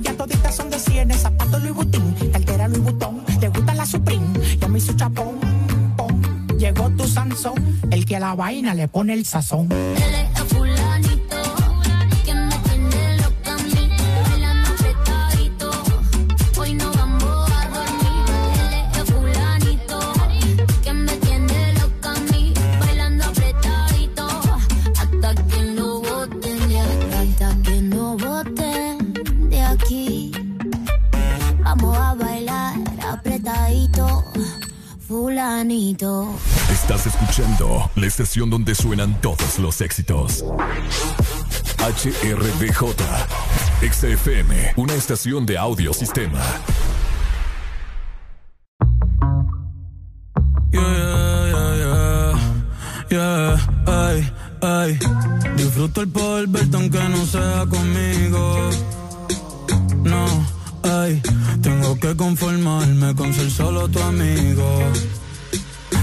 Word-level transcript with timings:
Ya 0.00 0.14
toditas 0.16 0.54
son 0.54 0.70
de 0.70 0.78
cienes, 0.78 1.22
zapatos 1.22 1.60
Louis 1.60 1.74
Vuitton, 1.74 2.14
cartera 2.30 2.68
Louis 2.68 2.84
Vuitton, 2.84 3.24
te 3.40 3.48
gusta 3.48 3.74
la 3.74 3.84
Supreme, 3.84 4.28
ya 4.60 4.68
me 4.68 4.78
hizo 4.78 4.92
chapón, 4.92 5.40
pom. 5.96 6.22
Llegó 6.56 6.88
tu 6.90 7.04
Sansón, 7.08 7.80
el 7.90 8.06
que 8.06 8.14
a 8.14 8.20
la 8.20 8.36
vaina 8.36 8.74
le 8.74 8.86
pone 8.86 9.12
el 9.14 9.24
sazón. 9.24 9.68
Estás 36.70 37.06
escuchando 37.06 37.90
la 37.96 38.06
estación 38.06 38.50
donde 38.50 38.74
suenan 38.74 39.20
todos 39.20 39.58
los 39.58 39.80
éxitos. 39.80 40.44
HRBJ, 41.78 42.94
XFM, 43.80 44.74
una 44.76 44.94
estación 44.94 45.46
de 45.46 45.58
audio 45.58 45.92
sistema. 45.92 46.40
Yeah, 50.70 51.74
yeah, 51.76 52.38
yeah, 53.10 53.56
ay, 53.86 54.32
ay. 54.62 54.98
Disfruto 55.56 56.02
el 56.02 56.08
poder 56.08 56.46
verte 56.48 56.76
aunque 56.76 57.02
no 57.08 57.26
sea 57.26 57.66
conmigo. 57.66 58.70
No, 60.04 60.26
ay. 60.82 61.22
Tengo 61.62 61.98
que 61.98 62.16
conformarme 62.16 63.14
con 63.14 63.32
ser 63.34 63.50
solo 63.50 63.88
tu 63.88 64.00
amigo. 64.00 64.80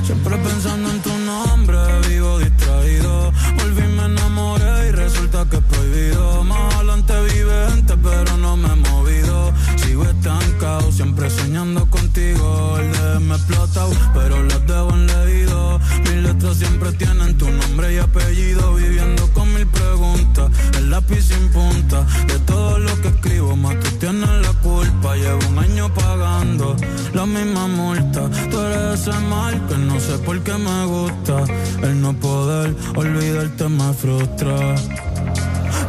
Siempre 0.06 0.38
pensando 0.38 0.92
en 0.92 1.02
tu 1.02 1.18
nombre, 1.18 1.78
vivo 2.08 2.38
distraído. 2.38 3.32
Volví, 3.58 3.88
me 3.88 4.06
enamoré 4.06 4.90
y 4.90 4.92
resulta 4.92 5.46
que 5.50 5.56
es 5.58 5.64
prohibido. 5.64 6.44
Más 6.44 6.76
adelante 6.76 7.14
vive 7.34 7.68
gente, 7.72 7.98
pero 7.98 8.38
no 8.38 8.56
me 8.56 8.72
he 8.72 8.76
movido. 8.76 9.52
Sigo 9.96 10.10
estancado, 10.10 10.92
siempre 10.92 11.30
soñando 11.30 11.90
contigo. 11.90 12.78
El 12.78 12.92
de 12.92 13.20
me 13.22 13.36
explota, 13.36 13.86
pero 14.14 14.44
las 14.44 14.68
debo 14.68 14.90
en 14.90 15.08
leído. 15.08 15.80
Mis 16.04 16.22
letras 16.22 16.58
siempre 16.58 16.92
tienen 16.92 17.38
tu 17.38 17.50
nombre 17.50 17.94
y 17.94 18.00
apellido. 18.00 18.74
Viviendo 18.74 19.26
con 19.32 19.54
mil 19.54 19.66
preguntas, 19.68 20.52
el 20.78 20.90
lápiz 20.90 21.22
sin 21.22 21.48
punta. 21.48 22.06
De 22.28 22.38
todo 22.40 22.78
lo 22.78 23.02
que 23.02 23.08
escribo, 23.08 23.56
más 23.56 23.80
tú 23.80 23.90
tienes 23.92 24.30
la 24.30 24.52
culpa. 24.62 25.16
Llevo 25.16 25.40
un 25.48 25.60
año 25.60 25.94
pagando 25.94 26.76
la 27.14 27.26
misma 27.26 27.66
multa. 27.68 28.30
Tú 28.52 28.60
eres 28.60 29.00
ese 29.00 29.18
mal 29.30 29.66
que 29.66 29.78
no 29.78 29.98
sé 30.02 30.18
por 30.18 30.38
qué 30.44 30.58
me 30.58 30.86
gusta. 30.88 31.46
El 31.84 32.02
no 32.02 32.12
poder 32.20 32.76
olvidarte 32.98 33.70
me 33.70 33.94
frustra. 33.94 34.76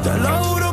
Te 0.05 0.17
lo 0.19 0.45
juro 0.45 0.66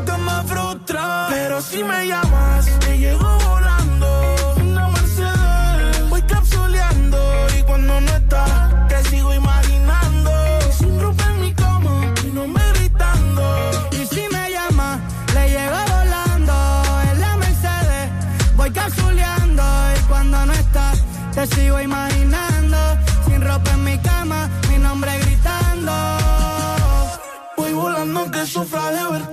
me. 0.94 1.28
Pero 1.30 1.62
si 1.62 1.84
me 1.84 2.08
llamas, 2.08 2.66
te 2.80 2.98
llego 2.98 3.38
volando. 3.50 4.36
Una 4.62 4.88
Mercedes, 4.90 6.10
voy 6.10 6.22
capsuleando. 6.24 7.18
Y 7.58 7.64
cuando 7.64 8.02
no 8.02 8.12
estás, 8.12 8.88
te 8.88 9.04
sigo 9.10 9.34
imaginando. 9.34 10.32
Sin 10.78 11.00
ropa 11.02 11.24
en 11.32 11.42
mi 11.42 11.54
cama, 11.54 12.14
mi 12.24 12.32
nombre 12.32 12.64
gritando. 12.76 13.44
Y 13.92 14.06
si 14.06 14.24
me 14.32 14.52
llama, 14.52 15.00
le 15.34 15.50
llego 15.50 15.80
volando. 15.96 16.56
En 17.12 17.20
la 17.22 17.38
Mercedes, 17.38 18.10
voy 18.56 18.72
capsuleando. 18.72 19.64
Y 19.98 20.00
cuando 20.08 20.46
no 20.46 20.54
estás, 20.54 21.04
te 21.34 21.48
sigo 21.48 21.80
imaginando. 21.82 22.78
Sin 23.26 23.42
ropa 23.42 23.72
en 23.72 23.84
mi 23.84 23.98
cama, 24.00 24.50
mi 24.70 24.78
nombre 24.78 25.12
gritando. 25.20 25.94
Voy 27.58 27.74
volando 27.74 28.30
que 28.32 28.46
sufra 28.46 28.92
de 28.92 29.04
vertigo. 29.12 29.33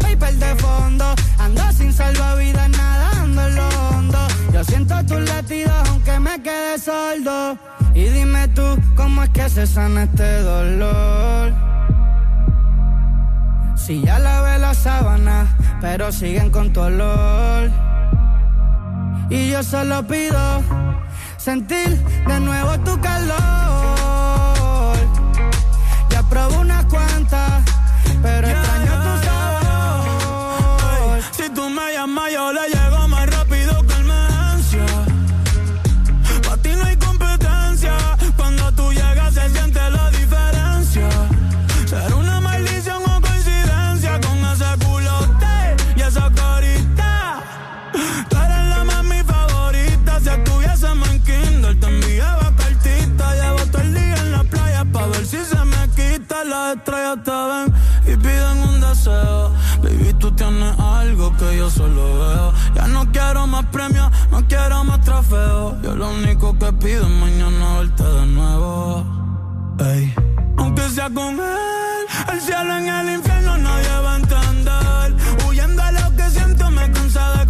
Wallpaper 0.00 0.34
de 0.34 0.54
fondo, 0.56 1.14
ando 1.38 1.72
sin 1.72 1.92
salvavidas 1.92 2.68
nadando 2.70 3.46
en 3.46 3.56
lo 3.56 3.68
hondo. 3.68 4.18
Yo 4.52 4.64
siento 4.64 4.94
tus 5.06 5.20
latidos 5.28 5.88
aunque 5.88 6.18
me 6.18 6.42
quede 6.42 6.78
sordo. 6.78 7.58
Y 7.94 8.04
dime 8.04 8.48
tú, 8.48 8.78
¿cómo 8.96 9.22
es 9.22 9.30
que 9.30 9.48
se 9.48 9.66
sana 9.66 10.04
este 10.04 10.42
dolor? 10.42 11.52
Si 13.76 14.02
ya 14.02 14.18
lavé 14.18 14.58
la 14.58 14.74
sábana, 14.74 15.46
pero 15.80 16.12
siguen 16.12 16.50
con 16.50 16.72
tu 16.72 16.80
olor. 16.80 17.70
Y 19.28 19.50
yo 19.50 19.62
solo 19.62 20.06
pido 20.06 20.62
sentir 21.36 21.98
de 22.26 22.40
nuevo 22.40 22.78
tu 22.80 23.00
calor. 23.00 23.38
Ya 26.10 26.22
probé 26.28 26.58
unas 26.58 26.84
cuantas, 26.86 27.62
pero 28.22 28.48
llamas, 32.00 32.32
yo 32.32 32.52
le 32.52 32.66
llego 32.68 33.08
más 33.08 33.26
rápido 33.30 33.74
que 33.86 33.94
emergencia. 33.94 34.86
Pa' 36.46 36.56
ti 36.62 36.70
no 36.70 36.84
hay 36.84 36.96
competencia. 36.96 37.94
Cuando 38.36 38.72
tú 38.72 38.90
llegas, 38.92 39.34
se 39.34 39.50
siente 39.50 39.80
la 39.90 40.10
diferencia. 40.10 41.08
Será 41.86 42.14
una 42.16 42.40
maldición 42.40 43.02
o 43.02 43.20
coincidencia 43.20 44.12
con 44.26 44.38
ese 44.50 44.70
culote 44.84 45.56
y 45.96 46.00
esa 46.00 46.26
carita. 46.40 47.42
Tú 48.30 48.36
eres 48.46 48.64
la 48.72 48.84
mami 48.84 49.20
favorita. 49.32 50.20
Si 50.20 50.28
estuviésemos 50.30 51.08
en 51.10 51.22
Kindle, 51.28 51.74
te 51.74 51.86
enviaba 51.86 52.46
cartita. 52.56 53.24
Llevo 53.40 53.62
todo 53.72 53.82
el 53.82 53.94
día 53.94 54.16
en 54.24 54.32
la 54.32 54.44
playa 54.44 54.84
pa' 54.92 55.06
ver 55.06 55.26
si 55.26 55.40
se 55.44 55.62
me 55.72 55.82
quita. 55.96 56.44
Las 56.44 56.76
estrellas 56.76 57.18
te 57.24 57.30
ven 57.50 57.59
yo 61.52 61.70
solo 61.70 62.18
veo. 62.18 62.52
Ya 62.74 62.86
no 62.88 63.10
quiero 63.12 63.46
más 63.46 63.64
premios, 63.66 64.10
no 64.30 64.46
quiero 64.46 64.84
más 64.84 65.00
trofeos. 65.02 65.74
Yo 65.82 65.94
lo 65.94 66.10
único 66.10 66.58
que 66.58 66.72
pido 66.74 67.02
es 67.02 67.10
mañana 67.10 67.78
verte 67.78 68.02
de 68.02 68.26
nuevo. 68.26 69.04
Ey. 69.78 70.14
Aunque 70.56 70.82
sea 70.90 71.08
con 71.10 71.34
él, 71.40 72.06
el 72.32 72.40
cielo 72.40 72.76
en 72.76 72.88
el 72.88 73.14
infierno 73.14 73.58
nadie 73.58 74.00
va 74.04 74.14
a 74.14 74.16
entender. 74.16 75.16
Huyendo 75.48 75.82
a 75.82 75.92
lo 75.92 76.16
que 76.16 76.30
siento 76.30 76.70
me 76.70 76.90
cansa 76.92 77.44
de 77.44 77.49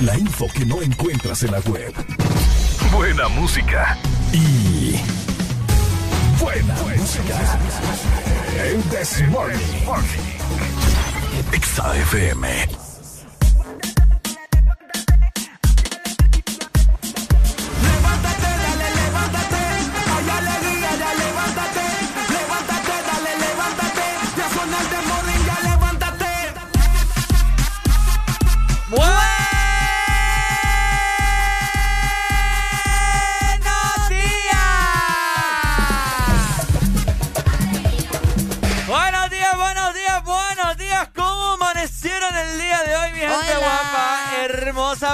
La 0.00 0.18
info 0.18 0.46
que 0.52 0.64
no 0.66 0.82
encuentras 0.82 1.42
en 1.42 1.52
la 1.52 1.60
web. 1.60 1.92
Buena 2.92 3.28
música. 3.28 3.96
Y. 4.32 4.96
Buena, 6.40 6.74
música. 6.96 7.58
El 8.64 8.82
This 8.84 9.22
Morning. 9.28 9.58
XAFM. 11.52 12.91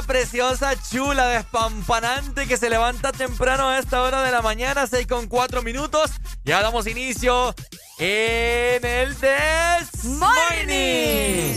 Preciosa, 0.02 0.74
chula, 0.90 1.26
despampanante 1.28 2.46
que 2.46 2.56
se 2.56 2.70
levanta 2.70 3.12
temprano 3.12 3.68
a 3.68 3.78
esta 3.78 4.02
hora 4.02 4.22
de 4.22 4.30
la 4.30 4.42
mañana, 4.42 4.86
6 4.86 5.06
con 5.06 5.26
4 5.26 5.62
minutos. 5.62 6.10
Ya 6.44 6.60
damos 6.62 6.86
inicio 6.86 7.54
en 7.98 8.84
el 8.84 9.16
This 9.16 10.04
Morning. 10.04 11.54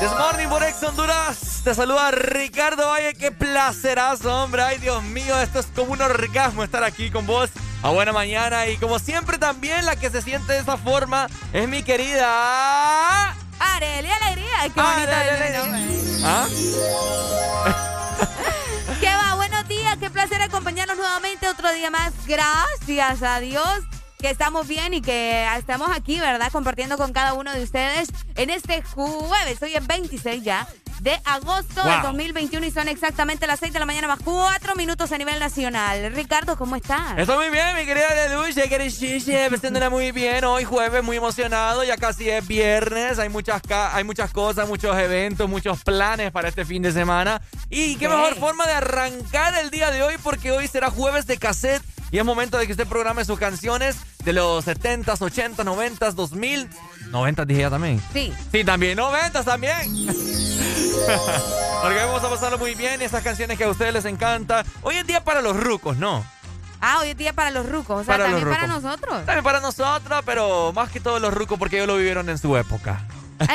This 0.00 0.10
Morning 0.18 0.48
por 0.48 0.62
Ex 0.62 0.82
Honduras. 0.82 1.60
Te 1.64 1.74
saluda 1.74 2.10
Ricardo 2.10 2.88
Valle. 2.88 3.14
Qué 3.14 3.32
placerazo, 3.32 4.42
hombre. 4.42 4.62
Ay, 4.62 4.78
Dios 4.78 5.02
mío, 5.02 5.40
esto 5.40 5.60
es 5.60 5.66
como 5.66 5.92
un 5.92 6.02
orgasmo 6.02 6.64
estar 6.64 6.84
aquí 6.84 7.10
con 7.10 7.26
vos 7.26 7.50
a 7.82 7.90
buena 7.90 8.12
mañana. 8.12 8.66
Y 8.66 8.76
como 8.76 8.98
siempre, 8.98 9.38
también 9.38 9.86
la 9.86 9.96
que 9.96 10.10
se 10.10 10.22
siente 10.22 10.52
de 10.52 10.60
esa 10.60 10.76
forma 10.76 11.28
es 11.52 11.68
mi 11.68 11.82
querida. 11.82 13.36
Arelia 13.62 14.16
Alegría. 14.16 14.68
Qué 14.74 14.80
bonito 14.80 15.12
¿Ah? 16.24 16.48
¿Qué 19.00 19.06
va? 19.06 19.34
Buenos 19.36 19.68
días. 19.68 19.96
Qué 19.98 20.10
placer 20.10 20.42
acompañarnos 20.42 20.96
nuevamente 20.96 21.48
otro 21.48 21.72
día 21.72 21.90
más. 21.90 22.12
Gracias 22.26 23.22
a 23.22 23.38
Dios 23.40 23.80
que 24.18 24.30
estamos 24.30 24.66
bien 24.68 24.94
y 24.94 25.00
que 25.00 25.46
estamos 25.56 25.90
aquí, 25.92 26.18
¿verdad? 26.18 26.50
Compartiendo 26.52 26.96
con 26.96 27.12
cada 27.12 27.34
uno 27.34 27.52
de 27.52 27.62
ustedes 27.62 28.08
en 28.36 28.50
este 28.50 28.82
jueves. 28.82 29.62
Hoy 29.62 29.74
es 29.74 29.86
26 29.86 30.42
ya 30.42 30.66
de 31.02 31.20
agosto 31.24 31.82
del 31.82 32.00
2021 32.02 32.64
y 32.64 32.70
son 32.70 32.86
exactamente 32.86 33.48
las 33.48 33.58
6 33.58 33.72
de 33.72 33.80
la 33.80 33.86
mañana 33.86 34.06
más 34.06 34.20
4 34.22 34.76
minutos 34.76 35.10
a 35.10 35.18
nivel 35.18 35.40
nacional. 35.40 36.12
Ricardo, 36.14 36.56
¿cómo 36.56 36.76
estás? 36.76 37.18
Estoy 37.18 37.36
muy 37.38 37.50
bien, 37.50 37.74
mi 37.76 37.84
querida 37.84 38.06
Leduche, 38.14 38.68
que 38.68 39.48
vestiéndola 39.50 39.90
muy 39.90 40.12
bien. 40.12 40.44
Hoy 40.44 40.62
jueves, 40.62 41.02
muy 41.02 41.16
emocionado, 41.16 41.82
ya 41.82 41.96
casi 41.96 42.30
es 42.30 42.46
viernes, 42.46 43.18
hay 43.18 43.28
muchas, 43.28 43.60
hay 43.68 44.04
muchas 44.04 44.30
cosas, 44.30 44.68
muchos 44.68 44.96
eventos, 44.96 45.48
muchos 45.48 45.82
planes 45.82 46.30
para 46.30 46.48
este 46.48 46.64
fin 46.64 46.82
de 46.82 46.92
semana. 46.92 47.42
Y 47.68 47.96
qué 47.96 48.08
mejor 48.08 48.36
forma 48.36 48.64
de 48.66 48.74
arrancar 48.74 49.56
el 49.56 49.70
día 49.70 49.90
de 49.90 50.04
hoy 50.04 50.14
porque 50.22 50.52
hoy 50.52 50.68
será 50.68 50.88
jueves 50.88 51.26
de 51.26 51.36
cassette 51.36 51.82
y 52.12 52.18
es 52.18 52.24
momento 52.26 52.58
de 52.58 52.66
que 52.66 52.72
usted 52.72 52.86
programe 52.86 53.24
sus 53.24 53.38
canciones 53.38 53.96
de 54.22 54.34
los 54.34 54.66
70s, 54.66 55.18
80s, 55.18 55.56
90s, 55.56 56.12
2000. 56.12 56.68
90 57.12 57.44
dije 57.44 57.60
ya 57.60 57.70
también. 57.70 58.02
Sí. 58.12 58.32
Sí, 58.50 58.64
también. 58.64 58.96
90 58.96 59.44
también. 59.44 60.06
Porque 61.82 61.96
vamos 61.96 62.24
a 62.24 62.30
pasarlo 62.30 62.58
muy 62.58 62.74
bien. 62.74 63.02
Esas 63.02 63.22
canciones 63.22 63.58
que 63.58 63.64
a 63.64 63.68
ustedes 63.68 63.92
les 63.92 64.04
encanta. 64.06 64.64
Hoy 64.82 64.96
es 64.96 65.06
día 65.06 65.22
para 65.22 65.42
los 65.42 65.56
rucos, 65.56 65.96
¿no? 65.98 66.24
Ah, 66.80 66.98
hoy 67.00 67.10
es 67.10 67.16
día 67.16 67.32
para 67.32 67.50
los 67.50 67.68
rucos. 67.68 68.00
O 68.00 68.04
sea, 68.04 68.18
también 68.18 68.48
para 68.48 68.66
nosotros. 68.66 69.24
También 69.26 69.44
para 69.44 69.60
nosotros, 69.60 70.22
pero 70.24 70.72
más 70.72 70.90
que 70.90 70.98
todos 70.98 71.20
los 71.20 71.32
rucos 71.32 71.58
porque 71.58 71.76
ellos 71.76 71.86
lo 71.86 71.96
vivieron 71.96 72.28
en 72.28 72.38
su 72.38 72.56
época. 72.56 73.06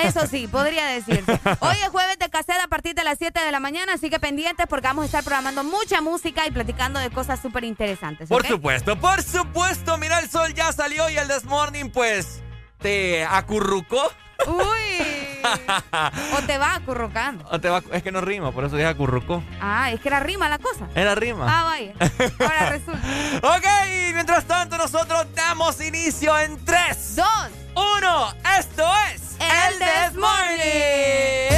Eso 0.03 0.27
sí, 0.27 0.47
podría 0.51 0.85
decirse. 0.85 1.39
Hoy 1.59 1.75
es 1.83 1.89
jueves 1.89 2.19
de 2.19 2.29
cassette 2.29 2.61
a 2.63 2.67
partir 2.67 2.95
de 2.95 3.03
las 3.03 3.17
7 3.17 3.39
de 3.39 3.51
la 3.51 3.59
mañana, 3.59 3.93
así 3.93 4.09
que 4.09 4.19
pendientes 4.19 4.67
porque 4.67 4.87
vamos 4.87 5.03
a 5.03 5.05
estar 5.07 5.23
programando 5.23 5.63
mucha 5.63 6.01
música 6.01 6.45
y 6.47 6.51
platicando 6.51 6.99
de 6.99 7.09
cosas 7.09 7.41
súper 7.41 7.63
interesantes. 7.63 8.29
Por 8.29 8.45
supuesto, 8.45 8.97
por 8.99 9.21
supuesto. 9.23 9.97
Mira, 9.97 10.19
el 10.19 10.29
sol 10.29 10.53
ya 10.53 10.71
salió 10.71 11.09
y 11.09 11.17
el 11.17 11.27
This 11.27 11.45
Morning, 11.45 11.89
pues, 11.89 12.41
te 12.87 13.25
acurrucó. 13.25 14.01
Uy. 14.47 15.41
o 16.37 16.41
te 16.43 16.57
va 16.57 16.75
acurrucando. 16.75 17.45
O 17.51 17.59
te 17.59 17.67
va, 17.67 17.83
es 17.91 18.01
que 18.01 18.13
no 18.13 18.21
rima, 18.21 18.53
por 18.53 18.63
eso 18.63 18.77
dije 18.77 18.87
acurrucó. 18.87 19.43
Ah, 19.59 19.91
es 19.91 19.99
que 19.99 20.07
era 20.07 20.21
rima 20.21 20.47
la 20.47 20.57
cosa. 20.57 20.87
Era 20.95 21.13
rima. 21.13 21.45
Ah, 21.49 21.63
vaya. 21.65 21.93
Ahora 22.39 22.69
resulta. 22.69 23.01
ok, 23.43 23.65
mientras 24.13 24.45
tanto 24.45 24.77
nosotros 24.77 25.27
damos 25.35 25.81
inicio 25.81 26.39
en 26.39 26.63
3, 26.63 27.17
2, 27.17 27.27
1. 27.75 28.33
Esto 28.57 28.89
es 29.13 29.35
El 29.41 29.79
This 29.79 30.17
Morning. 30.17 31.57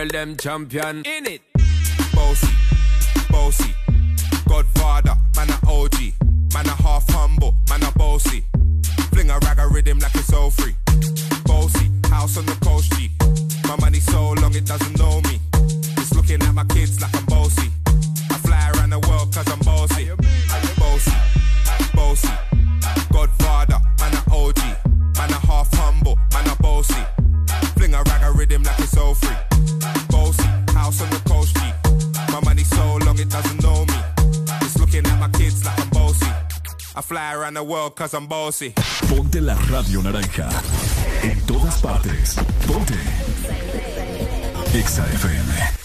girl, 0.00 0.08
them 0.08 0.36
champion 0.36 1.02
in 1.04 1.26
it. 1.26 1.39
cause 38.00 38.16
Ponte 39.08 39.42
la 39.42 39.54
radio 39.68 40.02
naranja. 40.02 40.48
En 41.22 41.38
todas 41.44 41.82
partes. 41.82 42.36
Ponte. 42.66 42.94
Exa 44.72 45.04
FM. 45.04 45.79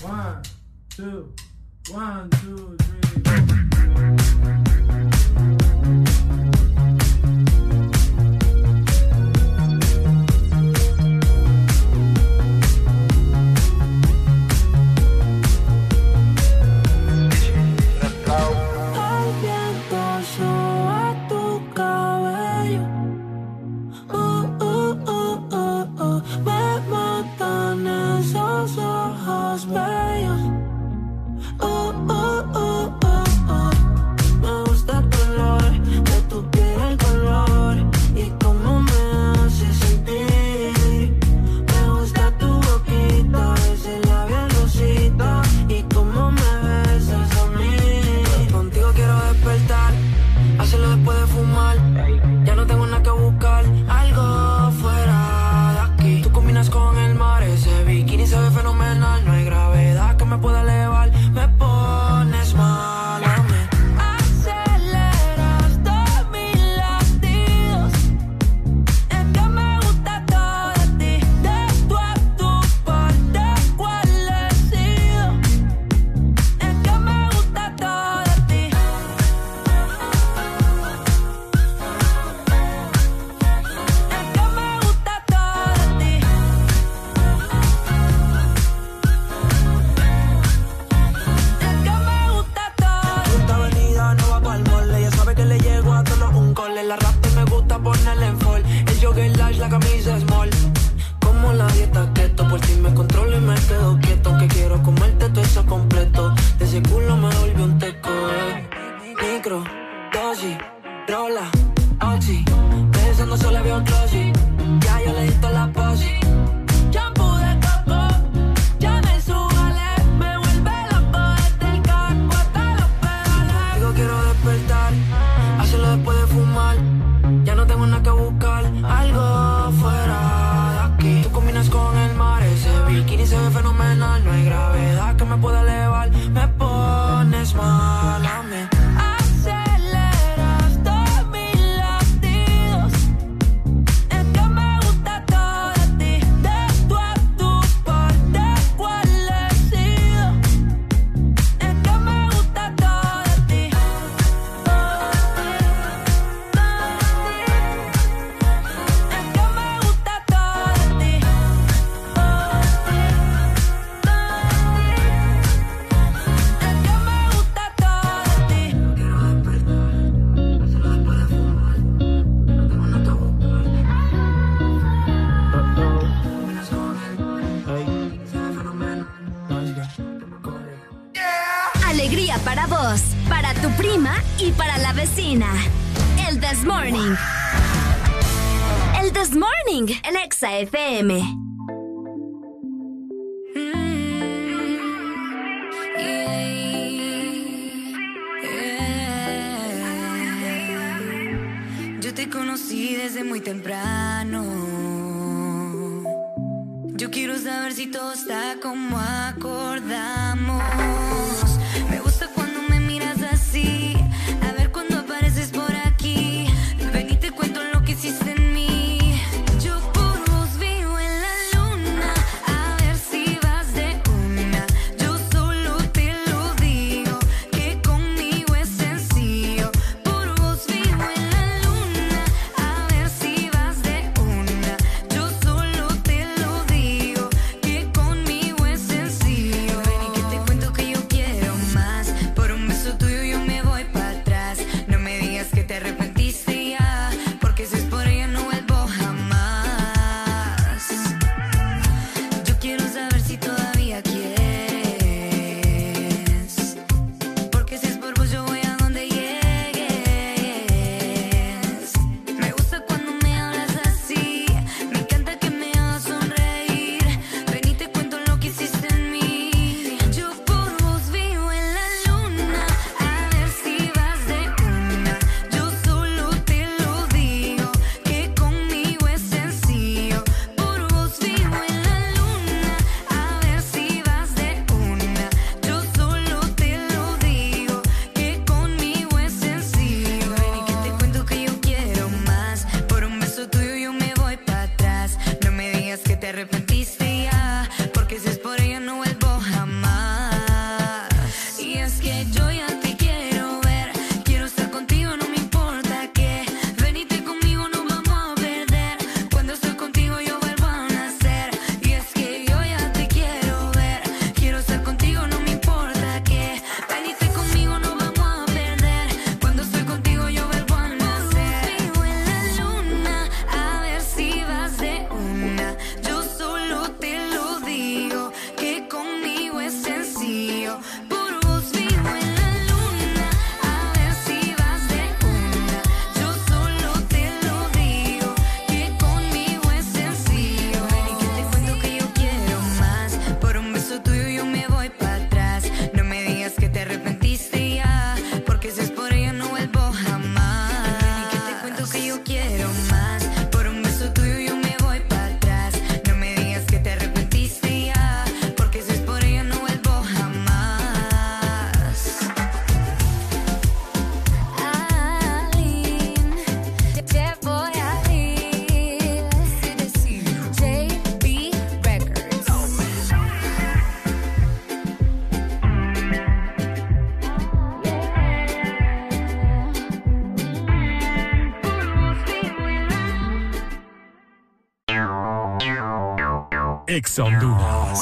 Ex 386.96 387.20
Honduras. 387.20 388.00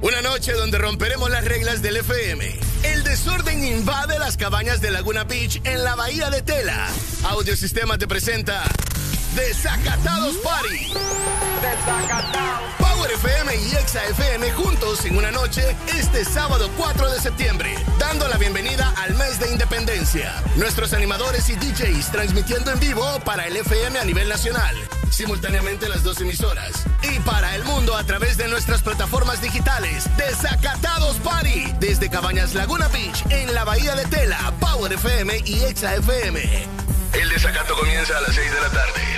Una 0.00 0.22
noche 0.22 0.52
donde 0.52 0.78
romperemos 0.78 1.30
las 1.30 1.44
reglas 1.44 1.82
del 1.82 1.96
FM. 1.96 2.60
El 2.84 3.02
desorden 3.02 3.64
invade 3.64 4.20
las 4.20 4.36
cabañas 4.36 4.80
de 4.80 4.92
Laguna 4.92 5.24
Beach 5.24 5.60
en 5.64 5.82
la 5.82 5.96
bahía 5.96 6.30
de 6.30 6.42
Tela. 6.42 6.86
Audiosistema 7.24 7.98
te 7.98 8.06
presenta 8.06 8.62
Desacatados 9.34 10.36
Party. 10.36 10.92
FM 11.60 12.37
y 13.58 13.74
Exa 13.76 14.04
FM 14.06 14.52
juntos 14.52 15.04
en 15.04 15.16
una 15.16 15.30
noche 15.30 15.76
este 15.96 16.24
sábado 16.24 16.70
4 16.76 17.10
de 17.10 17.20
septiembre, 17.20 17.74
dando 17.98 18.28
la 18.28 18.36
bienvenida 18.36 18.92
al 18.96 19.14
mes 19.16 19.40
de 19.40 19.50
independencia. 19.50 20.42
Nuestros 20.56 20.92
animadores 20.92 21.48
y 21.48 21.56
DJs 21.56 22.10
transmitiendo 22.10 22.70
en 22.70 22.80
vivo 22.80 23.04
para 23.24 23.46
el 23.46 23.56
FM 23.56 23.98
a 23.98 24.04
nivel 24.04 24.28
nacional, 24.28 24.76
simultáneamente 25.10 25.88
las 25.88 26.02
dos 26.02 26.20
emisoras, 26.20 26.84
y 27.02 27.18
para 27.20 27.54
el 27.56 27.64
mundo 27.64 27.96
a 27.96 28.04
través 28.04 28.36
de 28.36 28.48
nuestras 28.48 28.82
plataformas 28.82 29.40
digitales. 29.40 30.08
Desacatados 30.16 31.16
Party, 31.16 31.72
desde 31.80 32.10
Cabañas 32.10 32.54
Laguna 32.54 32.88
Beach, 32.88 33.24
en 33.30 33.54
la 33.54 33.64
Bahía 33.64 33.94
de 33.94 34.06
Tela, 34.06 34.52
Power 34.60 34.92
FM 34.92 35.42
y 35.44 35.64
Exa 35.64 35.96
FM. 35.96 36.66
El 37.14 37.28
desacato 37.30 37.74
comienza 37.76 38.16
a 38.16 38.20
las 38.20 38.34
6 38.34 38.52
de 38.52 38.60
la 38.60 38.68
tarde. 38.70 39.17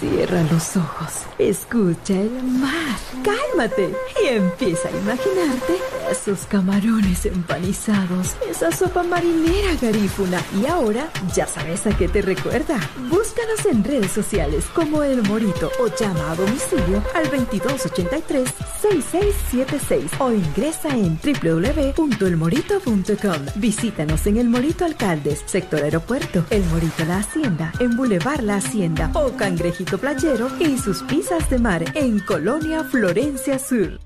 Cierra 0.00 0.42
los 0.44 0.76
ojos, 0.76 1.24
escucha 1.38 2.14
el 2.14 2.30
mar, 2.44 2.96
cálmate 3.24 3.92
y 4.22 4.28
empieza 4.28 4.88
a 4.88 4.92
imaginarte 4.92 5.76
esos 6.08 6.46
camarones 6.46 7.26
empanizados, 7.26 8.36
esa 8.48 8.70
sopa 8.70 9.02
marinera 9.02 9.74
garífuna. 9.82 10.40
Y 10.62 10.66
ahora 10.66 11.10
ya 11.34 11.48
sabes 11.48 11.84
a 11.88 11.96
qué 11.96 12.06
te 12.06 12.22
recuerda. 12.22 12.78
Búscanos 13.10 13.66
en 13.68 13.82
redes 13.82 14.12
sociales 14.12 14.66
como 14.72 15.02
El 15.02 15.24
Morito 15.24 15.72
o 15.80 15.88
llama 15.88 16.30
a 16.30 16.36
domicilio 16.36 17.02
al 17.16 17.28
2283-6676 17.32 20.20
o 20.20 20.30
ingresa 20.30 20.90
en 20.90 21.18
www.elmorito.com. 21.18 23.46
Visítanos 23.56 24.28
en 24.28 24.36
El 24.36 24.48
Morito 24.48 24.84
Alcaldes, 24.84 25.42
sector 25.46 25.82
aeropuerto, 25.82 26.44
El 26.50 26.62
Morito 26.66 27.04
La 27.04 27.18
Hacienda, 27.18 27.72
en 27.80 27.96
Boulevard 27.96 28.42
La 28.42 28.58
Hacienda 28.58 29.10
o 29.14 29.32
Cangrejito 29.32 29.87
Playero 29.96 30.50
y 30.60 30.76
sus 30.76 31.02
pizzas 31.04 31.48
de 31.48 31.58
mar 31.58 31.84
en 31.94 32.20
Colonia 32.20 32.84
Florencia 32.84 33.58
Sur. 33.58 33.98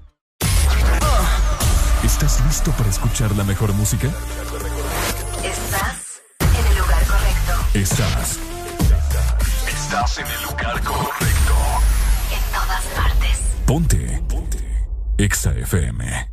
¿Estás 2.05 2.45
listo 2.45 2.71
para 2.73 2.91
escuchar 2.91 3.35
la 3.37 3.43
mejor 3.43 3.73
música? 3.73 4.09
Estás 5.43 6.23
en 6.41 6.67
el 6.67 6.79
lugar 6.79 7.07
correcto. 7.07 7.79
Estás. 7.79 8.39
Estás 9.67 10.19
en 10.19 10.27
el 10.27 10.43
lugar 10.43 10.85
correcto. 10.85 11.55
En 12.31 12.53
todas 12.53 12.85
partes. 12.95 13.41
Ponte. 13.67 14.23
Ponte. 14.29 14.87
Exa 15.19 15.53
FM. 15.53 16.33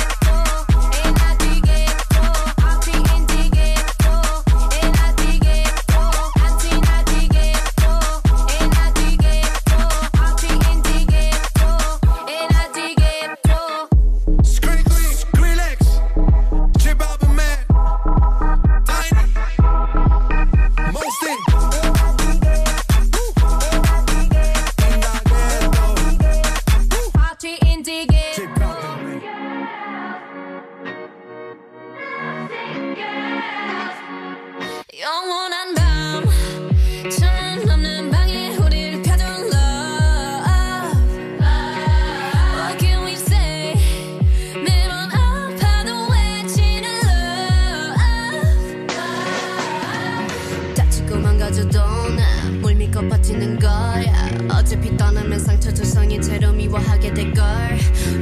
미워하게 56.71 57.13
될걸. 57.13 57.45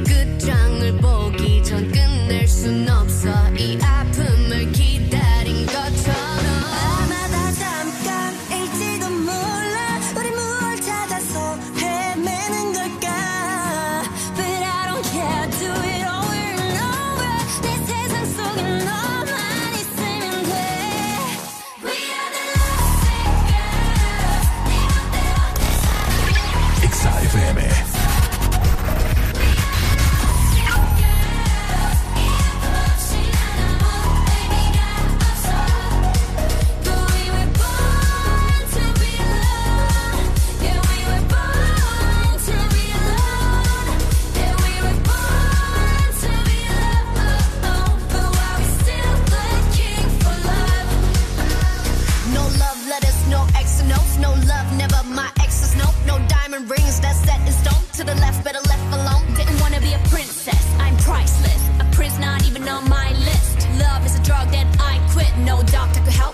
끝장을 0.06 0.96
보기 0.98 1.62
전 1.62 1.90
끝낼 1.90 2.48
순 2.48 2.88
없어 2.88 3.39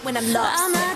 when 0.07 0.17
I'm 0.17 0.33
lost. 0.33 0.96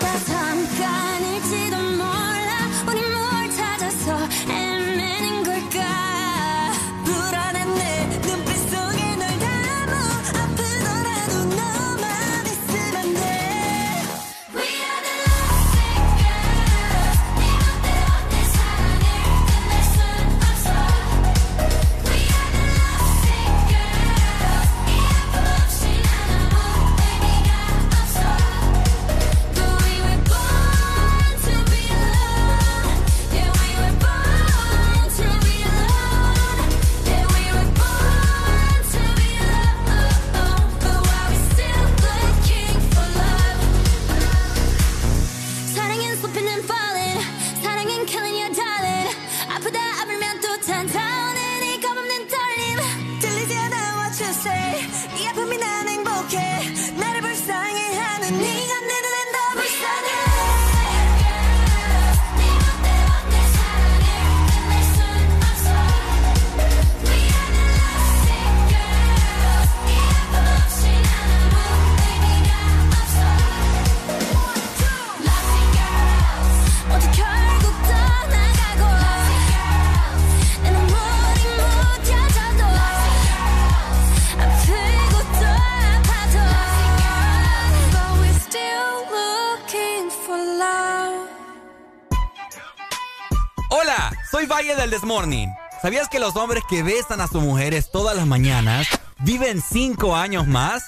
Del 94.91 94.99
Desmorning. 94.99 95.55
¿Sabías 95.81 96.09
que 96.09 96.19
los 96.19 96.35
hombres 96.35 96.63
que 96.69 96.83
besan 96.83 97.21
a 97.21 97.27
sus 97.27 97.41
mujeres 97.41 97.91
todas 97.91 98.15
las 98.15 98.27
mañanas 98.27 98.87
viven 99.19 99.61
cinco 99.61 100.15
años 100.15 100.47
más? 100.47 100.83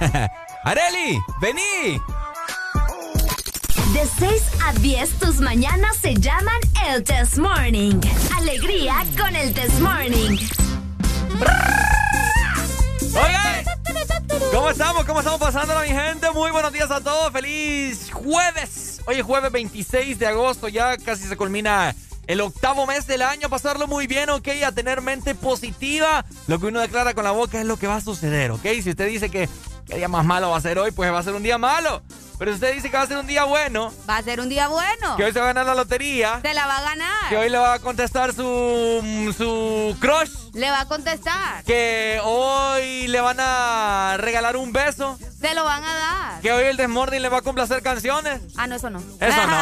¡Areli! 0.64 1.20
¡Vení! 1.40 2.00
De 3.92 4.06
6 4.18 4.42
a 4.64 4.72
10, 4.72 5.18
tus 5.18 5.40
mañanas 5.40 5.96
se 5.96 6.14
llaman 6.14 6.58
el 6.88 7.04
Test 7.04 7.38
Morning. 7.38 8.00
Alegría 8.36 9.04
con 9.18 9.36
el 9.36 9.52
Test 9.52 9.78
Morning. 9.80 10.38
Oye, 13.14 13.64
¿cómo 14.52 14.70
estamos? 14.70 15.04
¿Cómo 15.04 15.20
estamos 15.20 15.40
pasando 15.40 15.78
mi 15.80 15.88
gente? 15.88 16.30
Muy 16.30 16.50
buenos 16.50 16.72
días 16.72 16.90
a 16.90 17.00
todos. 17.00 17.32
Feliz 17.32 18.10
jueves. 18.10 19.00
Hoy 19.06 19.16
es 19.16 19.22
jueves 19.22 19.52
26 19.52 20.18
de 20.18 20.26
agosto. 20.26 20.68
Ya 20.68 20.96
casi 20.96 21.24
se 21.24 21.36
culmina 21.36 21.94
el 22.28 22.40
octavo 22.40 22.86
mes 22.86 23.06
del 23.08 23.22
año. 23.22 23.48
Pasarlo 23.50 23.88
muy 23.88 24.06
bien, 24.06 24.30
¿ok? 24.30 24.46
A 24.64 24.70
tener 24.72 25.00
mente 25.02 25.34
positiva. 25.34 26.24
Lo 26.46 26.60
que 26.60 26.66
uno 26.66 26.78
declara 26.80 27.14
con 27.14 27.24
la 27.24 27.32
boca 27.32 27.58
es 27.58 27.66
lo 27.66 27.76
que 27.76 27.88
va 27.88 27.96
a 27.96 28.00
suceder, 28.00 28.52
¿ok? 28.52 28.62
Si 28.82 28.90
usted 28.90 29.08
dice 29.08 29.28
que 29.30 29.48
qué 29.86 29.96
día 29.96 30.06
más 30.08 30.24
malo 30.24 30.50
va 30.50 30.58
a 30.58 30.60
ser 30.60 30.78
hoy, 30.78 30.92
pues 30.92 31.10
va 31.12 31.18
a 31.18 31.22
ser 31.24 31.34
un 31.34 31.42
día 31.42 31.58
malo. 31.58 32.02
Pero 32.38 32.52
si 32.52 32.54
usted 32.56 32.72
dice 32.74 32.88
que 32.88 32.96
va 32.96 33.02
a 33.02 33.06
ser 33.08 33.16
un 33.18 33.26
día 33.26 33.42
bueno, 33.42 33.92
Va 34.08 34.18
a 34.18 34.22
ser 34.22 34.38
un 34.38 34.48
día 34.48 34.68
bueno. 34.68 35.16
que 35.16 35.24
hoy 35.24 35.32
se 35.32 35.40
va 35.40 35.46
a 35.46 35.48
ganar 35.48 35.66
la 35.66 35.74
lotería, 35.74 36.38
Se 36.40 36.54
la 36.54 36.68
va 36.68 36.76
a 36.76 36.82
ganar. 36.82 37.28
que 37.30 37.36
hoy 37.36 37.48
le 37.50 37.58
va 37.58 37.72
a 37.72 37.78
contestar 37.80 38.32
su, 38.32 39.34
su 39.36 39.96
crush, 39.98 40.30
Le 40.54 40.70
va 40.70 40.82
a 40.82 40.84
contestar. 40.86 41.64
que 41.64 42.20
hoy 42.22 43.08
le 43.08 43.20
van 43.20 43.38
a 43.40 44.14
regalar 44.18 44.56
un 44.56 44.72
beso, 44.72 45.18
Se 45.40 45.52
lo 45.56 45.64
van 45.64 45.82
a 45.82 45.94
dar. 45.94 46.40
que 46.40 46.52
hoy 46.52 46.62
el 46.66 46.76
Desmorning 46.76 47.22
le 47.22 47.28
va 47.28 47.38
a 47.38 47.42
complacer 47.42 47.82
canciones. 47.82 48.40
Ah, 48.56 48.68
no, 48.68 48.76
eso 48.76 48.88
no. 48.88 49.00
Eso 49.18 49.46
no. 49.48 49.58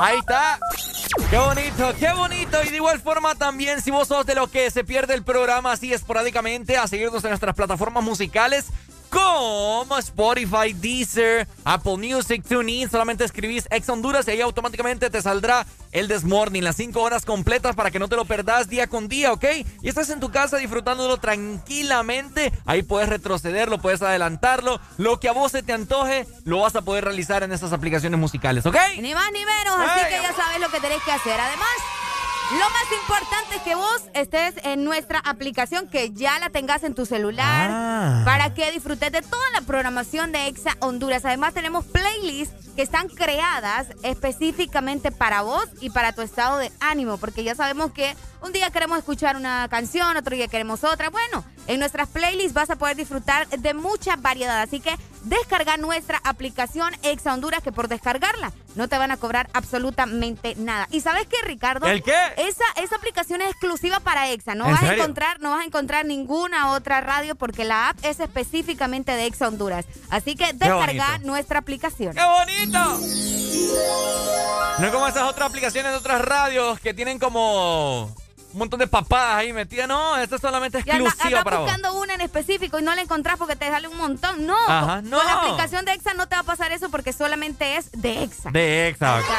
Ahí 0.00 0.18
está. 0.18 0.58
Qué 1.30 1.36
bonito, 1.36 1.94
qué 1.98 2.12
bonito. 2.12 2.62
Y 2.64 2.70
de 2.70 2.76
igual 2.76 3.00
forma 3.00 3.34
también, 3.34 3.82
si 3.82 3.90
vos 3.90 4.08
sos 4.08 4.24
de 4.26 4.34
los 4.34 4.50
que 4.50 4.70
se 4.70 4.84
pierde 4.84 5.14
el 5.14 5.22
programa 5.22 5.72
así 5.72 5.92
esporádicamente, 5.92 6.76
a 6.76 6.86
seguirnos 6.86 7.22
en 7.24 7.30
nuestras 7.30 7.54
plataformas 7.54 8.02
musicales 8.02 8.66
como 9.10 9.98
Spotify, 9.98 10.72
Deezer, 10.74 11.48
Apple 11.64 11.96
Music, 11.96 12.44
TuneIn. 12.46 12.90
Solamente 12.90 13.24
escribís 13.24 13.66
Ex 13.70 13.88
Honduras 13.88 14.26
y 14.28 14.32
ahí 14.32 14.40
automáticamente 14.40 15.10
te 15.10 15.22
saldrá 15.22 15.66
el 15.92 16.08
Desmorning, 16.08 16.62
las 16.62 16.76
5 16.76 17.00
horas 17.00 17.24
completas 17.24 17.74
para 17.74 17.90
que 17.90 17.98
no 17.98 18.08
te 18.08 18.16
lo 18.16 18.24
perdás 18.24 18.68
día 18.68 18.86
con 18.86 19.08
día, 19.08 19.32
¿ok? 19.32 19.44
Y 19.82 19.88
estás 19.88 20.10
en 20.10 20.20
tu 20.20 20.30
casa 20.30 20.58
disfrutándolo 20.58 21.16
tranquilamente. 21.16 22.52
Ahí 22.66 22.82
puedes 22.82 23.08
retrocederlo, 23.08 23.78
puedes 23.78 24.02
adelantarlo. 24.02 24.80
Lo 24.96 25.20
que 25.20 25.28
a 25.28 25.32
vos 25.32 25.52
se 25.52 25.62
te 25.62 25.72
antoje, 25.72 26.26
lo 26.44 26.60
vas 26.60 26.76
a 26.76 26.82
poder 26.82 27.04
realizar 27.04 27.42
en 27.42 27.52
estas 27.52 27.72
aplicaciones 27.72 28.18
musicales, 28.20 28.66
¿ok? 28.66 28.76
Ni 29.00 29.14
más 29.14 29.32
ni 29.32 29.44
menos, 29.44 29.78
así 29.78 30.00
Ay, 30.04 30.14
que 30.14 30.22
ya 30.22 30.34
sabes 30.34 30.60
lo 30.60 30.68
que 30.68 30.80
tenés 30.80 31.02
que 31.02 31.12
hacer. 31.12 31.40
Además, 31.40 31.68
lo 32.50 32.70
más 32.70 32.92
importante 33.02 33.56
es 33.56 33.62
que 33.62 33.74
vos 33.74 34.02
estés 34.14 34.54
en 34.64 34.84
nuestra 34.84 35.18
aplicación, 35.20 35.88
que 35.88 36.12
ya 36.12 36.38
la 36.38 36.48
tengas 36.50 36.82
en 36.82 36.94
tu 36.94 37.04
celular, 37.04 37.70
Ah. 37.70 38.22
para 38.24 38.54
que 38.54 38.70
disfrutes 38.72 39.12
de 39.12 39.22
toda 39.22 39.42
la 39.52 39.60
programación 39.62 40.32
de 40.32 40.46
Exa 40.48 40.76
Honduras. 40.80 41.24
Además, 41.24 41.52
tenemos 41.54 41.84
playlists 41.84 42.68
que 42.74 42.82
están 42.82 43.08
creadas 43.08 43.88
específicamente 44.02 45.10
para 45.12 45.42
vos 45.42 45.64
y 45.80 45.90
para 45.90 46.12
tu 46.12 46.22
estado 46.22 46.58
de 46.58 46.70
ánimo, 46.80 47.18
porque 47.18 47.44
ya 47.44 47.54
sabemos 47.54 47.92
que 47.92 48.14
un 48.42 48.52
día 48.52 48.70
queremos 48.70 48.98
escuchar 48.98 49.36
una 49.36 49.66
canción, 49.68 50.16
otro 50.16 50.34
día 50.34 50.48
queremos 50.48 50.84
otra. 50.84 51.10
Bueno, 51.10 51.44
en 51.66 51.80
nuestras 51.80 52.08
playlists 52.08 52.54
vas 52.54 52.70
a 52.70 52.76
poder 52.76 52.96
disfrutar 52.96 53.48
de 53.48 53.74
mucha 53.74 54.16
variedad, 54.16 54.60
así 54.60 54.80
que 54.80 54.96
descarga 55.24 55.76
nuestra 55.76 56.20
aplicación 56.24 56.94
Exa 57.02 57.34
Honduras, 57.34 57.62
que 57.62 57.72
por 57.72 57.88
descargarla 57.88 58.52
no 58.74 58.88
te 58.88 58.96
van 58.96 59.10
a 59.10 59.16
cobrar 59.16 59.50
absolutamente 59.52 60.54
nada. 60.56 60.86
¿Y 60.90 61.00
sabes 61.00 61.26
qué, 61.26 61.36
Ricardo? 61.44 61.86
¿El 61.86 62.02
qué? 62.02 62.14
Esa, 62.36 62.64
esa 62.76 62.96
aplicación 62.96 63.42
es 63.42 63.50
exclusiva 63.50 64.00
para 64.00 64.30
Exa. 64.30 64.54
No 64.54 64.66
¿En 64.66 64.72
vas 64.72 64.82
a 64.82 64.94
encontrar, 64.94 65.40
no 65.40 65.50
vas 65.50 65.60
a 65.62 65.64
encontrar 65.64 66.06
ninguna 66.06 66.70
otra 66.72 67.00
radio 67.00 67.34
porque 67.34 67.64
la 67.64 67.90
app 67.90 67.98
es 68.04 68.20
específicamente 68.20 69.12
de 69.12 69.26
Exa 69.26 69.48
Honduras. 69.48 69.84
Así 70.10 70.36
que 70.36 70.52
descarga 70.52 71.18
nuestra 71.18 71.58
aplicación. 71.58 72.14
¡Qué 72.14 72.22
bonito! 72.24 73.00
No 74.78 74.92
como 74.92 75.08
esas 75.08 75.24
otras 75.24 75.48
aplicaciones 75.48 75.90
de 75.90 75.98
otras 75.98 76.22
radios 76.22 76.78
que 76.78 76.94
tienen 76.94 77.18
como 77.18 78.14
un 78.58 78.60
montón 78.60 78.80
de 78.80 78.88
papadas 78.88 79.36
ahí 79.36 79.52
metidas. 79.52 79.86
No, 79.86 80.16
esta 80.16 80.34
es 80.34 80.42
solamente 80.42 80.78
anda, 80.78 80.96
exclusiva 80.96 81.44
para 81.44 81.58
vos. 81.58 81.66
buscando 81.66 81.94
una 82.00 82.14
en 82.14 82.22
específico 82.22 82.80
y 82.80 82.82
no 82.82 82.92
la 82.96 83.02
encontrás 83.02 83.38
porque 83.38 83.54
te 83.54 83.70
sale 83.70 83.86
un 83.86 83.96
montón. 83.96 84.44
No, 84.46 84.56
Ajá, 84.66 85.00
no. 85.02 85.16
con 85.18 85.26
la 85.26 85.32
aplicación 85.34 85.84
de 85.84 85.92
Exa 85.92 86.14
no 86.14 86.26
te 86.26 86.34
va 86.34 86.40
a 86.40 86.44
pasar 86.44 86.72
eso 86.72 86.90
porque 86.90 87.12
solamente 87.12 87.76
es 87.76 87.92
de 87.92 88.24
Exa. 88.24 88.50
De 88.50 88.88
Exa. 88.88 89.20
Está. 89.20 89.34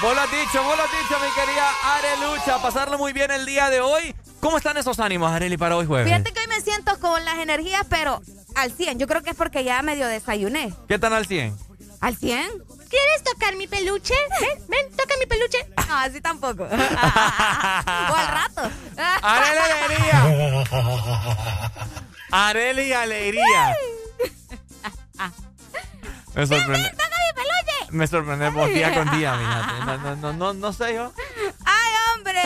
Vos 0.00 0.14
lo 0.14 0.20
has 0.20 0.30
dicho, 0.30 0.62
vos 0.62 0.76
lo 0.76 0.84
has 0.84 0.90
dicho, 0.92 1.16
mi 1.20 1.32
querida 1.34 1.70
Arelucha. 1.96 2.62
Pasarlo 2.62 2.98
muy 2.98 3.12
bien 3.12 3.32
el 3.32 3.46
día 3.46 3.68
de 3.68 3.80
hoy 3.80 4.14
¿Cómo 4.38 4.58
están 4.58 4.76
esos 4.76 5.00
ánimos, 5.00 5.32
Areli, 5.32 5.56
para 5.56 5.76
hoy 5.76 5.86
jueves? 5.86 6.06
Fíjate 6.06 6.32
que 6.32 6.38
hoy 6.38 6.46
me 6.46 6.60
siento 6.60 6.96
con 7.00 7.24
las 7.24 7.38
energías, 7.38 7.84
pero 7.88 8.22
al 8.54 8.70
100. 8.70 8.98
Yo 9.00 9.08
creo 9.08 9.22
que 9.22 9.30
es 9.30 9.36
porque 9.36 9.64
ya 9.64 9.82
medio 9.82 10.06
desayuné. 10.06 10.72
¿Qué 10.86 11.00
tan 11.00 11.12
al 11.12 11.26
100? 11.26 11.56
¿Al 12.00 12.16
100? 12.16 12.46
¿Quieres 12.88 13.24
tocar 13.24 13.56
mi 13.56 13.66
peluche? 13.66 14.14
Ven, 14.40 14.58
ven, 14.68 14.96
toca 14.96 15.14
mi 15.18 15.26
peluche. 15.26 15.58
No, 15.86 15.96
así 15.98 16.20
tampoco. 16.20 16.64
o 16.64 16.66
al 16.66 18.28
rato. 18.28 18.70
Areli 19.22 19.72
Alegría. 19.72 20.18
Areli 22.32 22.92
Alegría. 22.92 23.76
Me 26.34 26.46
sorprende. 26.46 26.90
toca 26.90 27.04
mi 27.08 27.32
peluche! 27.34 27.92
Me 27.92 28.06
sorprendemos 28.08 28.68
día 28.68 28.92
con 28.94 29.10
día, 29.16 29.34
fíjate. 29.38 29.84
No, 29.86 29.96
no, 29.98 30.16
no, 30.16 30.32
no, 30.32 30.54
no 30.54 30.72
sé 30.72 30.94
yo. 30.94 31.12
¡Ay, 31.64 31.92
hombre! 32.16 32.42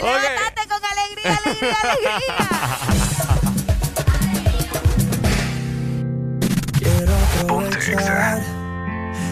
¡Levántate 0.00 0.68
con 0.68 0.84
alegría, 0.84 1.40
alegría, 1.44 1.76
alegría! 1.82 2.36
Quiero 6.78 7.14
aprovechar, 7.40 8.42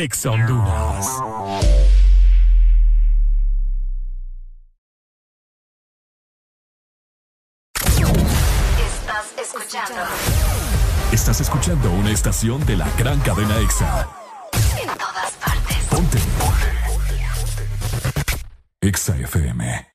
Ex 0.00 0.26
Honduras. 0.26 1.06
Estás 8.78 9.26
escuchando 9.42 9.94
Estás 11.10 11.40
escuchando 11.40 11.90
una 11.90 12.12
estación 12.12 12.64
de 12.64 12.76
la 12.76 12.88
gran 12.96 13.18
cadena 13.22 13.58
EXA. 13.58 14.08
en 14.80 14.88
todas 14.96 15.32
partes. 15.44 15.76
Ponte. 15.90 16.18
EXA 18.80 19.16
FM. 19.16 19.88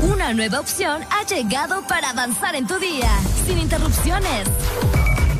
Una 0.00 0.32
nueva 0.32 0.60
opción 0.60 1.02
ha 1.10 1.26
llegado 1.26 1.86
para 1.86 2.08
avanzar 2.08 2.54
en 2.54 2.66
tu 2.66 2.78
día, 2.78 3.10
sin 3.46 3.58
interrupciones. 3.58 4.48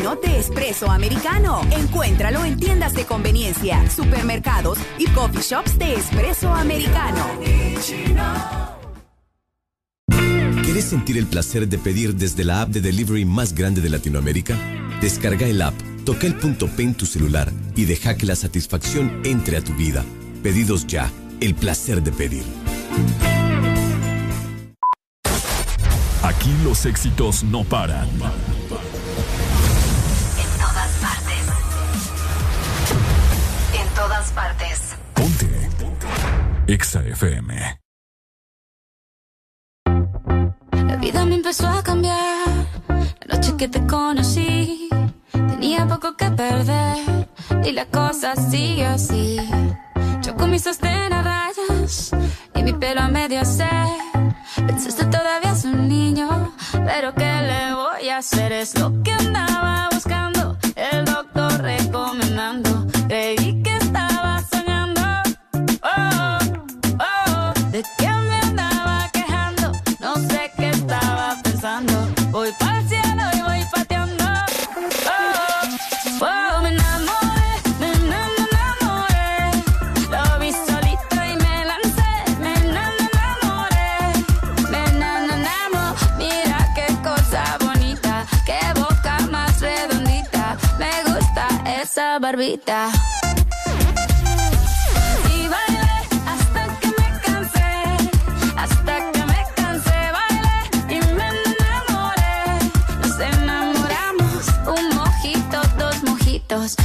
De 0.00 0.38
espresso 0.38 0.90
americano. 0.90 1.60
Encuéntralo 1.70 2.44
en 2.44 2.58
tiendas 2.58 2.94
de 2.94 3.04
conveniencia, 3.04 3.88
supermercados 3.90 4.78
y 4.98 5.06
coffee 5.08 5.42
shops 5.42 5.78
de 5.78 5.94
espresso 5.94 6.52
americano. 6.54 7.26
¿Quieres 10.64 10.84
sentir 10.86 11.18
el 11.18 11.26
placer 11.26 11.68
de 11.68 11.76
pedir 11.76 12.14
desde 12.14 12.44
la 12.44 12.62
app 12.62 12.70
de 12.70 12.80
delivery 12.80 13.26
más 13.26 13.52
grande 13.52 13.82
de 13.82 13.90
Latinoamérica? 13.90 14.56
Descarga 15.02 15.46
el 15.46 15.60
app, 15.60 15.74
toca 16.06 16.26
el 16.26 16.34
punto 16.34 16.66
P 16.68 16.82
en 16.82 16.94
tu 16.94 17.04
celular 17.04 17.52
y 17.76 17.84
deja 17.84 18.16
que 18.16 18.24
la 18.24 18.36
satisfacción 18.36 19.20
entre 19.24 19.58
a 19.58 19.60
tu 19.62 19.74
vida. 19.74 20.02
Pedidos 20.42 20.86
ya, 20.86 21.10
el 21.40 21.54
placer 21.54 22.02
de 22.02 22.12
pedir. 22.12 22.44
Aquí 26.22 26.50
los 26.64 26.86
éxitos 26.86 27.44
no 27.44 27.64
paran. 27.64 28.08
Todas 34.30 34.32
partes. 34.32 34.96
Exa 36.66 37.02
FM. 37.02 37.80
La 40.86 40.96
vida 40.96 41.24
me 41.24 41.34
empezó 41.36 41.66
a 41.68 41.82
cambiar. 41.82 42.46
La 43.26 43.36
noche 43.36 43.56
que 43.56 43.68
te 43.68 43.86
conocí, 43.86 44.88
tenía 45.32 45.86
poco 45.86 46.16
que 46.16 46.30
perder. 46.30 47.28
Y 47.64 47.72
la 47.72 47.86
cosa 47.86 48.36
sigue 48.36 48.86
así. 48.86 49.36
Yo 50.22 50.36
con 50.36 50.50
mi 50.50 50.58
sostén 50.58 51.12
a 51.12 51.22
rayas 51.22 52.12
y 52.54 52.62
mi 52.62 52.72
pelo 52.72 53.00
a 53.00 53.08
medio 53.08 53.40
hacer. 53.40 53.88
Pensaste 54.66 55.04
todavía 55.06 55.52
es 55.52 55.64
un 55.64 55.88
niño, 55.88 56.54
pero 56.72 57.14
¿qué 57.14 57.32
le 57.42 57.74
voy 57.74 58.08
a 58.10 58.18
hacer? 58.18 58.52
Es 58.52 58.78
lo 58.78 59.02
que 59.02 59.12
andaba 59.12 59.88
buscando. 59.92 60.56
El 60.76 61.04
doctor 61.04 61.60
recomendando. 61.62 62.69
Voy 72.30 72.52
para 72.58 72.78
el 72.78 72.88
cielo 72.88 73.22
y 73.34 73.40
voy 73.42 73.64
pateando. 73.72 74.24
Oh, 75.06 76.24
oh, 76.24 76.62
me 76.62 76.68
enamoré, 76.70 77.52
me 77.80 77.92
enam- 77.92 78.36
me 78.38 78.44
enamoré. 78.50 79.50
Lo 80.10 80.38
vi 80.38 80.52
solito 80.52 81.16
y 81.16 81.36
me 81.36 81.64
lancé. 81.64 82.12
Me 82.40 82.54
enam- 82.54 82.96
me 83.00 83.20
enamoré, 83.26 83.90
me 84.70 84.82
me 85.26 85.34
enamo. 85.34 85.94
Mira 86.18 86.66
qué 86.74 86.86
cosa 87.02 87.58
bonita, 87.64 88.24
qué 88.46 88.60
boca 88.78 89.18
más 89.30 89.60
redondita. 89.60 90.56
Me 90.78 90.92
gusta 91.12 91.48
esa 91.82 92.18
barbita. 92.18 92.90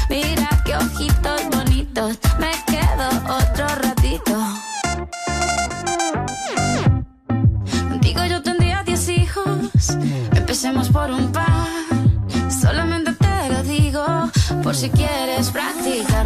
Mira 0.10 0.50
qué 0.66 0.76
ojitos 0.76 1.42
bonitos, 1.52 2.18
me 2.40 2.52
quedo 2.66 3.08
otro 3.28 3.68
ratito. 3.68 4.36
Contigo 7.90 8.26
yo 8.26 8.42
tendría 8.42 8.84
diez 8.84 9.10
hijos, 9.10 9.90
empecemos 10.34 10.90
por 10.90 11.12
un 11.12 11.32
par. 11.32 11.68
Solamente 12.50 13.14
te 13.14 13.50
lo 13.50 13.64
digo, 13.64 14.06
por 14.64 14.76
si 14.76 14.90
quieres 14.90 15.50
practicar. 15.50 16.26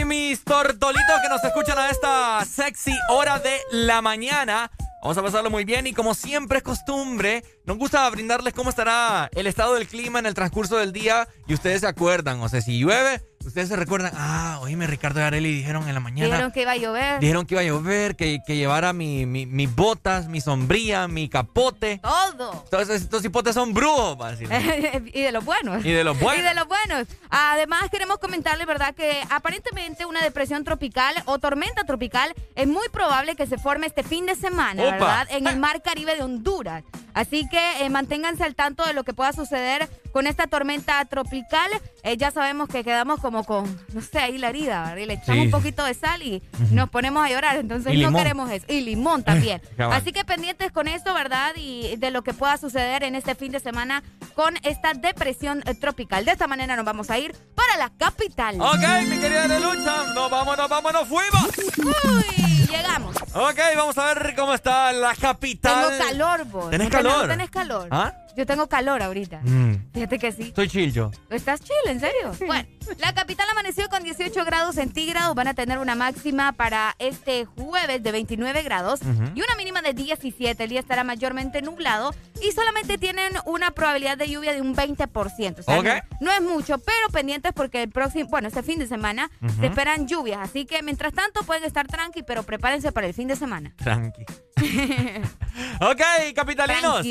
mis 0.06 0.42
tortolitos 0.44 1.20
que 1.20 1.28
nos 1.28 1.44
escuchan 1.44 1.78
a 1.78 1.90
esta 1.90 2.42
sexy 2.44 2.96
hora 3.10 3.38
de 3.38 3.60
la 3.72 4.00
mañana. 4.00 4.70
Vamos 5.02 5.16
a 5.16 5.22
pasarlo 5.22 5.50
muy 5.50 5.64
bien 5.64 5.86
y 5.86 5.94
como 5.94 6.12
siempre 6.12 6.58
es 6.58 6.64
costumbre, 6.64 7.42
nos 7.64 7.78
gusta 7.78 8.08
brindarles 8.10 8.52
cómo 8.52 8.68
estará 8.68 9.30
el 9.32 9.46
estado 9.46 9.74
del 9.74 9.88
clima 9.88 10.18
en 10.18 10.26
el 10.26 10.34
transcurso 10.34 10.76
del 10.76 10.92
día 10.92 11.26
y 11.46 11.54
ustedes 11.54 11.80
se 11.80 11.86
acuerdan, 11.86 12.40
o 12.40 12.48
sea, 12.50 12.60
si 12.60 12.78
llueve, 12.78 13.22
ustedes 13.44 13.68
se 13.68 13.76
recuerdan, 13.76 14.12
ah, 14.16 14.58
oíme, 14.62 14.86
Ricardo 14.86 15.20
y 15.20 15.22
Areli 15.22 15.52
dijeron 15.52 15.88
en 15.88 15.94
la 15.94 16.00
mañana. 16.00 16.26
Dijeron 16.26 16.52
que 16.52 16.62
iba 16.62 16.72
a 16.72 16.76
llover. 16.76 17.20
Dijeron 17.20 17.46
que 17.46 17.54
iba 17.54 17.60
a 17.62 17.64
llover, 17.64 18.16
que, 18.16 18.40
que 18.46 18.56
llevara 18.56 18.92
mi, 18.92 19.26
mi- 19.26 19.46
mis 19.46 19.74
botas, 19.74 20.28
mi 20.28 20.40
sombría, 20.40 21.08
mi 21.08 21.28
capote. 21.28 21.98
Todo. 22.02 22.62
Entonces, 22.64 23.02
estos 23.02 23.24
hipotes 23.24 23.54
son 23.54 23.72
brujos, 23.74 24.16
para 24.16 24.36
y 24.40 25.22
de 25.22 25.32
los 25.32 25.44
buenos. 25.44 25.84
Y 25.84 25.90
de 25.90 26.04
los 26.04 26.18
buenos. 26.18 26.40
Y 26.40 26.46
de 26.46 26.54
los 26.54 26.68
buenos. 26.68 27.06
Además, 27.30 27.88
queremos 27.90 28.18
comentarles, 28.18 28.66
¿verdad?, 28.66 28.94
que 28.94 29.22
aparentemente 29.30 30.04
una 30.06 30.20
depresión 30.22 30.64
tropical 30.64 31.14
o 31.26 31.38
tormenta 31.38 31.84
tropical 31.84 32.34
es 32.54 32.66
muy 32.66 32.88
probable 32.92 33.36
que 33.36 33.46
se 33.46 33.58
forme 33.58 33.86
este 33.86 34.02
fin 34.02 34.26
de 34.26 34.34
semana, 34.34 34.82
Opa. 34.82 34.90
¿verdad?, 34.92 35.28
en 35.30 35.46
el 35.46 35.58
mar 35.58 35.82
Caribe 35.82 36.14
de 36.16 36.22
Honduras. 36.22 36.84
Así 37.12 37.48
que 37.48 37.84
eh, 37.84 37.90
manténganse 37.90 38.44
al 38.44 38.54
tanto 38.54 38.84
de 38.86 38.92
lo 38.92 39.02
que 39.02 39.12
pueda 39.12 39.32
suceder 39.32 39.88
con 40.12 40.28
esta 40.28 40.46
tormenta 40.46 41.04
tropical. 41.06 41.68
Eh, 42.04 42.16
ya 42.16 42.30
sabemos 42.30 42.68
que 42.68 42.84
quedamos 42.84 43.18
como 43.30 43.44
con, 43.44 43.80
no 43.92 44.00
sé, 44.00 44.18
ahí 44.18 44.38
la 44.38 44.48
herida, 44.48 44.80
¿verdad? 44.82 44.96
Y 44.96 45.06
le 45.06 45.14
echamos 45.14 45.34
Sí. 45.36 45.40
un 45.46 45.50
poquito 45.52 45.84
de 45.84 45.94
sal 45.94 46.20
y 46.20 46.42
nos 46.72 46.90
ponemos 46.90 47.24
a 47.24 47.30
llorar. 47.30 47.56
Entonces 47.58 47.96
no 47.96 48.12
queremos 48.12 48.50
eso. 48.50 48.66
Y 48.68 48.80
limón 48.80 49.22
también. 49.22 49.62
Así 49.78 50.10
que 50.12 50.24
pendientes 50.24 50.72
con 50.72 50.88
esto, 50.88 51.14
¿verdad? 51.14 51.52
Y 51.56 51.94
de 51.96 52.10
lo 52.10 52.22
que 52.22 52.34
pueda 52.34 52.56
suceder 52.56 53.04
en 53.04 53.14
este 53.14 53.36
fin 53.36 53.52
de 53.52 53.60
semana 53.60 54.02
con 54.34 54.56
esta 54.64 54.94
depresión 54.94 55.62
eh, 55.66 55.74
tropical. 55.76 56.24
De 56.24 56.32
esta 56.32 56.48
manera 56.48 56.74
nos 56.74 56.84
vamos 56.84 57.08
a 57.10 57.18
ir 57.20 57.36
para 57.54 57.76
la 57.76 57.90
capital. 57.96 58.60
Ok, 58.60 58.80
mi 59.08 59.18
querida 59.20 59.46
Lucha, 59.60 60.12
nos 60.12 60.28
vamos, 60.28 60.56
nos 60.58 60.68
vamos, 60.68 60.92
nos 60.92 61.06
fuimos. 61.06 61.48
Uy, 61.78 62.66
llegamos. 62.66 63.16
Ok, 63.32 63.58
vamos 63.76 63.96
a 63.96 64.12
ver 64.14 64.34
cómo 64.34 64.54
está 64.54 64.92
la 64.92 65.14
capital. 65.14 65.86
Tengo 65.90 66.04
calor, 66.10 66.44
vos. 66.46 66.70
¿Tenés 66.70 66.88
¿No 66.90 66.98
tenés- 66.98 67.02
calor? 67.04 67.22
¿No 67.22 67.28
tenés 67.28 67.50
calor? 67.50 67.88
¿Ah? 67.92 68.12
Yo 68.36 68.46
tengo 68.46 68.68
calor 68.68 69.02
ahorita. 69.02 69.40
Mm, 69.42 69.90
Fíjate 69.92 70.18
que 70.18 70.32
sí. 70.32 70.42
estoy 70.44 70.68
chill 70.68 70.92
yo. 70.92 71.10
¿Estás 71.30 71.60
chill, 71.60 71.74
en 71.86 72.00
serio? 72.00 72.32
Bueno, 72.46 72.68
la 72.98 73.12
capital 73.14 73.46
amaneció 73.50 73.88
con 73.88 74.02
18 74.02 74.44
grados 74.44 74.76
centígrados. 74.76 75.34
Van 75.34 75.48
a 75.48 75.54
tener 75.54 75.78
una 75.78 75.94
máxima 75.94 76.52
para 76.52 76.94
este 76.98 77.44
jueves 77.44 78.02
de 78.02 78.12
29 78.12 78.62
grados 78.62 79.00
y 79.34 79.40
una 79.42 79.54
mínima 79.56 79.82
de 79.82 79.92
17. 79.94 80.62
El 80.64 80.70
día 80.70 80.80
estará 80.80 81.04
mayormente 81.04 81.60
nublado 81.62 82.14
y 82.42 82.52
solamente 82.52 82.98
tienen 82.98 83.32
una 83.46 83.72
probabilidad 83.72 84.16
de 84.16 84.28
lluvia 84.28 84.52
de 84.54 84.60
un 84.60 84.74
20%. 84.74 85.58
O 85.58 85.62
sea, 85.62 85.78
Ok. 85.78 85.86
no, 86.20 86.26
no 86.26 86.32
es 86.32 86.40
mucho, 86.42 86.78
pero 86.78 87.08
pendientes 87.12 87.52
porque 87.54 87.82
el 87.82 87.90
próximo, 87.90 88.28
bueno, 88.30 88.48
este 88.48 88.62
fin 88.62 88.78
de 88.78 88.86
semana 88.86 89.30
se 89.58 89.66
esperan 89.66 90.06
lluvias. 90.06 90.38
Así 90.40 90.64
que 90.66 90.82
mientras 90.82 91.12
tanto 91.12 91.42
pueden 91.42 91.64
estar 91.64 91.86
tranqui, 91.86 92.22
pero 92.22 92.42
prepárense 92.44 92.92
para 92.92 93.06
el 93.06 93.14
fin 93.14 93.28
de 93.28 93.36
semana. 93.36 93.74
Tranqui. 93.76 94.24
ok, 95.80 96.00
capitalinos. 96.34 97.06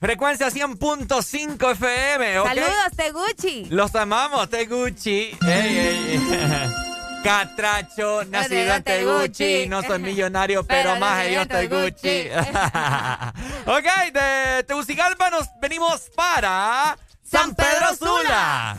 Frecuencia 0.00 0.50
100.5 0.62 1.72
FM, 1.72 2.38
ok. 2.38 2.46
Saludos, 2.46 2.72
Teguchi. 2.96 3.66
Los 3.70 3.94
amamos, 3.96 4.48
Teguchi. 4.48 5.36
Ey, 5.44 5.78
ey. 5.78 6.20
Catracho, 7.24 8.24
nacido 8.24 8.74
en 8.74 8.82
Teguchi. 8.82 9.68
No 9.68 9.82
soy 9.82 9.98
millonario, 9.98 10.64
pero, 10.66 10.90
Pero 10.90 11.00
más 11.00 11.28
yo 11.28 11.46
Teguchi. 11.48 12.28
ok, 13.66 14.12
de 14.12 14.64
Tegucigalpa 14.64 15.30
nos 15.30 15.48
venimos 15.60 16.10
para 16.14 16.96
San 17.24 17.54
Pedro 17.54 17.96
Sula. 17.98 18.78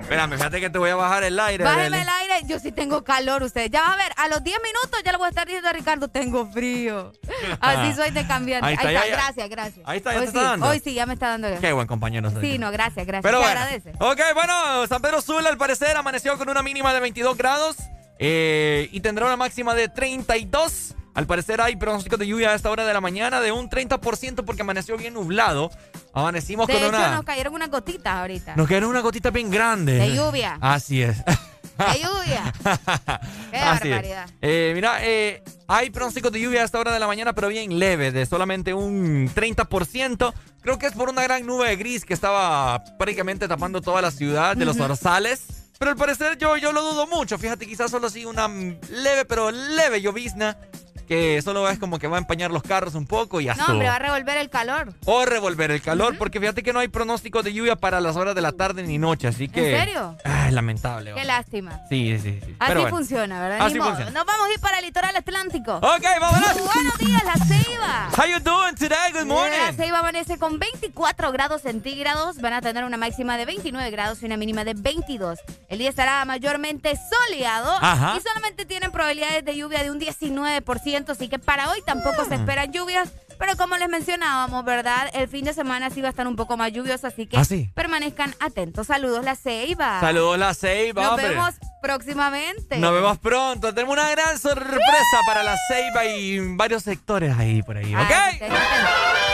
Espérame, 0.00 0.36
fíjate 0.36 0.60
que 0.60 0.70
te 0.70 0.78
voy 0.78 0.90
a 0.90 0.96
bajar 0.96 1.24
el 1.24 1.38
aire. 1.38 1.64
Bájeme 1.64 2.02
el 2.02 2.08
aire, 2.08 2.46
yo 2.46 2.58
sí 2.58 2.72
tengo 2.72 3.02
calor, 3.04 3.42
ustedes. 3.42 3.70
Ya 3.70 3.82
vas 3.82 3.94
a 3.94 3.96
ver, 3.96 4.12
a 4.16 4.28
los 4.28 4.42
10 4.42 4.58
minutos 4.62 5.02
ya 5.04 5.12
le 5.12 5.18
voy 5.18 5.26
a 5.26 5.30
estar 5.30 5.46
diciendo 5.46 5.68
a 5.68 5.72
Ricardo, 5.72 6.08
tengo 6.08 6.46
frío. 6.50 7.12
Así 7.60 7.94
soy 7.94 8.10
de 8.10 8.26
cambiante. 8.26 8.66
Ahí 8.66 8.76
Ahí 8.78 8.94
está, 8.94 9.06
ya, 9.08 9.16
gracias, 9.16 9.48
gracias. 9.48 9.86
Ahí 9.88 9.98
está, 9.98 10.12
ya 10.12 10.20
hoy 10.20 10.26
te 10.26 10.30
sí, 10.30 10.36
está 10.36 10.50
dando. 10.50 10.66
Hoy 10.68 10.80
sí, 10.80 10.94
ya 10.94 11.06
me 11.06 11.14
está 11.14 11.28
dando. 11.28 11.60
Qué 11.60 11.72
buen 11.72 11.86
compañero. 11.86 12.30
soy. 12.30 12.40
Sí, 12.40 12.58
no, 12.58 12.70
gracias, 12.70 13.06
gracias. 13.06 13.22
Pero 13.22 13.38
bueno. 13.38 13.60
agradece. 13.60 13.92
Ok, 13.98 14.20
bueno, 14.34 14.86
San 14.86 15.02
Pedro 15.02 15.20
Sula 15.20 15.48
al 15.48 15.58
parecer 15.58 15.96
amaneció 15.96 16.36
con 16.38 16.48
una 16.48 16.62
mínima 16.62 16.94
de 16.94 17.00
22 17.00 17.36
grados 17.36 17.76
eh, 18.18 18.88
y 18.92 19.00
tendrá 19.00 19.26
una 19.26 19.36
máxima 19.36 19.74
de 19.74 19.88
32. 19.88 20.94
Al 21.16 21.26
parecer 21.26 21.62
hay 21.62 21.76
pronósticos 21.76 22.18
de 22.18 22.26
lluvia 22.26 22.50
a 22.50 22.54
esta 22.54 22.70
hora 22.70 22.84
de 22.84 22.92
la 22.92 23.00
mañana 23.00 23.40
de 23.40 23.50
un 23.50 23.70
30% 23.70 24.44
porque 24.44 24.60
amaneció 24.60 24.98
bien 24.98 25.14
nublado. 25.14 25.70
Amanecimos 26.12 26.66
De 26.66 26.74
con 26.74 26.82
hecho, 26.82 26.90
una... 26.90 27.14
nos 27.14 27.24
cayeron 27.24 27.54
unas 27.54 27.70
gotitas 27.70 28.12
ahorita. 28.12 28.54
Nos 28.54 28.68
quedaron 28.68 28.90
una 28.90 29.00
gotita 29.00 29.30
bien 29.30 29.50
grande. 29.50 29.94
De 29.94 30.14
lluvia. 30.14 30.58
Así 30.60 31.02
es. 31.02 31.16
¡Qué 31.24 32.00
lluvia! 32.02 32.52
¡Qué 33.50 33.56
Así 33.56 33.88
barbaridad! 33.88 34.28
Eh, 34.42 34.72
mira, 34.74 34.98
eh, 35.00 35.42
hay 35.66 35.88
pronósticos 35.88 36.32
de 36.32 36.40
lluvia 36.40 36.60
a 36.60 36.64
esta 36.66 36.78
hora 36.78 36.92
de 36.92 37.00
la 37.00 37.06
mañana, 37.06 37.32
pero 37.32 37.48
bien 37.48 37.78
leve, 37.78 38.12
de 38.12 38.26
solamente 38.26 38.74
un 38.74 39.30
30%. 39.34 40.34
Creo 40.60 40.78
que 40.78 40.86
es 40.86 40.92
por 40.92 41.08
una 41.08 41.22
gran 41.22 41.46
nube 41.46 41.66
de 41.66 41.76
gris 41.76 42.04
que 42.04 42.12
estaba 42.12 42.84
prácticamente 42.98 43.48
tapando 43.48 43.80
toda 43.80 44.02
la 44.02 44.10
ciudad 44.10 44.54
de 44.54 44.66
los 44.66 44.78
orzales. 44.78 45.46
Pero 45.78 45.90
al 45.92 45.96
parecer 45.96 46.36
yo, 46.36 46.58
yo 46.58 46.72
lo 46.72 46.82
dudo 46.82 47.06
mucho. 47.06 47.38
Fíjate, 47.38 47.66
quizás 47.66 47.90
solo 47.90 48.06
así 48.06 48.26
una 48.26 48.48
leve, 48.48 49.24
pero 49.26 49.50
leve 49.50 50.02
llovizna 50.02 50.58
que 51.06 51.40
solo 51.42 51.68
es 51.68 51.78
como 51.78 51.98
que 51.98 52.08
va 52.08 52.16
a 52.16 52.20
empañar 52.20 52.50
los 52.50 52.62
carros 52.62 52.94
un 52.94 53.06
poco 53.06 53.40
y 53.40 53.44
ya 53.44 53.54
No, 53.54 53.66
hombre, 53.66 53.88
va 53.88 53.96
a 53.96 53.98
revolver 53.98 54.36
el 54.36 54.50
calor. 54.50 54.92
O 55.04 55.24
revolver 55.24 55.70
el 55.70 55.80
calor, 55.80 56.18
porque 56.18 56.40
fíjate 56.40 56.62
que 56.62 56.72
no 56.72 56.80
hay 56.80 56.88
pronóstico 56.88 57.42
de 57.42 57.52
lluvia 57.52 57.76
para 57.76 58.00
las 58.00 58.16
horas 58.16 58.34
de 58.34 58.40
la 58.40 58.52
tarde 58.52 58.82
ni 58.82 58.98
noche, 58.98 59.28
así 59.28 59.48
que... 59.48 59.72
¿En 59.72 59.80
serio? 59.80 60.16
Es 60.24 60.52
lamentable. 60.52 61.14
Qué 61.14 61.24
lástima. 61.24 61.80
Sí, 61.88 62.18
sí, 62.18 62.40
sí. 62.44 62.56
Así 62.58 62.74
bueno. 62.74 62.88
funciona, 62.88 63.40
¿verdad? 63.40 63.66
Así 63.66 63.78
funciona. 63.78 64.10
Nos 64.10 64.24
vamos 64.24 64.48
a 64.48 64.52
ir 64.52 64.60
para 64.60 64.78
el 64.78 64.84
litoral 64.84 65.16
atlántico. 65.16 65.76
Ok, 65.76 66.04
vámonos. 66.20 66.52
Buenos 66.74 66.98
días, 66.98 67.24
La 67.24 67.34
Ceiba. 67.44 68.08
How 68.16 68.26
you 68.26 68.40
doing 68.40 68.74
today? 68.74 69.12
Good 69.12 69.26
morning. 69.26 69.58
La 69.58 69.72
Ceiba 69.72 70.00
amanece 70.00 70.38
con 70.38 70.58
24 70.58 71.32
grados 71.32 71.62
centígrados. 71.62 72.40
Van 72.40 72.52
a 72.52 72.60
tener 72.60 72.84
una 72.84 72.96
máxima 72.96 73.36
de 73.36 73.44
29 73.46 73.90
grados 73.90 74.22
y 74.22 74.26
una 74.26 74.36
mínima 74.36 74.64
de 74.64 74.74
22. 74.74 75.38
El 75.68 75.78
día 75.78 75.88
estará 75.88 76.24
mayormente 76.24 76.94
soleado 76.96 77.72
Ajá. 77.80 78.14
y 78.16 78.20
solamente 78.20 78.64
tienen 78.66 78.90
probabilidades 78.90 79.44
de 79.44 79.56
lluvia 79.56 79.82
de 79.82 79.90
un 79.90 80.00
19%. 80.00 80.95
Así 81.04 81.28
que 81.28 81.38
para 81.38 81.70
hoy 81.70 81.80
tampoco 81.84 82.24
se 82.24 82.34
esperan 82.36 82.72
lluvias. 82.72 83.10
Pero 83.38 83.54
como 83.58 83.76
les 83.76 83.88
mencionábamos, 83.90 84.64
¿verdad? 84.64 85.10
El 85.12 85.28
fin 85.28 85.44
de 85.44 85.52
semana 85.52 85.90
sí 85.90 86.00
va 86.00 86.08
a 86.08 86.10
estar 86.10 86.26
un 86.26 86.36
poco 86.36 86.56
más 86.56 86.72
lluvioso, 86.72 87.06
así 87.06 87.26
que 87.26 87.36
¿Ah, 87.36 87.44
sí? 87.44 87.70
permanezcan 87.74 88.34
atentos. 88.40 88.86
Saludos, 88.86 89.24
la 89.24 89.36
Ceiba. 89.36 90.00
Saludos, 90.00 90.38
la 90.38 90.54
Ceiba, 90.54 91.02
Nos 91.02 91.10
hombre. 91.12 91.28
vemos 91.28 91.54
próximamente. 91.82 92.78
Nos 92.78 92.92
vemos 92.94 93.18
pronto. 93.18 93.74
Tenemos 93.74 93.92
una 93.92 94.08
gran 94.10 94.38
sorpresa 94.38 95.18
para 95.26 95.42
la 95.42 95.54
Ceiba 95.68 96.06
y 96.06 96.38
varios 96.56 96.82
sectores 96.82 97.36
ahí 97.36 97.62
por 97.62 97.76
ahí, 97.76 97.94
¿ok? 97.94 98.10
Ah. 98.50 99.32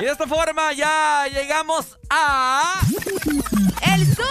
Y 0.00 0.04
de 0.04 0.10
esta 0.10 0.26
forma 0.26 0.72
ya 0.72 1.26
llegamos 1.28 1.98
a... 2.10 2.80
El 3.82 4.06
sur. 4.14 4.24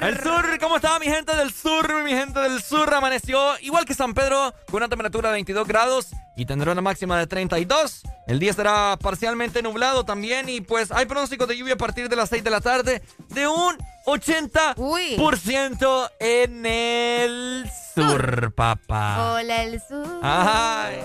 El 0.00 0.22
sur, 0.22 0.58
¿cómo 0.60 0.76
está 0.76 0.96
mi 1.00 1.06
gente 1.06 1.34
del 1.34 1.52
sur? 1.52 1.92
Mi 2.04 2.12
gente 2.12 2.38
del 2.38 2.62
sur 2.62 2.94
amaneció 2.94 3.58
igual 3.60 3.84
que 3.84 3.94
San 3.94 4.14
Pedro 4.14 4.54
con 4.66 4.76
una 4.76 4.88
temperatura 4.88 5.30
de 5.30 5.34
22 5.34 5.66
grados 5.66 6.06
y 6.36 6.46
tendrá 6.46 6.70
una 6.70 6.82
máxima 6.82 7.18
de 7.18 7.26
32. 7.26 8.02
El 8.28 8.38
día 8.38 8.50
estará 8.50 8.96
parcialmente 9.00 9.60
nublado 9.60 10.04
también 10.04 10.48
y 10.48 10.60
pues 10.60 10.92
hay 10.92 11.06
pronóstico 11.06 11.46
de 11.46 11.56
lluvia 11.56 11.74
a 11.74 11.78
partir 11.78 12.08
de 12.08 12.14
las 12.14 12.28
6 12.28 12.44
de 12.44 12.50
la 12.50 12.60
tarde 12.60 13.02
de 13.30 13.48
un 13.48 13.76
80% 14.06 16.10
en 16.20 16.64
el 16.64 17.68
sur, 17.94 18.54
papá. 18.54 19.32
Hola, 19.34 19.64
el 19.64 19.80
sur. 19.80 20.20
Ay. 20.22 21.00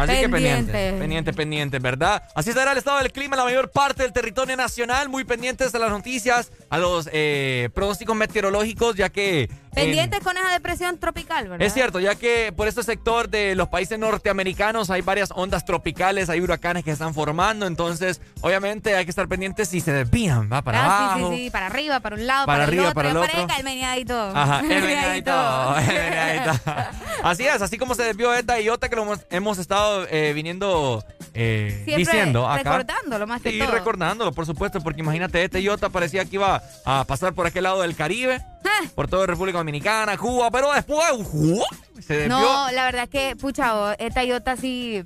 Así 0.00 0.20
que 0.20 0.28
pendiente, 0.28 0.94
pendiente, 0.98 1.32
pendiente, 1.34 1.78
¿verdad? 1.78 2.22
Así 2.34 2.50
estará 2.50 2.72
el 2.72 2.78
estado 2.78 2.98
del 2.98 3.12
clima 3.12 3.36
en 3.36 3.38
la 3.38 3.44
mayor 3.44 3.70
parte 3.70 4.02
del 4.02 4.12
territorio 4.12 4.56
nacional. 4.56 5.10
Muy 5.10 5.24
pendientes 5.24 5.74
a 5.74 5.78
las 5.78 5.90
noticias, 5.90 6.50
a 6.70 6.78
los 6.78 7.08
eh, 7.12 7.68
pronósticos 7.74 8.16
meteorológicos, 8.16 8.96
ya 8.96 9.10
que... 9.10 9.50
en- 9.70 9.84
Pendientes 9.86 10.20
con 10.20 10.36
esa 10.36 10.48
depresión 10.50 10.98
tropical, 10.98 11.48
¿verdad? 11.48 11.66
es 11.66 11.72
cierto, 11.72 12.00
ya 12.00 12.14
que 12.16 12.52
por 12.56 12.66
este 12.68 12.82
sector 12.82 13.28
de 13.28 13.54
los 13.54 13.68
países 13.68 13.98
norteamericanos 13.98 14.90
hay 14.90 15.00
varias 15.02 15.30
ondas 15.34 15.64
tropicales, 15.64 16.28
hay 16.28 16.40
huracanes 16.40 16.84
que 16.84 16.90
están 16.90 17.14
formando, 17.14 17.66
entonces 17.66 18.20
obviamente 18.40 18.96
hay 18.96 19.04
que 19.04 19.10
estar 19.10 19.28
pendientes 19.28 19.68
si 19.68 19.80
se 19.80 19.92
desvían, 19.92 20.50
va 20.52 20.62
para 20.62 20.80
Ah, 20.82 21.12
abajo. 21.14 21.30
sí, 21.30 21.36
sí, 21.36 21.44
sí, 21.44 21.50
para 21.50 21.66
arriba, 21.66 22.00
para 22.00 22.16
un 22.16 22.26
lado, 22.26 22.46
Para 22.46 22.58
para, 22.58 22.64
arriba, 22.68 22.82
el 22.82 22.88
otro. 22.88 22.94
para 22.94 23.10
el 23.10 23.16
otro. 23.16 23.56
el 23.58 23.64
meneadito. 23.64 24.32
Ajá, 24.34 24.60
el 24.60 24.70
El 24.72 24.82
meneadito, 24.82 25.76
el 25.78 25.86
meneadito. 25.86 26.60
Así 27.22 27.46
es, 27.46 27.60
así 27.60 27.76
como 27.76 27.94
se 27.94 28.02
desvió 28.02 28.32
esta 28.32 28.58
idiota 28.58 28.88
que 28.88 28.96
lo 28.96 29.02
hemos, 29.02 29.20
hemos 29.30 29.58
estado 29.58 30.06
eh, 30.10 30.32
viniendo 30.34 31.04
eh, 31.34 31.84
diciendo 31.96 32.48
acá. 32.48 32.78
recordándolo 32.78 33.26
más 33.26 33.42
que 33.42 33.50
Sí, 33.50 33.58
todo. 33.58 33.70
recordándolo, 33.70 34.32
por 34.32 34.46
supuesto, 34.46 34.80
porque 34.80 35.00
imagínate, 35.00 35.44
este 35.44 35.60
idiota 35.60 35.90
parecía 35.90 36.24
que 36.24 36.36
iba 36.36 36.62
a 36.86 37.04
pasar 37.04 37.34
por 37.34 37.46
aquel 37.46 37.64
lado 37.64 37.82
del 37.82 37.94
Caribe, 37.94 38.40
Ah. 38.64 38.86
por 38.94 39.08
toda 39.08 39.26
República 39.26 39.58
Dominicana, 39.58 40.16
Cuba, 40.16 40.50
pero 40.50 40.72
después 40.72 41.06
¡ua! 41.32 41.66
se 42.00 42.14
desvió. 42.16 42.38
No, 42.38 42.70
la 42.70 42.84
verdad 42.84 43.08
que, 43.08 43.36
pucha, 43.36 43.94
esta 43.94 44.24
Iota 44.24 44.56
sí, 44.56 45.02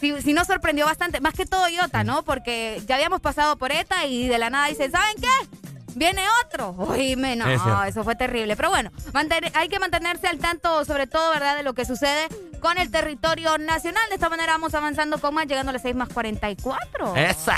sí, 0.00 0.14
sí 0.22 0.32
nos 0.32 0.46
sorprendió 0.46 0.86
bastante. 0.86 1.20
Más 1.20 1.34
que 1.34 1.46
todo 1.46 1.68
Iota, 1.68 2.04
¿no? 2.04 2.22
Porque 2.22 2.80
ya 2.86 2.96
habíamos 2.96 3.20
pasado 3.20 3.56
por 3.56 3.72
esta 3.72 4.06
y 4.06 4.28
de 4.28 4.38
la 4.38 4.50
nada 4.50 4.68
dicen, 4.68 4.90
¿saben 4.90 5.16
qué? 5.20 5.58
Viene 5.94 6.22
otro. 6.44 6.76
Oíme, 6.78 7.34
no, 7.34 7.48
Es 7.48 7.60
eso 7.88 8.04
fue 8.04 8.14
terrible. 8.14 8.54
Pero 8.56 8.70
bueno, 8.70 8.92
hay 9.54 9.68
que 9.68 9.80
mantenerse 9.80 10.28
al 10.28 10.38
tanto, 10.38 10.84
sobre 10.84 11.06
todo, 11.08 11.30
¿verdad?, 11.32 11.56
de 11.56 11.64
lo 11.64 11.74
que 11.74 11.84
sucede 11.84 12.28
con 12.60 12.78
el 12.78 12.90
territorio 12.90 13.58
nacional. 13.58 14.08
De 14.08 14.14
esta 14.14 14.28
manera 14.28 14.52
vamos 14.52 14.74
avanzando 14.74 15.18
con 15.18 15.34
más, 15.34 15.46
llegando 15.46 15.70
a 15.70 15.72
las 15.72 15.82
6 15.82 15.96
más 15.96 16.08
44. 16.08 17.16
Esa. 17.16 17.56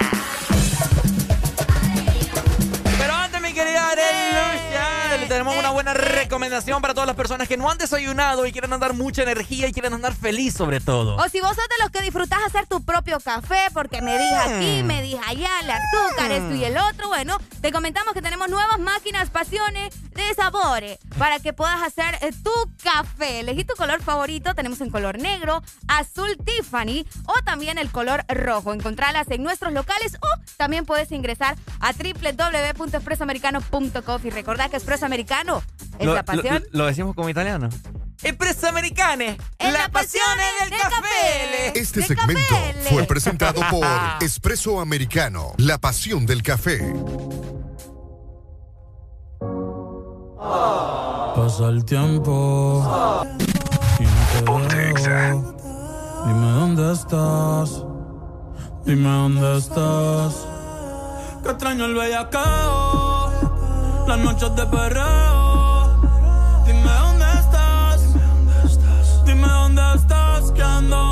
Pero 2.99 3.12
antes, 3.14 3.41
mi 3.43 3.53
querida 3.53 3.88
Arelucia, 3.88 4.70
tenemos 5.29 5.57
una 5.57 5.71
buena 5.71 5.95
recomendación 5.95 6.81
para 6.83 6.95
todas 6.95 7.07
las 7.07 7.16
personas 7.16 7.49
que 7.49 7.57
no 7.57 7.71
han 7.71 7.79
desayunado 7.79 8.47
y 8.47 8.53
quieren 8.53 8.73
andar 8.73 8.95
mucha 8.95 9.23
energía 9.23 9.68
y 9.68 9.73
quieren 9.73 9.93
andar 9.95 10.14
feliz 10.14 10.55
sobre 10.55 10.81
todo. 10.81 11.16
O 11.16 11.29
si 11.29 11.41
vos 11.41 11.51
sos 11.55 11.64
de 11.68 11.83
los 11.83 11.91
que 11.91 12.03
disfrutás 12.03 12.41
hacer 12.47 12.66
tu 12.66 12.83
propio 12.85 13.18
café, 13.21 13.66
porque 13.73 14.01
me 14.03 14.18
dije 14.18 14.35
aquí, 14.37 14.83
Mm. 14.83 14.87
me 14.87 15.03
dije 15.03 15.21
allá, 15.27 15.51
el 15.62 15.71
azúcar, 15.71 16.33
esto 16.33 16.55
y 16.55 16.64
el 16.64 16.77
otro, 16.79 17.09
bueno, 17.09 17.39
te 17.61 17.73
comentamos 17.73 18.14
que 18.14 18.23
tenemos 18.23 18.49
nuevas 18.49 18.79
máquinas 18.79 19.31
pasiones 19.31 19.95
de 20.14 20.35
sabores 20.35 20.99
para 21.18 21.39
que 21.39 21.53
puedas 21.53 21.83
hacer 21.83 22.16
eh, 22.21 22.31
tu 22.43 22.51
café. 22.83 23.41
Elegí 23.41 23.64
tu 23.64 23.75
color 23.75 24.03
favorito, 24.03 24.55
tenemos 24.55 24.81
en 24.81 24.91
color 24.91 25.18
negro, 25.18 25.62
azul 25.89 26.37
Tiffany 26.45 27.07
o 27.27 27.35
también 27.45 27.79
el 27.79 27.91
color 27.91 28.25
rojo. 28.29 28.73
Encontralas 28.73 29.29
en 29.31 29.43
nuestros 29.43 29.73
locales 29.73 30.16
o 30.21 30.27
también 30.57 30.85
puedes 30.87 31.11
ingresar 31.12 31.57
a 31.81 31.93
www.expresoamericano.com 31.93 34.21
y 34.25 34.31
recordá 34.31 34.68
que 34.68 34.77
Expreso 34.81 35.05
Americano 35.11 35.63
es 35.99 36.07
Lo- 36.07 36.15
la 36.15 36.23
pasión. 36.25 36.65
Lo, 36.71 36.79
lo 36.81 36.87
decimos 36.87 37.15
como 37.17 37.29
italiano. 37.29 37.69
Espresso 38.23 38.69
americane, 38.69 39.37
la 39.59 39.89
pasión 39.89 40.23
del 40.61 40.79
café. 40.79 41.73
Este 41.79 42.03
segmento 42.03 42.55
fue 42.91 43.05
presentado 43.05 43.61
por 43.71 43.85
Espresso 44.21 44.79
Americano, 44.81 45.53
la 45.57 45.79
pasión 45.79 46.27
del 46.27 46.43
café. 46.43 46.93
Pasa 51.35 51.69
el 51.69 51.85
tiempo 51.85 52.85
y 53.99 54.05
no 54.45 54.67
te 54.69 54.93
veo. 55.09 55.57
Dime 56.27 56.51
dónde 56.53 56.93
estás. 56.93 57.85
Dime 58.85 59.09
dónde 59.09 59.57
estás. 59.59 60.47
Que 61.43 61.51
extraño 61.51 61.87
el 61.87 61.95
bellacao. 61.95 63.30
Las 64.11 64.19
noches 64.19 64.57
de 64.57 64.67
perreo. 64.67 66.01
Dime 66.67 66.93
dónde 66.99 67.27
estás. 67.39 68.01
Dime 69.25 69.47
dónde 69.47 69.83
estás. 69.95 70.51
Que 70.51 70.63
ando 70.63 71.10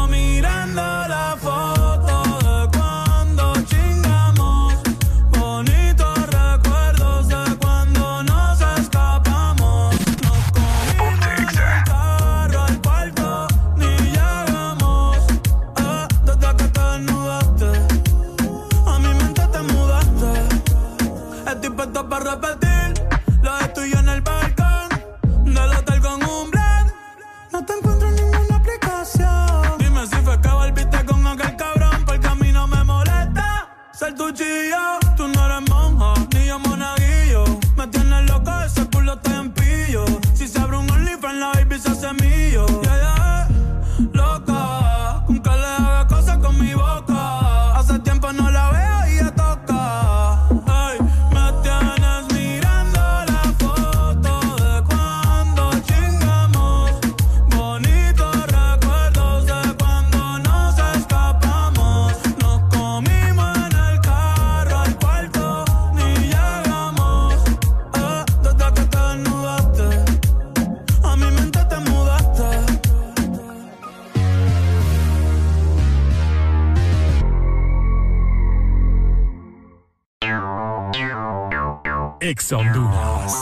Ex 82.28 82.52
Honduras. 82.52 83.32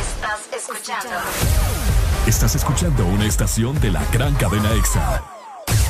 Estás 0.00 0.48
escuchando 0.56 1.10
Estás 2.26 2.54
escuchando 2.54 3.04
una 3.04 3.26
estación 3.26 3.78
de 3.82 3.90
la 3.90 4.02
gran 4.12 4.34
cadena 4.36 4.72
EXA. 4.72 5.22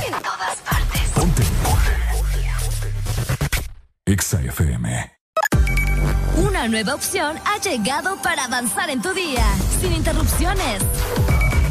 en 0.05 0.13
todas 0.15 0.57
partes. 0.69 1.01
Ponte. 1.15 1.45
Ponte. 1.63 1.93
EXA 4.07 4.41
FM. 4.41 5.13
Una 6.39 6.67
nueva 6.67 6.97
opción 6.97 7.39
ha 7.45 7.59
llegado 7.59 8.21
para 8.21 8.47
avanzar 8.47 8.91
en 8.91 9.01
tu 9.01 9.13
día, 9.13 9.47
sin 9.81 9.93
interrupciones. 9.93 10.83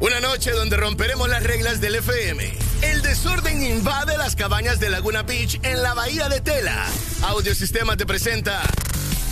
Una 0.00 0.20
noche 0.20 0.52
donde 0.52 0.76
romperemos 0.76 1.28
las 1.28 1.42
reglas 1.42 1.80
del 1.80 1.96
FM. 1.96 2.52
El 2.82 3.02
desorden 3.02 3.62
invade 3.62 4.16
las 4.16 4.36
cabañas 4.36 4.80
de 4.80 4.90
Laguna 4.90 5.22
Beach 5.22 5.58
en 5.62 5.82
la 5.82 5.94
bahía 5.94 6.28
de 6.28 6.40
Tela. 6.40 6.86
Audiosistema 7.22 7.96
te 7.96 8.06
presenta 8.06 8.62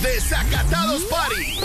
Desacatados 0.03 1.03
Party. 1.05 1.61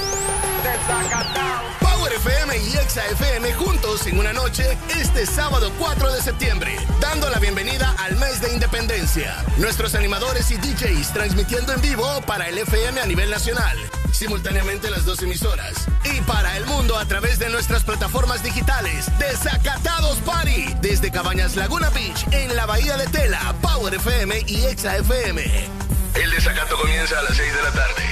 Desacatados. 0.62 1.76
Power 1.80 2.12
FM 2.12 2.58
y 2.58 2.76
Exa 2.78 3.06
FM 3.08 3.54
juntos 3.54 4.06
en 4.08 4.20
una 4.20 4.34
noche 4.34 4.78
este 4.90 5.26
sábado 5.26 5.72
4 5.80 6.12
de 6.12 6.22
septiembre, 6.22 6.76
dando 7.00 7.30
la 7.30 7.40
bienvenida 7.40 7.96
al 7.98 8.18
mes 8.18 8.42
de 8.42 8.52
independencia. 8.52 9.42
Nuestros 9.58 9.96
animadores 9.96 10.52
y 10.52 10.58
DJs 10.58 11.14
transmitiendo 11.14 11.72
en 11.72 11.82
vivo 11.82 12.06
para 12.28 12.50
el 12.50 12.58
FM 12.58 13.00
a 13.00 13.06
nivel 13.06 13.30
nacional, 13.30 13.78
simultáneamente 14.12 14.90
las 14.90 15.06
dos 15.06 15.24
emisoras, 15.24 15.88
y 16.04 16.20
para 16.22 16.58
el 16.58 16.66
mundo 16.66 16.98
a 16.98 17.06
través 17.06 17.40
de 17.40 17.50
nuestras 17.50 17.84
plataformas 17.84 18.44
digitales. 18.44 19.06
Desacatados 19.18 20.18
Party, 20.26 20.76
desde 20.82 21.10
Cabañas 21.10 21.56
Laguna 21.56 21.90
Beach 21.92 22.26
en 22.32 22.54
la 22.56 22.66
Bahía 22.66 22.98
de 22.98 23.08
Tela, 23.08 23.56
Power 23.62 23.94
FM 23.94 24.44
y 24.48 24.66
Exa 24.66 24.98
FM. 24.98 25.85
El 26.16 26.32
desacato 26.32 26.78
comienza 26.78 27.20
a 27.20 27.24
las 27.24 27.36
6 27.36 27.53
de 27.53 27.61
la 27.61 27.72
tarde. 27.72 28.03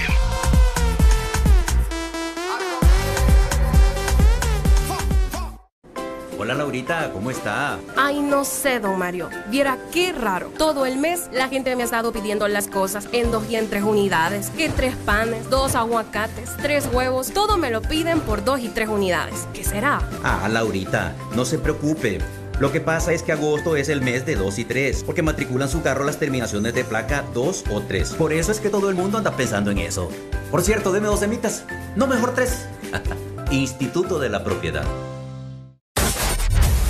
Hola 6.37 6.55
Laurita, 6.55 7.09
¿cómo 7.13 7.31
está? 7.31 7.79
Ay, 7.95 8.19
no 8.19 8.43
sé, 8.43 8.81
don 8.81 8.99
Mario. 8.99 9.29
Viera 9.49 9.77
qué 9.93 10.11
raro. 10.11 10.51
Todo 10.57 10.85
el 10.85 10.97
mes 10.97 11.29
la 11.31 11.47
gente 11.47 11.73
me 11.77 11.83
ha 11.83 11.85
estado 11.85 12.11
pidiendo 12.11 12.49
las 12.49 12.67
cosas 12.67 13.07
en 13.13 13.31
dos 13.31 13.49
y 13.49 13.55
en 13.55 13.69
tres 13.69 13.83
unidades. 13.83 14.49
Que 14.49 14.67
tres 14.67 14.95
panes, 15.05 15.49
dos 15.49 15.75
aguacates, 15.75 16.49
tres 16.57 16.89
huevos. 16.91 17.31
Todo 17.31 17.57
me 17.57 17.71
lo 17.71 17.81
piden 17.81 18.19
por 18.19 18.43
dos 18.43 18.59
y 18.59 18.67
tres 18.67 18.89
unidades. 18.89 19.47
¿Qué 19.53 19.63
será? 19.63 20.01
Ah, 20.23 20.49
Laurita, 20.49 21.15
no 21.33 21.45
se 21.45 21.59
preocupe. 21.59 22.19
Lo 22.59 22.71
que 22.71 22.81
pasa 22.81 23.13
es 23.13 23.23
que 23.23 23.31
agosto 23.31 23.75
es 23.75 23.89
el 23.89 24.01
mes 24.01 24.25
de 24.25 24.35
2 24.35 24.59
y 24.59 24.65
3, 24.65 25.03
porque 25.03 25.21
matriculan 25.21 25.69
su 25.69 25.81
carro 25.81 26.03
las 26.05 26.19
terminaciones 26.19 26.73
de 26.73 26.83
placa 26.83 27.23
2 27.33 27.65
o 27.71 27.81
3. 27.81 28.13
Por 28.13 28.31
eso 28.31 28.51
es 28.51 28.59
que 28.59 28.69
todo 28.69 28.89
el 28.89 28.95
mundo 28.95 29.17
anda 29.17 29.35
pensando 29.35 29.71
en 29.71 29.79
eso. 29.79 30.09
Por 30.53 30.61
cierto, 30.61 30.91
deme 30.91 31.07
dos 31.07 31.19
semitas. 31.19 31.65
No, 31.95 32.05
mejor 32.05 32.35
tres. 32.35 32.67
Instituto 33.51 34.19
de 34.19 34.29
la 34.29 34.43
Propiedad. 34.43 34.85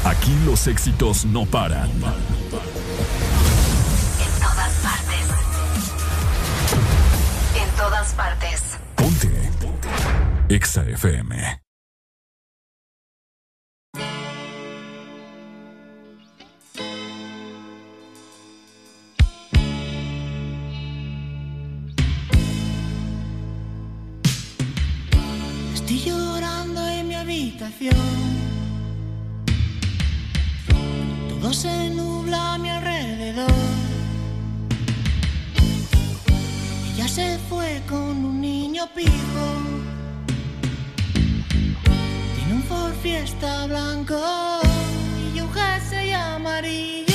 Aquí 0.03 0.38
los 0.45 0.68
éxitos 0.68 1.24
no 1.24 1.45
paran. 1.45 1.89
En 1.89 2.01
todas 4.41 4.74
partes. 4.84 5.28
En 7.55 7.70
todas 7.78 8.14
partes. 8.14 8.61
Ponte. 8.97 9.49
Exa 10.49 10.84
FM. 10.84 11.62
Estoy 25.94 26.12
llorando 26.12 26.88
en 26.88 27.08
mi 27.08 27.14
habitación. 27.14 27.94
Todo 31.30 31.54
se 31.54 31.91
nubla 31.91 32.56
a 32.56 32.58
mi 32.58 32.70
alrededor. 32.72 33.52
Ella 36.96 37.08
se 37.08 37.38
fue 37.48 37.84
con 37.88 38.26
un 38.26 38.41
niño 38.41 38.89
pijo. 38.96 39.46
Tiene 42.38 42.54
un 42.56 42.64
Ford 42.64 42.96
Fiesta 43.04 43.68
blanco 43.68 44.20
y 45.36 45.41
un 45.41 45.54
jersey 45.54 46.12
amarillo. 46.12 47.12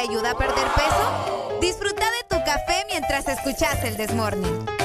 Ayuda 0.00 0.30
a 0.30 0.34
perder 0.34 0.66
peso? 0.74 1.58
Disfruta 1.60 2.04
de 2.04 2.36
tu 2.36 2.44
café 2.44 2.84
mientras 2.88 3.28
escuchas 3.28 3.84
el 3.84 3.96
Desmorning. 3.96 4.79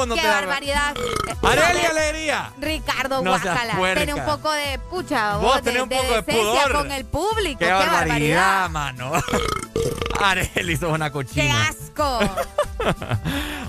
Vos 0.00 0.08
no 0.08 0.14
Qué 0.14 0.22
te 0.22 0.26
da- 0.28 0.34
barbaridad. 0.36 0.94
¡Areli 1.42 1.84
Alegría! 1.84 2.52
Ricardo, 2.58 3.20
No 3.22 3.38
puerca. 3.76 3.96
Tiene 3.96 4.14
un 4.14 4.24
poco 4.24 4.50
de 4.50 4.78
pucha, 4.90 5.36
Vos 5.36 5.42
vos, 5.42 5.62
tenés 5.62 5.74
de, 5.74 5.82
un 5.82 5.88
poco 5.90 6.14
de 6.14 6.22
pudor. 6.22 6.72
con 6.72 6.90
el 6.90 7.04
público. 7.04 7.58
¡Qué, 7.58 7.70
barbaridad, 7.70 8.70
mano! 8.70 9.12
Areli, 10.18 10.76
sos 10.78 10.90
una 10.92 11.08
¡Qué 11.10 11.12
cochina. 11.12 11.68
asco! 11.68 12.18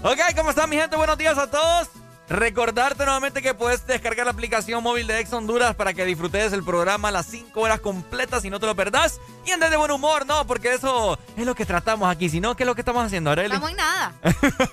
Ok, 0.03 0.17
¿cómo 0.37 0.49
están 0.51 0.69
mi 0.69 0.77
gente? 0.77 0.95
Buenos 0.95 1.17
días 1.17 1.37
a 1.37 1.51
todos. 1.51 1.89
Recordarte 2.31 3.03
nuevamente 3.03 3.41
que 3.41 3.53
puedes 3.53 3.85
descargar 3.85 4.25
la 4.25 4.31
aplicación 4.31 4.81
móvil 4.81 5.05
de 5.05 5.19
Ex 5.19 5.33
Honduras 5.33 5.75
para 5.75 5.93
que 5.93 6.05
disfrutes 6.05 6.53
el 6.53 6.63
programa 6.63 7.11
las 7.11 7.25
5 7.25 7.59
horas 7.59 7.81
completas 7.81 8.45
y 8.45 8.49
no 8.49 8.57
te 8.57 8.67
lo 8.67 8.73
perdás. 8.73 9.19
Y 9.45 9.51
andes 9.51 9.69
de 9.69 9.75
buen 9.75 9.91
humor, 9.91 10.25
¿no? 10.25 10.47
Porque 10.47 10.73
eso 10.73 11.19
es 11.35 11.45
lo 11.45 11.55
que 11.55 11.65
tratamos 11.65 12.09
aquí. 12.09 12.29
Si 12.29 12.39
no, 12.39 12.55
¿qué 12.55 12.63
es 12.63 12.67
lo 12.67 12.73
que 12.73 12.81
estamos 12.81 13.03
haciendo, 13.05 13.31
Areli? 13.31 13.53
Estamos 13.55 13.71
en 13.71 13.75
nada. 13.75 14.13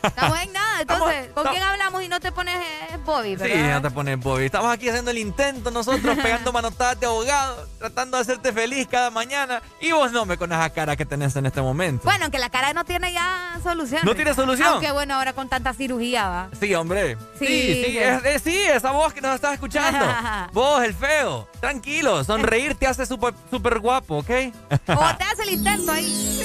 Estamos 0.04 0.40
en 0.40 0.52
nada. 0.52 0.80
Entonces, 0.82 1.28
¿con 1.34 1.46
quién 1.48 1.62
hablamos 1.64 2.02
y 2.04 2.08
no 2.08 2.20
te 2.20 2.30
pones 2.30 2.54
eh, 2.56 2.98
Bobby, 3.04 3.30
Sí, 3.30 3.42
verdad? 3.42 3.80
no 3.82 3.88
te 3.88 3.90
pones 3.90 4.20
Bobby. 4.20 4.44
Estamos 4.44 4.70
aquí 4.72 4.88
haciendo 4.88 5.10
el 5.10 5.18
intento 5.18 5.72
nosotros, 5.72 6.16
pegando 6.22 6.52
manotadas 6.52 7.00
de 7.00 7.06
abogado, 7.06 7.66
tratando 7.78 8.18
de 8.18 8.22
hacerte 8.22 8.52
feliz 8.52 8.86
cada 8.88 9.10
mañana. 9.10 9.62
Y 9.80 9.90
vos 9.90 10.12
no 10.12 10.26
me 10.26 10.36
con 10.38 10.52
esa 10.52 10.70
cara 10.70 10.94
que 10.94 11.04
tenés 11.04 11.34
en 11.34 11.46
este 11.46 11.60
momento. 11.60 12.04
Bueno, 12.04 12.26
aunque 12.26 12.38
la 12.38 12.50
cara 12.50 12.72
no 12.72 12.84
tiene 12.84 13.12
ya 13.12 13.58
solución. 13.64 14.02
¿No 14.04 14.14
tiene 14.14 14.32
solución? 14.32 14.68
Aunque 14.68 14.92
bueno, 14.92 15.14
ahora 15.14 15.32
con 15.32 15.48
tanta 15.48 15.74
cirugía 15.74 16.28
va. 16.28 16.48
Sí, 16.60 16.72
hombre. 16.76 17.16
Sí, 17.38 17.47
Sí, 17.48 17.62
sí, 17.74 17.84
sí. 17.90 17.98
es- 17.98 18.24
es- 18.24 18.42
sí, 18.42 18.56
esa 18.56 18.90
voz 18.92 19.12
que 19.12 19.20
nos 19.20 19.34
estás 19.34 19.54
escuchando. 19.54 20.04
vos, 20.52 20.82
el 20.84 20.94
feo. 20.94 21.48
Tranquilo, 21.60 22.22
sonreír 22.24 22.74
te 22.74 22.86
hace 22.86 23.06
súper 23.06 23.34
súper 23.50 23.78
guapo, 23.80 24.18
¿ok? 24.18 24.30
O 24.30 24.68
te 25.18 25.24
hace 25.24 25.42
el 25.44 25.50
intento 25.54 25.92
ahí. 25.92 26.40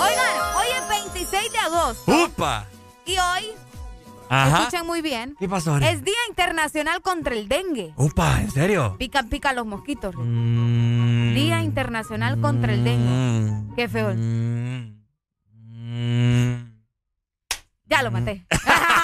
Oigan, 0.00 0.56
hoy 0.56 0.66
es 0.82 0.88
26 0.88 1.52
de 1.52 1.58
agosto. 1.58 2.24
¡Upa! 2.24 2.66
Y 3.06 3.12
hoy, 3.18 3.50
Ajá. 4.28 4.60
escuchen 4.60 4.86
muy 4.86 5.02
bien, 5.02 5.36
¿Qué 5.38 5.48
pasó, 5.48 5.74
Ari? 5.74 5.86
es 5.86 6.02
Día 6.04 6.14
Internacional 6.28 7.02
contra 7.02 7.34
el 7.34 7.48
Dengue. 7.48 7.92
¡Upa! 7.96 8.40
¿En 8.40 8.50
serio? 8.50 8.96
Pican, 8.98 9.28
pican 9.28 9.56
los 9.56 9.66
mosquitos. 9.66 10.14
Mm. 10.16 11.34
Día 11.34 11.62
Internacional 11.62 12.40
contra 12.40 12.72
el 12.72 12.82
Dengue. 12.84 13.74
Qué 13.76 13.88
feo. 13.88 14.14
Ya 17.86 18.02
lo 18.02 18.10
maté. 18.10 18.46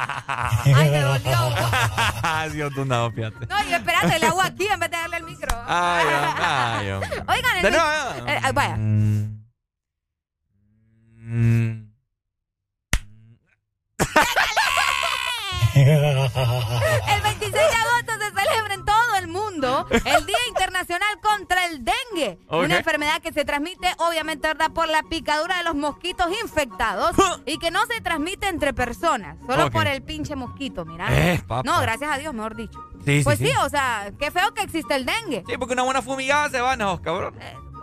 Ay, 0.74 0.90
me 0.90 1.00
dolió. 1.00 1.38
Dios, 2.52 2.72
tú 2.74 2.84
no, 2.84 3.10
fíjate. 3.12 3.46
No, 3.46 3.64
y 3.64 3.74
espérate, 3.74 4.18
le 4.18 4.26
hago 4.26 4.42
aquí 4.42 4.66
en 4.66 4.80
vez 4.80 4.90
de 4.90 4.96
darle 4.96 5.16
el 5.18 5.24
micro. 5.24 5.56
Ay, 5.66 6.06
ay, 6.38 6.90
hombre. 6.90 7.10
Oigan, 7.28 7.56
el 7.56 7.62
De 7.62 7.70
nuevo, 7.70 8.26
eh, 8.26 8.52
vaya. 8.52 8.76
Mm. 8.76 9.40
El 15.74 17.22
26 17.22 17.52
de 17.52 17.60
agosto 17.60 17.99
el 19.66 20.26
Día 20.26 20.38
Internacional 20.48 21.20
contra 21.22 21.66
el 21.66 21.84
Dengue. 21.84 22.38
Una 22.48 22.78
enfermedad 22.78 23.20
que 23.20 23.32
se 23.32 23.44
transmite, 23.44 23.88
obviamente, 23.98 24.48
¿verdad? 24.48 24.70
por 24.72 24.88
la 24.88 25.02
picadura 25.02 25.58
de 25.58 25.64
los 25.64 25.74
mosquitos 25.74 26.26
infectados 26.42 27.12
y 27.46 27.58
que 27.58 27.70
no 27.70 27.80
se 27.86 28.00
transmite 28.00 28.48
entre 28.48 28.72
personas, 28.72 29.36
solo 29.46 29.70
por 29.70 29.86
el 29.86 30.02
pinche 30.02 30.36
mosquito, 30.36 30.84
mira. 30.84 31.06
Eh, 31.10 31.42
no, 31.64 31.80
gracias 31.80 32.10
a 32.12 32.18
Dios, 32.18 32.34
mejor 32.34 32.56
dicho. 32.56 32.78
Sí, 33.04 33.22
pues 33.24 33.38
sí, 33.38 33.46
sí. 33.46 33.52
o 33.64 33.68
sea, 33.68 34.12
qué 34.18 34.30
feo 34.30 34.52
que 34.54 34.62
existe 34.62 34.94
el 34.94 35.06
dengue. 35.06 35.44
Sí, 35.46 35.56
porque 35.58 35.72
una 35.72 35.82
buena 35.82 36.02
fumigada 36.02 36.50
se 36.50 36.60
van, 36.60 36.78
¿no, 36.78 37.00
cabrón? 37.00 37.34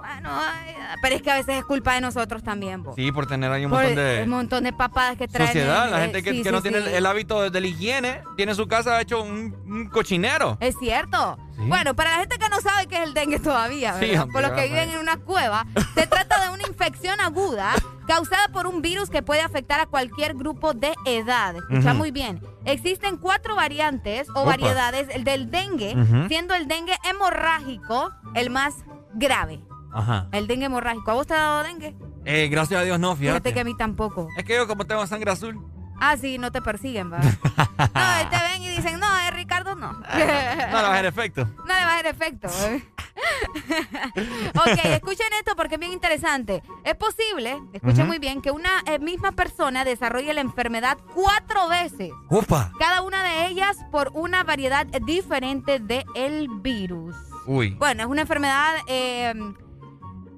Bueno, 0.07 0.29
ay, 0.31 0.75
pero 1.01 1.15
es 1.15 1.21
que 1.21 1.31
a 1.31 1.35
veces 1.35 1.57
es 1.57 1.65
culpa 1.65 1.93
de 1.95 2.01
nosotros 2.01 2.41
también. 2.43 2.83
Sí, 2.95 3.11
por 3.11 3.27
tener 3.27 3.51
ahí 3.51 3.65
un 3.65 3.71
Por 3.71 3.83
montón 3.83 3.99
el 4.05 4.19
de 4.19 4.25
montón 4.27 4.63
de 4.63 4.73
papadas 4.73 5.17
que 5.17 5.27
traen. 5.27 5.47
sociedad. 5.49 5.87
eh, 5.87 5.91
La 5.91 5.99
gente 5.99 6.23
que, 6.23 6.31
sí, 6.31 6.37
que 6.43 6.49
sí, 6.49 6.51
no 6.55 6.61
tiene 6.61 6.77
el, 6.77 6.87
el 6.87 7.05
hábito 7.05 7.49
de 7.49 7.61
la 7.61 7.67
higiene 7.67 8.21
tiene 8.37 8.55
su 8.55 8.67
casa 8.67 9.01
hecho 9.01 9.21
un, 9.21 9.53
un 9.67 9.89
cochinero. 9.89 10.57
Es 10.61 10.75
cierto. 10.79 11.37
Bueno, 11.57 11.95
para 11.95 12.11
la 12.11 12.17
gente 12.19 12.37
que 12.37 12.49
no 12.49 12.61
sabe 12.61 12.85
qué 12.87 12.97
es 13.01 13.03
el 13.07 13.13
dengue 13.15 13.39
todavía, 13.39 13.95
por 14.31 14.41
los 14.43 14.51
que 14.51 14.63
viven 14.67 14.91
en 14.91 14.99
una 14.99 15.17
cueva, 15.17 15.65
se 15.95 16.05
trata 16.05 16.39
de 16.43 16.49
una 16.49 16.61
infección 16.67 17.19
aguda 17.19 17.73
causada 18.07 18.47
por 18.49 18.67
un 18.67 18.81
virus 18.83 19.09
que 19.09 19.21
puede 19.23 19.41
afectar 19.41 19.79
a 19.81 19.87
cualquier 19.87 20.35
grupo 20.35 20.73
de 20.73 20.93
edad. 21.05 21.55
Escucha 21.55 21.93
muy 21.95 22.11
bien. 22.11 22.41
Existen 22.63 23.17
cuatro 23.17 23.55
variantes 23.55 24.29
o 24.29 24.33
Opa. 24.43 24.51
variedades 24.51 25.07
del 25.25 25.49
dengue, 25.51 25.95
siendo 26.27 26.53
el 26.53 26.67
dengue 26.67 26.95
hemorrágico 27.09 28.11
el 28.35 28.49
más 28.51 28.75
grave. 29.15 29.59
Ajá. 29.93 30.27
El 30.31 30.47
dengue 30.47 30.65
hemorrágico. 30.65 31.11
¿A 31.11 31.13
vos 31.15 31.27
te 31.27 31.33
ha 31.33 31.37
dado 31.37 31.63
dengue? 31.63 31.95
Eh, 32.25 32.47
gracias 32.49 32.81
a 32.81 32.83
Dios 32.83 32.99
no, 32.99 33.15
Fíjate 33.15 33.31
fíjate. 33.39 33.53
que 33.53 33.59
a 33.61 33.63
mí 33.63 33.75
tampoco. 33.77 34.27
Es 34.37 34.43
que 34.43 34.55
yo 34.55 34.67
como 34.67 34.85
tengo 34.85 35.05
sangre 35.07 35.31
azul. 35.31 35.57
Ah, 35.99 36.15
sí, 36.15 36.37
no 36.37 36.51
te 36.51 36.61
persiguen, 36.61 37.11
va. 37.11 37.17
no, 37.19 38.29
te 38.29 38.37
ven 38.37 38.61
y 38.61 38.69
dicen, 38.69 38.99
no, 38.99 39.07
eh, 39.19 39.31
Ricardo, 39.31 39.75
no. 39.75 39.93
No 39.99 40.17
le 40.17 40.25
va 40.25 40.89
a 40.89 40.93
hacer 40.93 41.05
efecto. 41.05 41.45
No 41.45 41.65
le 41.65 41.73
va 41.73 41.93
a 41.93 41.95
hacer 41.95 42.07
efecto. 42.07 42.47
ok, 44.55 44.85
escuchen 44.85 45.27
esto 45.39 45.55
porque 45.55 45.75
es 45.75 45.79
bien 45.79 45.93
interesante. 45.93 46.61
Es 46.83 46.95
posible, 46.95 47.59
escuchen 47.73 48.05
muy 48.05 48.19
bien, 48.19 48.41
que 48.41 48.51
una 48.51 48.83
eh, 48.85 48.99
misma 48.99 49.31
persona 49.31 49.83
desarrolle 49.85 50.33
la 50.35 50.41
enfermedad 50.41 50.99
cuatro 51.15 51.67
veces. 51.67 52.11
¡Upa! 52.29 52.71
Cada 52.77 53.01
una 53.01 53.23
de 53.23 53.47
ellas 53.47 53.77
por 53.91 54.11
una 54.13 54.43
variedad 54.43 54.85
diferente 54.85 55.79
del 55.79 56.47
virus. 56.61 57.15
Uy. 57.47 57.71
Bueno, 57.71 58.03
es 58.03 58.09
una 58.09 58.21
enfermedad 58.21 58.75
eh, 58.87 59.33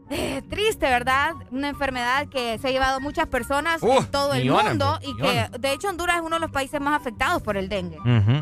eh, 0.10 0.42
triste, 0.50 0.86
¿verdad? 0.88 1.34
Una 1.52 1.70
enfermedad 1.70 2.28
que 2.28 2.58
se 2.60 2.68
ha 2.68 2.72
llevado 2.72 3.00
muchas 3.00 3.28
personas 3.28 3.82
Uh, 3.84 4.00
en 4.00 4.06
todo 4.12 4.34
el 4.34 4.42
millones, 4.42 4.70
mundo 4.70 4.98
pues, 5.00 5.10
y 5.10 5.14
millones. 5.14 5.50
que 5.52 5.58
de 5.60 5.74
hecho 5.74 5.90
Honduras 5.90 6.16
es 6.18 6.22
uno 6.24 6.36
de 6.38 6.40
los 6.42 6.52
países 6.52 6.82
más 6.82 7.00
afectados 7.00 7.42
por 7.42 7.58
el 7.58 7.70
dengue. 7.70 7.98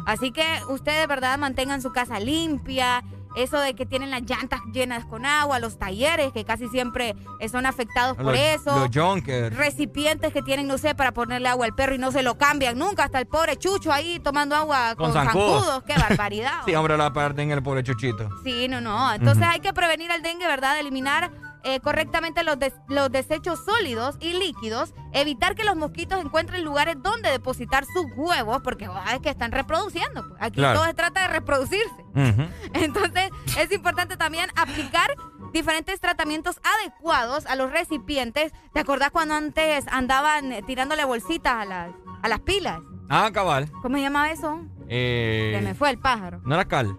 Así 0.05 0.31
que 0.31 0.45
ustedes, 0.69 0.99
de 1.01 1.07
verdad, 1.07 1.37
mantengan 1.37 1.81
su 1.81 1.91
casa 1.91 2.19
limpia. 2.19 3.03
Eso 3.35 3.59
de 3.59 3.75
que 3.75 3.85
tienen 3.85 4.09
las 4.09 4.23
llantas 4.23 4.61
llenas 4.73 5.05
con 5.05 5.23
agua, 5.23 5.59
los 5.59 5.77
talleres 5.77 6.31
que 6.33 6.43
casi 6.43 6.67
siempre 6.69 7.15
son 7.51 7.67
afectados 7.67 8.17
por 8.17 8.33
eso. 8.33 8.75
Los 8.79 8.89
junkers. 8.91 9.55
Recipientes 9.55 10.33
que 10.33 10.41
tienen, 10.41 10.65
no 10.67 10.79
sé, 10.79 10.95
para 10.95 11.11
ponerle 11.11 11.47
agua 11.47 11.67
al 11.67 11.75
perro 11.75 11.93
y 11.93 11.99
no 11.99 12.11
se 12.11 12.23
lo 12.23 12.35
cambian 12.39 12.79
nunca. 12.79 13.03
Hasta 13.03 13.19
el 13.19 13.27
pobre 13.27 13.55
chucho 13.57 13.91
ahí 13.93 14.17
tomando 14.19 14.55
agua 14.55 14.95
con, 14.95 15.11
Con 15.11 15.13
zancudos. 15.13 15.63
zancudos. 15.65 15.83
Qué 15.83 15.93
barbaridad. 16.09 16.61
Sí, 16.65 16.73
hombre, 16.73 16.97
la 16.97 17.13
parte 17.13 17.43
en 17.43 17.51
el 17.51 17.61
pobre 17.61 17.83
chuchito. 17.83 18.27
Sí, 18.43 18.67
no, 18.69 18.81
no. 18.81 19.13
Entonces 19.13 19.43
hay 19.43 19.59
que 19.59 19.71
prevenir 19.71 20.09
el 20.09 20.23
dengue, 20.23 20.47
¿verdad? 20.47 20.79
Eliminar 20.79 21.29
eh, 21.67 21.79
correctamente 21.81 22.43
los, 22.43 22.57
des- 22.57 22.73
los 22.87 23.11
desechos 23.11 23.59
sólidos 23.65 24.15
y 24.21 24.33
líquidos, 24.33 24.93
evitar 25.11 25.53
que 25.55 25.63
los 25.63 25.75
mosquitos 25.75 26.19
encuentren 26.23 26.63
lugares 26.63 26.95
donde 27.01 27.29
depositar 27.29 27.83
sus 27.85 28.05
huevos, 28.15 28.61
porque 28.63 28.87
oh, 28.87 28.99
es 29.13 29.19
que 29.19 29.29
están 29.29 29.51
reproduciendo. 29.51 30.27
pues. 30.27 30.41
Aquí 30.41 30.55
Claro. 30.59 30.79
todo 30.79 30.87
se 30.87 30.93
trata 30.93 31.21
de 31.21 31.27
reproducirse. 31.27 32.05
Entonces 32.73 33.29
es 33.59 33.71
importante 33.71 34.17
también 34.17 34.49
aplicar 34.55 35.09
diferentes 35.53 35.99
tratamientos 35.99 36.59
adecuados 36.81 37.45
a 37.45 37.55
los 37.55 37.71
recipientes. 37.71 38.51
¿Te 38.73 38.79
acordás 38.79 39.11
cuando 39.11 39.35
antes 39.35 39.85
andaban 39.89 40.51
eh, 40.51 40.61
tirándole 40.65 41.03
bolsitas 41.05 41.53
a 41.55 41.65
las, 41.65 41.89
a 42.21 42.27
las 42.27 42.39
pilas? 42.41 42.79
Ah, 43.09 43.29
cabal. 43.33 43.69
¿Cómo 43.81 43.95
se 43.97 44.01
llamaba 44.03 44.29
eso? 44.31 44.61
Eh, 44.89 45.53
Se 45.57 45.61
me 45.61 45.73
fue 45.75 45.89
el 45.89 45.99
pájaro. 45.99 46.41
¿No 46.45 46.55
era 46.55 46.65
cal? 46.65 46.97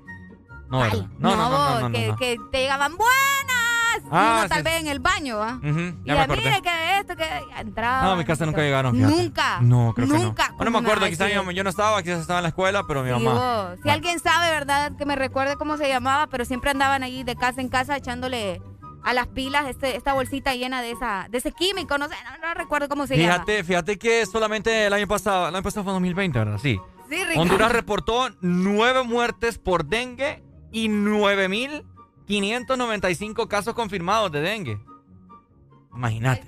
No, 0.71 0.81
¿verdad? 0.81 1.07
No, 1.19 1.35
no, 1.37 1.81
no, 1.81 1.93
que, 1.93 2.09
no. 2.09 2.17
que 2.17 2.37
te 2.53 2.59
llegaban 2.61 2.95
buenas. 2.97 3.68
Ah, 4.11 4.39
uno 4.41 4.49
tal 4.49 4.59
sí. 4.59 4.65
vez 4.65 4.81
en 4.81 4.87
el 4.89 5.01
baño. 5.01 5.39
Ujú, 5.41 5.69
Y 6.05 6.09
ya 6.09 6.27
me 6.27 6.37
mire 6.37 6.63
que 6.63 6.99
esto, 7.01 7.17
que 7.17 7.25
entraba. 7.59 8.03
No, 8.03 8.11
a 8.13 8.17
mi 8.17 8.25
casa 8.25 8.47
nunca 8.47 8.61
llegaron. 8.63 8.95
fíjate. 8.95 9.15
Nunca. 9.15 9.61
No, 9.61 9.93
creo 9.95 10.07
Nunca. 10.07 10.49
que 10.49 10.53
no. 10.59 10.65
No 10.65 10.71
me 10.71 10.79
acuerdo, 10.79 11.07
quizás 11.07 11.33
yo, 11.33 11.51
yo 11.51 11.65
no 11.65 11.71
estaba, 11.71 12.03
quizás 12.03 12.21
estaba 12.21 12.39
en 12.41 12.45
la 12.45 12.49
escuela, 12.51 12.83
pero 12.87 13.03
mi 13.03 13.11
mamá. 13.11 13.33
vos. 13.71 13.79
Si 13.83 13.91
alguien 13.91 14.19
sabe, 14.21 14.51
¿verdad? 14.51 14.93
Que 14.97 15.05
me 15.07 15.17
recuerde 15.17 15.57
cómo 15.57 15.77
se 15.77 15.89
llamaba, 15.89 16.27
pero 16.29 16.45
siempre 16.45 16.71
andaban 16.71 17.03
ahí 17.03 17.25
de 17.25 17.37
casa 17.37 17.61
en 17.61 17.69
casa 17.69 17.97
echándole 17.97 18.61
a 19.05 19.13
las 19.15 19.29
pilas 19.29 19.67
este, 19.69 19.97
esta 19.97 20.13
bolsita 20.13 20.55
llena 20.55 20.83
de 20.83 20.91
esa 20.91 21.29
de 21.31 21.39
ese 21.39 21.53
químico, 21.53 21.97
no 21.99 22.09
sé, 22.09 22.15
no, 22.25 22.49
no 22.49 22.55
recuerdo 22.55 22.89
cómo 22.89 23.07
se 23.07 23.15
Fíjate, 23.15 23.53
llama. 23.59 23.65
fíjate 23.67 23.97
que 23.99 24.27
solamente 24.27 24.87
el 24.87 24.93
año 24.93 25.07
pasado, 25.07 25.49
el 25.49 25.55
año 25.55 25.63
pasado 25.63 25.85
fue 25.85 25.93
2020, 25.93 26.39
¿verdad? 26.39 26.59
Sí. 26.61 26.79
Sí, 27.09 27.15
Ricardo. 27.17 27.41
Honduras 27.41 27.73
reportó 27.73 28.29
nueve 28.41 29.05
muertes 29.05 29.57
por 29.59 29.87
dengue 29.87 30.43
y 30.73 30.89
9.595 32.29 33.49
casos 33.49 33.75
confirmados 33.75 34.31
de 34.33 34.41
dengue. 34.41 34.81
Imagínate. 35.95 36.45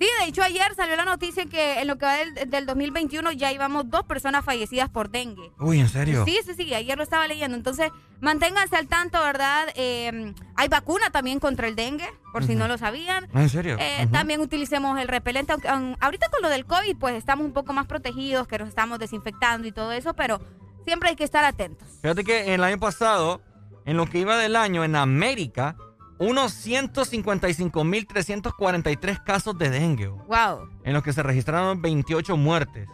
Sí, 0.00 0.06
de 0.20 0.28
hecho 0.28 0.42
ayer 0.44 0.72
salió 0.76 0.94
la 0.94 1.04
noticia 1.04 1.46
que 1.46 1.80
en 1.80 1.88
lo 1.88 1.98
que 1.98 2.06
va 2.06 2.14
del, 2.14 2.48
del 2.48 2.66
2021 2.66 3.32
ya 3.32 3.50
íbamos 3.52 3.90
dos 3.90 4.04
personas 4.04 4.44
fallecidas 4.44 4.88
por 4.88 5.10
dengue. 5.10 5.50
Uy, 5.58 5.80
¿en 5.80 5.88
serio? 5.88 6.24
Sí, 6.24 6.38
sí, 6.46 6.54
sí, 6.54 6.72
ayer 6.72 6.96
lo 6.96 7.02
estaba 7.02 7.26
leyendo. 7.26 7.56
Entonces, 7.56 7.90
manténganse 8.20 8.76
al 8.76 8.86
tanto, 8.86 9.20
¿verdad? 9.20 9.66
Eh, 9.74 10.34
hay 10.54 10.68
vacuna 10.68 11.10
también 11.10 11.40
contra 11.40 11.66
el 11.66 11.74
dengue, 11.74 12.08
por 12.32 12.44
si 12.44 12.54
no 12.54 12.68
lo 12.68 12.78
sabían. 12.78 13.26
Ah, 13.34 13.42
¿En 13.42 13.48
serio? 13.48 13.76
Eh. 13.80 14.06
También 14.12 14.40
utilicemos 14.40 15.00
el 15.00 15.08
repelente. 15.08 15.52
aunque- 15.52 15.68
aun- 15.68 15.96
ahorita 15.98 16.28
con 16.28 16.42
lo 16.42 16.48
del 16.48 16.64
COVID, 16.64 16.96
pues 16.96 17.16
estamos 17.16 17.44
un 17.44 17.52
poco 17.52 17.72
más 17.72 17.86
protegidos, 17.86 18.46
que 18.46 18.56
nos 18.58 18.68
estamos 18.68 19.00
desinfectando 19.00 19.66
y 19.66 19.72
todo 19.72 19.90
eso, 19.90 20.14
pero 20.14 20.40
siempre 20.84 21.08
hay 21.08 21.16
que 21.16 21.24
estar 21.24 21.44
atentos. 21.44 21.88
Fíjate 22.02 22.22
que 22.22 22.54
el 22.54 22.62
año 22.62 22.78
pasado, 22.78 23.40
en 23.88 23.96
lo 23.96 24.04
que 24.04 24.18
iba 24.18 24.36
del 24.36 24.54
año, 24.54 24.84
en 24.84 24.94
América, 24.96 25.74
unos 26.18 26.52
155.343 26.66 29.24
casos 29.24 29.56
de 29.56 29.70
dengue. 29.70 30.08
Wow, 30.08 30.68
En 30.84 30.92
los 30.92 31.02
que 31.02 31.14
se 31.14 31.22
registraron 31.22 31.80
28 31.80 32.36
muertes. 32.36 32.86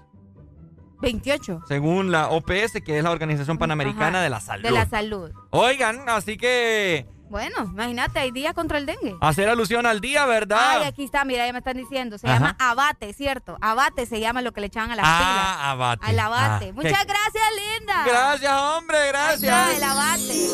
28. 1.02 1.62
Según 1.66 2.12
la 2.12 2.28
OPS, 2.28 2.80
que 2.84 2.98
es 2.98 3.02
la 3.02 3.10
Organización 3.10 3.58
Panamericana 3.58 4.18
Ajá, 4.18 4.20
de 4.20 4.30
la 4.30 4.38
Salud. 4.38 4.62
De 4.62 4.70
la 4.70 4.86
salud. 4.86 5.32
Oigan, 5.50 6.08
así 6.08 6.36
que 6.36 7.08
Bueno, 7.30 7.56
imagínate, 7.64 8.18
hay 8.20 8.30
día 8.30 8.54
contra 8.54 8.78
el 8.78 8.86
dengue. 8.86 9.16
hacer 9.20 9.48
alusión 9.48 9.86
al 9.86 10.00
día, 10.00 10.24
¿verdad? 10.26 10.78
Ay, 10.80 10.84
aquí 10.84 11.04
está, 11.04 11.24
mira, 11.24 11.44
ya 11.46 11.52
me 11.52 11.58
están 11.58 11.76
diciendo. 11.76 12.16
Se 12.18 12.26
Ajá. 12.28 12.34
llama 12.36 12.56
abate, 12.60 13.12
¿cierto? 13.12 13.56
Abate 13.60 14.06
se 14.06 14.20
llama 14.20 14.40
lo 14.42 14.52
que 14.52 14.60
le 14.60 14.68
echaban 14.68 14.92
a 14.92 14.96
las 14.96 15.04
ah, 15.08 15.18
pilas. 15.18 15.56
abate. 15.68 16.06
Al 16.06 16.18
abate. 16.20 16.68
Ah, 16.68 16.72
Muchas 16.74 16.92
qué- 16.92 17.04
gracias, 17.12 17.44
linda. 17.78 18.04
Gracias, 18.06 18.52
hombre, 18.52 19.08
gracias. 19.08 19.42
está, 19.42 19.76
el 19.76 19.82
abate. 19.82 20.46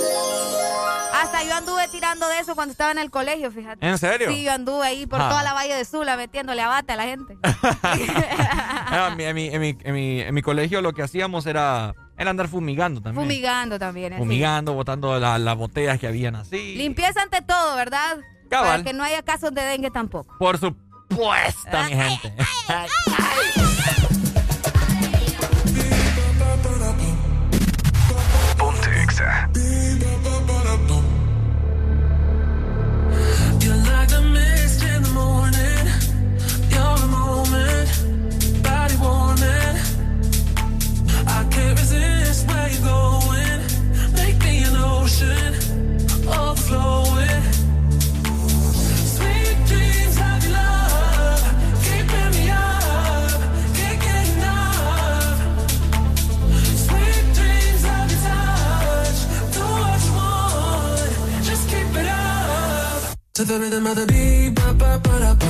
Hasta 1.13 1.43
yo 1.45 1.55
anduve 1.55 1.87
tirando 1.89 2.27
de 2.29 2.39
eso 2.39 2.55
cuando 2.55 2.73
estaba 2.73 2.93
en 2.93 2.99
el 2.99 3.11
colegio, 3.11 3.51
fíjate. 3.51 3.87
¿En 3.87 3.99
serio? 3.99 4.31
Sí, 4.31 4.43
yo 4.45 4.53
anduve 4.53 4.87
ahí 4.87 5.07
por 5.07 5.21
Ah. 5.21 5.29
toda 5.29 5.43
la 5.43 5.53
Valle 5.53 5.75
de 5.75 5.85
Sula 5.85 6.17
metiéndole 6.17 6.63
abate 6.63 6.93
a 6.93 6.97
la 6.97 7.05
gente. 7.05 7.37
En, 8.93 9.17
mi, 9.17 9.25
en, 9.25 9.61
mi, 9.61 9.77
en 9.83 9.95
mi- 9.95 10.21
en 10.21 10.35
mi 10.35 10.43
colegio 10.43 10.81
lo 10.83 10.93
que 10.93 11.03
hacíamos 11.03 11.47
era, 11.47 11.95
era 12.21 12.31
andar 12.31 12.49
fumigando 12.49 13.01
también. 13.01 13.25
Fumigando 13.25 13.79
también. 13.79 14.13
así. 14.13 14.21
Fumigando, 14.21 14.75
botando 14.75 15.19
la- 15.19 15.39
las 15.39 15.57
botellas 15.57 15.99
que 15.99 16.07
habían 16.07 16.37
así. 16.37 16.75
Limpieza 16.77 17.23
ante 17.23 17.41
todo, 17.41 17.77
¿verdad? 17.77 18.19
Cabal. 18.51 18.69
Para 18.69 18.85
que 18.85 18.93
no 18.93 19.03
haya 19.05 19.23
casos 19.23 19.55
de 19.55 19.63
dengue 19.63 19.91
tampoco. 19.91 20.37
Por 20.39 20.59
supuesto, 20.59 21.77
mi 21.89 21.93
gente. 21.95 22.35
Exa. 29.03 29.49
You're 33.61 33.77
like 33.77 34.11
To 63.41 63.47
the 63.47 63.59
rhythm 63.59 63.87
of 63.87 63.97
the 63.97 64.05
beat, 64.07 64.51
ba 64.55 64.75
ba 64.75 65.01
ba 65.03 65.15
da 65.19 65.33
ba, 65.41 65.50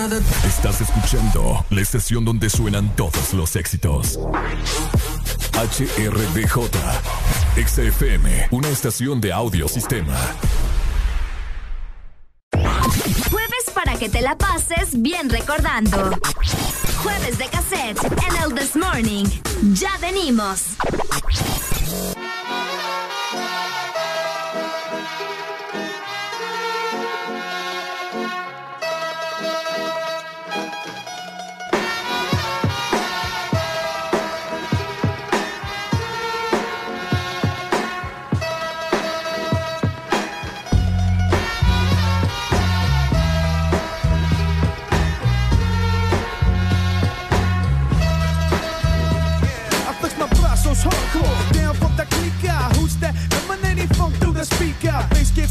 Estás 0.00 0.80
escuchando 0.80 1.62
la 1.68 1.82
estación 1.82 2.24
donde 2.24 2.48
suenan 2.48 2.88
todos 2.96 3.34
los 3.34 3.54
éxitos. 3.54 4.18
HRDJ. 5.52 6.70
XFM, 7.66 8.48
una 8.50 8.68
estación 8.68 9.20
de 9.20 9.30
audio 9.30 9.68
sistema. 9.68 10.16
Jueves 13.30 13.70
para 13.74 13.96
que 13.96 14.08
te 14.08 14.22
la 14.22 14.38
pases 14.38 15.02
bien 15.02 15.28
recordando. 15.28 16.18
Jueves 17.02 17.36
de 17.36 17.48
cassette 17.48 18.02
en 18.02 18.42
el 18.42 18.54
This 18.54 18.76
Morning. 18.76 19.26
Ya 19.74 19.98
venimos. 20.00 20.62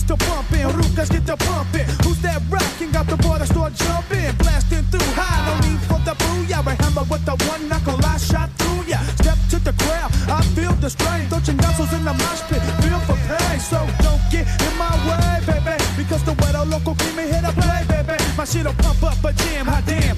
To 0.10 0.18
pumping, 0.26 0.66
rucas 0.74 1.12
get 1.12 1.28
to 1.28 1.38
pumping. 1.38 1.86
Who's 2.02 2.18
that 2.26 2.42
rocking? 2.50 2.90
Got 2.90 3.06
the 3.06 3.16
water 3.28 3.46
start 3.46 3.76
jumping, 3.76 4.34
blasting 4.42 4.82
through 4.90 5.06
high. 5.14 5.46
No 5.46 5.54
need 5.70 5.78
for 5.86 6.02
the 6.02 6.18
booyah, 6.18 6.66
we 6.66 6.74
hammer 6.82 7.06
with 7.06 7.24
the 7.30 7.38
one 7.46 7.70
knuckle 7.70 7.94
I 8.04 8.18
shot 8.18 8.50
through 8.58 8.90
ya. 8.90 8.98
Step 9.22 9.38
to 9.54 9.60
the 9.62 9.72
crowd. 9.86 10.10
I 10.26 10.42
feel 10.58 10.74
the 10.82 10.90
strain. 10.90 11.30
Throw 11.30 11.38
chingazos 11.38 11.94
in 11.94 12.04
the 12.10 12.14
mosh 12.18 12.42
pit, 12.50 12.58
feel 12.82 12.98
for 13.06 13.22
pain. 13.30 13.60
So 13.62 13.86
don't 14.02 14.26
get 14.34 14.50
in 14.50 14.74
my 14.82 14.90
way, 15.06 15.46
baby. 15.46 15.78
Because 15.94 16.24
the 16.26 16.34
weather 16.42 16.66
local 16.66 16.96
keep 16.96 17.14
me 17.14 17.30
here 17.30 17.46
to 17.46 17.54
play, 17.54 17.86
baby. 17.86 18.18
My 18.34 18.46
shit'll 18.50 18.74
pump 18.82 19.04
up 19.06 19.22
a 19.22 19.32
jam, 19.32 19.68
hot 19.68 19.86
damn. 19.86 20.18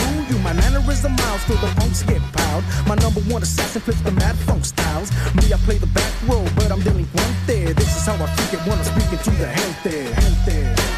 you. 0.31 0.39
My 0.39 0.53
mannerism 0.53 1.13
miles 1.15 1.43
till 1.45 1.57
the 1.57 1.67
punks 1.75 2.03
get 2.03 2.21
piled. 2.33 2.63
My 2.87 2.95
number 2.95 3.21
one 3.21 3.41
assassin 3.43 3.81
flips 3.81 4.01
the 4.01 4.11
mad 4.11 4.35
funk 4.47 4.65
styles. 4.65 5.11
Me, 5.35 5.53
I 5.53 5.57
play 5.65 5.77
the 5.77 5.87
back 5.87 6.13
row, 6.27 6.43
but 6.55 6.71
I'm 6.71 6.81
delinquente. 6.81 7.75
This 7.75 7.95
is 7.97 8.05
how 8.05 8.15
I 8.15 8.27
freak 8.35 8.59
it 8.59 8.67
when 8.67 8.77
I'm 8.77 8.85
speaking 8.85 9.19
to 9.19 9.31
the 9.31 9.47
gente. 9.55 10.13
gente. 10.21 10.51
Guacha, 10.71 10.90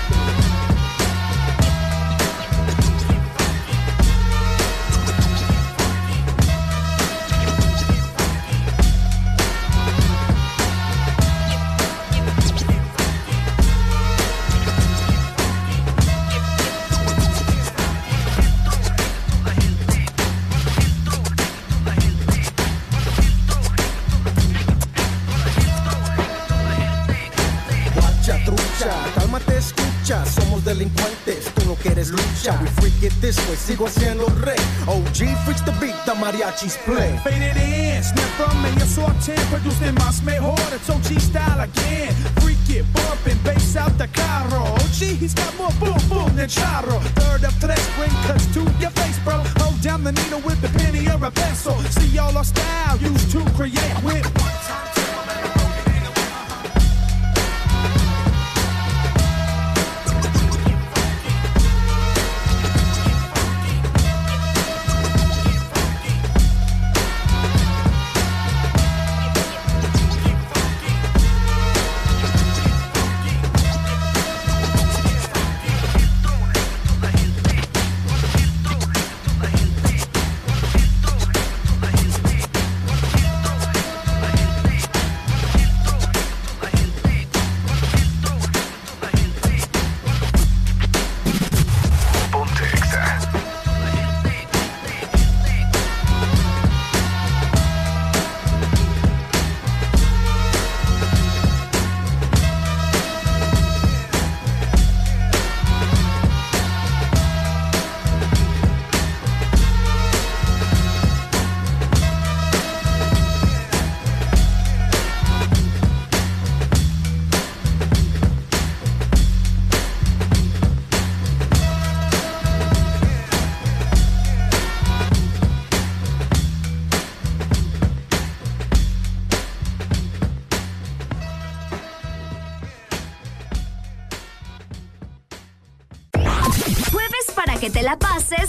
this 33.34 33.50
way, 33.50 33.56
sigo 33.56 33.88
siendo 33.88 34.28
rey. 34.42 34.56
OG 34.88 35.36
freaks 35.46 35.62
the 35.62 35.72
beat, 35.80 35.96
the 36.06 36.14
mariachis 36.14 36.78
play. 36.86 37.18
Faded 37.24 37.58
in, 37.58 38.04
snap 38.04 38.30
from 38.38 38.66
ellos 38.66 38.90
sorten, 38.90 39.40
producen 39.50 39.96
más 39.96 40.22
mejor, 40.24 40.56
it's 40.74 40.90
OG 40.90 41.20
style 41.20 41.62
again. 41.62 42.14
Freak 42.42 42.70
it, 42.70 42.86
bumping, 42.94 43.38
bass 43.44 43.76
out 43.76 43.98
the 43.98 44.08
carro. 44.08 44.64
OG, 44.76 45.18
he's 45.20 45.34
got 45.34 45.56
more 45.58 45.72
boom 45.80 45.98
boom 46.10 46.36
than 46.36 46.48
charro. 46.48 47.00
Third 47.16 47.44
of 47.46 47.60
tres, 47.60 47.84
bring 47.98 48.14
cuts 48.28 48.46
to 48.54 48.62
your 48.80 48.92
face, 48.92 49.20
bro. 49.24 49.38
Hold 49.60 49.82
down 49.82 50.04
the 50.04 50.12
needle 50.12 50.42
with 50.42 50.62
the 50.62 50.70
penny 50.80 51.08
or 51.08 51.24
a 51.26 51.32
pencil. 51.32 51.76
See 51.90 52.18
all 52.18 52.36
our 52.38 52.44
style 52.44 52.98
used 52.98 53.32
to 53.32 53.40
create 53.52 54.04
with 54.04 54.26
one 54.42 54.58
time. 54.68 55.03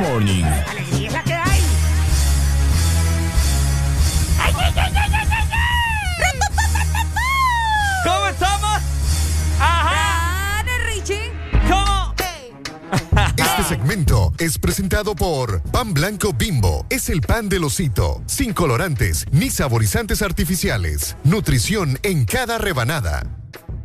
Morning. 0.00 0.44
Alegría 0.44 1.08
es 1.08 1.12
la 1.12 1.22
que 1.22 1.34
hay. 1.34 1.60
¡Ay, 4.40 4.54
ay, 4.56 4.72
ay, 4.74 4.92
ay, 4.96 5.10
ay, 5.12 5.28
ay, 5.30 5.48
ay! 5.52 6.38
¿Cómo 8.04 8.26
estamos? 8.28 8.78
Ajá. 9.60 10.64
Dale, 10.64 10.78
Richie. 10.86 11.32
¿Cómo? 11.68 12.14
Este 13.36 13.62
segmento 13.68 14.32
es 14.38 14.58
presentado 14.58 15.14
por 15.14 15.60
Pan 15.64 15.92
Blanco 15.92 16.32
Bimbo. 16.32 16.86
Es 16.88 17.10
el 17.10 17.20
pan 17.20 17.50
del 17.50 17.64
osito, 17.64 18.22
sin 18.24 18.54
colorantes 18.54 19.26
ni 19.32 19.50
saborizantes 19.50 20.22
artificiales. 20.22 21.16
Nutrición 21.24 21.98
en 22.02 22.24
cada 22.24 22.56
rebanada. 22.56 23.22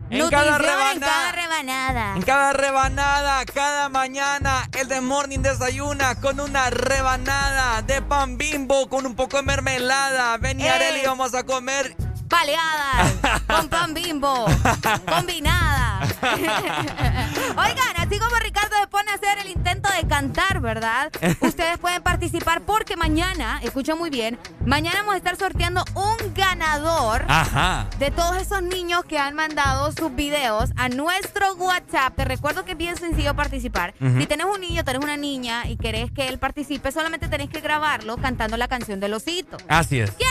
En 0.10 0.30
cada 0.30 0.56
en 0.56 0.62
rebanada. 0.62 1.00
cada 1.00 1.32
rebanada. 1.61 2.15
En 2.15 2.22
cada 2.23 2.53
rebanada, 2.53 3.45
cada 3.45 3.90
mañana, 3.90 4.68
el 4.77 4.88
de 4.88 4.99
Morning 5.02 5.40
desayuna 5.40 6.15
con 6.15 6.40
una 6.40 6.69
rebanada 6.69 7.82
de 7.82 8.02
pan 8.02 8.38
bimbo 8.38 8.90
con 8.90 9.06
un 9.06 9.15
poco 9.15 9.38
de 9.38 9.44
mermelada. 9.44 10.38
Ven 10.38 10.60
y 10.60 10.64
Eh. 10.65 10.69
Areli, 10.69 11.02
vamos 11.06 11.34
a 11.34 11.44
comer. 11.44 11.95
Baleadas 12.27 13.14
con 13.48 13.69
pan 13.69 13.94
bimbo, 13.94 14.45
combinada. 15.07 16.02
Oigan, 17.56 17.95
así 17.98 18.19
como 18.19 18.36
Ricardo 18.41 18.76
se 18.82 18.88
pone 18.88 19.11
a 19.11 19.14
hacer 19.14 19.38
el 19.45 19.52
intento 19.52 19.90
de 19.91 20.06
cantar, 20.07 20.60
¿verdad? 20.60 21.11
Ustedes 21.40 21.77
pueden 21.77 22.02
participar 22.02 22.61
porque 22.61 22.98
mañana, 22.98 23.60
escuchen 23.64 23.98
muy 23.98 24.10
bien, 24.10 24.38
mañana 24.66 25.00
vamos 25.00 25.14
a 25.16 25.18
estar 25.18 25.36
sorteando 25.38 25.84
un 25.96 26.34
ganador 26.34 27.26
Ajá. 27.28 27.88
de 28.00 28.12
todos 28.12 28.38
esos 28.38 28.62
niños 28.64 29.04
que 29.06 29.18
han 29.18 29.36
mandado 29.36 29.92
sus 29.92 30.14
videos 30.16 30.72
a 30.76 30.90
nuestro 30.90 31.54
WhatsApp. 31.56 32.16
Te 32.16 32.26
recuerdo 32.26 32.66
que 32.66 32.72
es 32.72 32.78
bien 32.78 32.98
sencillo 32.98 33.36
participar. 33.36 33.94
Si 34.00 34.26
tenés 34.26 34.46
un 34.46 34.62
niño, 34.62 34.84
tenés 34.84 35.04
una 35.04 35.18
niña 35.18 35.68
y 35.68 35.78
querés 35.78 36.12
que 36.12 36.28
él 36.28 36.40
participe, 36.40 36.92
solamente 36.92 37.28
tenés 37.28 37.50
que 37.50 37.62
grabarlo 37.62 38.18
cantando 38.18 38.58
la 38.58 38.68
canción 38.68 39.00
del 39.00 39.14
osito. 39.14 39.58
Así 39.68 40.00
es. 40.00 40.12
¿Quién 40.12 40.30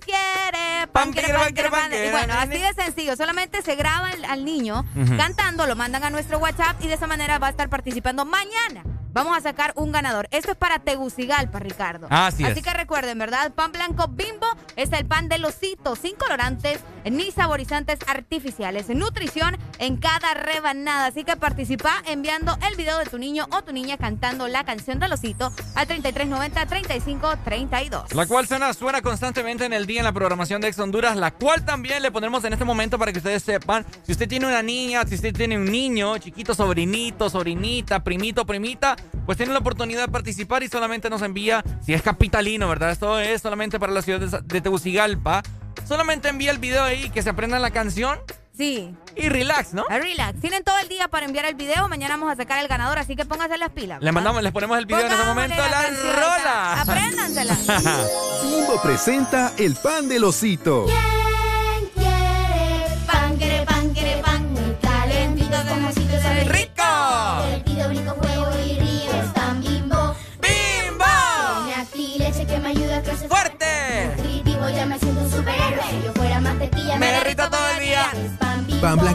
quiere 0.00 0.86
pan, 0.92 1.12
quiere 1.12 1.32
pan, 1.34 1.52
quiere 1.52 1.70
pan? 1.70 1.90
Y 1.92 2.10
bueno, 2.10 2.34
así 2.38 2.58
de 2.58 2.72
sencillo. 2.74 3.16
Solamente 3.16 3.62
se 3.62 3.74
graba 3.74 4.08
al, 4.08 4.24
al 4.24 4.44
niño 4.44 4.84
cantando, 5.16 5.66
lo 5.66 5.76
mandan 5.76 6.04
a 6.04 6.10
nuestro 6.10 6.38
WhatsApp 6.38 6.76
y 6.82 6.88
de 6.88 6.94
esa 6.94 7.06
manera 7.06 7.38
va 7.38 7.48
a 7.48 7.50
estar 7.50 7.68
participando 7.68 8.24
mañana. 8.24 8.82
Vamos 9.16 9.34
a 9.34 9.40
sacar 9.40 9.72
un 9.76 9.92
ganador. 9.92 10.28
Esto 10.30 10.50
es 10.50 10.58
para 10.58 10.78
Tegucigalpa, 10.78 11.58
Ricardo. 11.58 12.06
Así 12.10 12.44
es. 12.44 12.62
que 12.62 12.70
recuerden, 12.74 13.18
¿verdad? 13.18 13.50
Pan 13.54 13.72
blanco 13.72 14.08
bimbo 14.08 14.45
es 14.76 14.92
el 14.92 15.06
pan 15.06 15.28
del 15.28 15.44
osito, 15.44 15.96
sin 15.96 16.14
colorantes 16.16 16.80
ni 17.04 17.30
saborizantes 17.30 17.98
artificiales. 18.06 18.88
Nutrición 18.88 19.58
en 19.78 19.96
cada 19.96 20.34
rebanada. 20.34 21.06
Así 21.06 21.24
que 21.24 21.36
participa 21.36 22.02
enviando 22.06 22.56
el 22.68 22.76
video 22.76 22.98
de 22.98 23.06
tu 23.06 23.16
niño 23.18 23.46
o 23.50 23.62
tu 23.62 23.72
niña 23.72 23.96
cantando 23.96 24.48
la 24.48 24.64
canción 24.64 24.98
del 24.98 25.12
osito 25.12 25.52
al 25.74 25.86
3390-3532. 25.88 28.12
La 28.12 28.26
cual 28.26 28.46
suena, 28.46 28.74
suena 28.74 29.02
constantemente 29.02 29.64
en 29.64 29.72
el 29.72 29.86
día 29.86 30.00
en 30.00 30.04
la 30.04 30.12
programación 30.12 30.60
de 30.60 30.68
Ex 30.68 30.78
Honduras, 30.78 31.16
la 31.16 31.30
cual 31.30 31.64
también 31.64 32.02
le 32.02 32.10
pondremos 32.10 32.44
en 32.44 32.52
este 32.52 32.64
momento 32.64 32.98
para 32.98 33.12
que 33.12 33.18
ustedes 33.18 33.42
sepan, 33.42 33.86
si 34.02 34.12
usted 34.12 34.28
tiene 34.28 34.46
una 34.46 34.62
niña, 34.62 35.04
si 35.06 35.14
usted 35.14 35.34
tiene 35.34 35.56
un 35.56 35.64
niño, 35.64 36.18
chiquito, 36.18 36.54
sobrinito, 36.54 37.30
sobrinita, 37.30 38.02
primito, 38.02 38.46
primita, 38.46 38.96
pues 39.24 39.38
tiene 39.38 39.52
la 39.52 39.58
oportunidad 39.58 40.06
de 40.06 40.12
participar 40.12 40.62
y 40.62 40.68
solamente 40.68 41.10
nos 41.10 41.22
envía, 41.22 41.64
si 41.84 41.94
es 41.94 42.02
capitalino, 42.02 42.68
¿verdad? 42.68 42.90
Esto 42.90 43.18
es 43.18 43.42
solamente 43.42 43.78
para 43.78 43.92
la 43.92 44.02
ciudad 44.02 44.44
de, 44.46 44.60
Tegucigalpa. 44.60 45.42
Solamente 45.86 46.28
envía 46.28 46.50
el 46.50 46.58
video 46.58 46.82
ahí, 46.82 47.10
que 47.10 47.22
se 47.22 47.30
aprendan 47.30 47.62
la 47.62 47.70
canción. 47.70 48.18
Sí. 48.56 48.94
Y 49.14 49.28
relax, 49.28 49.74
¿no? 49.74 49.84
A 49.88 49.98
Relax. 49.98 50.40
Tienen 50.40 50.64
todo 50.64 50.78
el 50.78 50.88
día 50.88 51.08
para 51.08 51.26
enviar 51.26 51.44
el 51.44 51.54
video. 51.54 51.88
Mañana 51.88 52.16
vamos 52.16 52.32
a 52.32 52.36
sacar 52.36 52.58
el 52.58 52.68
ganador, 52.68 52.98
así 52.98 53.16
que 53.16 53.24
pónganse 53.24 53.56
las 53.58 53.70
pilas. 53.70 54.02
Le 54.02 54.12
mandamos, 54.12 54.42
les 54.42 54.52
ponemos 54.52 54.78
el 54.78 54.86
video 54.86 55.00
en 55.00 55.06
ese 55.06 55.16
Pongámosle 55.16 55.48
momento 55.48 55.62
a 55.62 55.68
la 55.68 55.82
canción, 55.82 56.16
rola. 56.16 56.80
Apréndansela. 56.80 57.56
Bimbo 58.42 58.82
presenta 58.82 59.52
el 59.58 59.74
pan 59.74 60.08
del 60.08 60.24
osito. 60.24 60.86
¿Quién 60.86 61.15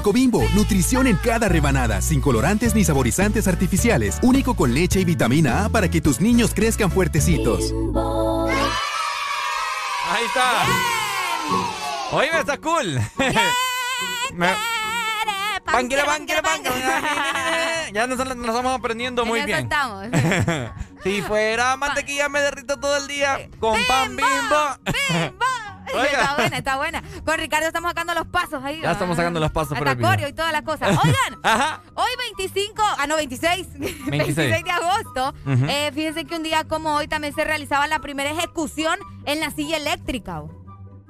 pan 0.04 0.14
bimbo. 0.14 0.40
Bimbo, 0.40 0.56
nutrición 0.56 1.08
en 1.08 1.16
cada 1.18 1.50
rebanada, 1.50 2.02
sin 2.02 2.22
colorantes 2.22 2.76
ni 2.76 2.84
saborizantes 2.84 3.48
artificiales, 3.48 4.20
único 4.22 4.56
con 4.56 4.74
leche 4.74 5.00
y 5.00 5.06
vitamina 5.06 5.66
A 5.66 5.70
para 5.70 5.90
que 5.90 6.02
tus 6.02 6.22
niños 6.22 6.54
crezcan 6.54 6.92
fuertecitos. 6.92 7.74
Ahí 10.10 10.26
está. 10.26 10.66
Oye, 12.12 12.30
está 12.40 12.58
cool. 12.58 13.00
Me- 14.34 14.56
pan. 15.66 15.90
Ya 17.94 18.08
nos, 18.08 18.18
nos 18.18 18.30
estamos 18.30 18.80
aprendiendo 18.80 19.26
muy 19.26 19.42
bien. 19.42 19.64
estamos. 19.64 20.08
si 21.04 21.22
fuera 21.22 21.76
mantequilla 21.76 22.30
me 22.30 22.40
derrito 22.40 22.80
todo 22.80 22.96
el 22.96 23.08
día 23.08 23.50
con 23.60 23.78
pan 23.86 24.16
bimbo. 24.16 24.78
Oiga. 25.10 25.34
Está 25.94 26.36
buena, 26.36 26.58
está 26.58 26.78
buena. 26.78 27.04
Con 27.26 27.38
Ricardo 27.40 27.68
estamos 27.68 27.90
sacando 27.92 28.14
los 28.14 28.28
pasos 28.28 28.64
ahí. 28.64 28.82
Ya 28.82 28.92
estamos 28.92 29.16
sacando 29.18 29.40
los 29.40 29.52
pasos 29.52 29.78
video. 29.80 29.98
coreo 30.00 30.28
y 30.28 30.34
todas 30.34 30.52
las 30.52 30.62
cosas. 30.64 30.90
Oigan, 30.90 31.40
Ajá. 31.44 31.82
hoy 31.96 32.10
25, 32.38 32.82
ah 32.98 33.08
no, 33.08 33.16
26, 33.16 33.68
26, 34.08 34.36
de 34.64 34.72
agosto, 34.72 35.34
eh, 35.46 35.92
fíjense 35.94 36.26
que 36.26 36.36
un 36.36 36.44
día 36.44 36.64
como 36.66 36.96
hoy 36.96 37.08
también 37.08 37.34
se 37.36 37.44
realizaba 37.44 37.88
la 37.88 38.00
primera 38.00 38.32
ejecución 38.32 38.98
en 39.26 39.40
la 39.40 39.52
silla 39.52 39.78
eléctrica. 39.78 40.44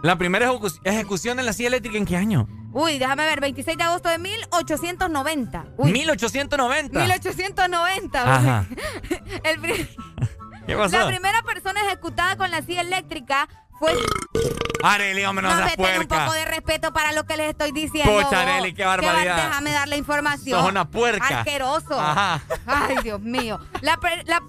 La 0.03 0.17
primera 0.17 0.49
ejecu- 0.51 0.79
ejecución 0.83 1.39
en 1.39 1.45
la 1.45 1.53
silla 1.53 1.67
eléctrica, 1.67 1.97
¿en 1.97 2.05
qué 2.05 2.17
año? 2.17 2.47
Uy, 2.73 2.97
déjame 2.99 3.25
ver, 3.25 3.41
26 3.41 3.77
de 3.77 3.83
agosto 3.83 4.09
de 4.09 4.17
1890. 4.17 5.65
Uy, 5.77 5.91
1890. 5.91 6.99
1890. 6.99 8.35
Ajá. 8.35 8.65
El 9.43 9.61
¿Qué 10.65 10.75
pasó? 10.77 10.97
La 10.99 11.07
primera 11.07 11.41
persona 11.41 11.81
ejecutada 11.85 12.37
con 12.37 12.49
la 12.51 12.61
silla 12.61 12.81
eléctrica 12.81 13.47
fue... 13.81 13.97
Areli, 14.83 15.25
hombre, 15.25 15.43
no 15.43 15.49
No, 15.51 15.57
seas 15.57 15.75
ten 15.75 15.79
un 16.01 16.07
puerca. 16.07 16.25
poco 16.25 16.33
de 16.33 16.45
respeto 16.45 16.93
para 16.93 17.11
lo 17.13 17.25
que 17.25 17.35
les 17.37 17.49
estoy 17.49 17.71
diciendo. 17.71 18.11
Pocha, 18.13 18.25
vos. 18.29 18.33
Arely, 18.33 18.73
qué 18.73 18.85
barbaridad. 18.85 19.35
Déjame 19.47 19.71
dar 19.71 19.87
la 19.87 19.97
información. 19.97 20.59
Sos 20.59 20.69
una 20.69 20.89
puerca. 20.89 21.39
Asqueroso. 21.39 21.99
Ajá. 21.99 22.41
Ay, 22.65 22.97
Dios 23.03 23.19
mío. 23.21 23.59
La, 23.81 23.99
la, 24.25 24.41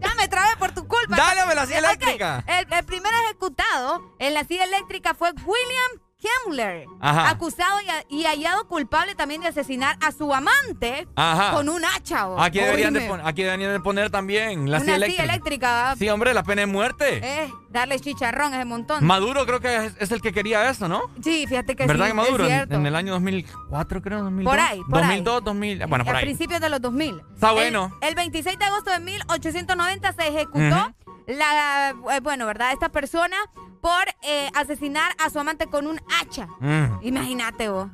ya 0.00 0.14
me 0.16 0.28
trabé 0.28 0.56
por 0.58 0.72
tu 0.72 0.86
culpa. 0.86 1.16
Dale, 1.16 1.54
la 1.54 1.66
silla 1.66 1.78
eléctrica. 1.78 2.44
El, 2.46 2.72
el 2.72 2.84
primer 2.84 3.12
ejecutado 3.24 4.14
en 4.18 4.34
la 4.34 4.44
silla 4.44 4.64
eléctrica 4.64 5.14
fue 5.14 5.30
William 5.44 6.07
Kemmler, 6.20 6.86
Ajá. 7.00 7.30
acusado 7.30 7.78
y, 8.08 8.24
hallado 8.24 8.66
culpable 8.66 9.14
también 9.14 9.40
de 9.40 9.48
asesinar 9.48 9.96
a 10.00 10.10
su 10.10 10.34
amante 10.34 11.06
Ajá. 11.14 11.52
con 11.52 11.68
un 11.68 11.84
hacha. 11.84 12.26
vos. 12.26 12.40
Aquí 12.42 12.58
deberían, 12.58 12.92
de 12.92 13.08
aquí 13.22 13.44
deberían 13.44 13.72
de 13.72 13.80
poner 13.80 14.10
también 14.10 14.68
la 14.70 14.78
Una 14.78 14.94
silla 14.94 15.06
silla 15.06 15.24
eléctrica. 15.24 15.94
Sí, 15.96 16.08
hombre, 16.08 16.34
la 16.34 16.42
pena 16.42 16.62
de 16.62 16.66
muerte. 16.66 17.20
Eh, 17.22 17.52
darle 17.70 18.00
chicharrón 18.00 18.52
a 18.52 18.56
ese 18.56 18.64
montón. 18.64 19.04
Maduro 19.04 19.46
creo 19.46 19.60
que 19.60 19.76
es, 19.86 19.94
es 20.00 20.10
el 20.10 20.20
que 20.20 20.32
quería 20.32 20.68
eso, 20.68 20.88
¿no? 20.88 21.02
Sí, 21.22 21.46
fíjate 21.46 21.76
que 21.76 21.86
¿Verdad 21.86 22.06
sí, 22.06 22.10
que 22.10 22.16
Maduro? 22.16 22.46
es 22.46 22.70
En, 22.70 22.84
el 22.86 22.96
año 22.96 23.12
2004, 23.12 24.02
creo, 24.02 24.22
2002. 24.24 24.52
Por 24.52 24.60
ahí, 24.60 24.80
por 24.90 24.98
ahí. 24.98 25.20
2002, 25.22 25.44
2000, 25.44 25.86
bueno, 25.86 26.04
por 26.04 26.14
a 26.16 26.18
ahí. 26.18 26.24
principios 26.24 26.60
de 26.60 26.68
los 26.68 26.80
2000. 26.80 27.22
Está 27.34 27.48
El- 27.50 27.54
bueno. 27.54 27.96
El, 28.00 28.14
26 28.16 28.58
de 28.58 28.64
agosto 28.64 28.90
de 28.90 28.98
1890 28.98 30.12
se 30.14 30.26
ejecutó. 30.28 30.94
La, 31.28 31.94
eh, 32.12 32.20
bueno, 32.20 32.46
¿verdad? 32.46 32.72
Esta 32.72 32.88
persona 32.88 33.36
por 33.80 34.02
eh, 34.22 34.50
asesinar 34.54 35.12
a 35.18 35.30
su 35.30 35.38
amante 35.38 35.66
con 35.68 35.86
un 35.86 36.00
hacha. 36.20 36.48
Mm. 36.58 36.98
Imagínate 37.02 37.68
vos. 37.68 37.88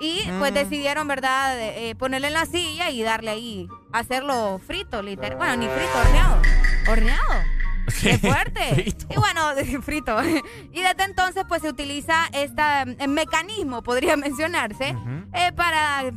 Y 0.00 0.22
pues 0.38 0.52
Mm. 0.52 0.54
decidieron, 0.54 1.08
¿verdad? 1.08 1.56
eh, 1.58 1.94
ponerle 1.94 2.28
en 2.28 2.34
la 2.34 2.46
silla 2.46 2.90
y 2.90 3.02
darle 3.02 3.30
ahí, 3.30 3.68
hacerlo 3.92 4.58
frito, 4.66 5.02
literal. 5.02 5.36
Bueno, 5.36 5.56
ni 5.56 5.66
frito, 5.68 5.98
horneado. 5.98 6.42
Horneado. 6.88 7.34
¡Qué 8.02 8.18
fuerte! 8.18 8.94
Y 9.10 9.16
bueno, 9.16 9.50
frito. 9.82 10.16
Y 10.72 10.82
desde 10.82 11.04
entonces, 11.04 11.44
pues 11.48 11.62
se 11.62 11.68
utiliza 11.70 12.26
este 12.32 12.62
mecanismo, 13.08 13.82
podría 13.82 14.16
mencionarse, 14.26 14.94
eh, 15.32 15.52
para 15.56 16.10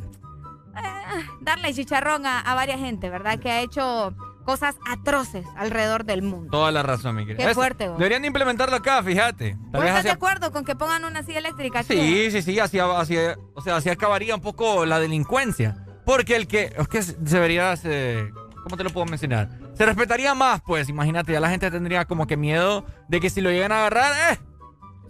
darle 1.40 1.72
chicharrón 1.74 2.26
a, 2.26 2.40
a 2.40 2.54
varias 2.54 2.78
gente, 2.80 3.08
¿verdad? 3.10 3.38
Que 3.38 3.50
ha 3.50 3.60
hecho 3.60 4.14
cosas 4.50 4.74
atroces 4.90 5.46
alrededor 5.56 6.04
del 6.04 6.22
mundo. 6.22 6.50
Toda 6.50 6.72
la 6.72 6.82
razón, 6.82 7.14
mi 7.16 7.24
querida. 7.24 7.44
Qué 7.44 7.50
Eso, 7.50 7.54
fuerte, 7.60 7.88
vos. 7.88 7.98
Deberían 7.98 8.22
de 8.22 8.26
implementarlo 8.28 8.74
acá, 8.76 9.00
fíjate. 9.02 9.56
¿Vos 9.70 9.84
estás 9.84 10.02
de 10.04 10.10
acuerdo 10.10 10.50
con 10.50 10.64
que 10.64 10.74
pongan 10.74 11.04
una 11.04 11.22
silla 11.22 11.38
eléctrica 11.38 11.80
aquí? 11.80 11.94
Sí, 11.94 12.30
sí, 12.32 12.42
sí, 12.42 12.58
así, 12.58 12.78
así, 12.80 13.16
o 13.54 13.60
sea, 13.62 13.76
así 13.76 13.88
acabaría 13.88 14.34
un 14.34 14.40
poco 14.40 14.84
la 14.86 14.98
delincuencia. 14.98 15.76
Porque 16.04 16.34
el 16.34 16.48
que, 16.48 16.74
es 16.76 16.88
que 16.88 17.02
se 17.02 17.14
debería, 17.18 17.76
se- 17.76 18.28
¿cómo 18.64 18.76
te 18.76 18.82
lo 18.82 18.90
puedo 18.90 19.06
mencionar? 19.06 19.48
Se 19.74 19.86
respetaría 19.86 20.34
más, 20.34 20.60
pues, 20.62 20.88
imagínate, 20.88 21.32
ya 21.32 21.38
la 21.40 21.48
gente 21.50 21.70
tendría 21.70 22.04
como 22.06 22.26
que 22.26 22.36
miedo 22.36 22.84
de 23.08 23.20
que 23.20 23.30
si 23.30 23.40
lo 23.40 23.50
llegan 23.50 23.70
a 23.70 23.78
agarrar, 23.86 24.32
eh, 24.32 24.38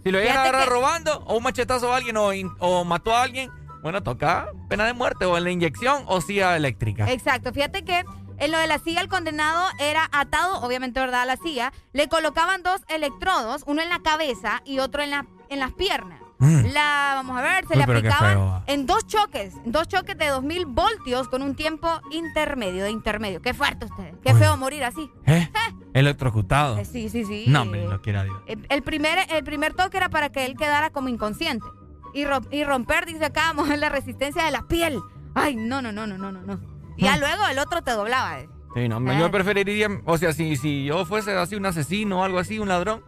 si 0.03 0.11
lo 0.11 0.19
llegan 0.19 0.37
a 0.37 0.41
agarrar 0.43 0.65
que- 0.65 0.69
robando, 0.69 1.23
o 1.25 1.37
un 1.37 1.43
machetazo 1.43 1.91
a 1.91 1.97
alguien, 1.97 2.15
o, 2.17 2.31
in- 2.33 2.51
o 2.59 2.83
mató 2.85 3.15
a 3.15 3.23
alguien, 3.23 3.49
bueno, 3.81 4.03
toca 4.03 4.49
pena 4.69 4.85
de 4.85 4.93
muerte, 4.93 5.25
o 5.25 5.35
en 5.37 5.43
la 5.45 5.49
inyección, 5.49 6.03
o 6.05 6.21
silla 6.21 6.55
eléctrica. 6.55 7.09
Exacto, 7.11 7.51
fíjate 7.51 7.83
que 7.83 8.03
En 8.41 8.51
lo 8.51 8.57
de 8.57 8.65
la 8.65 8.79
silla, 8.79 9.01
el 9.01 9.07
condenado 9.07 9.67
era 9.77 10.09
atado, 10.11 10.61
obviamente, 10.61 10.99
¿verdad? 10.99 11.21
A 11.21 11.25
la 11.25 11.37
silla. 11.37 11.71
Le 11.93 12.09
colocaban 12.09 12.63
dos 12.63 12.81
electrodos, 12.89 13.61
uno 13.67 13.83
en 13.83 13.89
la 13.89 13.99
cabeza 13.99 14.63
y 14.65 14.79
otro 14.79 15.03
en, 15.03 15.11
la, 15.11 15.27
en 15.49 15.59
las 15.59 15.73
piernas. 15.73 16.19
Mm. 16.39 16.73
La, 16.73 17.11
vamos 17.13 17.37
a 17.37 17.41
ver, 17.43 17.67
se 17.67 17.73
Uy, 17.73 17.77
le 17.77 17.83
aplicaban 17.83 18.33
feo. 18.33 18.63
en 18.65 18.87
dos 18.87 19.05
choques, 19.05 19.53
dos 19.63 19.87
choques 19.87 20.17
de 20.17 20.29
2000 20.29 20.65
voltios 20.65 21.27
con 21.27 21.43
un 21.43 21.53
tiempo 21.53 21.87
intermedio, 22.09 22.83
de 22.83 22.89
intermedio. 22.89 23.43
Qué 23.43 23.53
fuerte 23.53 23.85
ustedes, 23.85 24.15
qué 24.23 24.33
feo 24.33 24.57
morir 24.57 24.83
así. 24.85 25.07
¿Eh? 25.27 25.47
Electrocutado. 25.93 26.79
Eh, 26.79 26.85
sí, 26.85 27.09
sí, 27.09 27.25
sí. 27.25 27.45
No, 27.47 27.61
hombre, 27.61 27.85
no 27.85 28.01
quiera 28.01 28.23
Dios. 28.23 28.37
El 28.47 28.65
el 28.69 28.81
primer, 28.81 29.19
el 29.31 29.43
primer 29.43 29.75
toque 29.75 29.97
era 29.97 30.09
para 30.09 30.31
que 30.31 30.45
él 30.45 30.55
quedara 30.57 30.89
como 30.89 31.09
inconsciente. 31.09 31.67
Y 32.15 32.25
romper, 32.63 33.05
dice 33.05 33.25
acá, 33.25 33.53
mover 33.53 33.77
la 33.77 33.89
resistencia 33.89 34.43
de 34.43 34.49
la 34.49 34.63
piel. 34.63 34.99
Ay, 35.35 35.55
no, 35.55 35.83
no, 35.83 35.91
no, 35.91 36.07
no, 36.07 36.17
no, 36.17 36.31
no, 36.31 36.41
no. 36.41 36.80
Y 37.01 37.05
ya 37.05 37.17
luego 37.17 37.47
el 37.47 37.59
otro 37.59 37.81
te 37.81 37.91
doblaba. 37.91 38.39
Sí, 38.73 38.87
no, 38.87 39.01
yo 39.19 39.29
preferiría, 39.31 39.89
o 40.05 40.17
sea, 40.17 40.31
si, 40.33 40.55
si 40.55 40.85
yo 40.85 41.05
fuese 41.05 41.35
así 41.35 41.55
un 41.55 41.65
asesino 41.65 42.21
o 42.21 42.23
algo 42.23 42.39
así, 42.39 42.59
un 42.59 42.69
ladrón. 42.69 43.03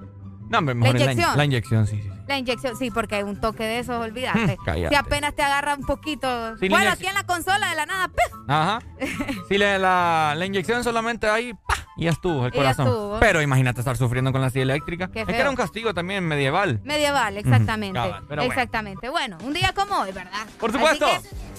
No, 0.49 0.57
hombre, 0.59 0.75
mejor 0.75 0.95
en 0.97 1.01
inyección. 1.03 1.37
la 1.37 1.45
inyección, 1.45 1.87
sí, 1.87 2.01
sí. 2.01 2.09
La 2.27 2.37
inyección, 2.37 2.77
sí, 2.77 2.91
porque 2.91 3.23
un 3.23 3.39
toque 3.39 3.63
de 3.63 3.79
esos, 3.79 3.95
olvídate. 3.95 4.57
si 4.89 4.95
apenas 4.95 5.35
te 5.35 5.41
agarra 5.41 5.75
un 5.75 5.85
poquito. 5.85 6.27
La 6.27 6.57
bueno, 6.69 6.91
aquí 6.91 7.07
en 7.07 7.13
la 7.13 7.23
consola 7.25 7.69
de 7.69 7.75
la 7.75 7.85
nada. 7.85 8.11
Ajá. 8.47 8.79
Sí, 9.47 9.57
la, 9.57 9.77
la, 9.77 10.33
la 10.35 10.45
inyección 10.45 10.83
solamente 10.83 11.27
ahí, 11.27 11.53
¡pa! 11.53 11.75
y 11.95 12.05
ya 12.05 12.11
estuvo 12.11 12.45
el 12.45 12.53
Y 12.53 12.57
corazón. 12.57 12.87
estuvo. 12.87 13.19
Pero 13.19 13.41
imagínate 13.41 13.79
estar 13.81 13.97
sufriendo 13.97 14.31
con 14.31 14.41
la 14.41 14.49
silla 14.49 14.63
eléctrica. 14.63 15.09
Es 15.13 15.25
que 15.25 15.35
era 15.35 15.49
un 15.49 15.55
castigo 15.55 15.93
también 15.93 16.25
medieval. 16.25 16.81
Medieval, 16.83 17.37
exactamente. 17.37 17.99
Cabal, 17.99 18.23
bueno. 18.27 18.41
exactamente. 18.43 19.09
Bueno. 19.09 19.37
un 19.43 19.53
día 19.53 19.73
como 19.73 19.99
hoy, 20.01 20.11
¿verdad? 20.11 20.45
Por 20.59 20.71
supuesto. 20.71 21.07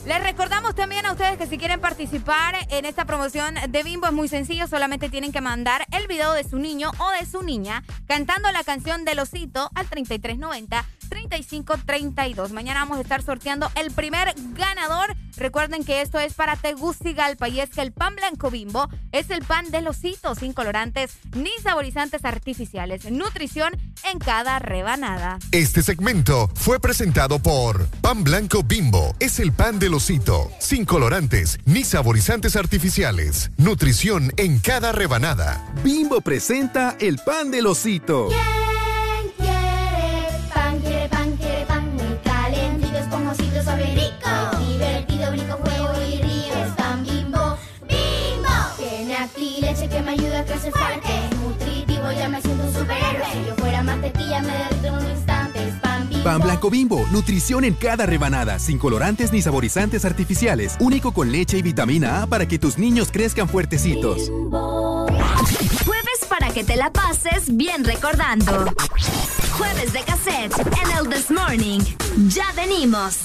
Les 0.07 0.23
recordamos 0.23 0.75
también 0.75 1.07
a 1.07 1.13
ustedes 1.13 1.39
que 1.39 1.47
si 1.47 1.57
quieren 1.57 1.81
participar 1.81 2.55
en 2.69 2.85
esta 2.85 3.07
promoción 3.07 3.55
de 3.69 3.83
Bimbo 3.83 4.07
es 4.07 4.13
muy 4.13 4.29
sencillo, 4.29 4.67
solamente 4.67 5.09
tienen 5.09 5.33
que 5.33 5.41
mandar 5.41 5.87
el 5.93 6.07
video 6.07 6.35
de 6.35 6.45
su 6.45 6.59
niño 6.59 6.91
o 6.99 7.11
de 7.19 7.25
su 7.25 7.43
niña 7.43 7.83
cantando 8.07 8.53
la 8.53 8.65
canción 8.65 9.07
del 9.07 9.21
osito 9.21 9.71
al 9.75 9.87
3390 9.87 10.85
3532. 11.09 12.53
Mañana 12.53 12.81
vamos 12.81 12.99
a 12.99 13.03
estar 13.03 13.23
sorteando 13.23 13.71
el 13.75 13.91
primer 13.91 14.35
ganador. 14.57 15.15
Recuerden 15.37 15.85
que 15.85 16.01
esto 16.01 16.19
es 16.21 16.35
para 16.35 16.57
Tegucigalpa 16.57 17.49
y 17.49 17.61
es 17.61 17.71
que 17.71 17.81
el 17.81 17.93
pan 17.93 18.15
blanco 18.15 18.51
bimbo 18.51 18.89
es 19.11 19.31
el 19.31 19.43
pan 19.43 19.71
del 19.71 19.89
osito 19.89 20.35
sin 20.35 20.53
colorantes 20.53 21.19
ni 21.35 21.51
saborizantes 21.63 22.25
artificiales. 22.25 23.11
Nutrición 23.11 23.75
en 24.11 24.19
cada 24.19 24.59
rebanada. 24.59 25.39
Este 25.51 25.83
segmento 25.83 26.51
fue 26.55 26.79
presentado 26.81 27.39
por 27.41 27.89
Pan 28.01 28.23
Blanco 28.23 28.63
Bimbo. 28.63 29.15
Es 29.19 29.41
el 29.41 29.53
pan 29.53 29.79
del 29.79 29.95
osito, 29.95 30.51
sin 30.59 30.85
colorantes 30.85 31.59
ni 31.65 31.85
saborizantes 31.85 32.57
artificiales. 32.57 33.51
Nutrición 33.57 34.33
en 34.37 34.59
cada 34.59 34.93
rebanada. 34.93 35.73
Bimbo 35.83 36.21
presenta 36.21 36.97
el 37.01 37.19
pan 37.19 37.51
del 37.51 37.67
osito. 37.67 38.29
quiere 38.29 38.94
mantequilla, 53.95 54.41
me 54.43 54.53
derrito 54.53 54.87
en 54.87 54.95
un 54.95 55.11
instante. 55.11 55.69
Es 55.69 55.75
pan 55.77 56.09
bimbo. 56.09 56.25
Pan 56.25 56.41
blanco 56.41 56.71
bimbo, 56.71 57.07
nutrición 57.13 57.65
en 57.65 57.75
cada 57.75 58.07
rebanada, 58.07 58.59
sin 58.59 58.79
colorantes 58.79 59.33
ni 59.33 59.43
saborizantes 59.43 60.05
artificiales, 60.05 60.77
único 60.81 61.13
con 61.13 61.31
leche 61.31 61.59
y 61.59 61.63
vitamina 61.63 62.23
A 62.23 62.27
para 62.27 62.47
que 62.47 62.59
tus 62.59 62.79
niños 62.79 63.11
crezcan 63.13 63.49
fuertecitos. 63.49 64.31
Jueves 65.85 66.21
para 66.29 66.51
que 66.51 66.65
te 66.65 66.77
la 66.77 66.91
pases 66.91 67.57
bien 67.57 67.85
recordando. 67.85 68.67
Jueves 69.59 69.93
de 69.93 70.01
cassette 70.03 70.53
en 70.59 70.99
el 70.99 71.09
This 71.09 71.31
Morning. 71.31 71.81
Ya 72.29 72.47
venimos. 72.57 73.19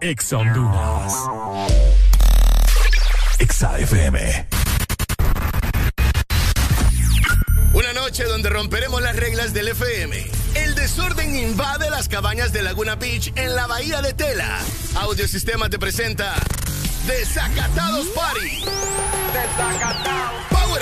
Exa 0.00 0.38
Honduras. 0.38 1.14
Exa 3.40 3.78
FM. 3.78 4.57
Una 7.78 7.92
noche 7.92 8.24
donde 8.24 8.50
romperemos 8.50 9.00
las 9.00 9.14
reglas 9.14 9.52
del 9.52 9.68
FM. 9.68 10.26
El 10.56 10.74
desorden 10.74 11.36
invade 11.36 11.88
las 11.90 12.08
cabañas 12.08 12.52
de 12.52 12.62
Laguna 12.62 12.96
Beach 12.96 13.32
en 13.36 13.54
la 13.54 13.68
bahía 13.68 14.02
de 14.02 14.14
Tela. 14.14 14.58
Audiosistema 14.96 15.70
te 15.70 15.78
presenta 15.78 16.34
Desacatados 17.06 18.08
Party. 18.08 18.64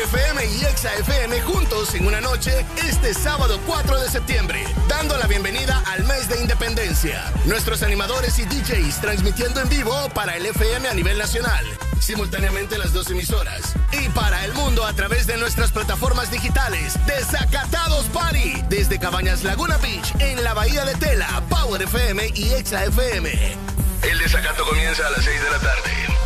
FM 0.00 0.46
y 0.46 0.64
Exa 0.64 0.94
FM 0.94 1.40
juntos 1.42 1.94
en 1.94 2.06
una 2.06 2.20
noche 2.20 2.64
este 2.86 3.14
sábado 3.14 3.58
4 3.66 4.00
de 4.00 4.08
septiembre, 4.08 4.64
dando 4.88 5.16
la 5.16 5.26
bienvenida 5.26 5.82
al 5.86 6.04
mes 6.04 6.28
de 6.28 6.40
independencia. 6.40 7.32
Nuestros 7.46 7.82
animadores 7.82 8.38
y 8.38 8.44
DJs 8.44 9.00
transmitiendo 9.00 9.60
en 9.60 9.68
vivo 9.68 10.08
para 10.14 10.36
el 10.36 10.46
FM 10.46 10.88
a 10.88 10.94
nivel 10.94 11.18
nacional, 11.18 11.64
simultáneamente 11.98 12.78
las 12.78 12.92
dos 12.92 13.10
emisoras. 13.10 13.74
Y 13.92 14.08
para 14.10 14.44
el 14.44 14.52
mundo 14.54 14.84
a 14.84 14.92
través 14.92 15.26
de 15.26 15.36
nuestras 15.36 15.72
plataformas 15.72 16.30
digitales. 16.30 16.94
Desacatados 17.06 18.06
Party, 18.06 18.62
desde 18.68 18.98
Cabañas 18.98 19.44
Laguna 19.44 19.76
Beach, 19.78 20.14
en 20.18 20.44
la 20.44 20.54
Bahía 20.54 20.84
de 20.84 20.94
Tela, 20.94 21.42
Power 21.48 21.82
FM 21.82 22.32
y 22.34 22.52
Exa 22.52 22.84
FM. 22.84 23.56
El 24.02 24.18
desacato 24.18 24.64
comienza 24.64 25.06
a 25.06 25.10
las 25.10 25.24
6 25.24 25.42
de 25.42 25.50
la 25.50 25.58
tarde. 25.58 26.25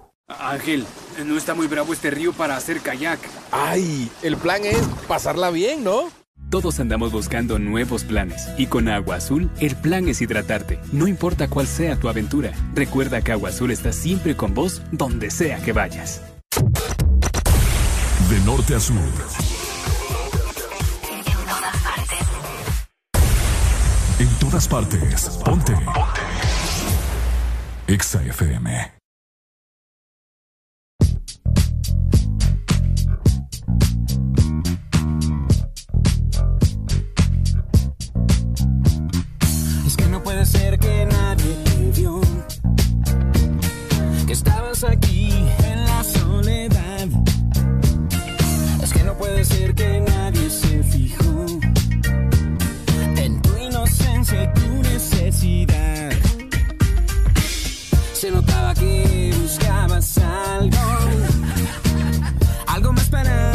Ángel, 0.39 0.85
no 1.25 1.37
está 1.37 1.53
muy 1.53 1.67
bravo 1.67 1.93
este 1.93 2.11
río 2.11 2.33
para 2.33 2.55
hacer 2.55 2.81
kayak. 2.81 3.19
¡Ay! 3.51 4.09
El 4.21 4.37
plan 4.37 4.63
es 4.65 4.81
pasarla 5.07 5.49
bien, 5.49 5.83
¿no? 5.83 6.09
Todos 6.49 6.79
andamos 6.81 7.13
buscando 7.13 7.59
nuevos 7.59 8.03
planes 8.03 8.49
y 8.57 8.65
con 8.67 8.89
Agua 8.89 9.15
Azul 9.15 9.49
el 9.61 9.75
plan 9.75 10.09
es 10.09 10.21
hidratarte. 10.21 10.79
No 10.91 11.07
importa 11.07 11.47
cuál 11.47 11.65
sea 11.65 11.95
tu 11.95 12.09
aventura, 12.09 12.51
recuerda 12.73 13.21
que 13.21 13.31
Agua 13.31 13.49
Azul 13.49 13.71
está 13.71 13.93
siempre 13.93 14.35
con 14.35 14.53
vos 14.53 14.81
donde 14.91 15.31
sea 15.31 15.61
que 15.63 15.71
vayas. 15.71 16.21
De 18.29 18.39
norte 18.45 18.75
a 18.75 18.79
sur. 18.79 18.97
En 24.19 24.29
todas 24.39 24.67
partes. 24.67 25.39
Ponte. 25.43 25.73
Ponte. 25.73 26.21
Exa 27.87 28.23
FM. 28.23 29.00
estabas 44.31 44.83
aquí 44.85 45.29
en 45.71 45.85
la 45.85 46.03
soledad. 46.03 47.07
Es 48.81 48.93
que 48.93 49.03
no 49.03 49.13
puede 49.17 49.43
ser 49.43 49.75
que 49.75 49.99
nadie 49.99 50.49
se 50.49 50.83
fijó 50.83 51.45
en 53.17 53.41
tu 53.41 53.57
inocencia 53.57 54.43
y 54.43 54.53
tu 54.53 54.89
necesidad. 54.89 56.11
Se 58.13 58.31
notaba 58.31 58.73
que 58.73 59.33
buscabas 59.41 60.17
algo, 60.17 60.77
algo 62.67 62.93
más 62.93 63.09
para 63.09 63.50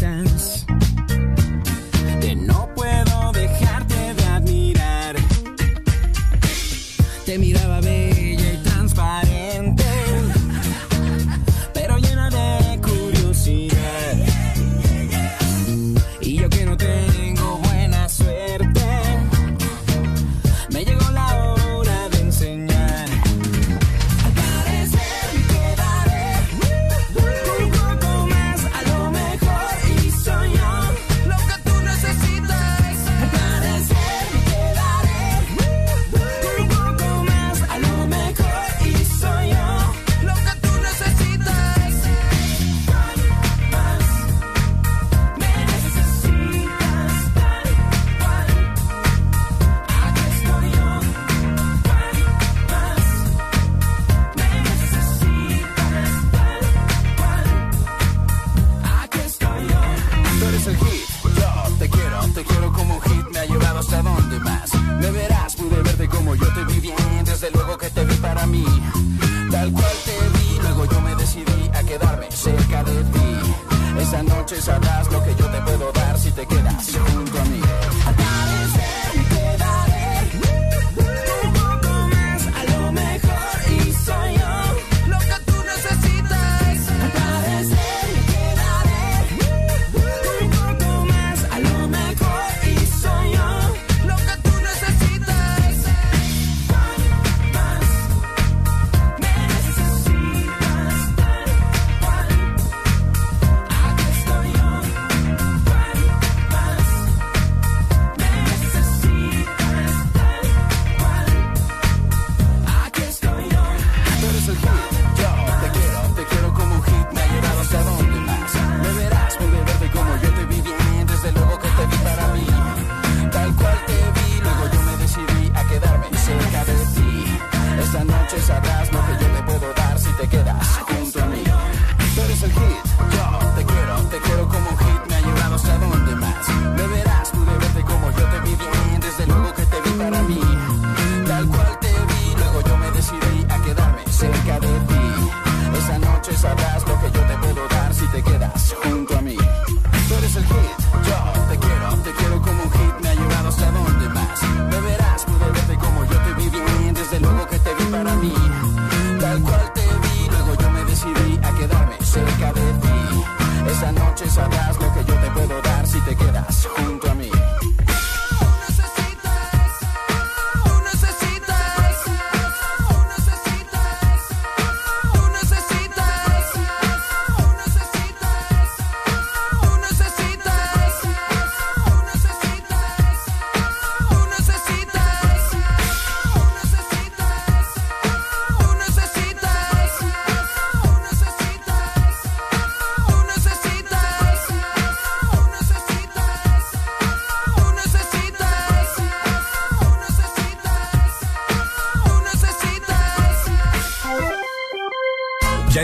chance 0.00 0.39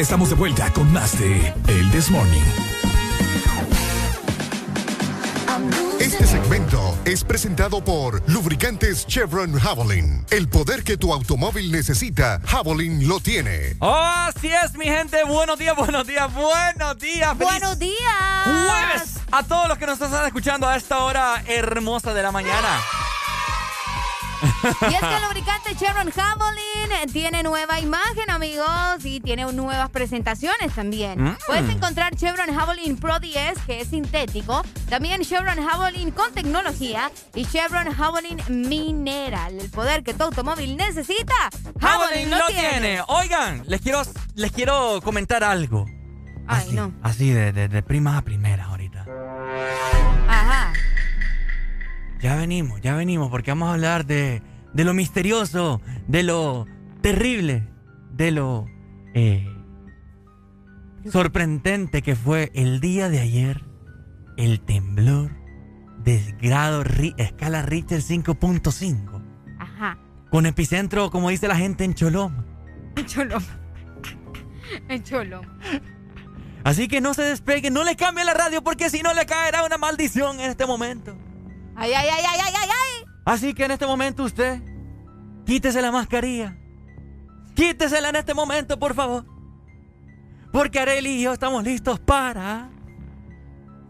estamos 0.07 0.29
de 0.29 0.37
vuelta 0.37 0.73
con 0.73 0.93
más 0.93 1.19
de 1.19 1.53
El 1.67 1.91
This 1.91 2.13
Morning. 2.13 2.41
Este 5.99 6.25
segmento 6.25 6.97
es 7.05 7.25
presentado 7.25 7.83
por 7.83 8.23
Lubricantes 8.31 9.05
Chevron 9.09 9.59
Javelin. 9.59 10.25
El 10.31 10.49
poder 10.49 10.85
que 10.85 10.97
tu 10.97 11.13
automóvil 11.13 11.73
necesita, 11.73 12.41
Javelin 12.47 13.09
lo 13.09 13.19
tiene. 13.19 13.75
Oh, 13.81 13.93
así 14.29 14.47
es, 14.47 14.75
mi 14.75 14.85
gente. 14.85 15.25
Buenos 15.25 15.59
días, 15.59 15.75
buenos 15.75 16.07
días, 16.07 16.33
buenos 16.33 16.99
días. 16.99 17.37
Feliz 17.37 17.51
Buenos 17.51 17.79
días. 17.81 18.45
Jueves 18.45 19.15
a 19.33 19.43
todos 19.43 19.67
los 19.67 19.77
que 19.77 19.87
nos 19.87 20.01
están 20.01 20.25
escuchando 20.25 20.69
a 20.69 20.77
esta 20.77 21.01
hora 21.01 21.43
hermosa 21.49 22.15
de 22.15 22.23
la 22.23 22.31
mañana. 22.31 22.79
Y 24.89 24.95
es 24.95 25.01
que 25.01 25.21
Chevron 25.79 26.11
Javelin 26.11 27.13
tiene 27.13 27.43
nueva 27.43 27.79
imagen, 27.81 28.31
amigos, 28.31 29.05
y 29.05 29.21
tiene 29.21 29.45
nuevas 29.53 29.91
presentaciones 29.91 30.75
también. 30.75 31.23
Mm. 31.23 31.37
Puedes 31.47 31.69
encontrar 31.69 32.17
Chevron 32.17 32.55
Javelin 32.55 32.97
Pro 32.97 33.19
10, 33.19 33.59
que 33.67 33.83
es 33.83 33.89
sintético, 33.89 34.63
también 34.89 35.21
Chevron 35.23 35.63
Javelin 35.63 36.13
con 36.13 36.33
tecnología 36.33 37.11
y 37.35 37.45
Chevron 37.45 37.93
Javelin 37.93 38.41
Mineral. 38.49 39.61
El 39.61 39.69
poder 39.69 40.03
que 40.03 40.15
tu 40.15 40.25
automóvil 40.25 40.79
necesita, 40.79 41.35
Javelin 41.79 42.31
lo 42.31 42.47
tiene. 42.47 43.01
Oigan, 43.09 43.63
les 43.67 43.83
quiero, 43.83 44.01
les 44.35 44.53
quiero 44.53 45.03
comentar 45.03 45.45
algo. 45.45 45.85
Ay, 46.47 46.73
no. 46.73 46.95
Así 47.03 47.31
de, 47.31 47.53
de, 47.53 47.69
de 47.69 47.83
primas 47.83 48.17
a 48.17 48.23
primeras 48.23 48.69
ahorita. 48.69 49.05
Ajá. 50.27 50.73
Ya 52.21 52.37
venimos, 52.37 52.81
ya 52.81 52.95
venimos, 52.95 53.31
porque 53.31 53.51
vamos 53.51 53.69
a 53.69 53.73
hablar 53.75 54.07
de, 54.07 54.43
de 54.77 54.85
lo 54.85 54.93
misterioso, 54.93 55.81
de 56.07 56.23
lo 56.23 56.67
terrible, 57.01 57.67
de 58.13 58.31
lo 58.31 58.67
eh, 59.15 59.49
sorprendente 61.11 62.03
que 62.03 62.15
fue 62.15 62.53
el 62.55 62.79
día 62.81 63.09
de 63.09 63.21
ayer, 63.21 63.65
el 64.37 64.61
temblor 64.61 65.31
de 66.05 66.21
grado 66.43 66.85
escala 67.17 67.63
Richter 67.63 68.03
5.5, 68.03 69.23
Ajá. 69.59 69.99
con 70.29 70.45
epicentro, 70.45 71.11
como 71.11 71.31
dice 71.31 71.49
la 71.49 71.57
gente, 71.57 71.85
en 71.85 71.95
Choloma. 71.95 72.45
En 72.97 73.07
Choloma. 73.07 73.61
En 74.89 75.03
Choloma. 75.03 75.59
Así 76.65 76.87
que 76.87 77.01
no 77.01 77.15
se 77.15 77.23
despegue, 77.23 77.71
no 77.71 77.83
le 77.83 77.97
cambie 77.97 78.27
la 78.27 78.35
radio, 78.35 78.63
porque 78.63 78.91
si 78.91 79.01
no 79.01 79.15
le 79.15 79.25
caerá 79.25 79.65
una 79.65 79.79
maldición 79.79 80.39
en 80.39 80.51
este 80.51 80.67
momento. 80.67 81.17
Ay, 81.77 81.93
ay, 81.95 82.09
ay, 82.13 82.25
ay, 82.29 82.41
ay, 82.45 82.53
ay, 82.61 82.69
ay. 82.69 82.86
Así 83.27 83.55
que 83.55 83.65
en 83.65 83.73
este 83.73 83.87
momento 83.87 84.23
usted, 84.23 84.63
quítese 85.45 85.83
la 85.83 85.91
mascarilla. 85.91 86.57
Quítesela 87.57 88.11
en 88.11 88.17
este 88.17 88.35
momento, 88.35 88.79
por 88.79 88.95
favor. 88.95 89.25
Porque 90.53 90.79
Areli 90.79 91.17
y 91.17 91.23
yo 91.23 91.33
estamos 91.33 91.65
listos 91.65 91.99
para... 91.99 92.71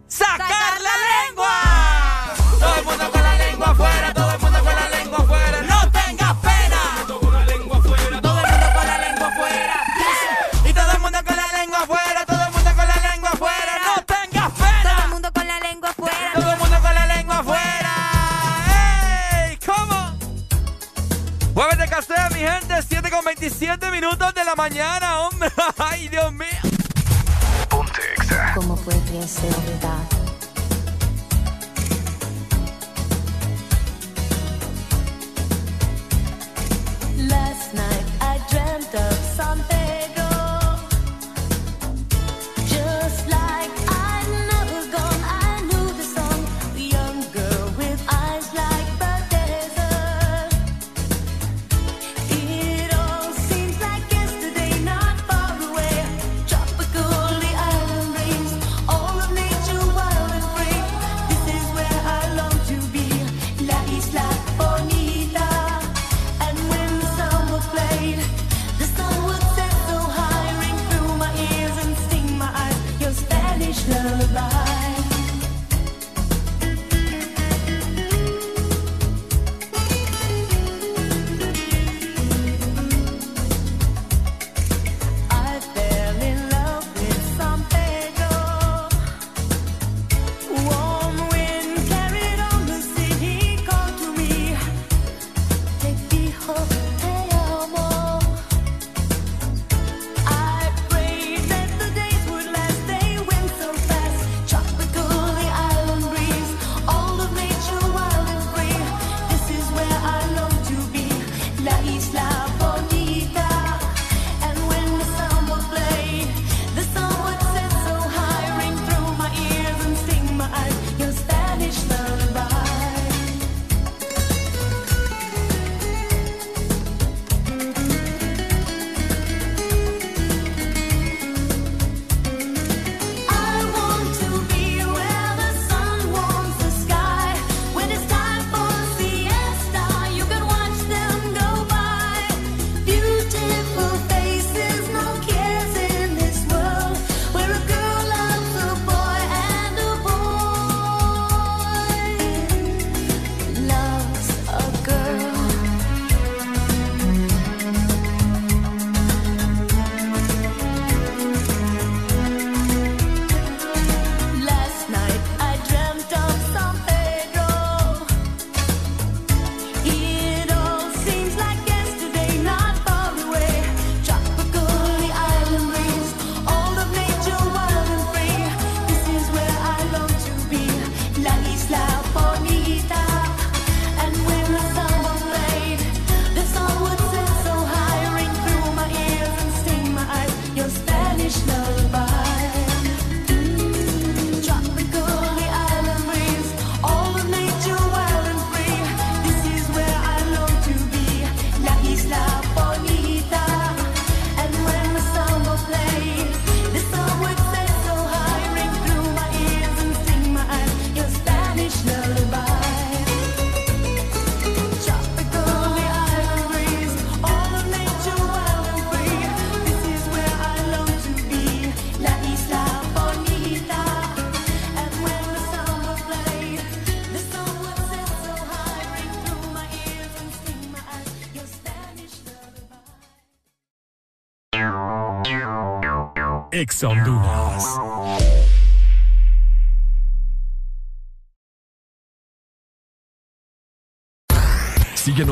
¡Sacar, 0.07 0.81
la 0.81 1.29
lengua! 1.29 2.35
Todo 2.59 2.77
el 2.77 2.85
mundo 2.87 3.11
con 3.13 3.23
la 3.23 3.37
lengua 3.37 3.71
afuera, 3.73 3.96
con 23.17 23.25
27 23.25 23.91
minutos 23.91 24.35
de 24.35 24.45
la 24.45 24.55
mañana, 24.55 25.21
hombre. 25.21 25.51
¡Ay, 25.79 26.09
Dios 26.09 26.33
mío! 26.35 26.49
¿Cómo 28.55 28.77
puede 28.77 29.27
ser 29.27 29.51
verdad? 29.51 30.16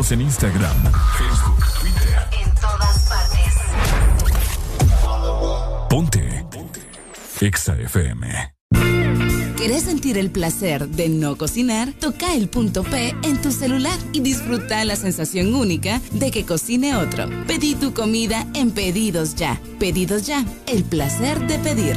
Síguenos 0.05 0.13
en 0.13 0.21
Instagram, 0.21 0.77
Facebook, 1.17 1.65
Twitter. 1.81 2.19
En 2.45 2.55
todas 2.61 3.09
partes. 3.09 3.55
Ponte. 5.89 6.45
Ponte. 6.51 6.81
Exa 7.41 7.75
FM. 7.79 8.55
¿Querés 9.57 9.85
sentir 9.85 10.19
el 10.19 10.31
placer 10.31 10.89
de 10.89 11.09
no 11.09 11.37
cocinar? 11.37 11.93
Toca 11.93 12.35
el 12.35 12.49
punto 12.49 12.83
P 12.83 13.15
en 13.23 13.41
tu 13.41 13.51
celular 13.51 13.99
y 14.13 14.21
disfruta 14.21 14.85
la 14.85 14.97
sensación 14.97 15.55
única 15.55 16.03
de 16.13 16.31
que 16.31 16.45
cocine 16.45 16.97
otro. 16.97 17.27
Pedí 17.47 17.75
tu 17.75 17.95
comida 17.95 18.47
en 18.55 18.73
Pedidos 18.73 19.37
Ya. 19.37 19.59
Pedidos 19.79 20.27
Ya, 20.27 20.45
el 20.67 20.85
placer 20.85 21.47
de 21.47 21.59
pedir. 21.61 21.97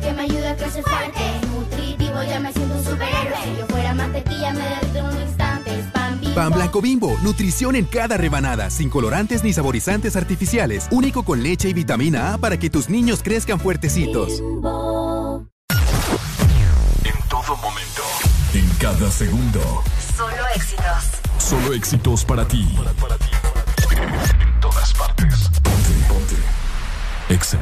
que 0.00 0.12
me 0.12 0.22
ayuda 0.22 0.52
a 0.52 0.56
crecer 0.56 0.82
fuerte. 0.84 1.18
Es 1.18 1.48
nutritivo, 1.48 2.22
ya 2.22 2.40
me 2.40 2.52
siento 2.52 2.74
un 2.74 2.84
superhéroe. 2.84 3.36
Si 3.44 3.56
yo 3.58 3.66
fuera 3.66 3.94
mantequilla, 3.94 4.52
me 4.52 4.60
derrito 4.60 4.98
en 4.98 5.04
un 5.06 5.20
instante. 5.22 5.78
Es 5.78 5.86
pan 5.86 6.20
bimbo. 6.20 6.34
Pan 6.34 6.52
blanco 6.52 6.80
bimbo, 6.80 7.18
nutrición 7.22 7.76
en 7.76 7.84
cada 7.84 8.16
rebanada, 8.16 8.70
sin 8.70 8.90
colorantes 8.90 9.44
ni 9.44 9.52
saborizantes 9.52 10.16
artificiales, 10.16 10.88
único 10.90 11.24
con 11.24 11.42
leche 11.42 11.68
y 11.68 11.72
vitamina 11.72 12.34
A 12.34 12.38
para 12.38 12.58
que 12.58 12.70
tus 12.70 12.88
niños 12.88 13.22
crezcan 13.22 13.60
fuertecitos. 13.60 14.40
En 17.04 17.28
todo 17.28 17.56
momento. 17.56 18.02
En 18.54 18.68
cada 18.78 19.10
segundo. 19.10 19.82
Solo 20.16 20.32
éxitos. 20.54 20.84
Solo 21.38 21.72
éxitos 21.74 22.24
para 22.24 22.46
ti. 22.46 22.66
En 23.90 24.60
todas 24.60 24.92
partes. 24.94 25.50
Ponte, 25.62 25.90
ponte. 26.08 26.36
Exa 27.30 27.58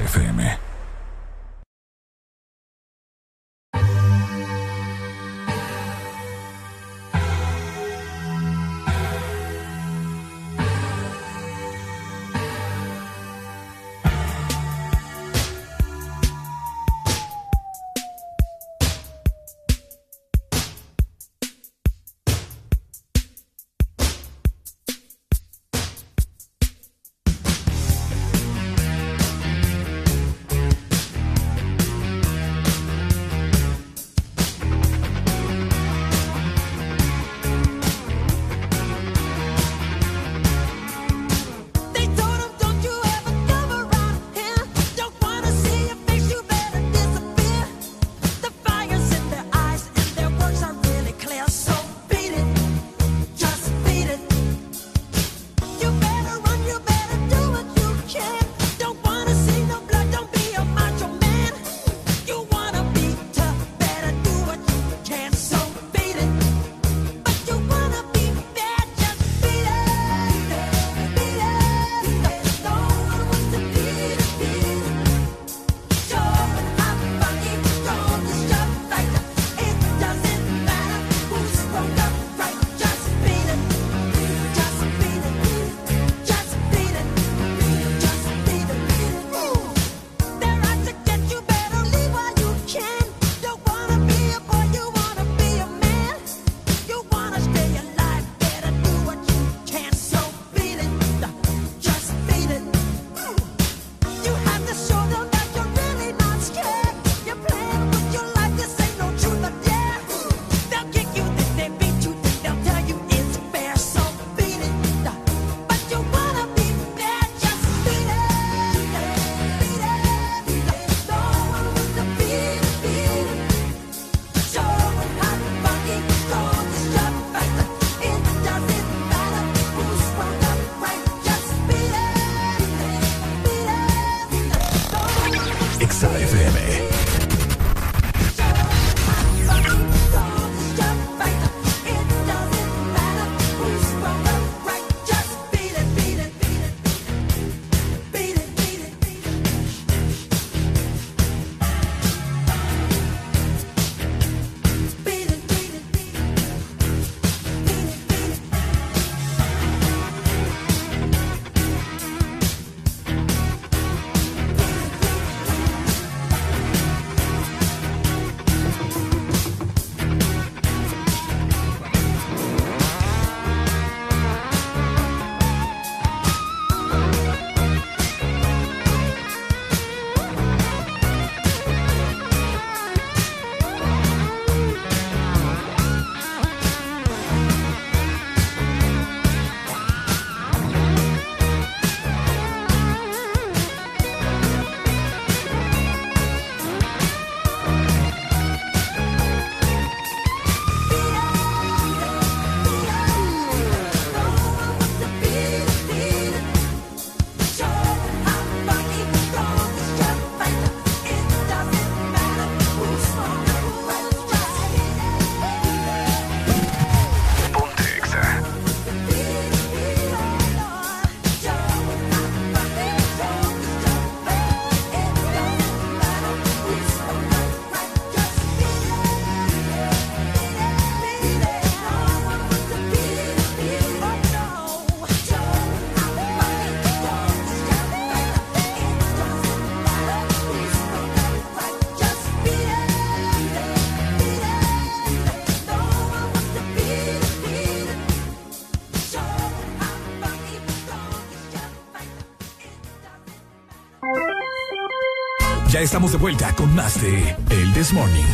estamos 255.86 256.10
de 256.10 256.18
vuelta 256.18 256.52
con 256.56 256.74
más 256.74 257.00
de 257.00 257.36
El 257.48 257.72
This 257.72 257.92
Morning. 257.92 258.24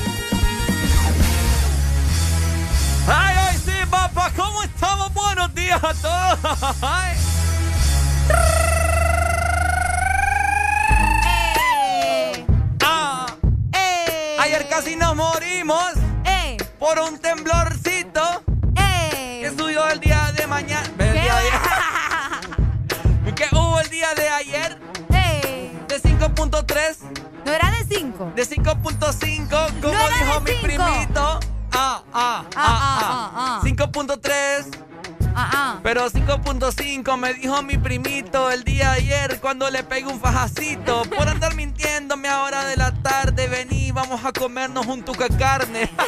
¡Ay, 3.06 3.36
ay, 3.38 3.58
sí, 3.62 3.72
papá! 3.90 4.32
¿Cómo 4.34 4.62
estamos? 4.62 5.12
Buenos 5.12 5.54
días 5.54 5.78
a 5.84 5.92
todos. 5.92 6.76
Ay. 6.82 7.14
Ah. 12.82 13.26
Ayer 14.40 14.66
casi 14.70 14.96
nos 14.96 15.14
morimos 15.14 15.92
por 16.78 16.98
un 17.00 17.18
temblorcito 17.18 17.61
5? 28.30 28.32
De 28.34 28.46
5.5, 28.46 29.80
como 29.80 29.92
No 29.94 30.08
dijo 30.08 30.40
mi 30.40 30.50
cinco. 30.50 30.62
primito. 30.62 31.40
Ah, 31.72 32.02
ah, 32.12 32.44
ah, 32.54 33.30
ah. 33.34 33.60
5.3. 33.64 34.78
Ah, 35.34 35.78
Pero 35.82 36.10
5.5 36.10 37.16
me 37.16 37.32
dijo 37.34 37.62
mi 37.62 37.78
primito 37.78 38.50
el 38.50 38.64
día 38.64 38.90
de 38.90 38.96
ayer 38.98 39.40
cuando 39.40 39.70
le 39.70 39.82
pegué 39.82 40.06
un 40.06 40.20
fajacito. 40.20 41.02
Por 41.04 41.26
andar 41.28 41.54
mintiéndome 41.54 42.28
a 42.28 42.42
hora 42.42 42.64
de 42.66 42.76
la 42.76 42.92
tarde, 43.02 43.46
vení, 43.48 43.92
vamos 43.92 44.22
a 44.24 44.32
comernos 44.32 44.84
un 44.86 45.02
tuca 45.02 45.28
carne. 45.38 45.90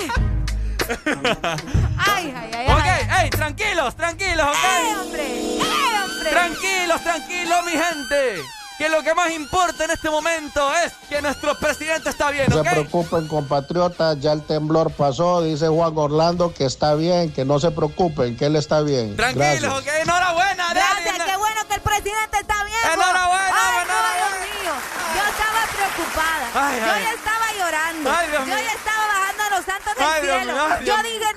Ay, 1.96 2.34
ay, 2.36 2.50
ay. 2.54 2.66
ok, 2.68 2.84
hey, 3.08 3.30
tranquilos, 3.30 3.96
tranquilos, 3.96 4.46
ok. 4.46 4.54
¡Eh, 4.54 4.96
hombre! 5.00 5.26
¡Eh, 5.56 5.60
hombre! 6.04 6.30
Tranquilos, 6.30 7.02
tranquilos, 7.02 7.64
mi 7.64 7.72
gente. 7.72 8.42
Que 8.76 8.88
lo 8.90 9.02
que 9.02 9.14
más 9.14 9.30
importa 9.30 9.84
en 9.84 9.92
este 9.92 10.10
momento 10.10 10.70
es 10.84 10.92
que 11.14 11.22
nuestro 11.22 11.54
presidente 11.54 12.10
está 12.10 12.30
bien, 12.32 12.46
No 12.48 12.64
se 12.64 12.70
preocupen, 12.70 13.28
compatriotas, 13.28 14.18
ya 14.20 14.32
el 14.32 14.42
temblor 14.42 14.90
pasó, 14.90 15.42
dice 15.42 15.68
Juan 15.68 15.96
Orlando 15.96 16.52
que 16.52 16.64
está 16.64 16.94
bien, 16.96 17.30
que 17.32 17.44
no 17.44 17.60
se 17.60 17.70
preocupen, 17.70 18.36
que 18.36 18.46
él 18.46 18.56
está 18.56 18.80
bien. 18.80 19.14
Tranquilos, 19.16 19.78
ok. 19.78 19.86
Enhorabuena. 20.02 20.74
Gracias, 20.74 21.14
qué 21.24 21.36
bueno 21.36 21.60
que 21.68 21.74
el 21.74 21.80
presidente 21.82 22.36
está 22.40 22.64
bien. 22.64 22.78
Enhorabuena, 22.94 23.46
Ay, 23.46 23.84
enhorabuena. 23.84 23.94
no, 23.94 24.14
Dios 24.18 24.34
mío. 24.42 24.72
Yo 25.14 25.22
estaba 25.30 25.60
preocupada. 25.70 26.46
Ay, 26.54 26.80
yo 26.80 26.86
ya 27.06 27.12
estaba 27.14 27.46
llorando. 27.58 28.10
Ay, 28.10 28.28
Dios 28.30 28.46
yo 28.48 28.56
ya 28.58 28.72
estaba 28.72 29.06
bajando 29.06 29.42
a 29.44 29.50
los 29.54 29.64
santos 29.64 29.94
del 29.94 30.04
Ay, 30.04 30.22
Dios 30.22 30.36
cielo. 30.36 30.52
mío, 30.52 30.62
ay, 30.66 30.84
yo 30.84 30.96
dije, 31.04 31.33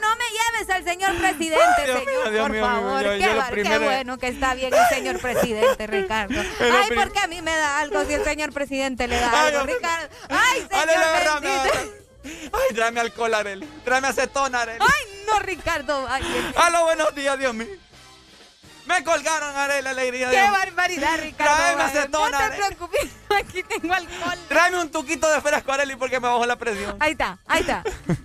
señor 0.88 1.16
presidente, 1.18 1.64
Ay, 1.78 1.86
Dios 1.86 2.00
señor, 2.00 2.06
mío, 2.24 2.32
Dios 2.32 2.42
por 2.44 2.52
mío, 2.52 2.66
favor. 2.66 3.04
yo- 3.04 3.10
qué, 3.12 3.20
yo 3.20 3.36
bar- 3.38 3.54
qué 3.56 3.80
bueno 3.80 4.18
que 4.18 4.28
está 4.28 4.54
bien 4.56 4.74
el 4.74 4.96
señor 4.96 5.20
presidente, 5.20 5.88
Ricardo. 5.98 6.40
Ay, 6.60 6.90
porque 6.96 7.20
a 7.20 7.28
mí 7.28 7.42
me 7.42 7.56
da 7.56 7.80
algo 7.80 8.04
si 8.06 8.14
el 8.14 8.24
señor 8.24 8.52
presidente 8.54 9.08
le 9.08 9.20
da 9.20 9.32
Ay, 9.32 9.54
algo, 9.54 9.66
mío. 9.66 9.76
Ricardo. 9.76 10.10
Ay, 10.30 10.68
señor 10.70 10.90
agárrame. 10.90 11.50
Ay, 12.24 12.76
tráeme 12.76 13.00
alcohol, 13.00 13.34
Arely. 13.34 13.66
Tráeme 13.86 14.08
acetón, 14.10 14.54
Arely. 14.56 14.80
Ay, 14.82 15.24
no, 15.28 15.40
Ricardo. 15.40 16.08
Ay, 16.10 16.24
Aló, 16.56 16.84
buenos 16.86 17.16
días, 17.16 17.38
Dios 17.40 17.54
mío. 17.54 17.68
Me 18.86 19.04
colgaron, 19.04 19.56
Arely, 19.56 19.88
alegría. 19.88 20.30
Qué 20.30 20.38
Dios 20.38 20.50
mío. 20.50 20.58
barbaridad, 20.60 21.18
Ricardo. 21.20 21.56
Tráeme 21.56 21.84
Ay, 21.84 21.90
acetón, 21.90 22.32
No 22.32 22.38
te 22.38 22.56
preocupes, 22.58 23.12
aquí 23.38 23.64
tengo 23.64 23.94
alcohol. 23.94 24.38
Tráeme 24.48 24.82
un 24.82 24.90
tuquito 24.92 25.30
de 25.30 25.42
fresco, 25.42 25.72
Arely, 25.74 25.96
porque 25.98 26.20
me 26.20 26.28
bajó 26.28 26.46
la 26.46 26.56
presión. 26.58 26.96
Ahí 27.00 27.12
está, 27.12 27.38
ahí 27.48 27.62
está. 27.62 27.84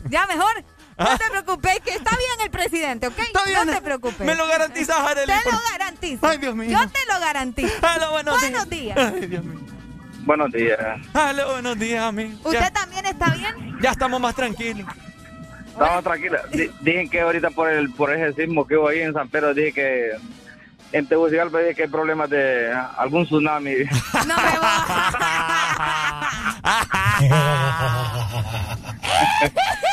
Ya 0.08 0.26
mejor. 0.26 0.64
No 1.04 1.18
te 1.18 1.30
preocupes, 1.30 1.80
que 1.84 1.90
está 1.94 2.10
bien 2.16 2.30
el 2.44 2.50
presidente, 2.50 3.06
¿ok? 3.08 3.18
Está 3.18 3.44
bien. 3.44 3.66
No 3.66 3.72
te 3.74 3.80
preocupes. 3.82 4.20
Me 4.26 4.34
lo 4.34 4.46
garantizas, 4.46 4.96
Arely. 4.98 5.26
Te 5.32 5.40
por- 5.42 5.52
lo 5.54 5.60
garantizo. 5.72 6.26
Ay, 6.26 6.38
Dios 6.38 6.54
mío. 6.54 6.70
Yo 6.70 6.88
te 6.88 6.98
lo 7.12 7.20
garantizo. 7.20 7.86
Aló, 7.86 8.10
buenos, 8.12 8.40
Buenos 8.40 8.70
días. 8.70 8.96
Ay, 8.98 9.26
Dios 9.26 9.44
mío. 9.44 9.60
Buenos 10.24 10.52
días. 10.52 10.78
Aló, 11.14 11.50
buenos 11.52 11.78
días, 11.78 12.04
amigo. 12.04 12.38
¿Usted 12.44 12.60
Ya, 12.60 12.70
también 12.70 13.04
está 13.06 13.30
bien? 13.30 13.76
ya 13.82 13.90
estamos 13.90 14.20
más 14.20 14.34
tranquilos. 14.36 14.86
Estamos 15.68 16.04
tranquilos. 16.04 16.40
Di- 16.52 16.70
Dije 16.80 17.08
que 17.08 17.20
ahorita 17.22 17.50
por 17.50 17.68
el 17.70 17.90
por 17.92 18.12
ese 18.12 18.32
sismo 18.40 18.64
que 18.66 18.76
hubo 18.76 18.88
ahí 18.88 19.00
en 19.00 19.12
San 19.14 19.28
Pedro, 19.28 19.52
dije 19.54 19.72
que 19.72 20.10
en 20.92 21.06
Tegucigalpa 21.08 21.58
dije 21.60 21.74
que 21.74 21.82
hay 21.84 21.88
problemas 21.88 22.28
de 22.30 22.70
algún 22.98 23.24
tsunami. 23.24 23.74
No 24.26 24.36
me 24.36 24.50
Chiva, 24.52 24.86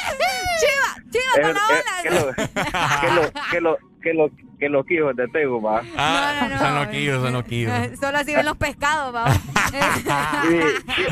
Es- 1.18 1.42
con 1.42 1.54
la 1.54 1.62
ola. 1.68 1.84
que 2.04 2.10
lo 2.12 2.34
que 3.02 3.12
lo 3.12 3.32
que 3.52 3.62
lo 3.62 3.78
que 4.02 4.14
lo 4.14 4.30
que 4.60 4.70
los 4.70 4.92
hijos 4.92 5.16
de 5.16 5.28
Tegu, 5.30 5.62
va. 5.62 5.82
Ah, 5.98 6.34
No, 6.42 6.50
no, 6.50 6.56
no. 6.56 6.62
Son 6.62 6.76
loquillos, 6.86 7.22
son 7.24 7.34
loquillos. 7.34 7.72
Eh, 7.74 7.96
Solo 8.00 8.18
así 8.18 8.36
ven 8.36 8.46
los 8.46 8.58
pescados, 8.58 9.14
vamos. 9.14 9.38
Sí, 9.70 9.78
sí. 10.98 11.04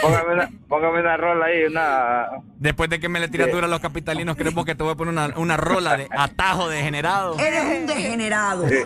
Póngame 0.00 0.32
una, 0.32 0.50
póngame 0.68 1.00
una 1.00 1.16
rola 1.18 1.46
ahí, 1.46 1.64
una 1.64 2.26
Después 2.58 2.88
de 2.88 2.98
que 3.00 3.08
me 3.10 3.20
le 3.20 3.28
tiras 3.28 3.50
dura 3.52 3.66
a 3.66 3.68
los 3.68 3.80
capitalinos, 3.80 4.34
creemos 4.36 4.64
que 4.64 4.74
te 4.74 4.82
voy 4.82 4.92
a 4.92 4.96
poner 4.96 5.12
una, 5.12 5.26
una 5.36 5.56
rola 5.58 5.96
de 5.98 6.08
atajo 6.10 6.68
degenerado. 6.70 7.38
Eres 7.38 7.80
un 7.80 7.86
degenerado. 7.86 8.66
Sí. 8.68 8.76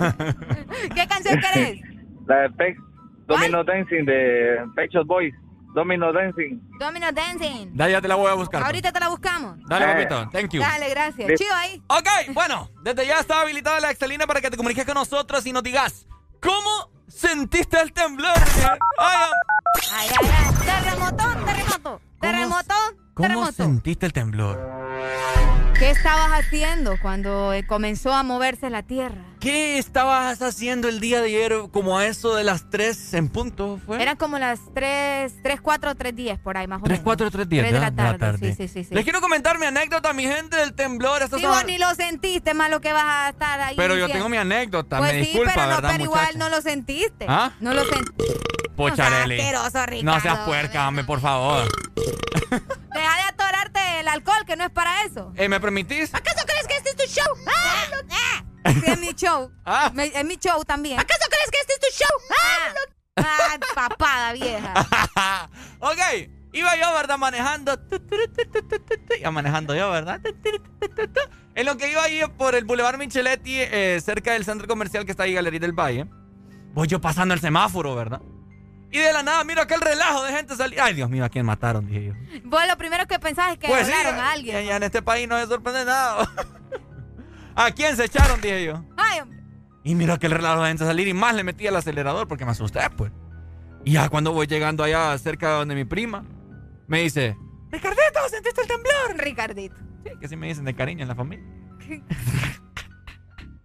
¿Qué 0.94 1.06
canción 1.06 1.40
querés? 1.40 1.80
la 2.26 2.36
de 2.40 2.50
Pex 2.50 2.80
Domino 3.26 3.62
Dancing 3.64 4.04
de 4.04 4.58
Pet 4.74 4.90
Shop 4.90 5.06
Boys. 5.06 5.32
Domino 5.76 6.10
Dancing. 6.10 6.58
Domino 6.78 7.12
Dancing. 7.12 7.66
Dale, 7.74 7.92
ya 7.92 8.00
te 8.00 8.08
la 8.08 8.14
voy 8.14 8.30
a 8.30 8.34
buscar. 8.34 8.60
pues. 8.62 8.66
Ahorita 8.66 8.92
te 8.92 8.98
la 8.98 9.08
buscamos. 9.08 9.58
Dale, 9.68 9.84
Eh. 9.84 9.88
papito. 10.06 10.30
Thank 10.30 10.50
you. 10.54 10.60
Dale, 10.62 10.88
gracias. 10.88 11.38
Chivo 11.38 11.52
ahí. 11.54 11.82
Ok, 11.88 12.08
bueno, 12.32 12.70
desde 12.82 13.06
ya 13.06 13.20
está 13.20 13.42
habilitada 13.42 13.78
la 13.80 13.90
Excelina 13.90 14.26
para 14.26 14.40
que 14.40 14.50
te 14.50 14.56
comuniques 14.56 14.86
con 14.86 14.94
nosotros 14.94 15.44
y 15.44 15.52
nos 15.52 15.62
digas 15.62 16.06
cómo 16.40 16.90
sentiste 17.08 17.78
el 17.78 17.92
temblor. 17.92 18.32
Ay, 18.98 19.28
Ay, 19.92 20.08
ay, 20.18 20.30
ay. 20.30 20.54
Terremoto, 20.64 22.00
terremoto. 22.20 23.05
¿Cómo 23.16 23.28
terremoto. 23.28 23.52
sentiste 23.54 24.04
el 24.04 24.12
temblor? 24.12 24.60
¿Qué 25.78 25.90
estabas 25.90 26.30
haciendo 26.32 26.96
cuando 27.00 27.54
eh, 27.54 27.66
comenzó 27.66 28.12
a 28.12 28.22
moverse 28.22 28.68
la 28.68 28.82
tierra? 28.82 29.22
¿Qué 29.40 29.78
estabas 29.78 30.42
haciendo 30.42 30.86
el 30.88 31.00
día 31.00 31.22
de 31.22 31.28
ayer 31.28 31.54
como 31.72 31.96
a 31.98 32.04
eso 32.04 32.34
de 32.34 32.44
las 32.44 32.68
3 32.68 33.14
en 33.14 33.30
punto? 33.30 33.80
¿Fue? 33.86 34.02
Eran 34.02 34.16
como 34.18 34.38
las 34.38 34.60
3, 34.74 35.32
3, 35.42 35.60
4, 35.62 35.94
3, 35.94 36.14
10 36.14 36.38
por 36.40 36.58
ahí 36.58 36.66
más 36.66 36.80
o 36.80 36.84
3, 36.84 36.92
menos. 36.98 37.04
4, 37.04 37.30
3, 37.30 37.48
10 37.48 37.62
3 37.68 37.72
de 37.72 37.80
la 37.80 37.90
tarde. 38.18 38.38
Sí, 38.38 38.54
sí, 38.54 38.68
sí. 38.68 38.84
sí. 38.84 38.94
Les 38.94 39.02
quiero 39.04 39.22
comentar 39.22 39.58
mi 39.58 39.64
anécdota, 39.64 40.12
mi 40.12 40.24
gente, 40.26 40.58
del 40.58 40.74
temblor. 40.74 41.22
Estos 41.22 41.40
Sí, 41.40 41.46
son- 41.46 41.54
vos 41.54 41.64
ni 41.64 41.78
lo 41.78 41.94
sentiste, 41.94 42.52
más 42.52 42.68
lo 42.70 42.82
que 42.82 42.92
vas 42.92 43.04
a 43.06 43.28
estar 43.30 43.58
ahí. 43.62 43.76
Pero 43.76 43.96
yo 43.96 44.08
tengo 44.08 44.28
mi 44.28 44.36
anécdota, 44.36 44.98
Pues 44.98 45.12
me 45.14 45.20
sí, 45.24 45.30
disculpa, 45.30 45.52
pero, 45.54 45.66
no, 45.68 45.74
¿verdad, 45.76 45.90
pero 45.92 46.04
muchacha? 46.04 46.22
igual 46.32 46.38
no 46.38 46.48
lo 46.54 46.60
sentiste. 46.60 47.24
¿Ah? 47.28 47.52
No 47.60 47.72
lo 47.72 47.82
sentiste. 47.84 48.24
Pocharelli. 48.76 49.36
No 49.38 49.42
seas 49.42 49.54
asqueroso, 49.64 49.86
Ricardo. 49.86 50.14
No 50.14 50.20
seas 50.20 50.38
puerca, 50.40 50.88
hombre, 50.88 51.04
por 51.04 51.20
favor. 51.20 51.64
Deja 52.92 53.16
de 53.16 53.22
atorarte 53.28 54.00
el 54.00 54.08
alcohol, 54.08 54.34
que 54.46 54.56
no 54.56 54.64
es 54.64 54.70
para 54.70 55.02
eso. 55.04 55.32
Eh, 55.36 55.48
¿Me 55.48 55.60
permitís? 55.60 56.14
¿Acaso 56.14 56.44
crees 56.46 56.66
que 56.66 56.76
este 56.76 56.90
es 56.90 56.96
tu 56.96 57.20
show? 57.20 57.36
¡Ah! 57.46 57.84
lo- 57.92 58.06
Sí, 58.72 58.82
es 58.86 58.98
mi 58.98 59.12
show. 59.14 59.50
Ah. 59.64 59.90
Me- 59.94 60.06
es 60.06 60.24
mi 60.24 60.36
show 60.36 60.64
también. 60.64 60.98
¿Acaso 60.98 61.20
crees 61.28 61.50
que 61.50 61.58
este 61.60 61.72
es 61.74 61.80
tu 61.80 62.04
show? 62.04 62.20
¡Ah! 62.30 62.72
lo- 62.74 63.24
ah 63.24 63.58
papada 63.74 64.32
vieja. 64.32 64.74
ok, 65.80 65.98
iba 66.52 66.76
yo, 66.76 66.92
¿verdad? 66.94 67.18
Manejando. 67.18 67.78
Iba 69.20 69.30
manejando 69.30 69.74
yo, 69.74 69.90
¿verdad? 69.90 70.20
En 71.54 71.66
lo 71.66 71.76
que 71.76 71.90
iba 71.90 72.02
ahí 72.02 72.20
por 72.36 72.54
el 72.54 72.64
Boulevard 72.64 72.98
Micheletti, 72.98 73.54
eh, 73.60 74.00
cerca 74.04 74.32
del 74.32 74.44
centro 74.44 74.66
comercial 74.68 75.04
que 75.04 75.12
está 75.12 75.22
ahí, 75.24 75.32
Galería 75.34 75.60
del 75.60 75.72
Valle. 75.72 76.06
Voy 76.74 76.86
yo 76.88 77.00
pasando 77.00 77.32
el 77.34 77.40
semáforo, 77.40 77.94
¿verdad? 77.94 78.20
Y 78.90 78.98
de 78.98 79.12
la 79.12 79.22
nada, 79.22 79.44
miro 79.44 79.60
aquel 79.62 79.80
relajo 79.80 80.22
de 80.24 80.32
gente 80.32 80.54
salir. 80.56 80.80
Ay, 80.80 80.94
Dios 80.94 81.10
mío, 81.10 81.24
¿a 81.24 81.28
quién 81.28 81.44
mataron? 81.44 81.86
Dije 81.86 82.04
yo. 82.06 82.12
Vos 82.44 82.62
lo 82.68 82.76
primero 82.78 83.06
que 83.06 83.18
pensás 83.18 83.52
es 83.52 83.58
que 83.58 83.66
Pues 83.68 83.86
sí, 83.86 83.92
violaron 83.92 84.14
a 84.14 84.18
ya, 84.18 84.32
alguien. 84.32 84.64
ya 84.66 84.76
en 84.76 84.82
este 84.84 85.02
país 85.02 85.28
no 85.28 85.36
me 85.36 85.46
sorprende 85.46 85.84
nada. 85.84 86.30
¿A 87.56 87.70
quién 87.72 87.96
se 87.96 88.04
echaron? 88.04 88.40
Dije 88.40 88.64
yo. 88.64 88.84
Ay, 88.96 89.20
hombre. 89.20 89.38
Y 89.84 89.94
miro 89.94 90.12
aquel 90.14 90.30
relajo 90.32 90.62
de 90.62 90.68
gente 90.68 90.84
salir 90.84 91.08
y 91.08 91.14
más 91.14 91.34
le 91.34 91.44
metí 91.44 91.66
al 91.66 91.76
acelerador 91.76 92.26
porque 92.28 92.44
me 92.44 92.50
asusté, 92.52 92.80
pues. 92.96 93.12
Y 93.84 93.92
ya 93.92 94.08
cuando 94.08 94.32
voy 94.32 94.46
llegando 94.46 94.82
allá 94.82 95.16
cerca 95.18 95.48
de 95.50 95.54
donde 95.58 95.74
mi 95.74 95.84
prima, 95.84 96.24
me 96.86 97.00
dice, 97.02 97.36
Ricardito, 97.70 98.28
¿sentiste 98.30 98.60
el 98.62 98.66
temblor? 98.68 99.16
Ricardito. 99.16 99.76
Sí, 100.04 100.10
que 100.20 100.28
sí 100.28 100.36
me 100.36 100.46
dicen 100.48 100.64
de 100.64 100.74
cariño 100.74 101.02
en 101.02 101.08
la 101.08 101.14
familia. 101.14 101.44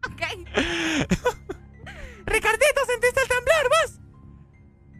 ok. 0.05 0.21
Ricardito, 2.25 2.85
¿sentiste 2.87 3.21
el 3.21 3.27
temblor 3.27 3.69
vos? 3.69 3.99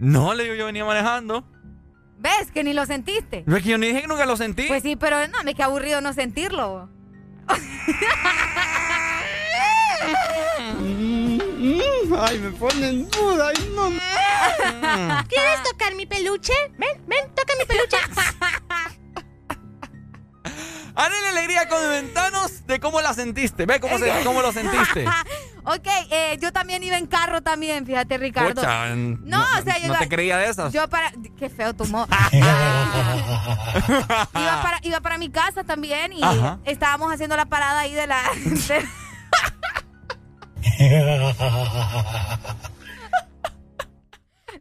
No, 0.01 0.33
le 0.33 0.45
digo, 0.45 0.55
yo 0.55 0.65
venía 0.65 0.83
manejando. 0.83 1.45
¿Ves 2.17 2.49
que 2.51 2.63
ni 2.63 2.73
lo 2.73 2.87
sentiste? 2.87 3.43
No 3.45 3.55
es 3.55 3.61
que 3.61 3.69
yo 3.69 3.77
ni 3.77 3.85
dije 3.87 4.01
que 4.01 4.07
nunca 4.07 4.25
lo 4.25 4.35
sentí. 4.35 4.67
Pues 4.67 4.81
sí, 4.81 4.95
pero 4.95 5.27
no, 5.27 5.43
me 5.43 5.53
qué 5.53 5.61
aburrido 5.61 6.01
no 6.01 6.11
sentirlo. 6.11 6.89
Ay, 12.19 12.39
me 12.39 12.49
ponen 12.49 13.07
duda. 13.11 13.49
Ay, 13.49 13.71
no. 13.75 13.91
¿Quieres 15.29 15.61
tocar 15.69 15.93
mi 15.93 16.07
peluche? 16.07 16.53
Ven, 16.79 16.99
ven, 17.05 17.29
toca 17.35 17.53
mi 17.59 17.65
peluche. 17.65 17.97
La 21.09 21.29
alegría, 21.29 21.67
comentanos 21.67 22.65
de 22.67 22.79
cómo 22.79 23.01
la 23.01 23.13
sentiste. 23.13 23.65
Ve 23.65 23.79
cómo, 23.79 23.97
se- 23.97 24.23
cómo 24.23 24.41
lo 24.41 24.51
sentiste. 24.51 25.05
Ok, 25.63 25.85
eh, 26.09 26.39
yo 26.41 26.51
también 26.51 26.83
iba 26.83 26.97
en 26.97 27.05
carro 27.05 27.43
también, 27.43 27.85
fíjate, 27.85 28.17
Ricardo. 28.17 28.55
Pucha, 28.55 28.95
no, 28.95 29.41
o 29.43 29.61
sea, 29.63 29.77
yo 29.77 29.89
no 29.89 29.93
iba- 29.93 29.99
te 29.99 30.09
creía 30.09 30.37
de 30.39 30.49
esas. 30.49 30.73
Yo 30.73 30.89
para... 30.89 31.11
Qué 31.37 31.51
feo 31.51 31.75
tu 31.75 31.85
mo- 31.85 32.07
iba, 32.31 34.27
para, 34.33 34.79
iba 34.81 34.99
para 35.01 35.19
mi 35.19 35.29
casa 35.29 35.63
también 35.63 36.13
y 36.13 36.23
Ajá. 36.23 36.57
estábamos 36.65 37.13
haciendo 37.13 37.37
la 37.37 37.45
parada 37.45 37.81
ahí 37.81 37.93
de 37.93 38.07
la... 38.07 38.23
de- 38.41 38.87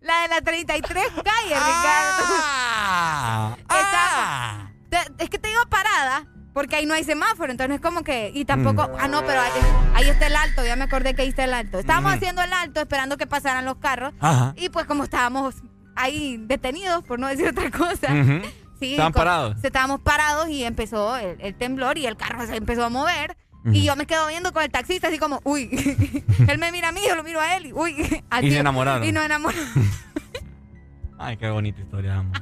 la 0.02 0.20
de 0.22 0.28
la 0.28 0.40
33 0.42 1.04
calle, 1.24 1.54
Ricardo. 1.54 2.24
Ah. 2.42 3.56
Estaba- 3.62 4.69
te- 4.90 5.24
es 5.24 5.30
que 5.30 5.38
te 5.38 5.48
digo 5.48 5.60
parada 5.70 6.26
porque 6.52 6.76
ahí 6.76 6.84
no 6.86 6.94
hay 6.94 7.04
semáforo, 7.04 7.50
entonces 7.52 7.76
es 7.76 7.80
como 7.80 8.02
que... 8.02 8.32
Y 8.34 8.44
tampoco... 8.44 8.82
Mm. 8.88 8.96
Ah, 8.98 9.06
no, 9.08 9.24
pero 9.24 9.40
ahí, 9.40 9.50
ahí 9.94 10.08
está 10.08 10.26
el 10.26 10.34
alto, 10.34 10.64
ya 10.66 10.74
me 10.74 10.84
acordé 10.84 11.14
que 11.14 11.22
ahí 11.22 11.28
está 11.28 11.44
el 11.44 11.54
alto. 11.54 11.78
Estábamos 11.78 12.10
Mm. 12.12 12.14
haciendo 12.16 12.42
el 12.42 12.52
alto 12.52 12.80
esperando 12.80 13.16
que 13.16 13.26
pasaran 13.28 13.64
los 13.64 13.76
carros 13.76 14.12
Ajá. 14.20 14.52
y 14.56 14.68
pues 14.68 14.84
como 14.86 15.04
estábamos 15.04 15.54
ahí 15.94 16.38
detenidos, 16.46 17.04
por 17.04 17.18
no 17.20 17.28
decir 17.28 17.48
otra 17.48 17.70
cosa. 17.70 18.12
Ujú. 18.12 18.42
Sí, 18.80 18.92
Estaban 18.92 19.12
con- 19.12 19.20
parados. 19.20 19.56
estábamos 19.62 20.00
parados 20.00 20.48
y 20.48 20.64
empezó 20.64 21.16
el, 21.16 21.40
el 21.40 21.54
temblor 21.54 21.98
y 21.98 22.06
el 22.06 22.16
carro 22.16 22.44
se 22.46 22.56
empezó 22.56 22.84
a 22.84 22.88
mover. 22.88 23.36
Y 23.72 23.84
yo 23.84 23.94
me 23.94 24.06
quedo 24.06 24.26
viendo 24.26 24.54
con 24.54 24.62
el 24.62 24.70
taxista 24.70 25.08
así 25.08 25.18
como, 25.18 25.40
uy, 25.44 25.68
él 26.48 26.58
me 26.58 26.72
mira 26.72 26.88
a 26.88 26.92
mí, 26.92 27.02
yo 27.06 27.14
lo 27.14 27.22
miro 27.22 27.40
a 27.42 27.56
él, 27.56 27.66
y 27.66 27.72
uy. 27.74 27.94
así- 28.30 28.46
Y 28.46 28.50
se 28.52 28.58
enamoraron. 28.58 29.06
Y 29.06 29.12
nos 29.12 29.22
enamoramos. 29.24 29.64
Ay, 31.22 31.36
qué 31.36 31.51
bonita 31.51 31.80
historia, 31.80 32.16
amo. 32.16 32.32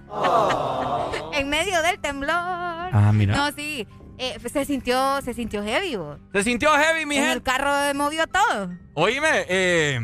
en 1.34 1.48
medio 1.48 1.82
del 1.82 1.98
temblor. 1.98 2.30
Ah, 2.36 3.10
mira. 3.12 3.36
No, 3.36 3.50
sí, 3.52 3.86
eh, 4.18 4.38
se 4.52 4.64
sintió, 4.64 5.20
se 5.22 5.34
sintió 5.34 5.64
heavy, 5.64 5.96
vos. 5.96 6.18
Se 6.32 6.44
sintió 6.44 6.70
heavy, 6.72 7.05
mi 7.05 7.16
En 7.16 7.22
gente. 7.22 7.36
el 7.38 7.42
carro 7.42 7.72
movió 7.94 8.24
todo. 8.28 8.70
Oíme, 8.94 9.28
eh, 9.48 10.00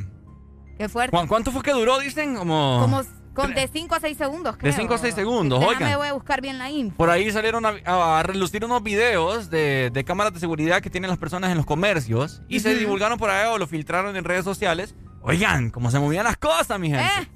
Qué 0.76 0.88
fuerte. 0.88 1.16
¿cu- 1.16 1.26
¿cuánto 1.28 1.52
fue 1.52 1.62
que 1.62 1.72
duró, 1.72 1.98
dicen? 2.00 2.34
Como... 2.36 2.78
Como 2.80 3.02
con 3.32 3.52
de 3.52 3.66
5 3.66 3.94
a 3.96 4.00
6 4.00 4.16
segundos, 4.16 4.56
creo. 4.56 4.70
De 4.72 4.78
5 4.78 4.94
a 4.94 4.98
6 4.98 5.12
segundos, 5.14 5.58
Déjame, 5.58 5.76
oigan. 5.86 5.98
voy 5.98 6.06
a 6.08 6.12
buscar 6.12 6.40
bien 6.40 6.56
la 6.58 6.70
info. 6.70 6.96
Por 6.96 7.10
ahí 7.10 7.30
salieron 7.32 7.66
a, 7.66 7.74
a 8.18 8.22
relucir 8.22 8.64
unos 8.64 8.80
videos 8.84 9.50
de, 9.50 9.90
de 9.92 10.04
cámaras 10.04 10.32
de 10.34 10.38
seguridad 10.40 10.80
que 10.80 10.88
tienen 10.90 11.08
las 11.10 11.18
personas 11.18 11.50
en 11.50 11.56
los 11.56 11.66
comercios 11.66 12.42
y 12.48 12.60
se 12.60 12.76
divulgaron 12.76 13.18
por 13.18 13.30
ahí 13.30 13.48
o 13.52 13.58
lo 13.58 13.66
filtraron 13.66 14.14
en 14.16 14.22
redes 14.24 14.44
sociales. 14.44 14.94
Oigan, 15.20 15.70
cómo 15.70 15.90
se 15.90 15.98
movían 15.98 16.22
las 16.24 16.36
cosas, 16.36 16.78
mi 16.78 16.90
gente. 16.90 17.02
Eh, 17.04 17.28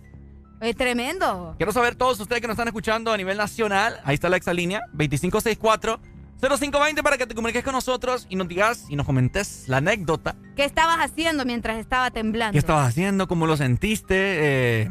es 0.61 0.77
tremendo. 0.77 1.55
Quiero 1.57 1.73
saber 1.73 1.95
todos 1.95 2.19
ustedes 2.21 2.41
que 2.41 2.49
nos 2.49 2.55
están 2.55 2.69
escuchando 2.69 3.13
a 3.13 3.17
nivel 3.17 3.37
nacional. 3.37 4.01
Ahí 4.05 4.15
está 4.15 4.29
la 4.29 4.37
exalínea, 4.37 4.83
2564-0520 4.95 7.03
para 7.03 7.19
que 7.19 7.27
te 7.27 7.35
comuniques 7.35 7.65
con 7.65 7.75
nosotros 7.75 8.27
y 8.29 8.37
nos 8.37 8.49
digas 8.49 8.87
y 8.89 8.97
nos 8.97 9.07
comentes 9.07 9.65
la 9.69 9.79
anécdota. 9.79 10.37
¿Qué 10.57 10.65
estabas 10.65 10.99
haciendo 10.99 11.45
mientras 11.45 11.79
estaba 11.79 12.11
temblando? 12.11 12.53
¿Qué 12.53 12.59
estabas 12.59 12.89
haciendo? 12.89 13.29
¿Cómo 13.29 13.47
lo 13.47 13.57
sentiste? 13.57 14.17
Eh, 14.17 14.91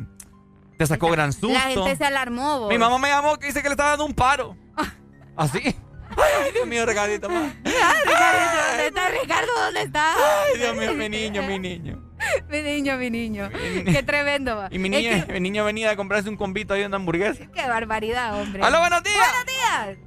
¿Te 0.77 0.85
sacó 0.85 1.10
gran 1.10 1.34
susto? 1.34 1.49
La 1.49 1.61
gente 1.61 1.95
se 1.95 2.06
alarmó, 2.06 2.60
vos. 2.60 2.69
Mi 2.69 2.77
mamá 2.77 2.98
me 2.99 3.10
llamó 3.10 3.38
que 3.38 3.48
dice 3.48 3.61
que 3.61 3.69
le 3.69 3.73
estaba 3.73 3.91
dando 3.91 4.06
un 4.06 4.14
paro. 4.14 4.56
¿Así? 5.35 5.76
Ay, 6.10 6.52
Dios 6.53 6.68
mío, 6.68 6.85
Ricardo, 6.85 7.19
¿dónde 7.19 8.88
está 8.88 9.10
Ricardo? 9.10 9.52
¿Dónde 9.56 9.81
está? 9.81 10.14
Ay, 10.15 10.57
Dios 10.57 10.76
mío, 10.76 10.94
mi 10.94 11.10
niño, 11.10 11.44
mi 11.44 11.60
niño. 11.60 12.07
Mi 12.49 12.62
niño, 12.62 12.98
mi 12.98 13.10
niño. 13.10 13.49
Qué 13.86 14.04
tremendo, 14.04 14.56
va. 14.56 14.68
Y 14.72 14.80
mi 14.80 14.90
Es 14.95 15.04
niño, 15.04 15.26
que- 15.26 15.34
mi 15.34 15.40
niño 15.40 15.66
venía 15.66 15.91
a 15.91 15.95
comprarse 15.95 16.30
un 16.30 16.38
convito 16.38 16.74
ahí 16.74 16.84
una 16.84 16.98
hamburguesa. 16.98 17.45
Qué 17.54 17.68
barbaridad, 17.68 18.41
hombre. 18.41 18.62
¡Aló, 18.64 18.80
buenos 18.80 19.04
días! 19.04 19.18
¡Buenos 19.18 19.45
días! 19.45 19.98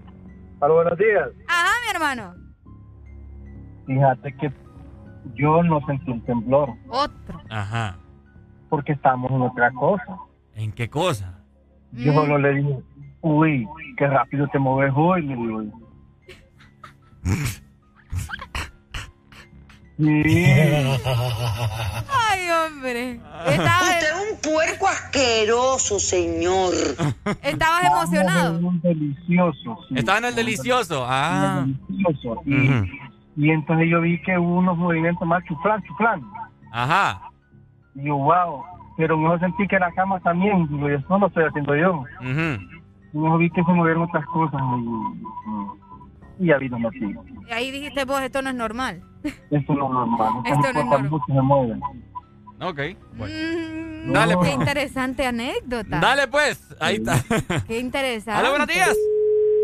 Hola, 0.60 0.74
buenos 0.74 0.98
días. 0.98 1.28
Ajá, 1.48 1.70
mi 1.84 1.90
hermano. 1.94 2.34
Fíjate 3.86 4.36
que 4.36 4.52
yo 5.34 5.62
no 5.62 5.80
sentí 5.86 6.10
un 6.10 6.24
temblor 6.24 6.70
Otro. 6.88 7.40
Ajá. 7.50 7.98
porque 8.68 8.92
estamos 8.92 9.30
en 9.30 9.42
otra 9.42 9.70
cosa. 9.72 10.16
¿En 10.54 10.72
qué 10.72 10.88
cosa? 10.88 11.42
Yo 11.92 12.12
solo 12.12 12.38
le 12.38 12.54
dije, 12.54 12.78
uy, 13.22 13.66
qué 13.96 14.06
rápido 14.06 14.46
te 14.48 14.58
mueves 14.58 14.92
hoy, 14.96 15.22
le 15.22 15.34
digo. 15.36 15.62
Sí. 20.00 20.44
Ay, 22.08 22.48
hombre. 22.50 23.20
Estaba, 23.46 23.80
Usted 23.82 24.08
es 24.08 24.32
un 24.32 24.52
puerco 24.52 24.88
asqueroso, 24.88 25.98
señor. 25.98 26.72
estabas 27.42 27.84
emocionado. 27.84 28.58
Un 28.66 28.80
delicioso. 28.80 29.78
sí. 29.88 29.94
Estaba 29.98 30.18
en 30.18 30.24
el 30.26 30.34
delicioso. 30.34 31.04
Ah. 31.06 31.66
Delicioso. 31.88 32.40
Y, 32.46 32.54
Ujú. 32.68 32.86
y 33.36 33.50
entonces 33.50 33.88
yo 33.90 34.00
vi 34.00 34.20
que 34.22 34.38
hubo 34.38 34.56
unos 34.58 34.76
movimientos 34.78 35.26
más 35.28 35.44
chuflán, 35.44 35.82
chuflán. 35.84 36.22
Ajá. 36.72 37.22
Y 37.94 38.04
yo, 38.06 38.16
wow. 38.16 38.62
Pero 38.96 39.16
mejor 39.18 39.40
sentí 39.40 39.66
que 39.68 39.78
la 39.78 39.90
cama 39.92 40.18
también. 40.20 40.66
Digo, 40.68 40.88
eso 40.88 41.04
no 41.10 41.18
lo 41.18 41.26
estoy 41.26 41.44
haciendo 41.44 41.76
yo. 41.76 41.92
Ujú. 42.20 42.62
Y 43.12 43.18
mejor 43.18 43.38
vi 43.40 43.50
que 43.50 43.62
se 43.64 43.72
movieron 43.72 44.02
otras 44.04 44.24
cosas. 44.26 44.60
Y, 46.38 46.44
y 46.44 46.46
ya 46.48 46.56
vino 46.58 46.76
así. 46.88 47.14
Y 47.48 47.52
ahí 47.52 47.70
dijiste 47.70 48.04
vos, 48.04 48.20
esto 48.22 48.42
no 48.42 48.50
es 48.50 48.56
normal. 48.56 49.02
Esto 49.50 49.74
no 49.74 49.84
es 49.86 49.90
normal. 49.92 50.32
Esto 50.46 50.60
no 50.60 50.68
es 50.68 50.74
normal. 50.86 51.10
mucho 51.10 51.24
se 51.26 51.32
mueven. 51.42 51.80
Ok. 52.62 52.80
Bueno. 53.16 53.34
Mm, 54.06 54.12
Dale, 54.12 54.32
Qué 54.32 54.38
pues. 54.38 54.52
interesante 54.54 55.26
anécdota. 55.26 56.00
Dale, 56.00 56.28
pues. 56.28 56.60
Ahí 56.80 56.96
está. 56.96 57.22
Qué 57.66 57.78
interesante. 57.78 58.32
¡Aló, 58.40 58.50
buenos 58.50 58.66
días! 58.68 58.96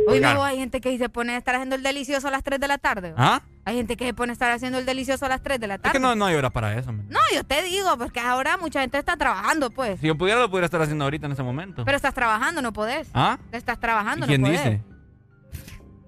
Hoy 0.09 0.21
no 0.21 0.45
hay 0.45 0.57
gente 0.59 0.81
que 0.81 0.97
se 0.99 1.09
pone 1.09 1.33
a 1.35 1.37
estar 1.39 1.55
haciendo 1.57 1.75
el 1.75 1.83
delicioso 1.83 2.29
a 2.29 2.31
las 2.31 2.43
3 2.45 2.61
de 2.61 2.69
la 2.69 2.79
tarde. 2.79 3.13
¿Ah? 3.17 3.41
Hay 3.65 3.75
gente 3.77 3.97
que 3.97 4.07
se 4.07 4.15
pone 4.15 4.31
a 4.31 4.35
estar 4.35 4.51
haciendo 4.53 4.79
el 4.79 4.87
delicioso 4.87 5.27
a 5.27 5.29
las 5.29 5.43
3 5.43 5.59
de 5.59 5.67
la 5.67 5.75
Es 5.77 5.81
tarde. 5.83 5.93
que 5.95 6.01
no, 6.01 6.15
no 6.15 6.27
hay 6.27 6.37
hora 6.37 6.51
para 6.51 6.79
eso. 6.79 6.93
man. 6.93 7.07
No, 7.09 7.19
yo 7.35 7.43
te 7.45 7.63
digo, 7.65 7.97
porque 7.99 8.21
ahora 8.21 8.57
mucha 8.57 8.81
gente 8.83 8.99
está 8.99 9.17
trabajando, 9.17 9.71
pues. 9.71 9.99
Si 10.01 10.07
yo 10.07 10.17
pudiera, 10.17 10.39
lo 10.41 10.49
pudiera 10.49 10.67
estar 10.67 10.81
haciendo 10.81 11.05
ahorita 11.05 11.27
en 11.27 11.33
ese 11.33 11.43
momento. 11.43 11.85
Pero 11.85 11.97
estás 11.97 12.15
trabajando, 12.15 12.63
no 12.63 12.73
podés. 12.73 13.09
¿Ah? 13.15 13.39
Estás 13.53 13.81
trabajando, 13.81 14.27
¿Y 14.27 14.29
quién 14.29 14.43
no 14.43 14.47
podés. 14.49 14.81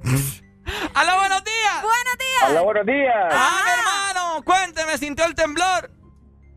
dice? 0.05 0.43
¡Aló, 0.95 1.16
buenos 1.19 1.43
días! 1.45 1.82
¡Buenos 1.82 2.19
días! 2.19 2.51
Hola, 2.51 2.61
buenos 2.62 2.86
días. 2.86 3.32
¡Ah, 3.32 3.62
mi 3.65 3.73
hermano! 3.73 4.43
Cuénteme, 4.45 4.99
¿sintió 4.99 5.24
el 5.27 5.35
temblor? 5.35 5.90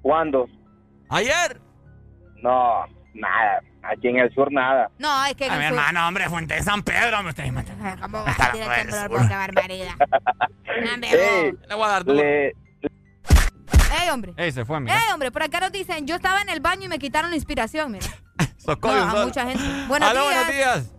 ¿Cuándo? 0.02 0.48
¿Ayer? 1.10 1.60
No, 2.42 2.86
nada. 3.14 3.62
Aquí 3.84 4.10
en 4.10 4.20
el 4.20 4.34
sur 4.34 4.52
nada. 4.52 4.90
No, 5.00 5.26
es 5.26 5.36
que... 5.36 5.46
en 5.46 5.52
A 5.54 5.58
mi 5.58 5.64
el 5.66 5.70
sur- 5.70 5.78
hermano, 5.80 6.08
hombre, 6.08 6.30
Fuente 6.30 6.54
de 6.56 6.64
San 6.64 6.84
Pedro. 6.84 7.24
Me 7.24 7.30
estoy 7.32 7.52
matando. 7.52 8.02
¿Cómo 8.02 8.24
vas 8.24 8.40
a 8.40 8.52
tirar 8.52 8.76
temblor, 8.80 9.10
vos? 9.10 9.28
¡Qué 9.28 9.36
barbaridad! 9.36 9.96
No, 9.98 10.94
hombre, 10.94 11.10
Ey. 11.48 11.54
Le 11.68 11.76
voy 11.76 11.86
a 11.86 11.88
dar 11.88 12.06
le, 12.08 12.48
¡Ey, 12.48 14.10
hombre! 14.12 14.34
Ey, 14.38 14.52
se 14.52 14.64
fue, 14.66 14.80
mira. 14.80 14.96
¡Ey, 14.98 15.12
hombre! 15.14 15.32
Por 15.32 15.44
acá 15.44 15.60
nos 15.60 15.72
dicen, 15.72 16.06
yo 16.08 16.16
estaba 16.16 16.42
en 16.42 16.50
el 16.50 16.60
baño 16.62 16.86
y 16.86 16.88
me 16.88 17.00
quitaron 17.00 17.30
la 17.30 17.36
inspiración, 17.36 17.92
mira. 17.92 18.06
Socorro, 18.58 19.06
No, 19.06 19.26
mucha 19.26 19.46
gente. 19.46 19.64
Buenos 19.88 20.10
Aló, 20.10 20.30
días. 20.30 20.36
buenos 20.46 20.54
días. 20.56 20.94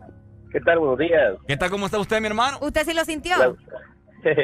¿Qué 0.53 0.61
tal? 0.61 0.79
Buenos 0.79 0.99
días. 0.99 1.35
¿Qué 1.47 1.57
tal? 1.57 1.71
¿Cómo 1.71 1.87
está 1.87 1.99
usted, 1.99 2.21
mi 2.21 2.27
hermano? 2.27 2.59
¿Usted 2.61 2.85
sí 2.85 2.95
lo 2.95 3.05
sintió? 3.05 3.35
bueno, 4.23 4.37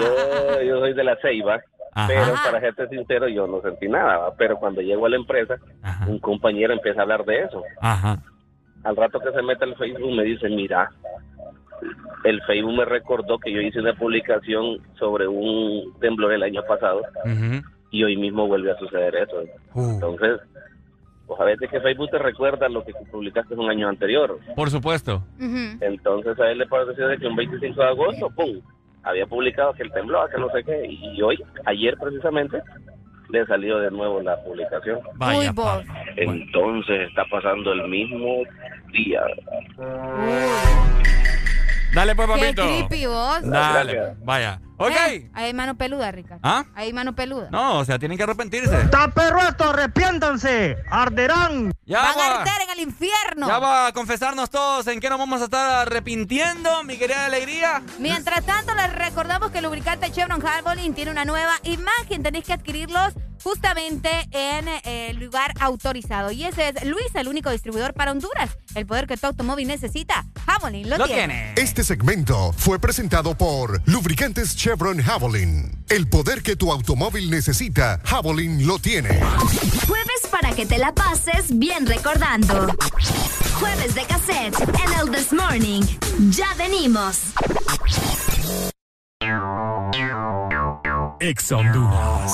yo, 0.00 0.62
yo 0.62 0.78
soy 0.80 0.94
de 0.94 1.04
la 1.04 1.16
Ceiba, 1.20 1.60
Ajá. 1.92 2.06
pero 2.08 2.34
para 2.44 2.60
serte 2.60 2.88
sincero, 2.88 3.28
yo 3.28 3.46
no 3.46 3.60
sentí 3.60 3.88
nada. 3.88 4.16
¿va? 4.18 4.34
Pero 4.36 4.56
cuando 4.56 4.80
llego 4.80 5.06
a 5.06 5.10
la 5.10 5.16
empresa, 5.16 5.56
Ajá. 5.82 6.06
un 6.06 6.18
compañero 6.18 6.72
empieza 6.72 7.00
a 7.00 7.02
hablar 7.02 7.24
de 7.24 7.42
eso. 7.42 7.62
Ajá. 7.80 8.18
Al 8.84 8.96
rato 8.96 9.18
que 9.20 9.32
se 9.32 9.42
mete 9.42 9.64
al 9.64 9.76
Facebook 9.76 10.12
me 10.14 10.22
dice, 10.24 10.48
mira, 10.48 10.90
el 12.24 12.40
Facebook 12.42 12.74
me 12.76 12.84
recordó 12.84 13.38
que 13.38 13.52
yo 13.52 13.60
hice 13.60 13.80
una 13.80 13.94
publicación 13.94 14.78
sobre 14.98 15.26
un 15.26 15.92
temblor 16.00 16.32
el 16.32 16.42
año 16.42 16.62
pasado 16.68 17.02
y 17.90 18.02
hoy 18.04 18.16
mismo 18.16 18.46
vuelve 18.46 18.72
a 18.72 18.76
suceder 18.78 19.14
eso. 19.16 19.42
Uh, 19.74 19.90
Entonces, 19.94 20.40
pues 21.26 21.40
a 21.40 21.44
veces 21.44 21.70
que 21.70 21.80
Facebook 21.80 22.10
te 22.10 22.18
recuerda 22.18 22.68
lo 22.68 22.84
que 22.84 22.92
publicaste 23.10 23.54
un 23.54 23.70
año 23.70 23.88
anterior. 23.88 24.38
por 24.56 24.70
supuesto. 24.70 25.22
Entonces 25.38 26.38
a 26.38 26.50
él 26.50 26.58
le 26.58 26.66
pareció 26.66 27.08
de 27.08 27.18
que 27.18 27.26
un 27.26 27.36
25 27.36 27.80
de 27.80 27.88
agosto, 27.88 28.30
¡pum! 28.30 28.60
Había 29.02 29.26
publicado 29.26 29.72
que 29.74 29.82
él 29.82 29.92
tembló, 29.92 30.26
que 30.28 30.38
no 30.40 30.48
sé 30.50 30.64
qué. 30.64 30.86
Y 30.88 31.20
hoy, 31.20 31.36
ayer 31.66 31.96
precisamente, 31.98 32.62
le 33.28 33.44
salió 33.46 33.78
de 33.78 33.90
nuevo 33.90 34.22
la 34.22 34.42
publicación. 34.42 34.98
Vaya, 35.16 35.50
Uy. 35.50 35.84
Entonces 36.16 37.08
está 37.08 37.24
pasando 37.30 37.72
el 37.72 37.86
mismo 37.88 38.42
día. 38.92 39.20
Dale, 41.94 42.14
pues, 42.16 42.28
Qué 42.28 42.34
papito. 42.34 42.62
creepy 42.62 43.06
vos. 43.06 43.42
Dale, 43.42 43.92
Gracias. 43.92 44.24
vaya. 44.24 44.60
Ok. 44.76 44.90
Eh, 45.08 45.30
hay 45.34 45.54
mano 45.54 45.76
peluda, 45.76 46.10
Ricardo. 46.10 46.40
¿Ah? 46.42 46.64
Hay 46.74 46.92
mano 46.92 47.14
peluda. 47.14 47.48
No, 47.50 47.78
o 47.78 47.84
sea, 47.84 47.98
tienen 47.98 48.18
que 48.18 48.24
arrepentirse. 48.24 48.80
¡Está 48.82 49.08
perro 49.08 49.40
esto! 49.42 49.70
¡Arrepiéntanse! 49.70 50.76
¡Arderán! 50.90 51.72
Ya 51.86 52.02
Van 52.02 52.18
a 52.18 52.40
arder 52.40 52.62
en 52.64 52.70
el 52.70 52.80
infierno. 52.80 53.46
ya 53.46 53.58
va 53.58 53.86
a 53.88 53.92
confesarnos 53.92 54.50
todos 54.50 54.86
en 54.88 55.00
qué 55.00 55.08
nos 55.10 55.18
vamos 55.18 55.40
a 55.42 55.44
estar 55.44 55.86
arrepintiendo, 55.86 56.82
mi 56.84 56.96
querida 56.96 57.26
alegría. 57.26 57.82
Mientras 57.98 58.44
tanto, 58.44 58.74
les 58.74 58.92
recordamos 58.94 59.50
que 59.50 59.58
el 59.58 59.64
lubricante 59.64 60.10
Chevron 60.10 60.44
Harbling 60.44 60.92
tiene 60.94 61.10
una 61.10 61.24
nueva 61.24 61.54
imagen. 61.64 62.22
Tenéis 62.22 62.44
que 62.44 62.52
adquirirlos 62.54 63.14
justamente 63.42 64.10
en 64.30 64.68
el 64.84 65.16
lugar 65.16 65.52
autorizado. 65.60 66.30
Y 66.30 66.44
ese 66.44 66.68
es 66.70 66.84
Luis, 66.84 67.14
el 67.14 67.28
único 67.28 67.50
distribuidor 67.50 67.94
para 67.94 68.12
Honduras. 68.12 68.50
El 68.74 68.86
poder 68.86 69.06
que 69.06 69.16
tu 69.16 69.26
automóvil 69.26 69.68
necesita 69.68 70.24
Javelin 70.46 70.88
lo, 70.90 70.98
Lo 70.98 71.06
tiene. 71.06 71.26
tiene. 71.26 71.54
Este 71.56 71.84
segmento 71.84 72.52
fue 72.56 72.78
presentado 72.78 73.36
por 73.36 73.80
Lubricantes 73.86 74.56
Chevron 74.56 75.00
Javelin. 75.02 75.84
El 75.88 76.08
poder 76.08 76.42
que 76.42 76.56
tu 76.56 76.72
automóvil 76.72 77.30
necesita, 77.30 78.00
Javelin 78.04 78.66
lo 78.66 78.78
tiene. 78.78 79.20
Jueves 79.86 80.26
para 80.30 80.52
que 80.52 80.66
te 80.66 80.78
la 80.78 80.92
pases 80.94 81.58
bien 81.58 81.86
recordando. 81.86 82.66
Jueves 83.60 83.94
de 83.94 84.04
cassette 84.04 84.54
en 84.60 84.92
el 85.00 85.10
This 85.14 85.32
Morning. 85.32 85.82
Ya 86.30 86.52
venimos. 86.56 87.32
Ex 91.20 91.52
Honduras. 91.52 92.32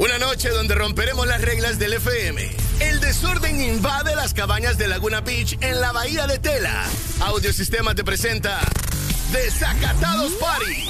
Una 0.00 0.16
noche 0.16 0.48
donde 0.48 0.74
romperemos 0.74 1.26
las 1.26 1.42
reglas 1.42 1.78
del 1.78 1.92
FM. 1.92 2.56
El 2.80 3.00
desorden 3.00 3.60
invade 3.60 4.16
las 4.16 4.32
cabañas 4.32 4.78
de 4.78 4.88
Laguna 4.88 5.20
Beach 5.20 5.58
en 5.60 5.78
la 5.78 5.92
bahía 5.92 6.26
de 6.26 6.38
Tela. 6.38 6.86
Audiosistema 7.20 7.94
te 7.94 8.02
presenta 8.02 8.60
Desacatados 9.30 10.32
Party. 10.40 10.88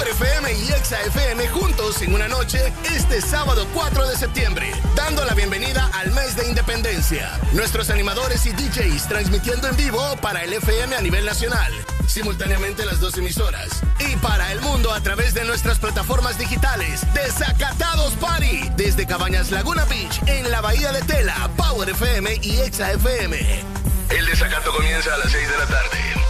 Power 0.00 0.12
FM 0.12 0.52
y 0.54 0.72
Exa 0.72 0.98
FM 1.02 1.46
juntos 1.48 2.00
en 2.00 2.14
una 2.14 2.26
noche 2.26 2.72
este 2.84 3.20
sábado 3.20 3.66
4 3.74 4.08
de 4.08 4.16
septiembre, 4.16 4.72
dando 4.96 5.26
la 5.26 5.34
bienvenida 5.34 5.90
al 5.92 6.10
mes 6.12 6.36
de 6.36 6.48
independencia. 6.48 7.38
Nuestros 7.52 7.90
animadores 7.90 8.46
y 8.46 8.52
DJs 8.52 9.08
transmitiendo 9.08 9.68
en 9.68 9.76
vivo 9.76 10.00
para 10.22 10.42
el 10.42 10.54
FM 10.54 10.96
a 10.96 11.02
nivel 11.02 11.26
nacional, 11.26 11.70
simultáneamente 12.06 12.86
las 12.86 12.98
dos 13.00 13.18
emisoras. 13.18 13.82
Y 13.98 14.16
para 14.16 14.50
el 14.52 14.62
mundo 14.62 14.90
a 14.90 15.02
través 15.02 15.34
de 15.34 15.44
nuestras 15.44 15.78
plataformas 15.78 16.38
digitales. 16.38 17.02
Desacatados 17.12 18.14
Party, 18.14 18.70
desde 18.76 19.06
Cabañas 19.06 19.50
Laguna 19.50 19.84
Beach, 19.84 20.22
en 20.24 20.50
la 20.50 20.62
Bahía 20.62 20.92
de 20.92 21.02
Tela, 21.02 21.50
Power 21.58 21.90
FM 21.90 22.38
y 22.40 22.60
Exa 22.60 22.90
FM. 22.92 23.36
El 24.08 24.24
desacato 24.24 24.72
comienza 24.72 25.12
a 25.12 25.18
las 25.18 25.30
6 25.30 25.46
de 25.46 25.58
la 25.58 25.66
tarde. 25.66 26.29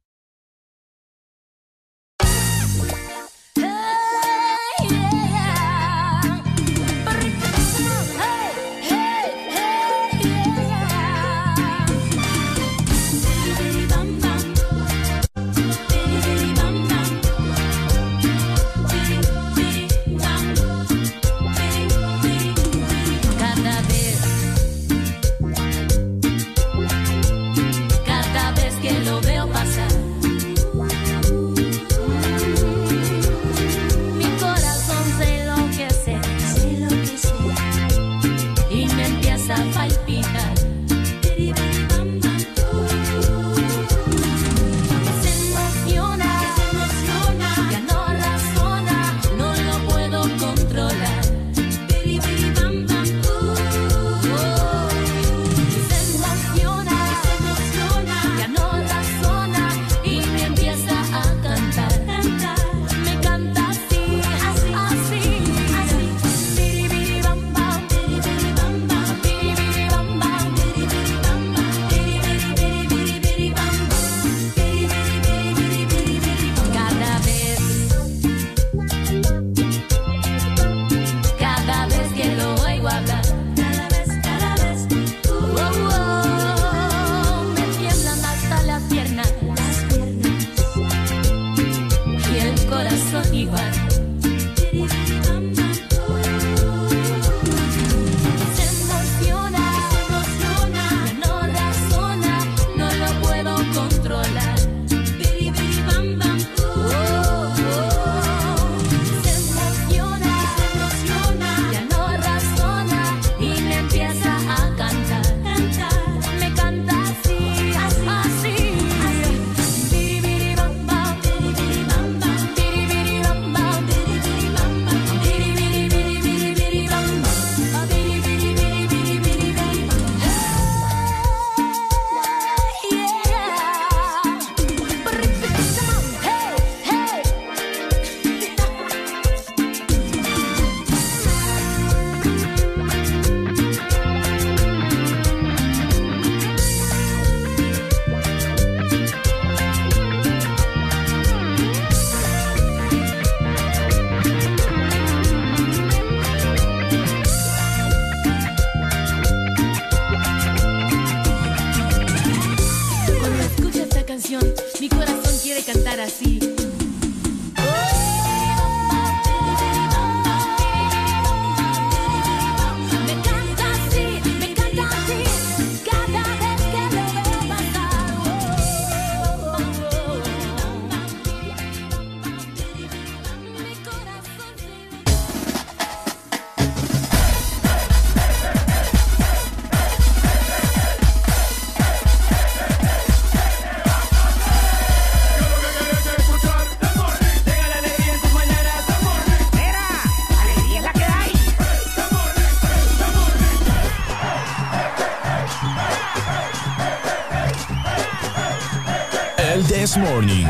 Morning. 210.01 210.45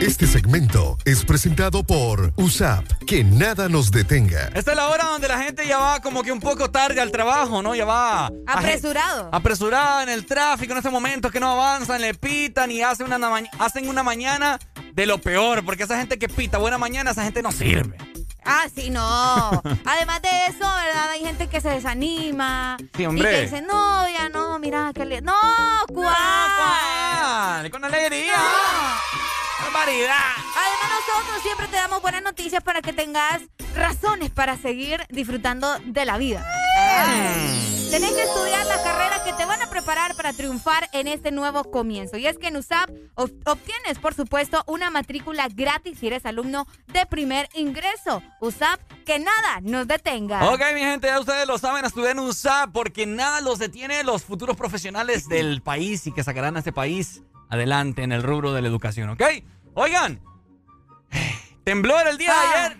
Este 0.00 0.26
segmento 0.26 0.98
es 1.04 1.24
presentado 1.24 1.82
por 1.84 2.32
USAP. 2.36 2.84
Que 3.06 3.24
nada 3.24 3.68
nos 3.68 3.90
detenga. 3.90 4.48
Esta 4.54 4.70
es 4.72 4.76
la 4.76 4.88
hora 4.88 5.04
donde 5.04 5.28
la 5.28 5.38
gente 5.38 5.66
ya 5.66 5.78
va 5.78 6.00
como 6.00 6.22
que 6.22 6.32
un 6.32 6.40
poco 6.40 6.70
tarde 6.70 7.00
al 7.00 7.10
trabajo, 7.10 7.62
¿no? 7.62 7.74
Ya 7.74 7.84
va... 7.84 8.30
Apresurado. 8.46 9.28
Apresurada 9.32 10.02
en 10.02 10.08
el 10.08 10.26
tráfico 10.26 10.72
en 10.72 10.78
este 10.78 10.90
momento 10.90 11.30
que 11.30 11.40
no 11.40 11.52
avanzan, 11.52 12.00
le 12.00 12.14
pitan 12.14 12.70
y 12.70 12.82
hacen 12.82 13.06
una, 13.06 13.18
ma- 13.18 13.42
hacen 13.58 13.88
una 13.88 14.02
mañana 14.02 14.58
de 14.92 15.06
lo 15.06 15.18
peor, 15.18 15.64
porque 15.64 15.84
esa 15.84 15.98
gente 15.98 16.18
que 16.18 16.28
pita 16.28 16.58
buena 16.58 16.78
mañana, 16.78 17.10
esa 17.12 17.24
gente 17.24 17.42
no 17.42 17.52
sirve. 17.52 17.96
Ah, 18.48 18.66
sí, 18.72 18.90
no. 18.90 19.02
Además 19.84 20.22
de 20.22 20.28
eso, 20.48 20.58
¿verdad? 20.60 21.10
Hay 21.10 21.20
gente 21.24 21.48
que 21.48 21.60
se 21.60 21.68
desanima. 21.68 22.76
Sí, 22.96 23.04
hombre. 23.04 23.28
Y 23.28 23.34
que 23.34 23.42
dice, 23.42 23.62
no, 23.62 24.08
ya 24.08 24.28
no, 24.28 24.58
mira, 24.60 24.92
que 24.94 25.04
le... 25.04 25.20
No, 25.20 25.32
¿cuál? 25.92 26.14
¡Con 27.70 27.84
alegría! 27.84 28.34
¡Barbaridad! 29.62 30.20
Además, 30.54 31.00
nosotros 31.08 31.42
siempre 31.42 31.66
te 31.68 31.76
damos 31.76 32.02
buenas 32.02 32.22
noticias 32.22 32.62
para 32.62 32.82
que 32.82 32.92
tengas 32.92 33.40
razones 33.74 34.30
para 34.30 34.56
seguir 34.58 35.00
disfrutando 35.08 35.78
de 35.86 36.04
la 36.04 36.18
vida. 36.18 36.46
Tenés 37.90 38.12
que 38.12 38.22
estudiar 38.24 38.66
las 38.66 38.80
carreras 38.82 39.20
que 39.22 39.32
te 39.32 39.44
van 39.46 39.62
a 39.62 39.70
preparar 39.70 40.14
para 40.16 40.32
triunfar 40.34 40.88
en 40.92 41.08
este 41.08 41.30
nuevo 41.30 41.64
comienzo. 41.70 42.16
Y 42.18 42.26
es 42.26 42.36
que 42.36 42.48
en 42.48 42.56
USAP 42.56 42.90
ob- 43.14 43.32
obtienes, 43.46 43.98
por 43.98 44.12
supuesto, 44.12 44.62
una 44.66 44.90
matrícula 44.90 45.48
gratis 45.48 45.98
si 46.00 46.08
eres 46.08 46.26
alumno 46.26 46.66
de 46.88 47.06
primer 47.06 47.48
ingreso. 47.54 48.22
USAP, 48.40 48.80
que 49.06 49.18
nada 49.18 49.60
nos 49.62 49.86
detenga. 49.86 50.50
Ok, 50.50 50.60
mi 50.74 50.80
gente, 50.80 51.06
ya 51.06 51.18
ustedes 51.18 51.46
lo 51.46 51.56
saben, 51.58 51.84
estudiar 51.84 52.12
en 52.12 52.18
USAP 52.20 52.70
porque 52.72 53.06
nada 53.06 53.40
los 53.40 53.58
detiene 53.58 54.02
los 54.04 54.22
futuros 54.24 54.56
profesionales 54.56 55.28
del 55.28 55.62
país 55.62 56.06
y 56.06 56.12
que 56.12 56.22
sacarán 56.24 56.56
a 56.56 56.58
este 56.58 56.72
país 56.72 57.22
adelante 57.48 58.02
en 58.02 58.12
el 58.12 58.22
rubro 58.22 58.52
de 58.52 58.62
la 58.62 58.68
educación, 58.68 59.10
¿ok? 59.10 59.22
Oigan, 59.74 60.20
tembló 61.64 61.98
el 62.00 62.18
día 62.18 62.32
de 62.32 62.56
ayer. 62.58 62.78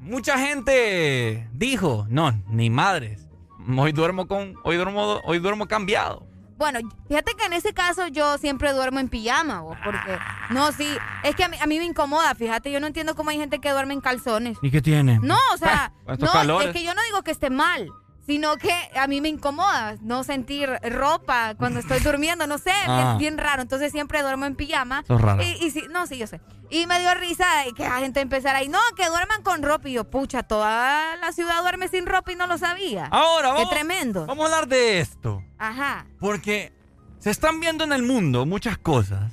Mucha 0.00 0.38
gente 0.38 1.48
dijo, 1.52 2.06
no, 2.08 2.32
ni 2.48 2.70
madres. 2.70 3.28
Hoy 3.76 3.92
duermo 3.92 4.26
con, 4.28 4.56
hoy 4.64 4.76
duermo, 4.76 5.20
hoy 5.24 5.38
duermo 5.38 5.66
cambiado. 5.66 6.26
Bueno, 6.56 6.78
fíjate 7.08 7.34
que 7.34 7.46
en 7.46 7.52
ese 7.52 7.72
caso 7.72 8.06
yo 8.08 8.38
siempre 8.38 8.72
duermo 8.72 9.00
en 9.00 9.08
pijama, 9.08 9.60
vos, 9.60 9.76
porque... 9.84 10.18
No, 10.50 10.70
sí, 10.72 10.86
es 11.24 11.34
que 11.34 11.44
a 11.44 11.48
mí, 11.48 11.56
a 11.60 11.66
mí 11.66 11.78
me 11.78 11.84
incomoda, 11.84 12.34
fíjate, 12.34 12.70
yo 12.70 12.78
no 12.78 12.86
entiendo 12.86 13.16
cómo 13.16 13.30
hay 13.30 13.38
gente 13.38 13.58
que 13.60 13.70
duerme 13.70 13.94
en 13.94 14.00
calzones. 14.00 14.58
¿Y 14.62 14.70
qué 14.70 14.80
tiene? 14.80 15.18
No, 15.20 15.36
o 15.52 15.56
sea, 15.56 15.92
no, 16.06 16.16
calores. 16.30 16.68
es 16.68 16.74
que 16.74 16.84
yo 16.84 16.94
no 16.94 17.02
digo 17.04 17.22
que 17.22 17.32
esté 17.32 17.50
mal, 17.50 17.90
sino 18.26 18.56
que 18.56 18.72
a 18.98 19.06
mí 19.06 19.20
me 19.20 19.28
incomoda 19.28 19.96
no 20.00 20.24
sentir 20.24 20.70
ropa 20.82 21.54
cuando 21.56 21.80
estoy 21.80 22.00
durmiendo, 22.00 22.46
no 22.46 22.58
sé, 22.58 22.72
Ah. 22.86 23.16
bien, 23.16 23.18
bien 23.18 23.38
raro. 23.38 23.62
Entonces 23.62 23.92
siempre 23.92 24.22
duermo 24.22 24.44
en 24.46 24.54
pijama. 24.56 25.04
Sos 25.06 25.20
rara. 25.20 25.42
Y, 25.44 25.64
y 25.64 25.70
sí, 25.70 25.82
no, 25.92 26.06
sí, 26.06 26.16
yo 26.18 26.26
sé. 26.26 26.40
Y 26.70 26.86
me 26.86 26.98
dio 27.00 27.14
risa 27.14 27.44
que 27.76 27.82
la 27.84 27.98
gente 27.98 28.20
empezara 28.20 28.58
ahí, 28.58 28.68
no, 28.68 28.78
que 28.96 29.06
duerman 29.08 29.42
con 29.42 29.62
ropa. 29.62 29.88
Y 29.88 29.92
yo, 29.92 30.04
pucha, 30.10 30.42
toda 30.42 31.16
la 31.18 31.32
ciudad 31.32 31.60
duerme 31.62 31.88
sin 31.88 32.06
ropa 32.06 32.32
y 32.32 32.36
no 32.36 32.46
lo 32.46 32.56
sabía. 32.58 33.06
Ahora, 33.10 33.48
vamos, 33.52 33.68
Qué 33.68 33.74
tremendo. 33.76 34.26
vamos 34.26 34.44
a 34.44 34.46
hablar 34.54 34.68
de 34.68 35.00
esto. 35.00 35.42
Ajá. 35.58 36.06
Porque 36.18 36.72
se 37.18 37.30
están 37.30 37.60
viendo 37.60 37.84
en 37.84 37.92
el 37.92 38.02
mundo 38.02 38.46
muchas 38.46 38.78
cosas 38.78 39.32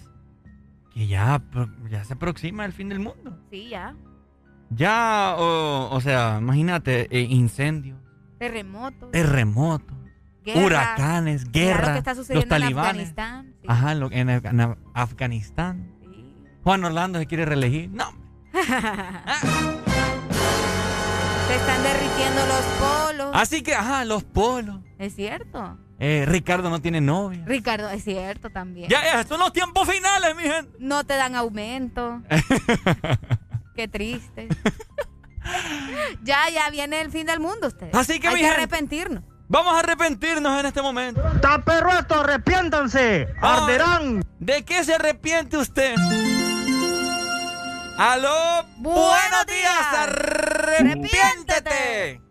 que 0.93 1.07
ya, 1.07 1.41
ya 1.89 2.03
se 2.03 2.13
aproxima 2.13 2.65
el 2.65 2.73
fin 2.73 2.89
del 2.89 2.99
mundo. 2.99 3.38
Sí, 3.49 3.69
ya. 3.69 3.95
Ya, 4.69 5.35
o, 5.38 5.89
o 5.93 6.01
sea, 6.01 6.38
imagínate, 6.39 7.07
eh, 7.11 7.22
incendios, 7.22 7.97
Terremotos. 8.41 9.11
terremotos, 9.11 9.97
Guerra. 10.43 10.61
huracanes, 10.65 11.45
Mira 11.45 11.51
guerra, 11.53 11.88
lo 11.88 11.93
que 11.93 11.99
está 11.99 12.11
los 12.13 12.18
sucediendo 12.26 12.55
en 12.55 12.61
talibanes. 12.61 13.09
Afganistán. 13.09 13.53
sí. 13.61 13.68
Ajá, 13.68 13.93
lo- 13.95 14.11
en, 14.11 14.27
Af- 14.30 14.49
en 14.49 14.57
Af- 14.59 14.77
Afganistán. 14.93 15.91
Juan 16.63 16.84
Orlando 16.84 17.19
se 17.19 17.27
quiere 17.27 17.45
reelegir. 17.45 17.89
No, 17.91 18.11
Se 21.47 21.55
están 21.55 21.84
derritiendo 21.84 22.45
los 22.47 22.65
polos. 22.80 23.31
Así 23.34 23.61
que, 23.61 23.76
ajá, 23.76 24.05
los 24.05 24.23
polos. 24.23 24.80
Es 24.97 25.15
cierto. 25.15 25.77
Eh, 25.99 26.26
Ricardo 26.27 26.69
no 26.69 26.81
tiene 26.81 27.01
novia. 27.01 27.43
Ricardo, 27.45 27.89
es 27.89 28.03
cierto 28.03 28.49
también. 28.49 28.89
Ya, 28.89 29.03
ya, 29.03 29.23
son 29.23 29.39
los 29.39 29.53
tiempos 29.53 29.88
finales, 29.89 30.35
mi 30.35 30.43
gente. 30.43 30.72
No 30.80 31.03
te 31.03 31.15
dan 31.15 31.35
aumento. 31.35 32.22
Qué 33.76 33.88
triste. 33.88 34.47
ya, 36.23 36.49
ya 36.49 36.69
viene 36.69 37.01
el 37.01 37.11
fin 37.11 37.26
del 37.26 37.39
mundo 37.39 37.68
usted. 37.68 37.89
Así 37.93 38.19
que, 38.19 38.27
Hay 38.27 38.35
mi 38.35 38.41
que 38.41 38.47
gente, 38.47 38.61
arrepentirnos. 38.61 39.23
Vamos 39.47 39.73
a 39.73 39.80
arrepentirnos 39.80 40.59
en 40.59 40.65
este 40.65 40.81
momento. 40.81 41.22
¡Está 41.35 41.63
perro 41.63 41.91
esto! 41.91 42.22
¡Arrepiéntanse! 42.22 43.27
Ah, 43.41 43.57
¡Arderán! 43.57 44.23
¿De 44.39 44.63
qué 44.63 44.84
se 44.84 44.95
arrepiente 44.95 45.57
usted? 45.57 45.95
¡Aló! 47.97 48.63
¡Buenos 48.77 49.45
días! 49.47 49.93
¡Arrepiéntete! 49.93 52.22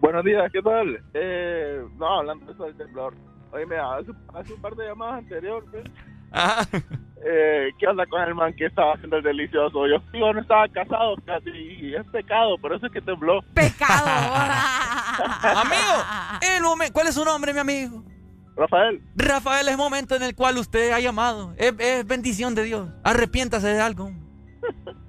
Buenos 0.00 0.24
días, 0.24 0.50
¿qué 0.52 0.62
tal? 0.62 1.02
Eh, 1.14 1.82
no, 1.96 2.18
hablando 2.18 2.46
de 2.46 2.52
eso 2.52 2.64
del 2.64 2.76
temblor. 2.76 3.14
Oye, 3.50 3.66
mira, 3.66 3.96
hace, 3.96 4.12
hace 4.34 4.52
un 4.52 4.60
par 4.60 4.76
de 4.76 4.86
llamadas 4.86 5.18
anteriores, 5.18 5.68
eh, 5.72 5.84
¿qué 7.78 7.86
onda 7.86 8.06
con 8.06 8.22
el 8.22 8.34
man 8.34 8.54
que 8.54 8.66
estaba 8.66 8.94
haciendo 8.94 9.16
el 9.16 9.22
delicioso? 9.22 9.86
Yo, 9.86 9.96
yo 10.12 10.32
no 10.32 10.40
estaba 10.40 10.68
casado 10.68 11.16
casi 11.24 11.50
y 11.50 11.94
es 11.94 12.06
pecado, 12.06 12.58
por 12.58 12.72
eso 12.72 12.86
es 12.86 12.92
que 12.92 13.00
tembló. 13.00 13.42
Pecado. 13.54 14.08
amigo, 15.56 16.82
el 16.82 16.92
¿cuál 16.92 17.08
es 17.08 17.14
su 17.14 17.24
nombre, 17.24 17.52
mi 17.52 17.60
amigo? 17.60 18.02
Rafael. 18.56 19.00
Rafael 19.14 19.66
es 19.66 19.72
el 19.72 19.78
momento 19.78 20.16
en 20.16 20.22
el 20.22 20.34
cual 20.34 20.58
usted 20.58 20.90
ha 20.92 21.00
llamado. 21.00 21.54
Es, 21.56 21.74
es 21.78 22.06
bendición 22.06 22.54
de 22.54 22.64
Dios. 22.64 22.88
Arrepiéntase 23.04 23.68
de 23.68 23.80
algo. 23.80 24.10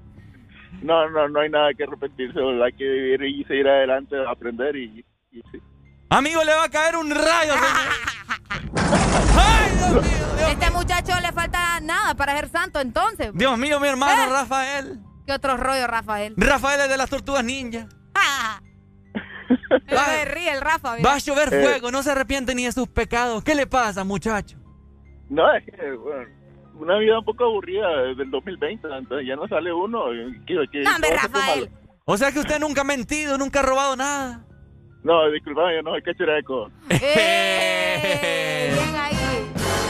No, 0.82 1.10
no, 1.10 1.28
no 1.28 1.42
hay 1.42 1.50
nada 1.50 1.74
que 1.74 1.84
arrepentirse, 1.84 2.40
hay 2.40 2.74
que 2.74 2.86
vivir 2.86 3.24
y 3.24 3.44
seguir 3.46 3.68
adelante, 3.68 4.16
aprender 4.28 4.76
y, 4.76 5.06
y 5.32 5.42
sí. 5.52 5.60
Amigo, 6.10 6.44
le 6.44 6.54
va 6.54 6.64
a 6.64 6.70
caer 6.70 6.96
un 6.96 7.10
rayo, 7.12 7.54
Este 10.50 10.72
muchacho 10.72 11.20
le 11.22 11.32
falta 11.32 11.80
nada 11.82 12.14
para 12.16 12.36
ser 12.36 12.50
santo 12.50 12.80
entonces. 12.80 13.32
Dios 13.34 13.58
mío, 13.58 13.80
mi 13.80 13.88
hermano 13.88 14.24
¿Eh? 14.24 14.30
Rafael. 14.30 15.00
¿Qué 15.26 15.34
otro 15.34 15.58
rollo, 15.58 15.86
Rafael? 15.88 16.34
Rafael 16.38 16.82
es 16.82 16.90
de 16.90 16.98
las 16.98 17.10
tortugas 17.10 17.44
ninja. 17.44 17.88
Va, 19.94 20.06
se 20.06 20.26
ríe 20.26 20.52
el 20.52 20.62
Rafa. 20.62 20.96
mira. 20.96 21.10
Va 21.10 21.16
a 21.16 21.20
llover 21.20 21.54
Eh. 21.54 21.64
fuego, 21.64 21.92
no 21.92 22.04
se 22.04 22.12
arrepiente 22.12 22.54
ni 22.56 22.66
de 22.66 22.72
sus 22.72 22.88
pecados. 22.88 23.44
¿Qué 23.44 23.56
le 23.56 23.68
pasa, 23.68 24.04
muchacho? 24.04 24.58
No, 25.30 25.44
es 25.56 25.64
que, 25.66 25.92
bueno, 25.92 26.28
una 26.76 26.98
vida 26.98 27.20
un 27.20 27.26
poco 27.26 27.44
aburrida 27.46 27.88
desde 28.08 28.24
el 28.24 28.32
2020, 28.32 28.88
entonces 28.88 29.28
ya 29.28 29.36
no 29.36 29.48
sale 29.48 29.72
uno. 29.74 30.06
que- 30.48 30.56
que- 30.72 30.82
No, 30.82 30.96
hombre, 30.96 31.10
Rafael. 31.16 31.70
O 32.06 32.18
sea 32.18 32.32
que 32.32 32.40
usted 32.40 32.60
nunca 32.60 32.82
ha 32.82 32.86
mentido, 32.86 33.38
nunca 33.38 33.60
ha 33.60 33.64
robado 33.64 33.96
nada. 33.96 34.46
No, 35.04 35.30
disculpame, 35.32 35.76
yo 35.76 35.82
no 35.82 35.92
soy 35.92 36.02
cachureco. 36.02 36.70
¡Eh! 36.90 38.72
Bien 38.74 38.96
ahí. 38.96 39.16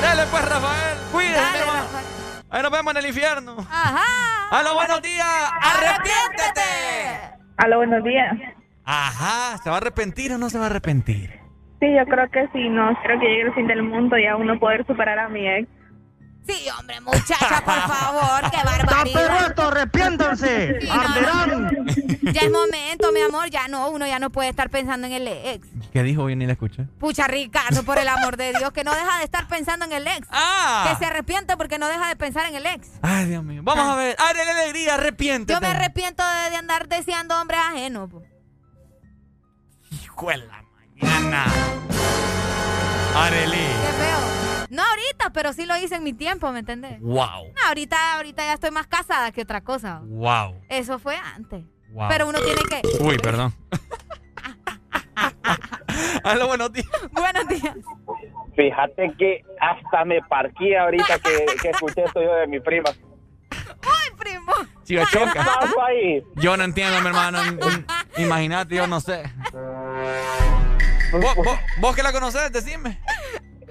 Dale 0.02 0.24
pues, 0.30 0.50
Rafael. 0.50 0.98
Dale, 1.12 1.52
mi 1.52 1.60
hermano. 1.60 1.84
Rafael. 1.84 2.06
Ahí 2.52 2.64
nos 2.64 2.72
vemos 2.72 2.94
en 2.94 2.98
el 2.98 3.06
infierno. 3.08 3.56
Ajá. 3.60 4.60
¡Hola, 4.60 4.74
buenos 4.74 5.02
días! 5.04 5.52
¡Arrepiéntete! 5.62 7.38
Aló, 7.58 7.78
buenos 7.78 8.04
días. 8.04 8.36
Ajá, 8.84 9.58
¿se 9.58 9.70
va 9.70 9.76
a 9.76 9.80
arrepentir 9.80 10.32
o 10.32 10.38
no 10.40 10.50
se 10.50 10.58
va 10.58 10.66
a 10.66 10.68
arrepentir? 10.68 11.40
Sí, 11.80 11.88
yo 11.96 12.06
creo 12.06 12.30
que 12.32 12.48
sí, 12.54 12.68
no 12.70 12.98
quiero 13.02 13.20
que 13.20 13.28
llegue 13.28 13.42
el 13.44 13.54
fin 13.54 13.68
del 13.68 13.84
mundo 13.84 14.18
y 14.18 14.26
a 14.26 14.36
uno 14.36 14.58
poder 14.58 14.86
superar 14.88 15.20
a 15.20 15.30
mi 15.30 15.48
ex. 15.48 15.68
Sí, 16.50 16.68
hombre, 16.78 17.00
muchacha, 17.02 17.62
por 17.64 17.80
favor, 17.82 18.42
qué 18.52 18.58
¡Está 18.58 18.64
perro 18.74 18.88
barbaridad. 18.88 19.48
esto! 19.50 19.62
¡Arrepiéntanse! 19.68 20.80
Sí, 20.82 20.88
no, 20.88 20.94
¡Arderán! 20.94 21.86
Ya 22.34 22.42
es 22.42 22.52
momento, 22.52 23.12
mi 23.12 23.22
amor, 23.22 23.50
ya 23.50 23.68
no, 23.68 23.90
uno 23.90 24.08
ya 24.08 24.20
no 24.20 24.30
puede 24.32 24.50
estar 24.50 24.70
pensando 24.70 25.08
en 25.08 25.14
el 25.14 25.28
ex. 25.28 25.68
¿Qué 25.94 26.04
dijo? 26.04 26.30
Yo 26.30 26.36
ni 26.36 26.46
la 26.46 26.54
escuché. 26.54 26.84
Pucha, 27.00 27.28
Ricardo, 27.28 27.84
por 27.84 27.98
el 27.98 28.08
amor 28.08 28.38
de 28.38 28.54
Dios, 28.54 28.72
que 28.72 28.84
no 28.84 28.94
deja 28.94 29.18
de 29.20 29.24
estar 29.26 29.48
pensando 29.48 29.86
en 29.86 29.94
el 29.94 30.08
ex. 30.08 30.28
Ah. 30.42 30.88
Que 30.90 30.96
se 30.98 31.06
arrepiente 31.06 31.58
porque 31.58 31.78
no 31.80 31.88
deja 31.88 32.08
de 32.08 32.16
pensar 32.16 32.48
en 32.48 32.56
el 32.56 32.66
ex. 32.66 32.88
Ay, 33.02 33.26
Dios 33.28 33.44
mío. 33.44 33.62
Vamos 33.64 33.86
a 33.88 33.96
ver. 33.96 34.16
¡Ay, 34.20 34.34
la 34.36 34.52
alegría! 34.62 34.96
Arrepiéntete. 34.96 35.54
Yo 35.54 35.60
me 35.62 35.68
arrepiento 35.68 36.24
de, 36.28 36.50
de 36.52 36.56
andar 36.56 36.88
deseando 36.88 37.40
hombres 37.40 37.60
ajenos. 37.60 38.10
po. 38.10 38.22
Hijo 39.92 40.30
de 40.30 40.38
la 40.38 40.64
mañana. 41.02 41.46
Arely. 43.16 43.52
Qué 43.52 43.94
feo. 43.98 44.49
No 44.70 44.84
ahorita, 44.84 45.32
pero 45.34 45.54
sí 45.54 45.66
lo 45.66 45.76
hice 45.78 45.96
en 45.96 46.04
mi 46.04 46.14
tiempo, 46.14 46.52
¿me 46.52 46.60
entendés? 46.60 47.00
Wow. 47.02 47.16
No, 47.16 47.68
ahorita, 47.68 48.16
ahorita 48.16 48.44
ya 48.46 48.54
estoy 48.54 48.72
más 48.72 48.88
casada 48.88 49.32
que 49.32 49.42
otra 49.42 49.62
cosa. 49.62 50.02
Wow. 50.04 50.62
Eso 50.70 51.00
fue 51.00 51.16
antes. 51.18 51.66
Wow. 51.92 52.08
Pero 52.10 52.28
uno 52.28 52.40
tiene 52.40 52.62
que... 52.70 52.82
Uy, 53.04 53.18
perdón. 53.18 53.54
Hola, 56.24 56.46
buenos 56.46 56.72
días. 56.72 56.88
Buenos 57.12 57.48
días. 57.48 57.76
Fíjate 58.56 59.12
que 59.18 59.44
hasta 59.60 60.06
me 60.06 60.22
parqué 60.24 60.78
ahorita 60.78 61.18
que, 61.20 61.46
que 61.62 61.70
escuché 61.70 62.04
esto 62.04 62.22
yo 62.22 62.34
de 62.36 62.48
mi 62.48 62.60
prima. 62.60 62.90
¡Ay, 63.52 64.12
primo! 64.18 64.52
Chica 64.84 65.06
choca. 65.12 65.34
¿Qué 65.34 65.40
pasó 65.40 65.84
ahí? 65.84 66.24
Yo 66.36 66.56
no 66.58 66.64
entiendo, 66.64 67.00
mi 67.02 67.08
hermano. 67.08 67.40
Imagínate, 68.18 68.76
yo 68.76 68.86
no 68.86 69.00
sé. 69.00 69.24
¿Vos, 71.12 71.36
vos, 71.36 71.60
vos 71.80 71.96
que 71.96 72.04
la 72.04 72.12
conocés, 72.12 72.52
decime. 72.52 73.02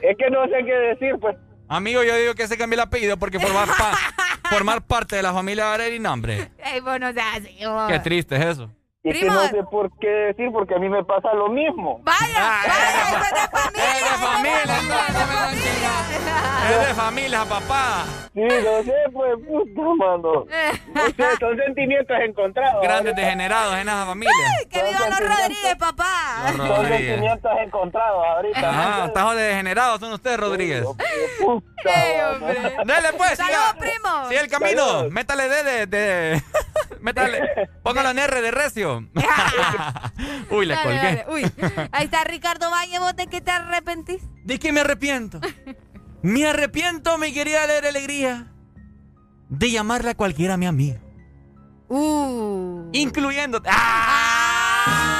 Es 0.02 0.16
que 0.16 0.30
no 0.30 0.44
sé 0.46 0.64
qué 0.64 0.72
decir, 0.72 1.14
pues. 1.20 1.36
Amigo, 1.68 2.02
yo 2.02 2.16
digo 2.16 2.34
que 2.34 2.46
se 2.46 2.56
cambie 2.56 2.76
el 2.76 2.80
apellido 2.80 3.16
porque 3.18 3.38
formar, 3.38 3.68
pa- 3.68 3.96
formar 4.50 4.82
parte 4.82 5.16
de 5.16 5.22
la 5.22 5.32
familia 5.32 5.72
Areli, 5.74 5.98
no, 5.98 6.12
hombre. 6.12 6.50
Ey, 6.64 6.80
vos 6.80 6.98
no 6.98 7.12
seas 7.12 7.36
así, 7.38 7.58
vos. 7.66 7.90
Qué 7.92 7.98
triste 7.98 8.36
es 8.36 8.44
eso. 8.46 8.70
Y 9.08 9.12
que 9.12 9.18
Primo. 9.20 9.34
no 9.34 9.48
sé 9.48 9.62
por 9.70 9.90
qué 9.98 10.08
decir, 10.08 10.50
porque 10.52 10.74
a 10.74 10.78
mí 10.78 10.88
me 10.88 11.04
pasa 11.04 11.32
lo 11.34 11.48
mismo. 11.48 12.00
Vaya, 12.02 12.18
vaya, 12.34 12.74
eso 13.08 13.16
es 13.24 13.42
de 13.42 13.48
familia. 13.58 13.88
Es 13.88 14.10
de 14.10 14.26
familia, 14.26 14.64
no, 14.66 15.18
no 15.18 15.26
me 15.26 15.34
dan 15.34 16.72
Es 16.72 16.88
de 16.88 16.94
familia, 16.94 17.44
papá. 17.44 18.04
Sí, 18.34 18.42
no 18.42 18.82
sé, 18.84 18.94
pues, 19.12 19.34
puta, 19.46 19.82
mano. 20.04 20.44
No 20.94 21.04
sé, 21.06 21.36
son 21.38 21.56
sentimientos 21.56 22.16
encontrados. 22.20 22.82
Grandes 22.82 23.14
degenerados 23.14 23.74
en 23.74 23.88
esa 23.88 24.06
familia. 24.06 24.34
Que 24.70 24.82
viva 24.82 25.08
los 25.08 25.20
Rodríguez, 25.20 25.76
papá. 25.78 26.52
Los 26.56 26.68
Son 26.68 26.86
sentimientos 26.88 27.52
encontrados 27.64 28.24
ahorita. 28.26 28.68
Ajá, 28.70 29.12
tajos 29.12 29.36
de 29.36 29.42
degenerados 29.42 30.00
son 30.00 30.12
ustedes, 30.12 30.38
Rodríguez. 30.40 30.84
Ey, 31.84 32.20
hombre. 32.20 32.54
Dele 32.84 33.12
pues, 33.16 33.36
Saludos, 33.38 33.74
primo. 33.78 34.28
siga 34.28 34.40
el 34.40 34.48
camino. 34.48 35.10
Métale 35.10 35.48
de, 35.48 35.62
de, 35.62 35.86
de- 35.86 36.42
Métale, 37.00 37.68
póngalo 37.82 38.10
en 38.10 38.18
R 38.18 38.40
de 38.42 38.50
recio. 38.50 38.97
Uy, 40.50 40.66
le 40.66 40.74
Dale, 40.74 40.82
colgué. 40.82 41.02
dale. 41.02 41.26
Uy, 41.30 41.52
ahí 41.92 42.04
está 42.04 42.24
Ricardo 42.24 42.70
Valle, 42.70 42.98
¿vos 42.98 43.14
de 43.16 43.26
qué 43.26 43.40
te 43.40 43.50
arrepentís? 43.50 44.22
¿De 44.44 44.58
qué 44.58 44.72
me 44.72 44.80
arrepiento? 44.80 45.40
Me 46.22 46.46
arrepiento, 46.46 47.16
mi 47.18 47.32
querida 47.32 47.66
Leer 47.66 47.86
Alegría, 47.86 48.52
de 49.48 49.70
llamarla 49.70 50.10
a 50.12 50.14
cualquiera 50.14 50.56
mi 50.56 50.66
amigo. 50.66 50.98
Uh. 51.88 52.88
Incluyéndote. 52.92 53.68
Ay, 53.72 55.17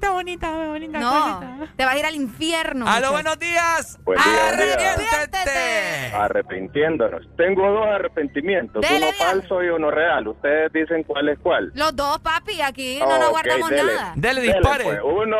cosita 0.00 0.10
bonita, 0.12 0.66
bonita 0.66 0.98
No, 0.98 1.68
te 1.76 1.84
vas 1.84 1.94
a 1.94 1.98
ir 1.98 2.06
al 2.06 2.14
infierno. 2.14 2.86
¡Aló, 2.86 3.08
muchacho. 3.08 3.12
buenos 3.12 3.38
días! 3.38 3.98
Buen 4.04 4.18
día. 4.18 4.48
¡Arrepiéntete! 4.48 6.14
Arrepintiéndonos. 6.14 7.22
Tengo 7.36 7.70
dos 7.70 7.86
arrepentimientos, 7.86 8.82
Dele, 8.82 9.08
uno 9.08 9.12
falso 9.18 9.62
y 9.62 9.68
uno 9.68 9.90
real. 9.90 10.28
Ustedes 10.28 10.72
dicen 10.72 11.04
cuál 11.04 11.28
es 11.28 11.38
cuál. 11.38 11.70
Los 11.74 11.94
dos, 11.94 12.18
papi, 12.20 12.60
aquí 12.62 12.98
no 13.00 13.18
nos 13.18 13.30
guardamos 13.30 13.70
dele. 13.70 13.94
nada. 13.94 14.12
Dele, 14.16 14.40
dispare. 14.42 14.84
pues. 14.84 15.00
Uno, 15.04 15.36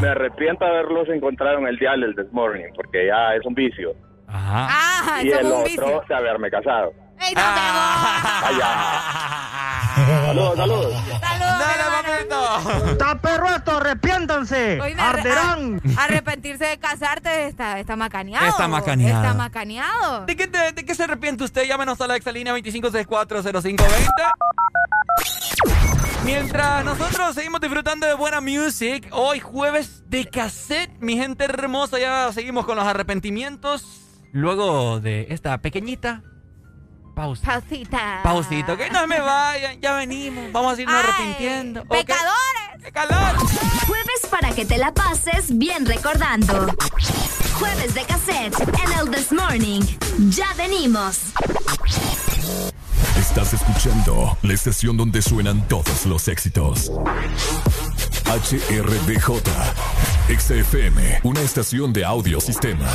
me 0.00 0.08
arrepiento 0.08 0.64
de 0.64 0.70
haberlos 0.70 1.08
encontrado 1.08 1.58
en 1.58 1.68
el 1.68 1.78
dial 1.78 2.02
el 2.02 2.14
This 2.14 2.32
Morning, 2.32 2.72
porque 2.74 3.06
ya 3.06 3.34
es 3.34 3.44
un 3.46 3.54
vicio. 3.54 3.94
Ajá. 4.26 4.68
Ah, 4.70 5.22
y 5.22 5.30
el 5.30 5.46
otro, 5.46 6.02
de 6.08 6.14
haberme 6.14 6.50
casado. 6.50 6.92
¡Ey, 7.24 7.34
no 7.34 7.42
Saludos, 10.26 10.56
saludos. 10.56 10.94
¡Dale, 11.20 11.84
papito! 12.02 12.90
¡Está 12.92 13.18
perro 13.20 13.48
esto! 13.54 13.76
¡Arrepiéntanse! 13.76 14.80
¡Arderán! 14.98 15.80
a- 15.96 16.04
arrepentirse 16.04 16.64
de 16.64 16.78
casarte 16.78 17.46
está, 17.46 17.78
está 17.78 17.94
macaneado. 17.96 18.46
Está 18.46 18.66
macaneado. 18.68 19.22
Está 19.22 19.34
macaneado. 19.34 20.24
¿De 20.26 20.36
qué, 20.36 20.46
te- 20.48 20.72
de 20.72 20.84
qué 20.84 20.94
se 20.94 21.04
arrepiente 21.04 21.44
usted? 21.44 21.64
Llámenos 21.66 22.00
a 22.00 22.06
la 22.06 22.16
exalínea 22.16 22.52
25640520. 22.54 23.84
Mientras 26.24 26.84
nosotros 26.84 27.34
seguimos 27.34 27.60
disfrutando 27.60 28.06
de 28.06 28.14
buena 28.14 28.40
music, 28.40 29.08
hoy 29.12 29.40
jueves 29.40 30.04
de 30.08 30.24
cassette, 30.26 30.90
mi 31.00 31.16
gente 31.16 31.44
hermosa, 31.44 31.98
ya 31.98 32.32
seguimos 32.32 32.64
con 32.64 32.76
los 32.76 32.86
arrepentimientos. 32.86 33.98
Luego 34.32 35.00
de 35.00 35.26
esta 35.30 35.58
pequeñita 35.58 36.22
pausa. 37.14 37.44
Pausita. 37.44 38.20
Pausito, 38.22 38.76
que 38.76 38.90
no 38.90 39.06
me 39.06 39.20
vayan, 39.20 39.80
ya 39.80 39.94
venimos, 39.94 40.50
vamos 40.52 40.78
a 40.78 40.82
irnos 40.82 40.96
Ay, 40.96 41.04
arrepintiendo. 41.10 41.84
¡Pecadores! 41.84 42.84
¡Qué 42.84 42.92
calor! 42.92 43.36
Jueves 43.86 44.26
para 44.30 44.50
que 44.52 44.64
te 44.64 44.78
la 44.78 44.92
pases 44.92 45.56
bien 45.56 45.86
recordando. 45.86 46.74
Jueves 47.54 47.94
de 47.94 48.04
cassette 48.04 48.58
en 48.60 48.92
el 48.98 49.10
This 49.10 49.32
Morning. 49.32 49.82
Ya 50.30 50.52
venimos. 50.54 51.32
Estás 53.16 53.54
escuchando 53.54 54.36
la 54.42 54.52
estación 54.52 54.96
donde 54.96 55.22
suenan 55.22 55.66
todos 55.68 56.06
los 56.06 56.28
éxitos. 56.28 56.90
HRDJ, 58.26 59.42
XFM, 60.38 61.20
una 61.22 61.40
estación 61.40 61.92
de 61.92 62.04
audio 62.04 62.40
sistema. 62.40 62.88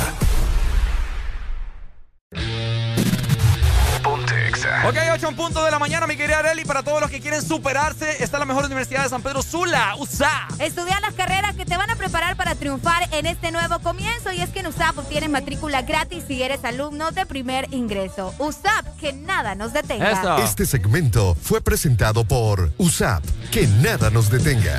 Ok, 4.88 4.96
8 5.12 5.28
en 5.28 5.36
punto 5.36 5.62
de 5.62 5.70
la 5.70 5.78
mañana, 5.78 6.06
mi 6.06 6.16
querida 6.16 6.38
Areli. 6.38 6.64
Para 6.64 6.82
todos 6.82 6.98
los 7.02 7.10
que 7.10 7.20
quieren 7.20 7.42
superarse, 7.42 8.24
está 8.24 8.38
la 8.38 8.46
mejor 8.46 8.64
universidad 8.64 9.02
de 9.02 9.10
San 9.10 9.20
Pedro 9.20 9.42
Sula, 9.42 9.94
USA. 9.98 10.48
Estudiar 10.58 11.02
las 11.02 11.12
carreras 11.12 11.54
que 11.56 11.66
te 11.66 11.76
van 11.76 11.90
a 11.90 11.96
preparar 11.96 12.36
para 12.36 12.54
triunfar 12.54 13.06
en 13.12 13.26
este 13.26 13.52
nuevo 13.52 13.80
comienzo. 13.80 14.32
Y 14.32 14.40
es 14.40 14.48
que 14.48 14.60
en 14.60 14.68
USAP 14.68 14.96
obtienes 14.96 15.28
matrícula 15.28 15.82
gratis 15.82 16.24
si 16.26 16.42
eres 16.42 16.64
alumno 16.64 17.10
de 17.10 17.26
primer 17.26 17.68
ingreso. 17.70 18.34
USAP, 18.38 18.96
que 18.98 19.12
nada 19.12 19.54
nos 19.54 19.74
detenga. 19.74 20.42
Este 20.42 20.64
segmento 20.64 21.34
fue 21.34 21.60
presentado 21.60 22.24
por 22.24 22.72
USAP. 22.78 23.22
Que 23.50 23.66
nada 23.66 24.08
nos 24.08 24.30
detenga. 24.30 24.78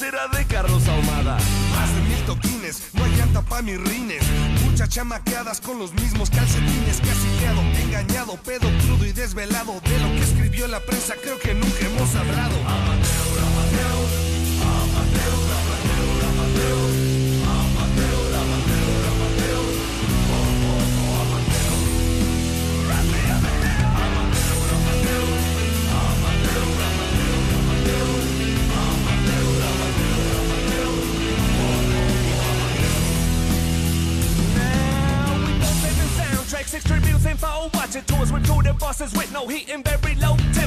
Era 0.00 0.26
de 0.28 0.46
Carlos 0.46 0.88
Ahumada. 0.88 1.36
Más 1.76 1.94
de 1.94 2.00
mil 2.08 2.24
toquines, 2.24 2.82
no 2.94 3.04
hay 3.04 3.10
llanta 3.14 3.42
pa' 3.42 3.60
mis 3.60 3.78
rines. 3.78 4.22
Muchas 4.64 4.88
chamaqueadas 4.88 5.60
con 5.60 5.78
los 5.78 5.92
mismos 5.92 6.30
calcetines. 6.30 6.98
Casi 7.00 7.28
quedo 7.38 7.60
engañado, 7.84 8.36
pedo 8.36 8.70
crudo 8.86 9.04
y 9.04 9.12
desvelado. 9.12 9.74
De 9.84 9.98
lo 9.98 10.08
que 10.14 10.22
escribió 10.22 10.66
la 10.66 10.80
prensa, 10.80 11.14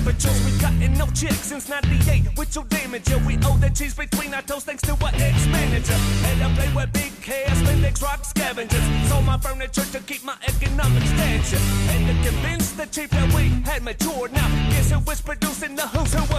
temperatures. 0.05 0.45
We 0.45 0.59
cutting 0.59 0.97
no 0.97 1.05
chicks 1.07 1.49
since 1.49 1.69
98 1.69 2.37
with 2.37 2.55
your 2.55 2.65
damage. 2.65 3.09
Yeah, 3.09 3.25
we 3.25 3.37
owe 3.45 3.57
the 3.57 3.69
cheese 3.69 3.93
between 3.93 4.33
our 4.33 4.41
toes 4.41 4.63
thanks 4.63 4.81
to 4.83 4.91
our 4.91 5.11
ex-manager. 5.13 5.97
And 6.25 6.43
I 6.43 6.53
play 6.55 6.71
with 6.75 6.93
big 6.93 7.11
cash, 7.21 7.57
Spandex 7.57 8.01
rock 8.01 8.23
scavengers. 8.23 8.83
Sold 9.09 9.25
my 9.25 9.37
furniture 9.37 9.85
to 9.85 9.99
keep 10.01 10.23
my 10.23 10.35
economic 10.47 11.03
stature. 11.03 11.61
And 11.89 12.05
to 12.07 12.29
convince 12.29 12.71
the 12.73 12.85
chief 12.85 13.09
that 13.11 13.33
we 13.33 13.49
had 13.65 13.83
matured. 13.83 14.31
Now, 14.33 14.47
guess 14.69 14.91
who 14.91 14.99
was 14.99 15.21
producing 15.21 15.75
the 15.75 15.87
who's 15.87 16.13
who 16.13 16.34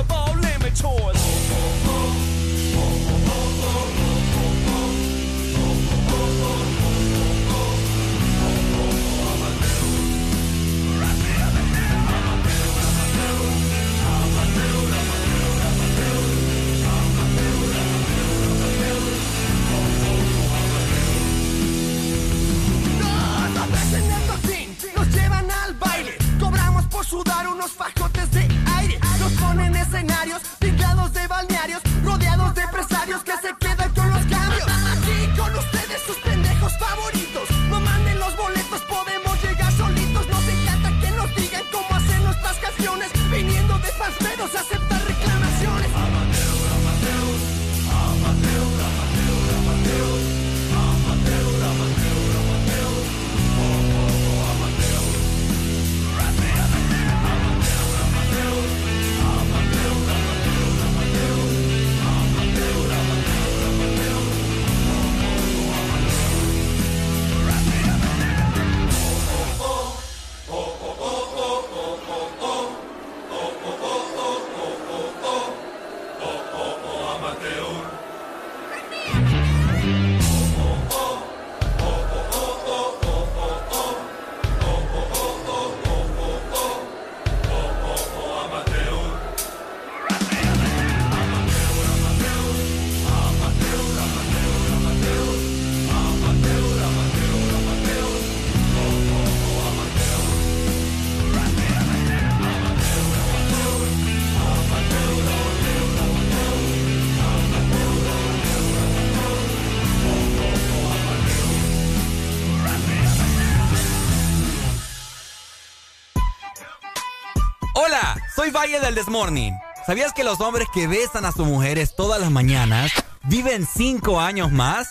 Valle 118.67 118.81
del 118.81 118.97
Desmorning. 118.97 119.57
¿Sabías 119.87 120.13
que 120.13 120.25
los 120.25 120.41
hombres 120.41 120.67
que 120.75 120.89
besan 120.89 121.25
a 121.25 121.31
sus 121.31 121.47
mujeres 121.47 121.95
todas 121.95 122.21
las 122.21 122.33
mañanas 122.33 122.91
viven 123.23 123.65
cinco 123.65 124.19
años 124.19 124.51
más? 124.51 124.89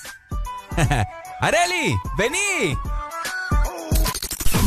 ¡Areli! 1.42 1.94
¡Vení! 2.18 2.78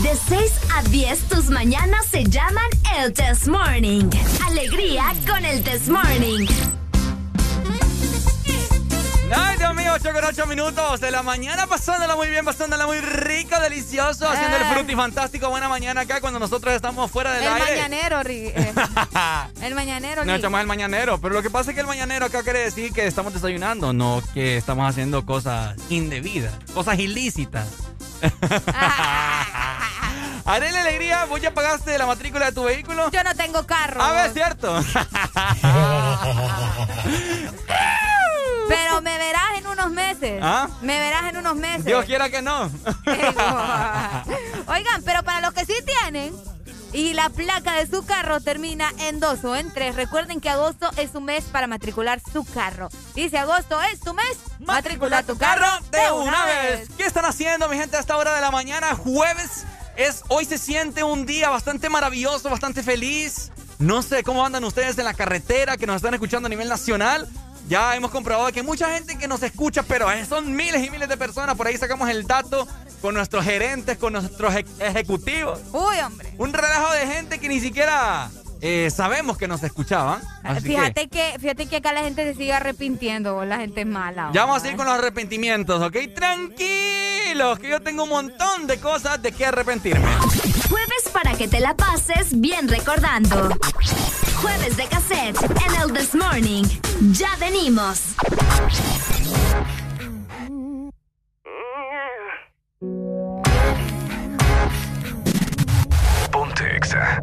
De 0.02 0.14
6 0.28 0.52
a 0.74 0.82
10, 0.82 1.20
tus 1.20 1.48
mañanas 1.48 2.04
se 2.04 2.24
llaman 2.24 2.68
el 2.98 3.14
Test 3.14 3.46
Morning. 3.46 4.10
Alegría 4.46 5.14
con 5.26 5.42
el 5.42 5.64
Test 5.64 5.88
Morning. 5.88 6.46
8 10.00 10.12
con 10.12 10.24
8 10.24 10.46
minutos 10.46 11.00
de 11.00 11.10
la 11.10 11.24
mañana, 11.24 11.66
pasándola 11.66 12.14
muy 12.14 12.28
bien, 12.30 12.44
pasándola 12.44 12.86
muy 12.86 13.00
rico, 13.00 13.58
delicioso, 13.58 14.30
haciendo 14.30 14.56
el 14.56 14.62
Eh. 14.62 14.66
fruti 14.72 14.94
fantástico. 14.94 15.50
Buena 15.50 15.68
mañana 15.68 16.02
acá 16.02 16.20
cuando 16.20 16.38
nosotros 16.38 16.72
estamos 16.72 17.10
fuera 17.10 17.32
del 17.32 17.42
El 17.42 17.52
aire. 17.54 17.82
mañanero, 17.82 18.20
eh, 18.24 18.72
El 19.62 19.74
mañanero, 19.74 20.24
No 20.24 20.36
echamos 20.36 20.60
el 20.60 20.68
mañanero, 20.68 21.18
pero 21.20 21.34
lo 21.34 21.42
que 21.42 21.50
pasa 21.50 21.72
es 21.72 21.74
que 21.74 21.80
el 21.80 21.88
mañanero 21.88 22.26
acá 22.26 22.44
quiere 22.44 22.60
decir 22.60 22.92
que 22.92 23.08
estamos 23.08 23.34
desayunando, 23.34 23.92
no 23.92 24.22
que 24.34 24.56
estamos 24.56 24.88
haciendo 24.88 25.26
cosas 25.26 25.74
indebidas, 25.88 26.54
cosas 26.74 26.96
ilícitas. 27.00 27.66
Haré 30.44 30.70
la 30.70 30.82
alegría, 30.82 31.24
¿vos 31.24 31.40
ya 31.40 31.52
pagaste 31.52 31.98
la 31.98 32.06
matrícula 32.06 32.46
de 32.46 32.52
tu 32.52 32.62
vehículo? 32.62 33.10
Yo 33.10 33.24
no 33.24 33.34
tengo 33.34 33.66
carro. 33.66 34.00
A 34.00 34.12
ver, 34.12 34.30
cierto. 34.32 34.78
Pero 38.68 39.00
me 39.00 39.16
meses. 40.20 40.40
¿Ah? 40.42 40.68
Me 40.82 40.98
verás 40.98 41.30
en 41.30 41.36
unos 41.38 41.56
meses. 41.56 41.84
Dios 41.84 42.04
quiera 42.04 42.30
que 42.30 42.42
no. 42.42 42.62
Oigan, 44.66 45.02
pero 45.04 45.22
para 45.22 45.40
los 45.40 45.52
que 45.54 45.64
sí 45.64 45.74
tienen 45.84 46.34
y 46.92 47.12
la 47.12 47.28
placa 47.28 47.74
de 47.74 47.86
su 47.86 48.04
carro 48.04 48.40
termina 48.40 48.90
en 49.00 49.20
dos 49.20 49.44
o 49.44 49.54
en 49.54 49.70
tres, 49.72 49.94
recuerden 49.94 50.40
que 50.40 50.48
agosto 50.48 50.90
es 50.96 51.14
un 51.14 51.24
mes 51.24 51.44
para 51.44 51.66
matricular 51.66 52.20
su 52.32 52.44
carro. 52.44 52.88
Dice 53.14 53.38
agosto 53.38 53.80
es 53.82 54.00
tu 54.00 54.14
mes, 54.14 54.38
matricula 54.60 55.22
tu 55.22 55.36
carro 55.36 55.66
de 55.90 56.10
una 56.12 56.46
vez. 56.46 56.88
¿Qué 56.96 57.04
están 57.04 57.26
haciendo, 57.26 57.68
mi 57.68 57.76
gente, 57.76 57.96
a 57.96 58.00
esta 58.00 58.16
hora 58.16 58.34
de 58.34 58.40
la 58.40 58.50
mañana? 58.50 58.94
Jueves 58.94 59.64
es, 59.96 60.22
hoy 60.28 60.44
se 60.44 60.58
siente 60.58 61.02
un 61.02 61.26
día 61.26 61.50
bastante 61.50 61.88
maravilloso, 61.90 62.48
bastante 62.48 62.82
feliz. 62.82 63.50
No 63.78 64.02
sé 64.02 64.22
cómo 64.22 64.44
andan 64.44 64.64
ustedes 64.64 64.98
en 64.98 65.04
la 65.04 65.14
carretera, 65.14 65.76
que 65.76 65.86
nos 65.86 65.96
están 65.96 66.14
escuchando 66.14 66.46
a 66.46 66.50
nivel 66.50 66.68
nacional. 66.68 67.28
Ya 67.68 67.94
hemos 67.94 68.10
comprobado 68.10 68.50
que 68.50 68.62
mucha 68.62 68.94
gente 68.94 69.18
que 69.18 69.28
nos 69.28 69.42
escucha, 69.42 69.82
pero 69.82 70.06
son 70.26 70.56
miles 70.56 70.86
y 70.86 70.90
miles 70.90 71.08
de 71.08 71.16
personas. 71.18 71.54
Por 71.54 71.66
ahí 71.66 71.76
sacamos 71.76 72.08
el 72.08 72.26
dato 72.26 72.66
con 73.02 73.14
nuestros 73.14 73.44
gerentes, 73.44 73.98
con 73.98 74.14
nuestros 74.14 74.54
ejecutivos. 74.80 75.60
Uy, 75.72 75.98
hombre. 76.04 76.32
Un 76.38 76.52
relajo 76.52 76.92
de 76.94 77.06
gente 77.06 77.38
que 77.38 77.48
ni 77.48 77.60
siquiera 77.60 78.30
eh, 78.60 78.90
sabemos 78.90 79.36
que 79.36 79.46
nos 79.46 79.62
escuchaban. 79.62 80.20
Fíjate 80.62 81.08
que... 81.08 81.36
fíjate 81.38 81.66
que 81.66 81.76
acá 81.76 81.92
la 81.92 82.02
gente 82.02 82.24
se 82.24 82.34
sigue 82.38 82.54
arrepintiendo, 82.54 83.44
la 83.44 83.58
gente 83.58 83.82
es 83.82 83.86
mala. 83.86 84.30
Ya 84.32 84.46
vamos 84.46 84.64
a 84.64 84.68
ir 84.68 84.76
con 84.76 84.86
los 84.86 84.94
arrepentimientos, 84.94 85.82
¿ok? 85.82 85.96
Tranquilos, 86.14 87.58
que 87.58 87.68
yo 87.68 87.80
tengo 87.82 88.04
un 88.04 88.08
montón 88.08 88.66
de 88.66 88.80
cosas 88.80 89.20
de 89.22 89.32
qué 89.32 89.46
arrepentirme. 89.46 90.08
Jueves 90.70 91.08
para 91.12 91.34
que 91.34 91.48
te 91.48 91.60
la 91.60 91.74
pases 91.74 92.40
bien 92.40 92.66
recordando. 92.66 93.50
Jueves 94.40 94.76
de 94.76 94.86
cassette 94.86 95.36
en 95.66 95.74
el 95.82 95.92
This 95.92 96.14
Morning. 96.14 96.64
Ya 97.12 97.30
venimos. 97.40 98.14
Ponte 106.30 106.76
Exa. 106.76 107.20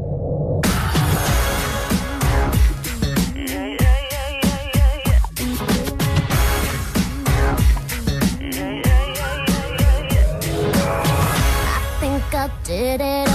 I 11.68 11.98
think 12.00 12.34
I 12.34 12.50
did 12.64 13.02
it 13.02 13.35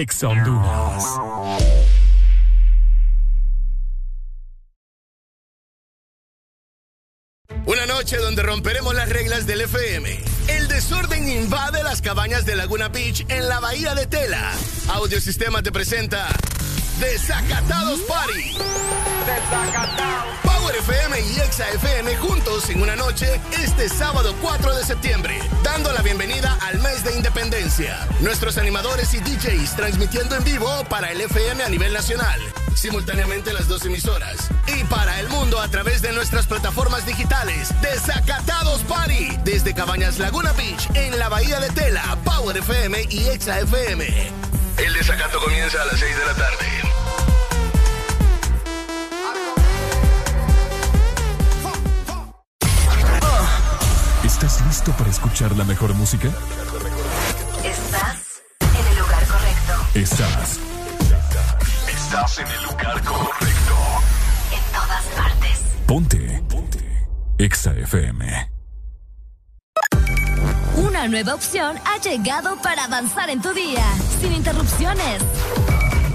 Ex 0.00 0.22
Honduras. 0.24 1.04
Una 7.66 7.84
noche 7.84 8.16
donde 8.16 8.42
romperemos 8.42 8.94
las 8.94 9.10
reglas 9.10 9.46
del 9.46 9.60
FM. 9.60 10.18
El 10.48 10.68
desorden 10.68 11.28
invade 11.28 11.82
las 11.82 12.00
cabañas 12.00 12.46
de 12.46 12.56
Laguna 12.56 12.88
Beach 12.88 13.26
en 13.28 13.46
la 13.46 13.60
bahía 13.60 13.94
de 13.94 14.06
Tela. 14.06 14.52
Audiosistema 14.88 15.62
te 15.62 15.70
presenta 15.70 16.28
Desacatados 17.00 18.00
Party. 18.00 18.58
Desacatados. 19.24 20.38
Power 20.42 20.76
FM 20.76 21.20
y 21.22 21.40
Exa 21.40 21.66
FM 21.70 22.14
juntos 22.16 22.68
en 22.68 22.82
una 22.82 22.94
noche 22.94 23.40
este 23.52 23.88
sábado 23.88 24.34
4 24.42 24.76
de 24.76 24.84
septiembre, 24.84 25.38
dando 25.62 25.92
la 25.92 26.02
bienvenida 26.02 26.58
al 26.60 26.78
mes 26.80 27.02
de 27.02 27.16
independencia. 27.16 28.06
Nuestros 28.20 28.58
animadores 28.58 29.14
y 29.14 29.20
DJs 29.20 29.76
transmitiendo 29.76 30.36
en 30.36 30.44
vivo 30.44 30.68
para 30.90 31.10
el 31.10 31.22
FM 31.22 31.64
a 31.64 31.70
nivel 31.70 31.94
nacional, 31.94 32.38
simultáneamente 32.74 33.54
las 33.54 33.66
dos 33.66 33.86
emisoras, 33.86 34.50
y 34.66 34.84
para 34.84 35.20
el 35.20 35.28
mundo 35.30 35.58
a 35.58 35.68
través 35.68 36.02
de 36.02 36.12
nuestras 36.12 36.46
plataformas 36.46 37.06
digitales. 37.06 37.70
Desacatados 37.80 38.82
Party, 38.82 39.38
desde 39.42 39.72
Cabañas 39.72 40.18
Laguna 40.18 40.52
Beach, 40.52 40.86
en 40.92 41.18
la 41.18 41.30
Bahía 41.30 41.60
de 41.60 41.70
Tela, 41.70 42.18
Power 42.24 42.58
FM 42.58 43.06
y 43.08 43.28
Exa 43.28 43.58
FM. 43.60 44.50
El 44.76 44.94
desacato 44.94 45.38
comienza 45.40 45.80
a 45.82 45.84
las 45.86 45.98
6 45.98 46.16
de 46.16 46.24
la 46.26 46.34
tarde. 46.34 46.89
¿Estás 54.42 54.64
listo 54.66 54.92
para 54.92 55.10
escuchar 55.10 55.54
la 55.54 55.64
mejor 55.64 55.92
música? 55.92 56.28
Estás 57.62 58.40
en 58.58 58.86
el 58.86 58.98
lugar 58.98 59.26
correcto. 59.26 59.72
Estás. 59.94 60.58
Estás 61.86 62.38
en 62.38 62.46
el 62.46 62.62
lugar 62.62 63.04
correcto. 63.04 63.76
En 64.50 64.72
todas 64.72 65.04
partes. 65.14 65.60
Ponte. 65.86 66.42
Ponte. 66.48 67.06
Exa 67.36 67.72
FM. 67.72 68.50
Una 70.76 71.06
nueva 71.06 71.34
opción 71.34 71.76
ha 71.84 71.98
llegado 71.98 72.56
para 72.62 72.84
avanzar 72.84 73.28
en 73.28 73.42
tu 73.42 73.52
día, 73.52 73.84
sin 74.22 74.32
interrupciones. 74.32 75.22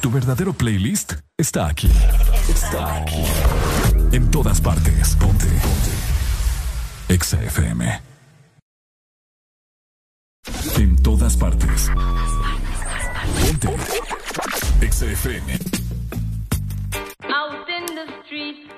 Tu 0.00 0.10
verdadero 0.10 0.52
playlist 0.52 1.14
está 1.36 1.66
aquí. 1.66 1.90
Está 2.48 3.02
aquí. 3.02 3.24
En 4.12 4.30
todas 4.30 4.60
partes. 4.60 5.16
Ponte. 5.16 5.46
Ponte. 5.46 5.90
Exa 7.08 7.42
FM. 7.42 8.00
En 10.76 11.02
todas 11.02 11.36
partes. 11.36 11.90
Ponte. 13.42 13.68
Exa 14.80 15.06
FM. 15.06 15.52
Out 17.24 17.68
in 17.68 17.86
the 17.96 18.06
street, 18.22 18.70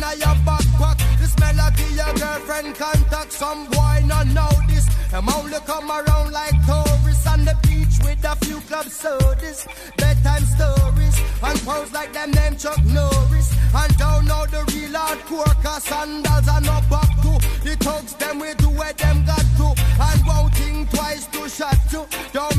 it 0.00 0.06
inna 0.06 0.14
your 0.16 0.36
backpack. 0.44 0.98
This 1.18 1.38
melody 1.38 1.84
your 1.94 2.12
girlfriend 2.14 2.74
contact. 2.74 3.32
Some 3.32 3.66
boy 3.70 4.02
not 4.06 4.26
know 4.28 4.50
this. 4.68 4.86
Them 5.10 5.28
only 5.28 5.58
come 5.66 5.90
around 5.90 6.32
like 6.32 6.54
tourists 6.66 7.26
on 7.26 7.44
the 7.44 7.56
beach 7.62 7.98
with 8.04 8.24
a 8.24 8.36
few 8.44 8.60
club 8.60 8.86
sodas, 8.86 9.66
bedtime 9.96 10.44
stories, 10.44 11.16
and 11.42 11.58
pose 11.60 11.92
like 11.92 12.12
them 12.12 12.30
name 12.30 12.56
Chuck 12.56 12.82
Norris. 12.84 13.52
And 13.74 13.96
don't 13.98 14.26
know 14.26 14.46
the 14.46 14.64
real 14.72 14.92
hardcore, 14.92 15.62
cause 15.62 15.84
sandals 15.84 16.48
are 16.48 16.60
not 16.60 16.88
back 16.88 17.10
to. 17.22 17.32
The 17.64 17.76
thugs 17.80 18.14
them 18.14 18.38
we 18.38 18.54
do 18.54 18.70
where 18.70 18.92
them 18.92 19.24
got 19.26 19.44
to. 19.58 19.74
And 20.00 20.26
won't 20.26 20.54
think 20.54 20.90
twice 20.90 21.26
to 21.26 21.48
shot 21.48 21.78
you. 21.92 22.06
Don't 22.32 22.49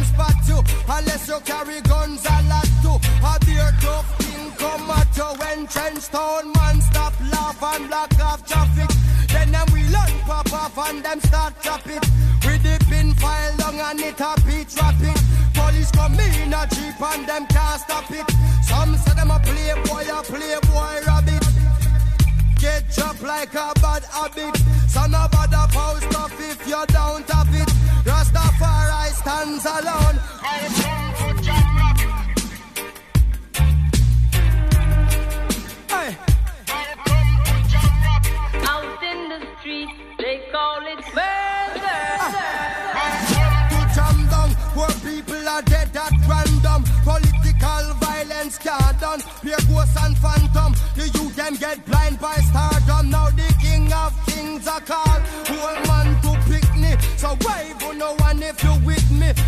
them 0.00 0.14
spot 0.14 0.48
you, 0.48 0.58
unless 0.88 1.28
you 1.28 1.38
carry 1.44 1.80
guns 1.82 2.24
a 2.24 2.36
lot 2.48 2.68
too. 2.82 2.96
A 3.24 3.44
beer 3.44 3.72
tough 3.80 4.08
thing 4.18 4.50
come 4.56 4.90
at 4.90 5.16
you 5.16 5.30
when 5.40 5.66
trench 5.66 6.08
town 6.08 6.52
man 6.52 6.80
stop 6.80 7.14
laugh 7.32 7.62
and 7.62 7.88
block 7.88 8.12
off 8.20 8.46
traffic. 8.46 8.90
Then 9.28 9.52
them 9.52 9.66
we 9.72 9.82
learn 9.84 10.14
pop 10.24 10.52
off 10.52 10.78
and 10.88 11.02
them 11.04 11.20
start 11.20 11.54
chop 11.62 11.86
it. 11.86 12.04
We 12.46 12.58
dip 12.58 12.90
in 12.92 13.14
file 13.14 13.54
long 13.60 13.78
and 13.80 14.00
it 14.00 14.20
a 14.20 14.34
beat 14.46 14.74
rapid. 14.80 15.16
Police 15.54 15.90
come 15.90 16.18
in 16.18 16.52
a 16.52 16.66
jeep 16.66 17.00
and 17.00 17.26
them 17.26 17.46
can't 17.46 17.80
stop 17.80 18.10
it. 18.10 18.28
Some 18.64 18.96
say 18.96 19.14
them 19.14 19.30
a 19.30 19.38
playboy, 19.40 20.06
a 20.08 20.22
playboy 20.22 21.06
rabbit. 21.06 21.44
Get 22.58 22.84
dropped 22.94 23.22
like 23.22 23.54
a 23.54 23.72
bad 23.80 24.04
habit. 24.04 24.56
So 24.88 25.06
no 25.06 25.26
bother 25.32 25.66
post 25.72 26.14
up 26.18 26.32
if 26.38 26.66
you 26.66 26.84
don't 26.88 27.28
have 27.30 27.39
it. 27.39 27.39
Rastafari 27.39 27.39
stands 29.20 29.66
alone. 29.66 30.16
I 30.42 30.58
come 30.80 31.08
to 31.20 31.42
jam 31.46 31.70
rock. 31.80 31.98
Hey. 35.92 36.10
Out 38.72 39.02
in 39.10 39.20
the 39.32 39.40
street, 39.58 39.90
they 40.18 40.36
call 40.52 40.80
it 40.94 41.02
murder. 41.18 42.00
to 43.72 43.80
jam 43.96 44.16
down 44.32 44.50
where 44.78 44.96
people 45.08 45.42
are 45.54 45.62
dead 45.62 45.96
at 46.04 46.16
random. 46.32 46.80
Political 47.04 47.84
violence 48.06 48.56
can't 48.58 49.00
done. 49.00 49.20
Pure 49.42 49.64
ghosts 49.68 49.96
and 50.02 50.16
phantom. 50.16 50.72
The 50.96 51.04
youth 51.14 51.36
them 51.36 51.54
get 51.56 51.84
blind 51.84 52.18
by 52.20 52.36
stardom. 52.48 53.10
Now 53.10 53.28
the 53.30 53.54
king 53.60 53.92
of 53.92 54.12
kings 54.26 54.66
are 54.66 54.80
called. 54.80 55.22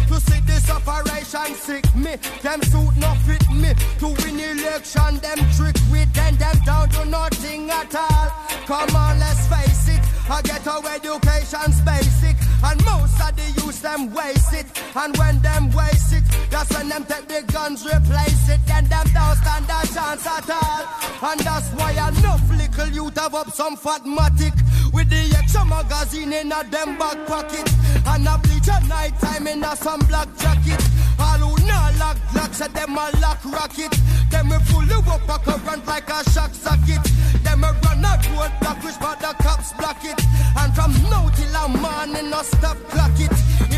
To 0.08 0.20
see 0.20 0.40
this 0.46 0.70
operation 0.70 1.54
sick 1.54 1.84
me. 1.94 2.16
Them 2.42 2.62
suit 2.62 2.96
no 2.96 3.14
fit 3.26 3.44
me. 3.50 3.72
To 4.00 4.08
win 4.22 4.40
election, 4.40 5.18
them 5.18 5.38
trick 5.56 5.76
with 5.90 6.12
them. 6.14 6.36
Them 6.36 6.58
down 6.64 6.88
to 6.90 7.04
nothing 7.04 7.70
at 7.70 7.94
all. 7.94 8.28
Come 8.66 8.96
on, 8.96 9.18
let's 9.18 9.46
face 9.48 9.88
it. 9.88 10.02
I 10.30 10.42
get 10.42 10.66
our 10.66 10.86
education's 10.86 11.80
basic. 11.82 12.36
And 12.64 12.84
most 12.84 13.20
of 13.20 13.34
the 13.36 13.61
them 13.82 14.14
waste 14.14 14.54
it. 14.54 14.66
And 14.94 15.16
when 15.18 15.40
them 15.42 15.70
waste 15.72 16.12
it, 16.12 16.24
that's 16.50 16.70
when 16.72 16.88
them 16.88 17.04
take 17.04 17.26
the 17.28 17.42
guns, 17.52 17.84
replace 17.84 18.48
it. 18.48 18.60
Then 18.66 18.86
them 18.86 19.06
don't 19.12 19.36
stand 19.36 19.66
a 19.66 19.80
chance 19.92 20.26
at 20.26 20.48
all. 20.48 20.86
And 21.30 21.40
that's 21.40 21.68
why 21.74 21.92
enough 21.92 22.42
little 22.50 22.88
youth 22.88 23.18
have 23.18 23.34
up 23.34 23.50
some 23.50 23.76
fatmatic. 23.76 24.54
With 24.92 25.10
the 25.10 25.36
extra 25.36 25.64
magazine 25.64 26.32
in 26.32 26.52
a 26.52 26.62
them 26.64 26.96
back 26.98 27.26
pocket. 27.26 27.68
And 28.06 28.26
a 28.26 28.38
bleach 28.38 28.68
night 28.88 29.18
time 29.20 29.46
in 29.46 29.64
a 29.64 29.76
some 29.76 30.00
black 30.06 30.28
jacket. 30.38 30.82
All 31.18 31.38
who 31.38 31.66
not 31.66 31.98
lock 31.98 32.16
blocks 32.32 32.60
at 32.60 32.72
them 32.74 32.96
a 32.96 33.10
lock 33.20 33.44
rocket. 33.44 33.92
Them 34.30 34.48
we 34.48 34.58
fully 34.70 34.94
up 34.94 35.28
a 35.28 35.38
current 35.38 35.86
like 35.86 36.08
a 36.08 36.30
shock 36.30 36.54
socket. 36.54 37.02
Them 37.42 37.64
a 37.64 37.72
run 37.82 38.04
a 38.04 38.14
road 38.30 38.52
block 38.60 38.82
which 38.84 38.98
but 39.00 39.18
the 39.20 39.34
cops 39.42 39.72
block 39.74 40.04
it. 40.04 40.20
And 40.56 40.74
from 40.74 40.92
now 41.10 41.28
till 41.30 41.56
a 41.56 41.68
morning 41.68 42.30
no 42.30 42.42
stop 42.42 42.76
clock 42.88 43.18
it. 43.18 43.32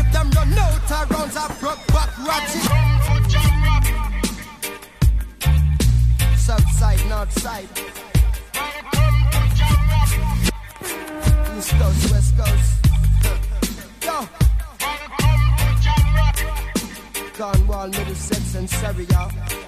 If 0.05 0.13
them 0.13 0.29
run 0.31 0.53
out 0.57 0.91
of 0.91 1.11
rounds 1.11 1.35
a 1.35 1.47
broke 1.59 1.87
back 1.87 2.17
ratchet. 2.27 2.61
South 6.37 6.71
side, 6.71 7.09
north 7.09 7.39
side. 7.39 7.69
East 11.57 11.71
coast, 11.71 12.11
west 12.11 12.37
coast. 12.37 12.71
Yo. 14.05 14.27
Cornwall, 17.33 17.87
Middlesex, 17.87 18.55
and 18.55 18.69
Surrey, 18.69 19.05
y'all. 19.05 19.64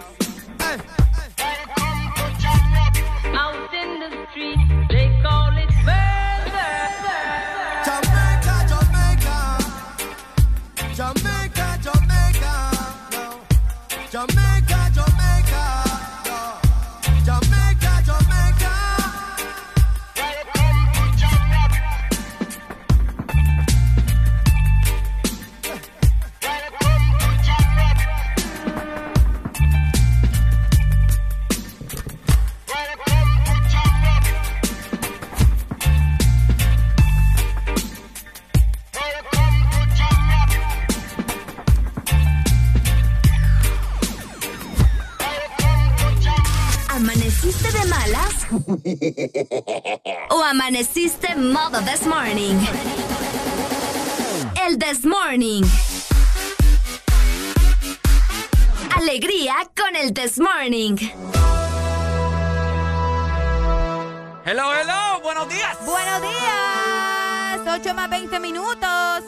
8 67.80 67.94
más 67.94 68.10
20 68.10 68.40
minutos. 68.40 69.24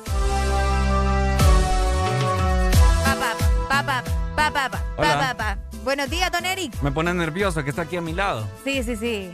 Pa, 3.05 3.15
pa, 3.15 3.35
pa, 3.69 3.83
pa, 3.83 4.03
pa, 4.35 4.51
pa, 4.51 4.69
pa, 4.69 4.83
Hola. 4.97 5.19
pa, 5.19 5.37
pa. 5.37 5.57
Buenos 5.83 6.09
días, 6.09 6.31
don 6.31 6.43
Eric. 6.43 6.73
Me 6.81 6.91
pone 6.91 7.13
nervioso 7.13 7.63
que 7.63 7.69
está 7.69 7.83
aquí 7.83 7.95
a 7.97 8.01
mi 8.01 8.13
lado. 8.13 8.47
Sí, 8.63 8.81
sí, 8.81 8.95
sí. 8.95 9.31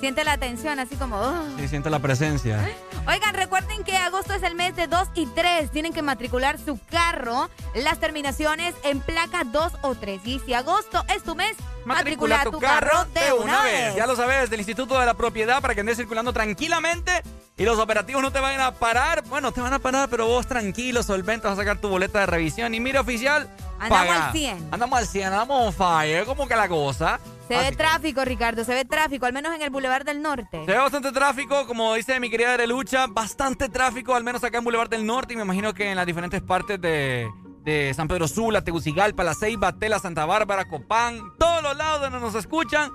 Siente 0.00 0.22
la 0.24 0.38
tensión 0.38 0.78
así 0.78 0.94
como... 0.96 1.16
oh. 1.16 1.42
Sí, 1.58 1.66
siento 1.68 1.90
la 1.90 1.98
presencia. 1.98 2.68
Oigan, 3.06 3.34
recuerden 3.34 3.82
que 3.84 3.96
agosto 3.96 4.34
es 4.34 4.42
el 4.42 4.54
mes 4.54 4.76
de 4.76 4.86
2 4.86 5.08
y 5.14 5.26
3. 5.26 5.70
Tienen 5.70 5.92
que 5.92 6.02
matricular 6.02 6.58
su 6.58 6.78
carro. 6.90 7.50
Las 7.74 7.98
terminaciones 7.98 8.74
en 8.84 9.00
placa 9.00 9.44
2 9.44 9.72
o 9.82 9.94
3. 9.94 10.20
Y 10.24 10.38
si 10.40 10.54
agosto 10.54 11.04
es 11.08 11.22
tu 11.24 11.34
mes, 11.34 11.56
matricula 11.84 12.44
tu 12.44 12.58
carro 12.60 13.06
de 13.14 13.32
una 13.32 13.62
vez. 13.62 13.96
Ya 13.96 14.06
lo 14.06 14.14
sabes, 14.14 14.50
del 14.50 14.60
Instituto 14.60 14.98
de 15.00 15.06
la 15.06 15.14
Propiedad 15.14 15.60
para 15.60 15.74
que 15.74 15.80
andes 15.80 15.96
circulando 15.96 16.32
tranquilamente 16.32 17.22
y 17.56 17.64
los 17.64 17.78
operativos 17.80 18.22
no 18.22 18.30
te 18.30 18.38
vayan 18.38 18.60
a 18.60 18.74
parar. 18.74 19.24
Bueno, 19.24 19.50
te 19.50 19.60
van 19.60 19.72
a 19.72 19.80
parar, 19.80 20.08
pero 20.08 20.26
vos 20.28 20.46
tranquilo, 20.46 21.02
solvente, 21.02 21.48
vas 21.48 21.58
a 21.58 21.62
sacar 21.62 21.80
tu 21.80 21.88
boleta 21.88 22.20
de 22.20 22.26
revisión. 22.26 22.72
Y 22.74 22.78
mira, 22.80 23.00
oficial, 23.00 23.50
Andamos 23.80 24.06
paga. 24.06 24.26
al 24.26 24.32
100. 24.32 24.68
Andamos 24.70 24.98
al 24.98 25.06
100, 25.08 25.26
andamos 25.26 25.66
on 25.66 25.72
fire. 25.72 26.24
¿Cómo 26.24 26.46
que 26.46 26.54
la 26.54 26.68
cosa? 26.68 27.18
Se 27.48 27.54
ve 27.54 27.66
Así- 27.68 27.76
tráfico, 27.76 28.24
Ricardo, 28.24 28.62
se 28.64 28.74
ve 28.74 28.84
tráfico, 28.84 29.26
al 29.26 29.32
menos 29.32 29.54
en 29.54 29.62
el 29.62 29.70
Boulevard 29.70 30.04
del 30.04 30.20
Norte. 30.22 30.64
Se 30.66 30.72
ve 30.72 30.78
bastante 30.78 31.10
tráfico, 31.12 31.66
como 31.66 31.94
dice 31.94 32.20
mi 32.20 32.28
querida 32.30 32.54
Arelucha, 32.54 33.06
bastante 33.08 33.68
tráfico, 33.68 34.14
al 34.14 34.22
menos 34.24 34.44
acá 34.44 34.58
en 34.58 34.64
Boulevard 34.64 34.90
del 34.90 35.06
Norte 35.06 35.34
y 35.34 35.36
me 35.36 35.42
imagino 35.42 35.72
que 35.74 35.90
en 35.90 35.96
las 35.96 36.06
diferentes 36.06 36.42
partes 36.42 36.80
de, 36.80 37.26
de 37.64 37.92
San 37.94 38.06
Pedro 38.06 38.28
Sula, 38.28 38.62
Tegucigalpa, 38.62 39.24
La 39.24 39.34
Ceiba, 39.34 39.72
Tela, 39.72 39.98
Santa 39.98 40.26
Bárbara, 40.26 40.66
Copán, 40.68 41.20
todos 41.38 41.62
los 41.62 41.76
lados 41.76 42.02
donde 42.02 42.20
nos 42.20 42.34
escuchan. 42.34 42.90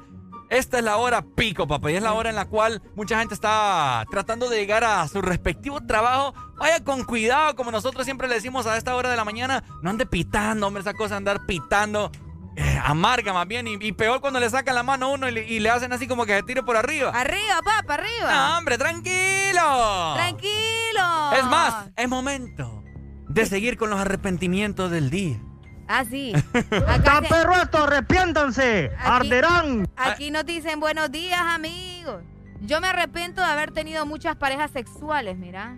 Esta 0.49 0.77
es 0.77 0.83
la 0.83 0.97
hora 0.97 1.23
pico, 1.23 1.65
papá, 1.67 1.89
y 1.89 1.95
es 1.95 2.03
la 2.03 2.13
hora 2.13 2.29
en 2.29 2.35
la 2.35 2.45
cual 2.45 2.79
mucha 2.95 3.17
gente 3.17 3.33
está 3.33 4.05
tratando 4.11 4.49
de 4.49 4.57
llegar 4.57 4.83
a 4.83 5.07
su 5.07 5.19
respectivo 5.19 5.81
trabajo. 5.81 6.35
Vaya 6.57 6.83
con 6.83 7.05
cuidado, 7.05 7.55
como 7.55 7.71
nosotros 7.71 8.05
siempre 8.05 8.27
le 8.27 8.35
decimos 8.35 8.67
a 8.67 8.77
esta 8.77 8.95
hora 8.95 9.09
de 9.09 9.17
la 9.17 9.25
mañana, 9.25 9.63
no 9.81 9.89
ande 9.89 10.05
pitando, 10.05 10.67
hombre, 10.67 10.81
esa 10.81 10.93
cosa 10.93 11.15
de 11.15 11.17
andar 11.17 11.47
pitando. 11.47 12.11
Eh, 12.55 12.79
amarga 12.83 13.33
más 13.33 13.47
bien, 13.47 13.67
y, 13.67 13.77
y 13.79 13.91
peor 13.93 14.21
cuando 14.21 14.39
le 14.39 14.49
sacan 14.49 14.75
la 14.75 14.83
mano 14.83 15.07
a 15.07 15.09
uno 15.09 15.27
y 15.27 15.31
le, 15.31 15.47
y 15.47 15.59
le 15.59 15.69
hacen 15.69 15.91
así 15.93 16.07
como 16.07 16.25
que 16.25 16.35
se 16.35 16.43
tire 16.43 16.63
por 16.63 16.77
arriba. 16.77 17.11
Arriba, 17.13 17.59
papá, 17.63 17.95
arriba. 17.95 18.31
No, 18.31 18.57
hombre, 18.57 18.77
tranquilo. 18.77 20.13
Tranquilo. 20.15 21.33
Es 21.37 21.45
más, 21.45 21.89
es 21.95 22.09
momento 22.09 22.83
de 23.27 23.45
seguir 23.45 23.77
con 23.77 23.89
los 23.89 23.99
arrepentimientos 23.99 24.91
del 24.91 25.09
día. 25.09 25.39
Ah, 25.87 26.05
sí. 26.05 26.33
¡Está 26.53 27.21
perro 27.21 27.55
esto! 27.55 27.83
¡Arrepiéntanse! 27.83 28.91
¡Arderán! 28.99 29.87
Aquí 29.95 30.31
nos 30.31 30.45
dicen 30.45 30.79
buenos 30.79 31.11
días, 31.11 31.41
amigos. 31.41 32.23
Yo 32.61 32.79
me 32.79 32.87
arrepiento 32.87 33.41
de 33.41 33.47
haber 33.47 33.71
tenido 33.71 34.05
muchas 34.05 34.35
parejas 34.37 34.71
sexuales, 34.71 35.37
mira. 35.37 35.77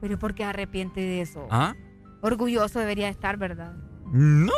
Pero 0.00 0.18
¿por 0.18 0.34
qué 0.34 0.44
arrepiente 0.44 1.00
de 1.00 1.22
eso? 1.22 1.48
¿Ah? 1.50 1.74
Orgulloso 2.20 2.78
debería 2.78 3.08
estar, 3.08 3.36
¿verdad? 3.36 3.72
No. 4.06 4.52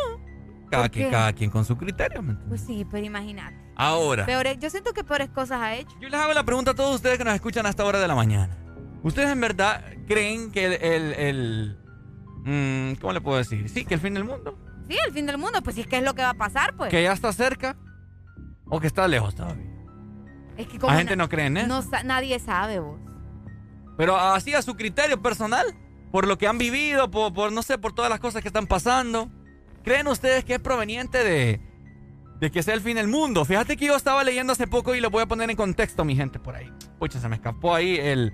Cada 0.70 0.84
¿Por 0.84 0.90
quien, 0.92 1.06
qué? 1.06 1.10
cada 1.12 1.32
quien 1.32 1.50
con 1.50 1.64
su 1.64 1.76
criterio. 1.76 2.22
¿me 2.22 2.30
entiendes? 2.32 2.48
Pues 2.48 2.60
sí, 2.66 2.86
pero 2.90 3.04
imagínate. 3.06 3.56
Ahora, 3.76 4.24
Peores- 4.26 4.58
yo 4.58 4.70
siento 4.70 4.92
que 4.92 5.04
peores 5.04 5.28
cosas 5.30 5.60
ha 5.60 5.74
hecho. 5.74 5.96
yo 6.00 6.08
les 6.08 6.20
hago 6.20 6.32
la 6.32 6.44
pregunta 6.44 6.72
a 6.72 6.74
todos 6.74 6.94
ustedes 6.94 7.18
que 7.18 7.24
nos 7.24 7.34
escuchan 7.34 7.66
a 7.66 7.70
esta 7.70 7.84
hora 7.84 7.98
de 8.00 8.08
la 8.08 8.14
mañana. 8.14 8.56
¿Ustedes 9.02 9.30
en 9.30 9.40
verdad 9.40 9.84
creen 10.08 10.50
que 10.52 10.64
el... 10.66 10.72
el, 10.74 11.12
el- 11.14 11.78
mm, 12.44 13.00
¿Cómo 13.00 13.12
le 13.12 13.20
puedo 13.20 13.38
decir? 13.38 13.68
Sí, 13.68 13.84
que 13.84 13.94
el 13.94 14.00
fin 14.00 14.14
del 14.14 14.24
mundo. 14.24 14.58
Sí, 14.88 14.96
el 15.06 15.12
fin 15.12 15.26
del 15.26 15.38
mundo, 15.38 15.62
pues 15.62 15.76
si 15.76 15.82
es 15.82 15.86
que 15.86 15.96
es 15.98 16.02
lo 16.04 16.14
que 16.14 16.22
va 16.22 16.30
a 16.30 16.34
pasar, 16.34 16.74
pues. 16.76 16.90
Que 16.90 17.02
ya 17.02 17.12
está 17.12 17.32
cerca 17.32 17.76
o 18.66 18.80
que 18.80 18.86
está 18.86 19.06
lejos 19.08 19.34
todavía. 19.34 19.70
Es 20.56 20.66
que 20.68 20.78
como 20.78 20.92
La 20.92 20.98
gente 20.98 21.16
no 21.16 21.28
cree 21.28 21.46
en 21.46 21.56
eso. 21.56 21.66
no 21.68 21.82
nadie 22.04 22.38
sabe 22.38 22.78
vos. 22.78 23.00
Pero 23.96 24.16
así 24.16 24.54
a 24.54 24.62
su 24.62 24.74
criterio 24.76 25.20
personal, 25.22 25.66
por 26.12 26.26
lo 26.26 26.36
que 26.38 26.46
han 26.48 26.58
vivido, 26.58 27.10
por, 27.10 27.32
por, 27.32 27.52
no 27.52 27.62
sé, 27.62 27.76
por 27.78 27.92
todas 27.94 28.10
las 28.10 28.20
cosas 28.20 28.42
que 28.42 28.48
están 28.48 28.66
pasando. 28.66 29.30
¿Creen 29.84 30.08
ustedes 30.08 30.44
que 30.44 30.54
es 30.54 30.60
proveniente 30.60 31.22
de, 31.22 31.60
de 32.40 32.50
que 32.50 32.62
sea 32.62 32.74
el 32.74 32.80
fin 32.80 32.96
del 32.96 33.06
mundo? 33.08 33.44
Fíjate 33.44 33.76
que 33.76 33.86
yo 33.86 33.96
estaba 33.96 34.24
leyendo 34.24 34.52
hace 34.52 34.66
poco 34.66 34.94
y 34.94 35.00
lo 35.00 35.10
voy 35.10 35.22
a 35.22 35.26
poner 35.26 35.50
en 35.50 35.56
contexto, 35.56 36.04
mi 36.04 36.16
gente, 36.16 36.38
por 36.38 36.56
ahí. 36.56 36.72
Pucha, 36.98 37.20
se 37.20 37.28
me 37.28 37.36
escapó 37.36 37.74
ahí 37.74 37.96
el, 38.00 38.32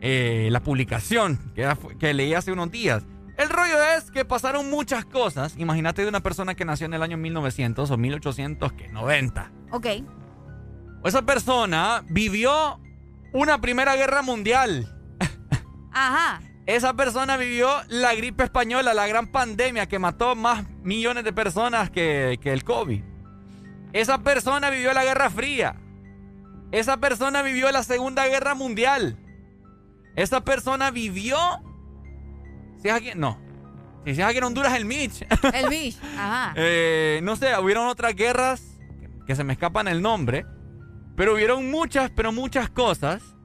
eh, 0.00 0.48
la 0.52 0.60
publicación 0.60 1.52
que, 1.54 1.62
era- 1.62 1.76
que 1.98 2.14
leí 2.14 2.32
hace 2.34 2.52
unos 2.52 2.70
días. 2.70 3.04
El 3.36 3.50
rollo 3.50 3.76
es 3.98 4.10
que 4.10 4.24
pasaron 4.24 4.70
muchas 4.70 5.04
cosas. 5.04 5.54
Imagínate 5.58 6.02
de 6.02 6.08
una 6.08 6.20
persona 6.20 6.54
que 6.54 6.64
nació 6.64 6.86
en 6.86 6.94
el 6.94 7.02
año 7.02 7.16
1900 7.18 7.90
o 7.90 7.96
1890. 7.98 9.52
Ok. 9.72 9.86
Esa 11.04 11.22
persona 11.22 12.02
vivió 12.08 12.80
una 13.34 13.60
primera 13.60 13.94
guerra 13.96 14.22
mundial. 14.22 14.88
Ajá. 15.92 16.40
Esa 16.66 16.94
persona 16.94 17.36
vivió 17.36 17.68
la 17.88 18.14
gripe 18.14 18.42
española, 18.42 18.92
la 18.92 19.06
gran 19.06 19.28
pandemia 19.28 19.86
que 19.86 20.00
mató 20.00 20.34
más 20.34 20.64
millones 20.82 21.22
de 21.22 21.32
personas 21.32 21.90
que, 21.90 22.40
que 22.42 22.52
el 22.52 22.64
COVID. 22.64 23.02
Esa 23.92 24.18
persona 24.18 24.68
vivió 24.70 24.92
la 24.92 25.04
Guerra 25.04 25.30
Fría. 25.30 25.76
Esa 26.72 26.96
persona 26.96 27.42
vivió 27.42 27.70
la 27.70 27.84
Segunda 27.84 28.26
Guerra 28.26 28.56
Mundial. 28.56 29.16
Esa 30.16 30.44
persona 30.44 30.90
vivió... 30.90 31.38
Si 32.82 32.88
es 32.88 32.94
aquí... 32.94 33.10
No. 33.14 33.38
Si 34.04 34.10
es 34.10 34.20
aquí 34.20 34.38
en 34.38 34.44
Honduras, 34.44 34.74
el 34.74 34.86
Mitch. 34.86 35.24
El 35.52 35.68
Mish. 35.70 36.00
Ajá. 36.18 36.52
Eh, 36.56 37.20
no 37.22 37.36
sé, 37.36 37.56
hubieron 37.58 37.86
otras 37.86 38.14
guerras 38.16 38.80
que 39.26 39.36
se 39.36 39.44
me 39.44 39.52
escapan 39.52 39.88
el 39.88 40.02
nombre, 40.02 40.46
pero 41.16 41.34
hubieron 41.34 41.70
muchas, 41.70 42.10
pero 42.10 42.32
muchas 42.32 42.70
cosas 42.70 43.35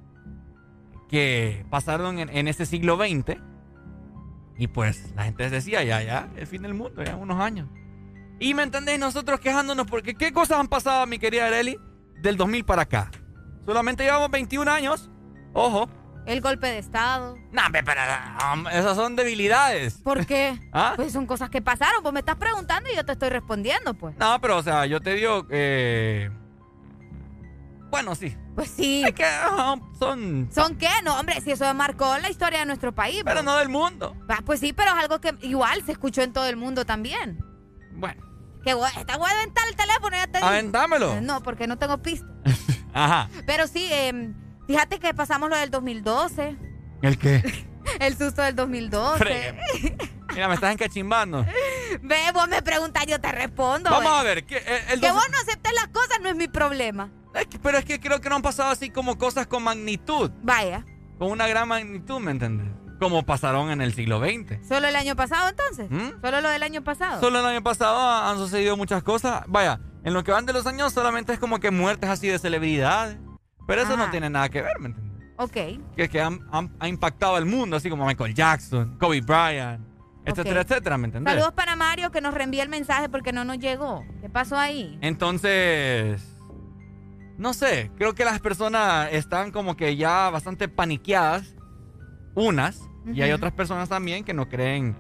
que 1.12 1.66
pasaron 1.70 2.18
en, 2.18 2.30
en 2.30 2.48
ese 2.48 2.66
siglo 2.66 2.98
XX 2.98 3.38
y 4.62 4.68
pues 4.68 5.12
la 5.16 5.24
gente 5.24 5.50
decía, 5.50 5.84
ya, 5.84 6.04
ya, 6.04 6.30
el 6.36 6.46
fin 6.46 6.62
del 6.62 6.76
mundo, 6.76 7.04
ya 7.04 7.16
unos 7.16 7.40
años. 7.40 7.68
Y 8.40 8.54
me 8.54 8.62
entendéis, 8.62 9.00
nosotros 9.00 9.40
quejándonos 9.40 9.88
porque 9.88 10.14
¿qué 10.14 10.32
cosas 10.32 10.60
han 10.60 10.68
pasado, 10.68 11.06
mi 11.08 11.18
querida 11.18 11.48
Areli, 11.48 11.80
del 12.22 12.38
2000 12.38 12.64
para 12.66 12.84
acá? 12.84 13.10
Solamente 13.66 14.04
llevamos 14.04 14.30
21 14.30 14.70
años, 14.70 15.10
ojo. 15.54 15.90
El 16.28 16.42
golpe 16.42 16.68
de 16.68 16.78
Estado. 16.78 17.38
No, 17.52 17.62
pero 17.72 18.70
esas 18.70 18.96
son 18.96 19.16
debilidades. 19.16 19.96
¿Por 20.04 20.28
qué? 20.28 20.60
¿Ah? 20.74 20.94
Pues 20.96 21.12
son 21.12 21.26
cosas 21.26 21.50
que 21.50 21.64
pasaron. 21.64 22.04
Pues 22.04 22.14
me 22.14 22.20
estás 22.20 22.36
preguntando 22.36 22.88
y 22.92 22.96
yo 22.96 23.04
te 23.04 23.14
estoy 23.14 23.30
respondiendo, 23.30 23.96
pues. 23.96 24.16
No, 24.18 24.40
pero 24.40 24.58
o 24.58 24.64
sea, 24.64 24.86
yo 24.86 25.02
te 25.02 25.16
digo, 25.16 25.48
eh... 25.50 26.30
bueno, 27.90 28.14
sí. 28.14 28.38
Pues 28.56 28.70
sí. 28.70 29.04
Es 29.08 29.14
que 29.14 29.26
son... 30.00 30.50
¿Son 30.54 30.76
qué? 30.78 30.90
No, 31.04 31.20
hombre, 31.20 31.40
si 31.42 31.52
eso 31.52 31.72
marcó 31.74 32.18
la 32.18 32.30
historia 32.30 32.60
de 32.60 32.66
nuestro 32.66 32.94
país. 32.94 33.22
Pero 33.24 33.36
pues. 33.38 33.46
no 33.46 33.58
del 33.58 33.70
mundo. 33.70 34.16
Ah, 34.30 34.40
pues 34.46 34.60
sí, 34.60 34.74
pero 34.74 34.92
es 34.92 34.98
algo 34.98 35.20
que 35.22 35.36
igual 35.42 35.84
se 35.86 35.92
escuchó 35.94 36.22
en 36.22 36.34
todo 36.34 36.46
el 36.48 36.58
mundo 36.58 36.86
también. 36.86 37.40
Bueno. 37.94 38.22
Que 38.64 38.74
voy- 38.76 38.90
está 38.98 39.18
voy 39.18 39.30
a 39.30 39.34
aventar 39.34 39.68
el 39.68 39.76
teléfono, 39.76 40.16
ya 40.16 40.28
te. 40.28 40.38
Aventámelo. 40.38 41.20
No, 41.22 41.42
porque 41.42 41.66
no 41.68 41.78
tengo 41.80 41.98
pista. 42.00 42.28
Ajá. 42.94 43.28
Pero 43.48 43.66
sí, 43.68 43.88
eh, 43.92 44.34
fíjate 44.68 45.00
que 45.00 45.14
pasamos 45.16 45.50
lo 45.50 45.58
del 45.58 45.72
2012. 45.72 46.58
¿El 47.02 47.18
qué? 47.18 47.68
El 48.00 48.16
susto 48.18 48.44
del 48.44 48.56
2012. 48.56 49.18
Fregue. 49.18 49.60
Mira, 50.34 50.48
me 50.48 50.54
estás 50.54 50.72
encachimbando. 50.74 51.44
Ve, 52.04 52.18
vos 52.34 52.48
me 52.48 52.62
preguntas, 52.62 53.06
yo 53.08 53.20
te 53.20 53.32
respondo. 53.32 53.90
Vamos 53.90 54.14
a 54.14 54.22
ver. 54.24 54.46
¿qué, 54.46 54.58
eh, 54.58 54.84
el 54.92 55.02
Que 55.02 55.08
dos- 55.08 55.16
vos 55.16 55.26
no 55.32 55.38
aceptes 55.40 55.74
las 55.74 55.88
cosas 55.88 56.20
no 56.22 56.30
es 56.30 56.36
mi 56.36 56.48
problema. 56.48 57.10
Es 57.34 57.48
pero 57.62 57.78
es 57.78 57.86
que 57.86 58.00
creo 58.00 58.20
que 58.22 58.30
no 58.30 58.36
han 58.36 58.42
pasado 58.42 58.70
así 58.72 58.90
como 58.90 59.18
cosas 59.18 59.48
con 59.48 59.64
magnitud. 59.64 60.32
Vaya. 60.44 60.86
Con 61.18 61.32
una 61.32 61.48
gran 61.48 61.68
magnitud, 61.68 62.20
¿me 62.20 62.32
entiendes? 62.32 62.68
Como 63.00 63.24
pasaron 63.26 63.72
en 63.72 63.82
el 63.82 63.94
siglo 63.94 64.20
XX. 64.20 64.68
¿Solo 64.68 64.88
el 64.88 64.96
año 64.96 65.16
pasado 65.16 65.50
entonces? 65.50 65.90
¿Mm? 65.90 66.22
¿Solo 66.22 66.42
lo 66.42 66.50
del 66.50 66.62
año 66.64 66.84
pasado? 66.84 67.20
Solo 67.20 67.40
el 67.40 67.46
año 67.46 67.64
pasado 67.64 67.98
ha- 67.98 68.30
han 68.30 68.38
sucedido 68.38 68.78
muchas 68.78 69.02
cosas. 69.04 69.44
Vaya, 69.48 69.80
en 70.04 70.14
lo 70.14 70.24
que 70.24 70.32
van 70.32 70.46
de 70.46 70.54
los 70.54 70.68
años 70.68 70.94
solamente 70.94 71.34
es 71.34 71.40
como 71.40 71.60
que 71.60 71.72
muertes 71.72 72.10
así 72.10 72.28
de 72.28 72.38
celebridades. 72.38 73.18
Pero 73.68 73.82
eso 73.84 73.96
no 73.98 74.10
tiene 74.12 74.30
nada 74.30 74.50
que 74.50 74.62
ver, 74.62 74.80
¿me 74.80 74.88
entiendes? 74.90 75.12
Ok. 75.38 75.96
Que, 75.96 76.10
que 76.10 76.22
han, 76.22 76.42
han- 76.52 76.76
ha 76.80 76.88
impactado 76.88 77.36
al 77.38 77.46
mundo, 77.46 77.78
así 77.78 77.90
como 77.90 78.06
Michael 78.06 78.34
Jackson, 78.36 78.98
Kobe 79.00 79.22
Bryant, 79.22 79.84
etcétera, 80.26 80.62
etcétera, 80.62 80.98
¿me 80.98 81.06
entiendes? 81.06 81.32
Saludos 81.34 81.54
para 81.54 81.76
Mario 81.76 82.12
que 82.12 82.22
nos 82.22 82.34
reenvía 82.34 82.62
el 82.64 82.70
mensaje 82.70 83.10
porque 83.10 83.32
no 83.32 83.44
nos 83.46 83.58
llegó. 83.58 84.04
¿Qué 84.22 84.30
pasó 84.30 84.58
ahí? 84.58 85.00
Entonces, 85.02 86.31
no 87.42 87.54
sé, 87.54 87.92
creo 87.98 88.14
que 88.14 88.24
las 88.24 88.40
personas 88.40 89.10
están 89.12 89.52
como 89.52 89.76
que 89.76 89.96
ya 89.98 90.30
bastante 90.30 90.68
paniqueadas, 90.70 91.56
unas, 92.36 92.82
y 93.14 93.22
hay 93.24 93.32
otras 93.32 93.52
personas 93.52 93.90
también 93.90 94.24
que 94.24 94.34
no 94.34 94.48
creen 94.48 94.96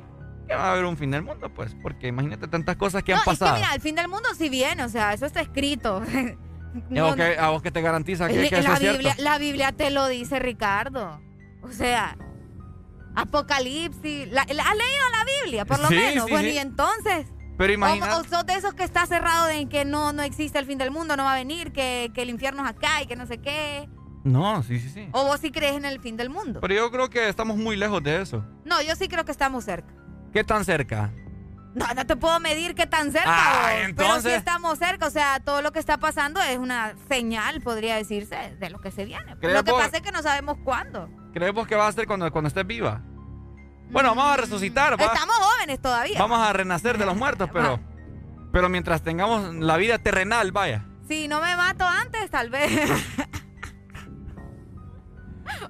que 0.47 0.55
va 0.55 0.69
a 0.69 0.71
haber 0.73 0.85
un 0.85 0.97
fin 0.97 1.11
del 1.11 1.21
mundo, 1.21 1.53
pues, 1.53 1.75
porque 1.81 2.07
imagínate 2.07 2.47
tantas 2.47 2.75
cosas 2.75 3.03
que 3.03 3.11
no, 3.13 3.17
han 3.17 3.21
es 3.21 3.25
que 3.25 3.31
pasado. 3.31 3.55
mira, 3.57 3.73
el 3.75 3.79
fin 3.79 3.95
del 3.95 4.07
mundo 4.07 4.27
sí 4.37 4.49
viene, 4.49 4.83
o 4.83 4.89
sea, 4.89 5.13
eso 5.13 5.25
está 5.27 5.39
escrito. 5.41 6.01
¿Y 6.89 6.97
a, 6.97 7.03
vos 7.03 7.15
qué, 7.15 7.37
a 7.37 7.49
vos 7.49 7.61
qué 7.61 7.69
te 7.71 7.81
garantiza 7.81 8.27
que, 8.27 8.49
que 8.49 8.57
eso 8.59 8.67
la 8.67 8.73
es 8.73 8.79
cierto? 8.79 8.97
Biblia, 8.97 9.15
la 9.19 9.37
Biblia 9.37 9.71
te 9.71 9.91
lo 9.91 10.07
dice, 10.07 10.39
Ricardo. 10.39 11.21
O 11.61 11.71
sea, 11.71 12.17
Apocalipsis. 13.15 14.27
la- 14.31 14.45
la- 14.51 14.63
¿Has 14.63 14.77
leído 14.77 15.09
la 15.11 15.25
Biblia, 15.43 15.65
por 15.65 15.79
lo 15.79 15.87
Sí, 15.89 15.95
menos? 15.95 16.25
sí, 16.25 16.31
bueno, 16.31 16.49
sí. 16.49 16.55
y 16.55 16.57
entonces. 16.57 17.27
Pero 17.57 17.71
O, 17.71 17.75
imagina... 17.75 18.17
o 18.17 18.23
sos 18.23 18.45
de 18.45 18.53
esos 18.55 18.73
que 18.73 18.83
está 18.83 19.05
cerrado 19.05 19.49
en 19.49 19.69
que 19.69 19.85
no, 19.85 20.13
no 20.13 20.23
existe 20.23 20.57
el 20.59 20.65
fin 20.65 20.77
del 20.77 20.91
mundo, 20.91 21.15
no 21.15 21.23
va 21.25 21.33
a 21.33 21.35
venir, 21.35 21.71
que, 21.71 22.11
que 22.13 22.21
el 22.23 22.29
infierno 22.29 22.63
es 22.63 22.69
acá 22.69 23.01
y 23.01 23.05
que 23.07 23.15
no 23.15 23.25
sé 23.27 23.37
qué. 23.39 23.87
No, 24.23 24.61
sí, 24.63 24.79
sí, 24.79 24.89
sí. 24.89 25.07
O 25.13 25.25
vos 25.25 25.39
sí 25.39 25.51
crees 25.51 25.75
en 25.75 25.85
el 25.85 25.99
fin 25.99 26.15
del 26.17 26.29
mundo. 26.29 26.59
Pero 26.61 26.73
yo 26.73 26.91
creo 26.91 27.09
que 27.09 27.27
estamos 27.29 27.57
muy 27.57 27.75
lejos 27.75 28.01
de 28.03 28.21
eso. 28.21 28.45
No, 28.65 28.81
yo 28.81 28.95
sí 28.95 29.07
creo 29.07 29.25
que 29.25 29.31
estamos 29.31 29.63
cerca. 29.65 29.93
¿Qué 30.33 30.43
tan 30.43 30.63
cerca? 30.65 31.11
No, 31.73 31.85
no 31.95 32.05
te 32.05 32.15
puedo 32.17 32.39
medir 32.39 32.75
qué 32.75 32.85
tan 32.85 33.11
cerca, 33.11 33.29
Ah, 33.33 33.61
vos, 33.61 33.69
pero 33.73 33.89
entonces- 33.89 34.31
sí 34.33 34.37
estamos 34.37 34.77
cerca. 34.77 35.07
O 35.07 35.09
sea, 35.09 35.39
todo 35.39 35.61
lo 35.61 35.71
que 35.71 35.79
está 35.79 35.97
pasando 35.97 36.41
es 36.41 36.57
una 36.57 36.93
señal, 37.09 37.61
podría 37.61 37.95
decirse, 37.95 38.55
de 38.59 38.69
lo 38.69 38.79
que 38.79 38.91
se 38.91 39.05
viene. 39.05 39.35
¿Crees 39.39 39.55
Lo 39.55 39.63
que 39.63 39.71
vos? 39.71 39.81
pasa 39.81 39.97
es 39.97 40.03
que 40.03 40.11
no 40.11 40.21
sabemos 40.21 40.57
cuándo. 40.63 41.09
¿Crees 41.33 41.53
vos 41.53 41.65
que 41.67 41.75
va 41.75 41.87
a 41.87 41.91
ser 41.91 42.07
cuando, 42.07 42.29
cuando 42.31 42.49
estés 42.49 42.67
viva? 42.67 43.01
Bueno, 43.91 44.15
vamos 44.15 44.33
a 44.33 44.37
resucitar, 44.37 44.99
va. 44.99 45.05
Estamos 45.05 45.35
jóvenes 45.35 45.81
todavía. 45.81 46.19
Vamos 46.19 46.39
a 46.39 46.53
renacer 46.53 46.97
de 46.97 47.05
los 47.05 47.15
muertos, 47.15 47.49
pero... 47.51 47.79
Pero 48.51 48.67
mientras 48.67 49.01
tengamos 49.01 49.53
la 49.55 49.77
vida 49.77 49.97
terrenal, 49.97 50.51
vaya. 50.51 50.83
Si 51.07 51.27
no 51.29 51.39
me 51.41 51.55
mato 51.55 51.85
antes, 51.87 52.29
tal 52.29 52.49
vez. 52.49 52.69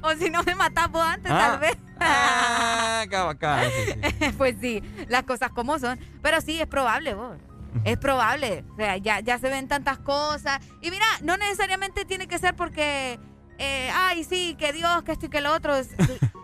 o 0.02 0.12
si 0.14 0.30
no 0.32 0.42
me 0.44 0.56
matas 0.56 0.90
vos 0.92 1.06
antes, 1.06 1.32
Ah. 1.32 1.40
tal 1.52 1.60
vez. 1.60 1.78
Ah, 2.00 3.06
bacán, 3.12 3.66
sí, 3.70 3.94
sí. 4.20 4.32
pues 4.38 4.56
sí, 4.60 4.82
las 5.08 5.24
cosas 5.24 5.52
como 5.52 5.78
son. 5.78 6.00
Pero 6.24 6.42
sí, 6.42 6.60
es 6.60 6.66
probable, 6.68 7.14
vos. 7.14 7.38
Es 7.84 7.98
probable. 7.98 8.66
O 8.74 8.76
sea, 8.78 8.98
ya, 8.98 9.20
ya 9.20 9.38
se 9.38 9.50
ven 9.50 9.68
tantas 9.68 10.00
cosas. 10.00 10.60
Y 10.82 10.90
mira, 10.90 11.06
no 11.22 11.38
necesariamente 11.38 12.04
tiene 12.06 12.28
que 12.28 12.40
ser 12.40 12.56
porque, 12.56 13.20
eh, 13.60 13.92
ay, 13.94 14.24
sí, 14.24 14.56
que 14.58 14.74
Dios, 14.74 15.04
que 15.04 15.12
esto 15.12 15.28
y 15.28 15.30
que 15.30 15.42
lo 15.42 15.54
otro. 15.54 15.76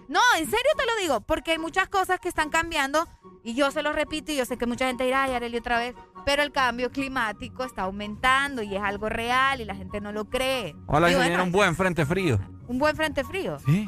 No, 0.08 0.20
en 0.38 0.46
serio 0.46 0.72
te 0.78 0.86
lo 0.86 0.96
digo, 1.02 1.22
porque 1.22 1.52
hay 1.52 1.58
muchas 1.58 1.88
cosas 1.90 2.20
que 2.20 2.30
están 2.30 2.50
cambiando. 2.50 3.08
Y 3.44 3.54
yo 3.56 3.72
se 3.72 3.82
lo 3.82 3.94
repito, 3.94 4.32
y 4.32 4.36
yo 4.38 4.46
sé 4.46 4.58
que 4.58 4.66
mucha 4.66 4.88
gente 4.88 5.04
dirá, 5.06 5.24
ay, 5.24 5.34
Arely, 5.34 5.58
otra 5.58 5.80
vez. 5.80 5.96
Pero 6.26 6.44
el 6.44 6.52
cambio 6.52 6.92
climático 6.92 7.64
está 7.64 7.84
aumentando 7.84 8.62
y 8.62 8.76
es 8.76 8.82
algo 8.84 9.08
real 9.08 9.62
y 9.62 9.66
la 9.66 9.76
gente 9.76 10.02
no 10.02 10.12
lo 10.12 10.26
cree. 10.26 10.70
Y 10.70 10.92
que 10.92 11.12
se 11.12 11.20
viniera 11.20 11.44
un 11.44 11.52
buen 11.52 11.76
frente 11.76 12.06
frío. 12.06 12.40
un 12.68 12.78
buen 12.78 12.96
frente 12.96 13.24
frío. 13.24 13.58
Sí. 13.66 13.88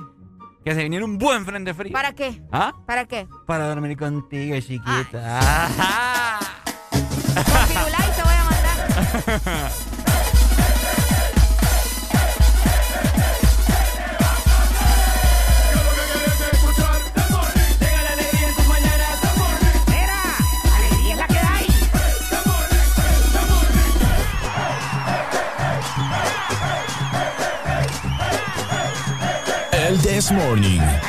Que 0.63 0.73
se 0.75 0.83
viniera 0.83 1.03
un 1.03 1.17
buen 1.17 1.45
frente 1.45 1.73
frío. 1.73 1.91
¿Para 1.91 2.13
qué? 2.13 2.41
¿Ah? 2.51 2.73
¿Para 2.85 3.05
qué? 3.05 3.27
Para 3.45 3.67
dormir 3.67 3.97
contigo, 3.97 4.55
chiquita. 4.59 5.39
Ajá. 5.39 6.39
Con 6.91 7.67
Firulais 7.67 8.15
te 8.15 8.23
voy 8.23 8.33
a 8.33 8.43
mandar. 8.43 9.71
This 30.19 30.31
Morning. 30.33 31.08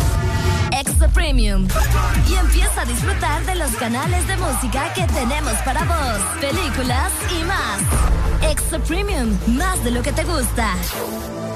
Extra 1.01 1.15
Premium. 1.15 1.67
Y 2.29 2.35
empieza 2.35 2.81
a 2.81 2.85
disfrutar 2.85 3.43
de 3.43 3.55
los 3.55 3.71
canales 3.71 4.27
de 4.27 4.37
música 4.37 4.93
que 4.93 5.01
tenemos 5.07 5.53
para 5.65 5.83
vos, 5.83 6.21
películas 6.39 7.11
y 7.31 7.43
más. 7.43 8.51
Extra 8.51 8.77
Premium, 8.77 9.35
más 9.47 9.83
de 9.83 9.89
lo 9.89 10.03
que 10.03 10.11
te 10.13 10.23
gusta. 10.23 10.75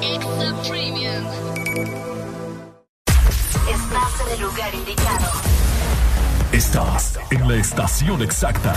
Extra 0.02 0.52
Premium. 0.68 1.28
Estás 3.70 4.26
en 4.26 4.34
el 4.34 4.42
lugar 4.42 4.74
indicado. 4.74 5.32
Estás 6.52 7.20
en 7.30 7.48
la 7.48 7.56
estación 7.58 8.24
exacta. 8.24 8.74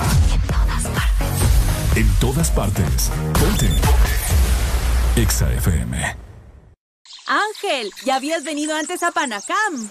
En 1.95 2.07
todas 2.17 2.51
partes. 2.51 3.11
Ponte. 3.41 3.71
Exa 5.17 5.51
FM. 5.51 6.29
Ángel, 7.27 7.91
¿ya 8.05 8.17
habías 8.17 8.45
venido 8.45 8.75
antes 8.77 9.03
a 9.03 9.13
Panacam? 9.13 9.91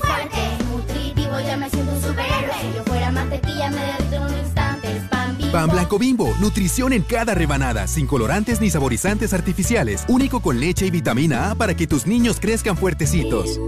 fuerte. 0.00 0.36
Nutritivo, 0.70 1.40
ya 1.40 1.56
me 1.56 1.70
siento 1.70 1.92
un 1.92 2.02
superhéroe. 2.02 2.54
Si 2.60 2.76
yo 2.76 2.84
fuera 2.84 3.10
mantequilla, 3.10 3.70
me 3.70 3.80
derrito 3.80 4.16
en 4.16 4.22
un 4.22 4.38
instante. 4.38 4.96
Es 4.96 5.02
pan 5.08 5.36
bimbo. 5.36 5.52
Pan 5.52 5.70
blanco 5.70 5.98
bimbo, 5.98 6.34
nutrición 6.40 6.92
en 6.92 7.02
cada 7.02 7.34
rebanada, 7.34 7.86
sin 7.86 8.06
colorantes 8.06 8.60
ni 8.60 8.70
saborizantes 8.70 9.32
artificiales, 9.32 10.04
único 10.08 10.40
con 10.40 10.60
leche 10.60 10.86
y 10.86 10.90
vitamina 10.90 11.50
A 11.50 11.54
para 11.54 11.74
que 11.74 11.86
tus 11.86 12.06
niños 12.06 12.38
crezcan 12.40 12.76
fuertecitos. 12.76 13.60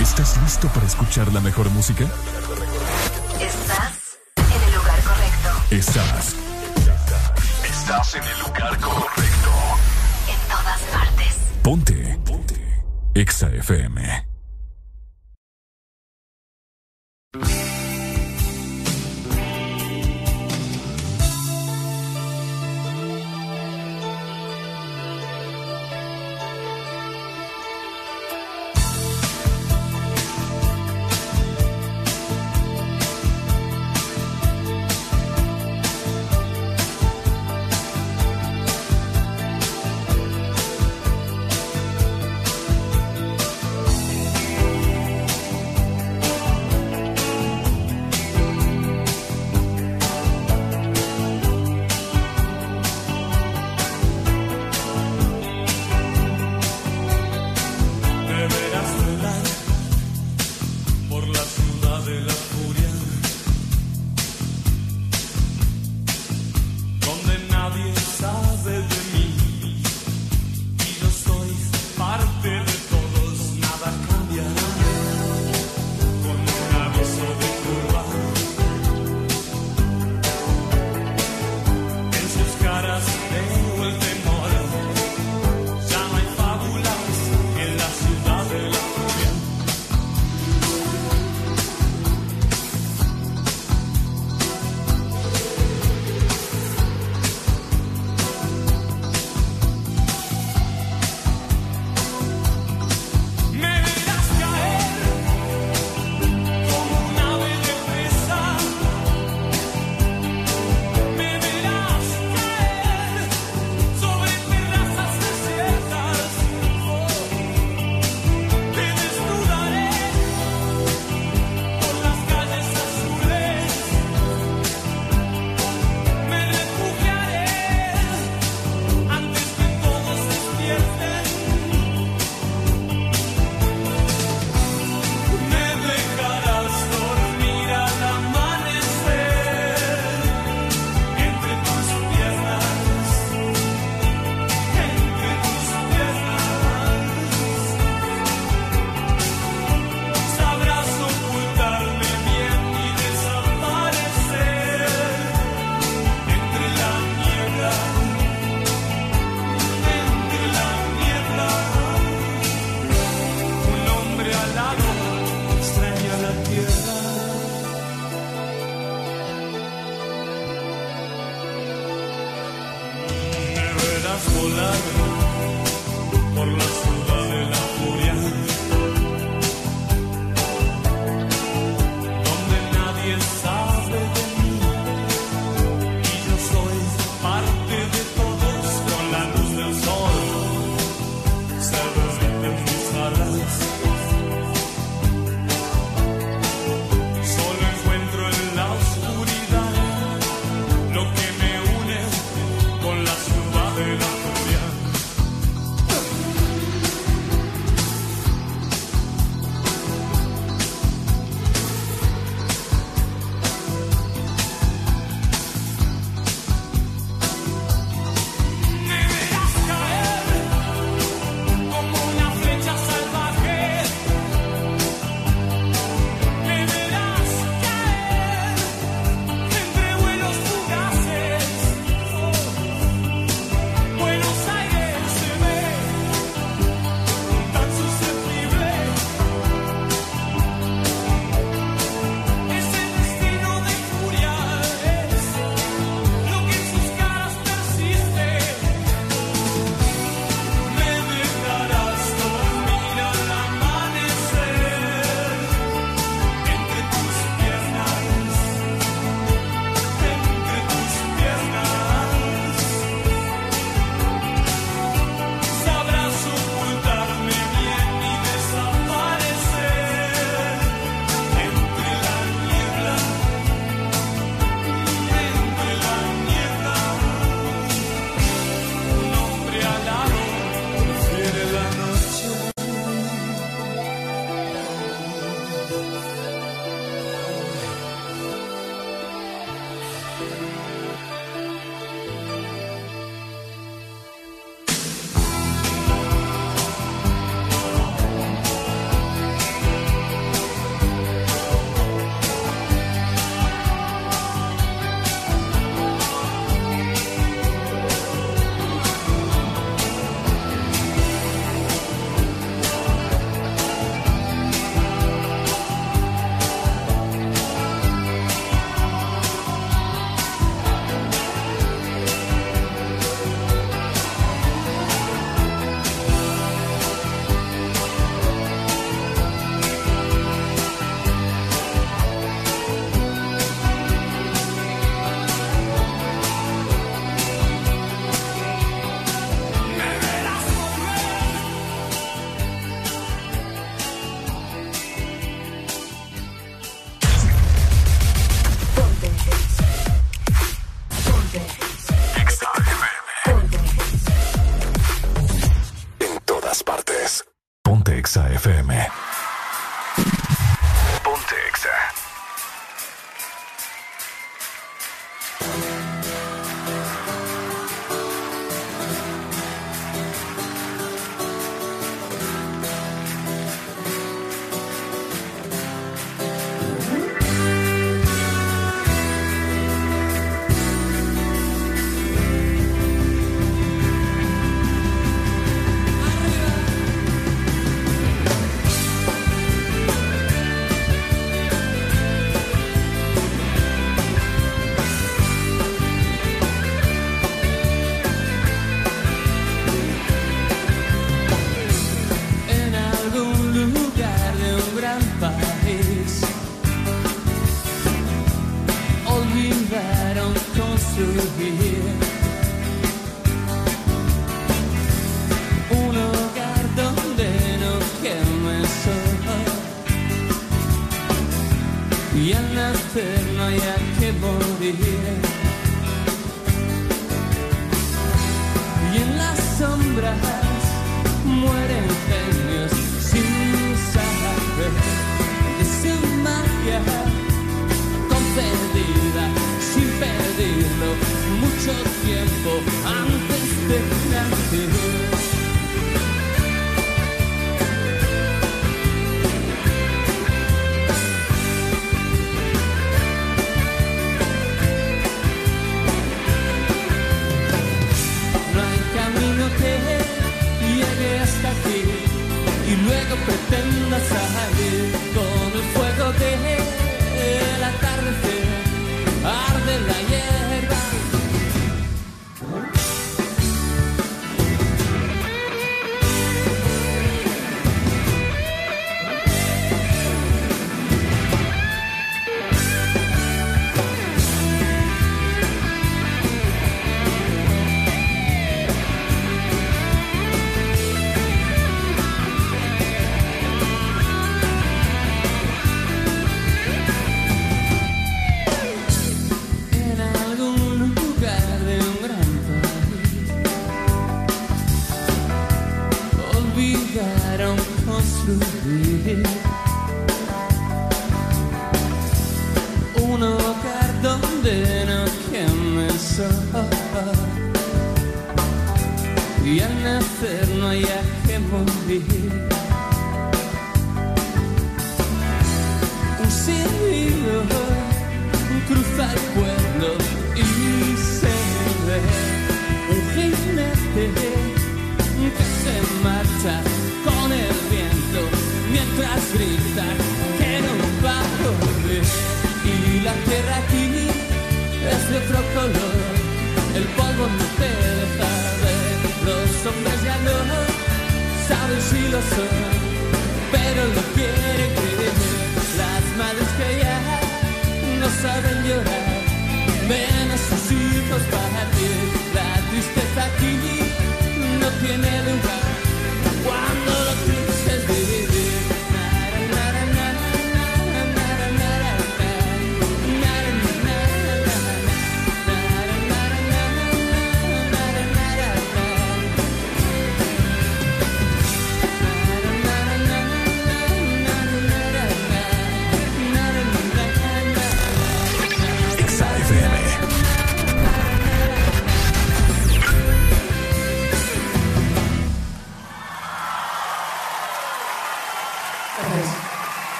¿Estás 0.00 0.36
listo 0.42 0.68
para 0.68 0.86
escuchar 0.86 1.32
la 1.32 1.40
mejor 1.40 1.70
música? 1.70 2.04
Estás 3.40 4.18
en 4.36 4.68
el 4.68 4.74
lugar 4.74 5.00
correcto. 5.02 5.48
Estás. 5.70 6.36
Estás 7.64 8.14
en 8.16 8.22
el 8.24 8.40
lugar 8.40 8.78
correcto. 8.78 9.50
En 10.28 10.48
todas 10.48 10.80
partes. 10.92 11.34
Ponte. 11.62 12.21
Exa 13.14 13.48
FM. 13.52 14.31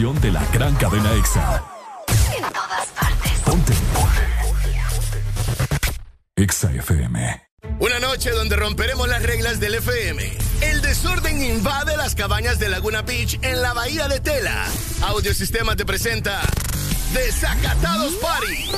Estación 0.00 0.20
de 0.22 0.30
la 0.32 0.44
gran 0.52 0.74
cadena 0.76 1.12
Exa. 1.14 1.62
en 2.34 2.42
todas 2.42 2.86
partes. 2.98 3.32
Ponte. 3.44 3.72
Exa 6.36 6.72
FM. 6.72 7.42
Una 7.80 7.98
noche 7.98 8.30
donde 8.30 8.56
romperemos 8.56 9.08
las 9.08 9.22
reglas 9.22 9.60
del 9.60 9.74
FM. 9.74 10.38
El 10.62 10.80
desorden 10.80 11.42
invade 11.42 11.96
las 11.98 12.14
cabañas 12.14 12.58
de 12.58 12.70
Laguna 12.70 13.02
Beach 13.02 13.38
en 13.42 13.60
la 13.60 13.74
bahía 13.74 14.08
de 14.08 14.20
Tela. 14.20 14.66
Audiosistema 15.02 15.76
te 15.76 15.84
presenta 15.84 16.40
Desacatados 17.12 18.14
Party. 18.14 18.70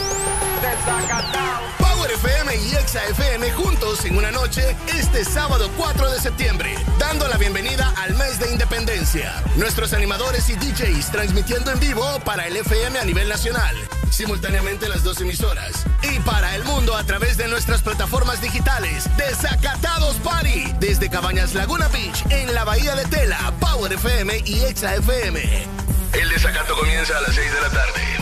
Power 2.03 2.15
FM 2.15 2.57
y 2.57 2.75
Exa 2.75 3.01
FM 3.11 3.53
juntos 3.53 4.05
en 4.05 4.17
una 4.17 4.33
noche 4.33 4.77
este 4.89 5.25
sábado 5.25 5.71
4 5.77 6.11
de 6.11 6.19
septiembre, 6.19 6.75
dando 6.99 7.29
la 7.29 7.37
bienvenida 7.37 7.95
al 7.97 8.17
mes 8.17 8.41
de 8.41 8.51
independencia. 8.51 9.41
Nuestros 9.55 9.93
animadores 9.93 10.51
y 10.51 10.55
DJs 10.55 11.13
transmitiendo 11.13 11.71
en 11.71 11.79
vivo 11.79 12.05
para 12.25 12.49
el 12.49 12.57
FM 12.57 12.99
a 12.99 13.05
nivel 13.05 13.29
nacional, 13.29 13.77
simultáneamente 14.11 14.89
las 14.89 15.05
dos 15.05 15.21
emisoras, 15.21 15.85
y 16.03 16.19
para 16.21 16.57
el 16.57 16.65
mundo 16.65 16.97
a 16.97 17.05
través 17.05 17.37
de 17.37 17.47
nuestras 17.47 17.83
plataformas 17.83 18.43
digitales. 18.43 19.09
Desacatados 19.17 20.17
Party 20.17 20.75
desde 20.81 21.09
Cabañas 21.09 21.55
Laguna 21.55 21.87
Beach 21.87 22.25
en 22.31 22.53
la 22.53 22.65
Bahía 22.65 22.97
de 22.97 23.05
Tela, 23.05 23.53
Power 23.61 23.93
FM 23.93 24.43
y 24.45 24.65
Exa 24.65 24.97
FM. 24.97 25.69
El 26.15 26.29
desacato 26.31 26.77
comienza 26.77 27.17
a 27.17 27.21
las 27.21 27.35
6 27.37 27.55
de 27.55 27.61
la 27.61 27.71
tarde. 27.71 28.22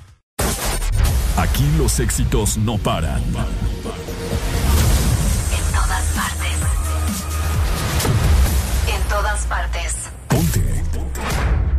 Aquí 1.41 1.67
los 1.75 1.99
éxitos 1.99 2.55
no 2.55 2.77
paran. 2.77 3.23
En 3.23 3.33
todas 5.73 6.05
partes. 6.15 6.57
En 8.87 9.01
todas 9.09 9.45
partes. 9.47 9.95
Ponte. 10.27 10.83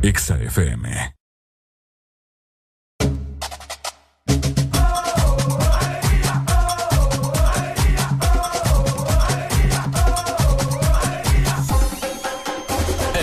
Exa 0.03 0.37
FM. 0.43 1.15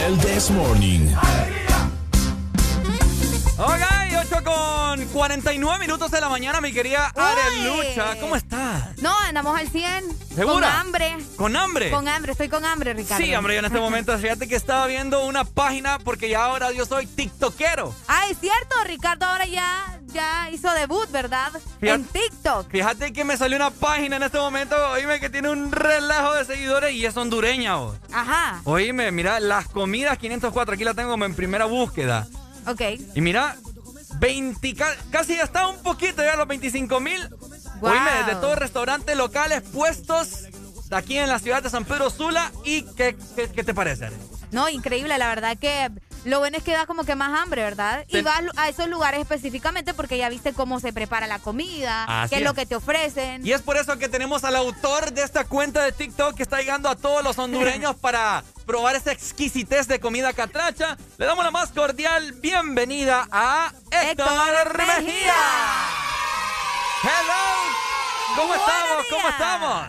El 0.08 0.18
This 0.19 0.50
Morning. 0.51 1.39
Con 4.53 5.05
49 5.07 5.79
minutos 5.79 6.09
de 6.09 6.19
la 6.21 6.29
mañana, 6.29 6.59
mi 6.61 6.71
querida 6.73 7.11
Arelucha. 7.15 8.19
¿Cómo 8.19 8.35
estás? 8.35 8.97
No, 9.01 9.13
andamos 9.19 9.57
al 9.57 9.69
100. 9.69 10.05
¿Segura? 10.35 10.53
Con 10.53 10.63
hambre. 10.63 11.17
¿Con 11.35 11.55
hambre? 11.55 11.91
Con 11.91 12.07
hambre, 12.07 12.31
estoy 12.31 12.49
con 12.49 12.65
hambre, 12.65 12.93
Ricardo. 12.93 13.23
Sí, 13.23 13.35
hombre, 13.35 13.53
yo 13.53 13.59
en 13.59 13.65
este 13.65 13.79
momento, 13.79 14.17
fíjate 14.17 14.47
que 14.47 14.55
estaba 14.55 14.87
viendo 14.87 15.25
una 15.25 15.43
página 15.43 15.99
porque 15.99 16.29
ya 16.29 16.45
ahora 16.45 16.71
yo 16.71 16.85
soy 16.85 17.05
tiktokero. 17.05 17.93
Ah, 18.07 18.23
es 18.31 18.39
cierto, 18.39 18.75
Ricardo 18.85 19.25
ahora 19.27 19.45
ya, 19.45 19.99
ya 20.07 20.49
hizo 20.51 20.71
debut, 20.73 21.09
¿verdad? 21.11 21.51
Fíjate- 21.79 21.93
En 21.93 22.03
TikTok. 22.05 22.69
Fíjate 22.71 23.13
que 23.13 23.23
me 23.23 23.37
salió 23.37 23.57
una 23.57 23.69
página 23.71 24.15
en 24.15 24.23
este 24.23 24.39
momento, 24.39 24.75
oíme, 24.91 25.19
que 25.19 25.29
tiene 25.29 25.49
un 25.49 25.71
relajo 25.71 26.33
de 26.33 26.45
seguidores 26.45 26.93
y 26.93 27.05
es 27.05 27.15
hondureña, 27.17 27.75
vos. 27.75 27.97
Ajá, 28.11 28.61
Oíme, 28.63 29.11
mira, 29.11 29.39
las 29.39 29.67
comidas 29.67 30.17
504, 30.17 30.73
aquí 30.73 30.83
la 30.83 30.93
tengo 30.95 31.11
como 31.11 31.25
en 31.25 31.35
primera 31.35 31.65
búsqueda. 31.65 32.27
ok. 32.65 32.81
Y 33.15 33.21
mira, 33.21 33.55
20, 34.17 34.73
ca- 34.75 34.95
casi 35.11 35.35
ya 35.35 35.43
está 35.43 35.67
un 35.67 35.77
poquito 35.83 36.23
ya 36.23 36.35
los 36.35 36.47
25 36.47 36.99
mil. 36.99 37.29
Wow. 37.81 37.91
Oíme, 37.91 38.11
de 38.27 38.35
todos 38.35 38.57
restaurantes 38.57 39.15
locales 39.15 39.61
puestos 39.61 40.43
de 40.89 40.95
aquí 40.95 41.17
en 41.17 41.29
la 41.29 41.39
ciudad 41.39 41.61
de 41.63 41.69
San 41.69 41.85
Pedro 41.85 42.09
Sula. 42.09 42.51
¿Y 42.65 42.81
qué, 42.95 43.15
qué, 43.35 43.49
qué 43.49 43.63
te 43.63 43.73
parece? 43.73 44.05
Are? 44.07 44.15
No, 44.51 44.67
increíble, 44.69 45.17
la 45.17 45.27
verdad 45.29 45.57
que 45.57 45.89
lo 46.25 46.39
bueno 46.39 46.57
es 46.57 46.64
que 46.64 46.73
da 46.73 46.85
como 46.85 47.03
que 47.03 47.15
más 47.15 47.41
hambre, 47.41 47.64
¿verdad? 47.64 48.06
Y 48.07 48.22
vas 48.22 48.41
a 48.57 48.69
esos 48.69 48.88
lugares 48.88 49.22
específicamente 49.22 49.93
porque 49.93 50.17
ya 50.17 50.30
viste 50.30 50.53
cómo 50.53 50.80
se 50.80 50.91
prepara 50.93 51.27
la 51.27 51.39
comida, 51.39 52.23
Así 52.23 52.30
qué 52.31 52.35
es 52.35 52.41
es. 52.41 52.48
lo 52.48 52.53
que 52.53 52.65
te 52.65 52.75
ofrecen. 52.75 53.45
Y 53.45 53.53
es 53.53 53.61
por 53.61 53.77
eso 53.77 53.98
que 53.98 54.09
tenemos 54.09 54.43
al 54.43 54.56
autor 54.56 55.11
de 55.14 55.23
esta 55.23 55.45
cuenta 55.45 55.83
de 55.83 55.91
TikTok 55.91 56.35
que 56.35 56.43
está 56.43 56.57
llegando 56.59 56.89
a 56.89 56.95
todos 56.95 57.23
los 57.23 57.38
hondureños 57.38 57.95
para 58.01 58.43
probar 58.65 58.95
esa 58.95 59.11
exquisitez 59.11 59.88
de 59.88 59.99
comida 59.99 60.33
catracha. 60.33 60.98
Le 61.17 61.25
damos 61.25 61.43
la 61.43 61.51
más 61.51 61.69
cordial 61.72 62.33
bienvenida 62.33 63.27
a 63.31 63.72
Héctor, 63.91 64.27
Héctor 64.27 64.77
Mejía. 64.77 64.98
Mejía. 64.99 65.33
Hello. 67.03 68.35
¿Cómo 68.35 68.48
Buenos 68.48 68.67
estamos? 68.67 69.06
¿Cómo 69.09 69.30
estamos? 69.30 69.88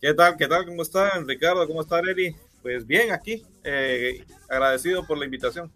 ¿Qué 0.00 0.14
tal? 0.14 0.36
¿Qué 0.36 0.46
tal? 0.48 0.66
¿Cómo 0.66 0.82
están? 0.82 1.26
Ricardo, 1.26 1.66
¿cómo 1.66 1.82
está 1.82 1.98
Eri? 1.98 2.34
Pues 2.62 2.86
bien, 2.86 3.12
aquí. 3.12 3.44
Eh, 3.64 4.24
agradecido 4.48 5.06
por 5.06 5.18
la 5.18 5.24
invitación. 5.24 5.72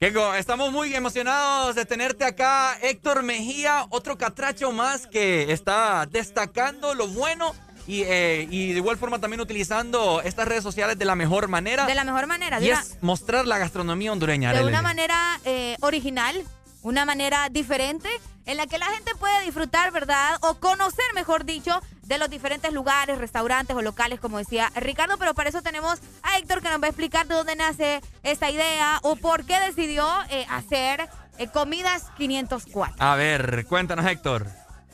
Keiko, 0.00 0.34
estamos 0.34 0.72
muy 0.72 0.94
emocionados 0.94 1.74
de 1.74 1.84
tenerte 1.84 2.24
acá. 2.24 2.76
Héctor 2.82 3.22
Mejía, 3.22 3.86
otro 3.90 4.18
catracho 4.18 4.72
más 4.72 5.06
que 5.06 5.52
está 5.52 6.06
destacando 6.10 6.94
lo 6.94 7.08
bueno 7.08 7.54
y, 7.86 8.02
eh, 8.02 8.46
y 8.50 8.72
de 8.72 8.78
igual 8.78 8.96
forma 8.96 9.20
también 9.20 9.40
utilizando 9.40 10.20
estas 10.22 10.48
redes 10.48 10.62
sociales 10.62 10.98
de 10.98 11.04
la 11.04 11.14
mejor 11.14 11.48
manera. 11.48 11.86
De 11.86 11.94
la 11.94 12.04
mejor 12.04 12.26
manera, 12.26 12.60
y 12.60 12.70
una, 12.70 12.80
es 12.80 12.98
mostrar 13.02 13.46
la 13.46 13.58
gastronomía 13.58 14.12
hondureña. 14.12 14.50
de 14.50 14.58
Arely. 14.58 14.68
una 14.70 14.82
manera 14.82 15.40
eh, 15.44 15.76
original, 15.80 16.42
una 16.82 17.04
manera 17.04 17.48
diferente 17.50 18.08
en 18.46 18.56
la 18.56 18.66
que 18.66 18.78
la 18.78 18.86
gente 18.86 19.14
puede 19.14 19.44
disfrutar, 19.44 19.92
¿verdad? 19.92 20.36
O 20.42 20.54
conocer, 20.54 21.04
mejor 21.14 21.44
dicho, 21.44 21.80
de 22.06 22.18
los 22.18 22.30
diferentes 22.30 22.72
lugares, 22.72 23.18
restaurantes 23.18 23.76
o 23.76 23.82
locales, 23.82 24.20
como 24.20 24.38
decía 24.38 24.70
Ricardo. 24.76 25.16
Pero 25.18 25.34
para 25.34 25.48
eso 25.48 25.62
tenemos 25.62 26.00
a 26.22 26.38
Héctor 26.38 26.62
que 26.62 26.68
nos 26.70 26.80
va 26.80 26.86
a 26.86 26.90
explicar 26.90 27.26
de 27.26 27.34
dónde 27.34 27.56
nace 27.56 28.00
esta 28.22 28.50
idea 28.50 28.98
o 29.02 29.16
por 29.16 29.44
qué 29.44 29.58
decidió 29.60 30.06
eh, 30.30 30.46
hacer 30.50 31.08
eh, 31.38 31.48
Comidas 31.48 32.04
504. 32.16 32.96
A 32.98 33.16
ver, 33.16 33.66
cuéntanos, 33.66 34.06
Héctor. 34.06 34.46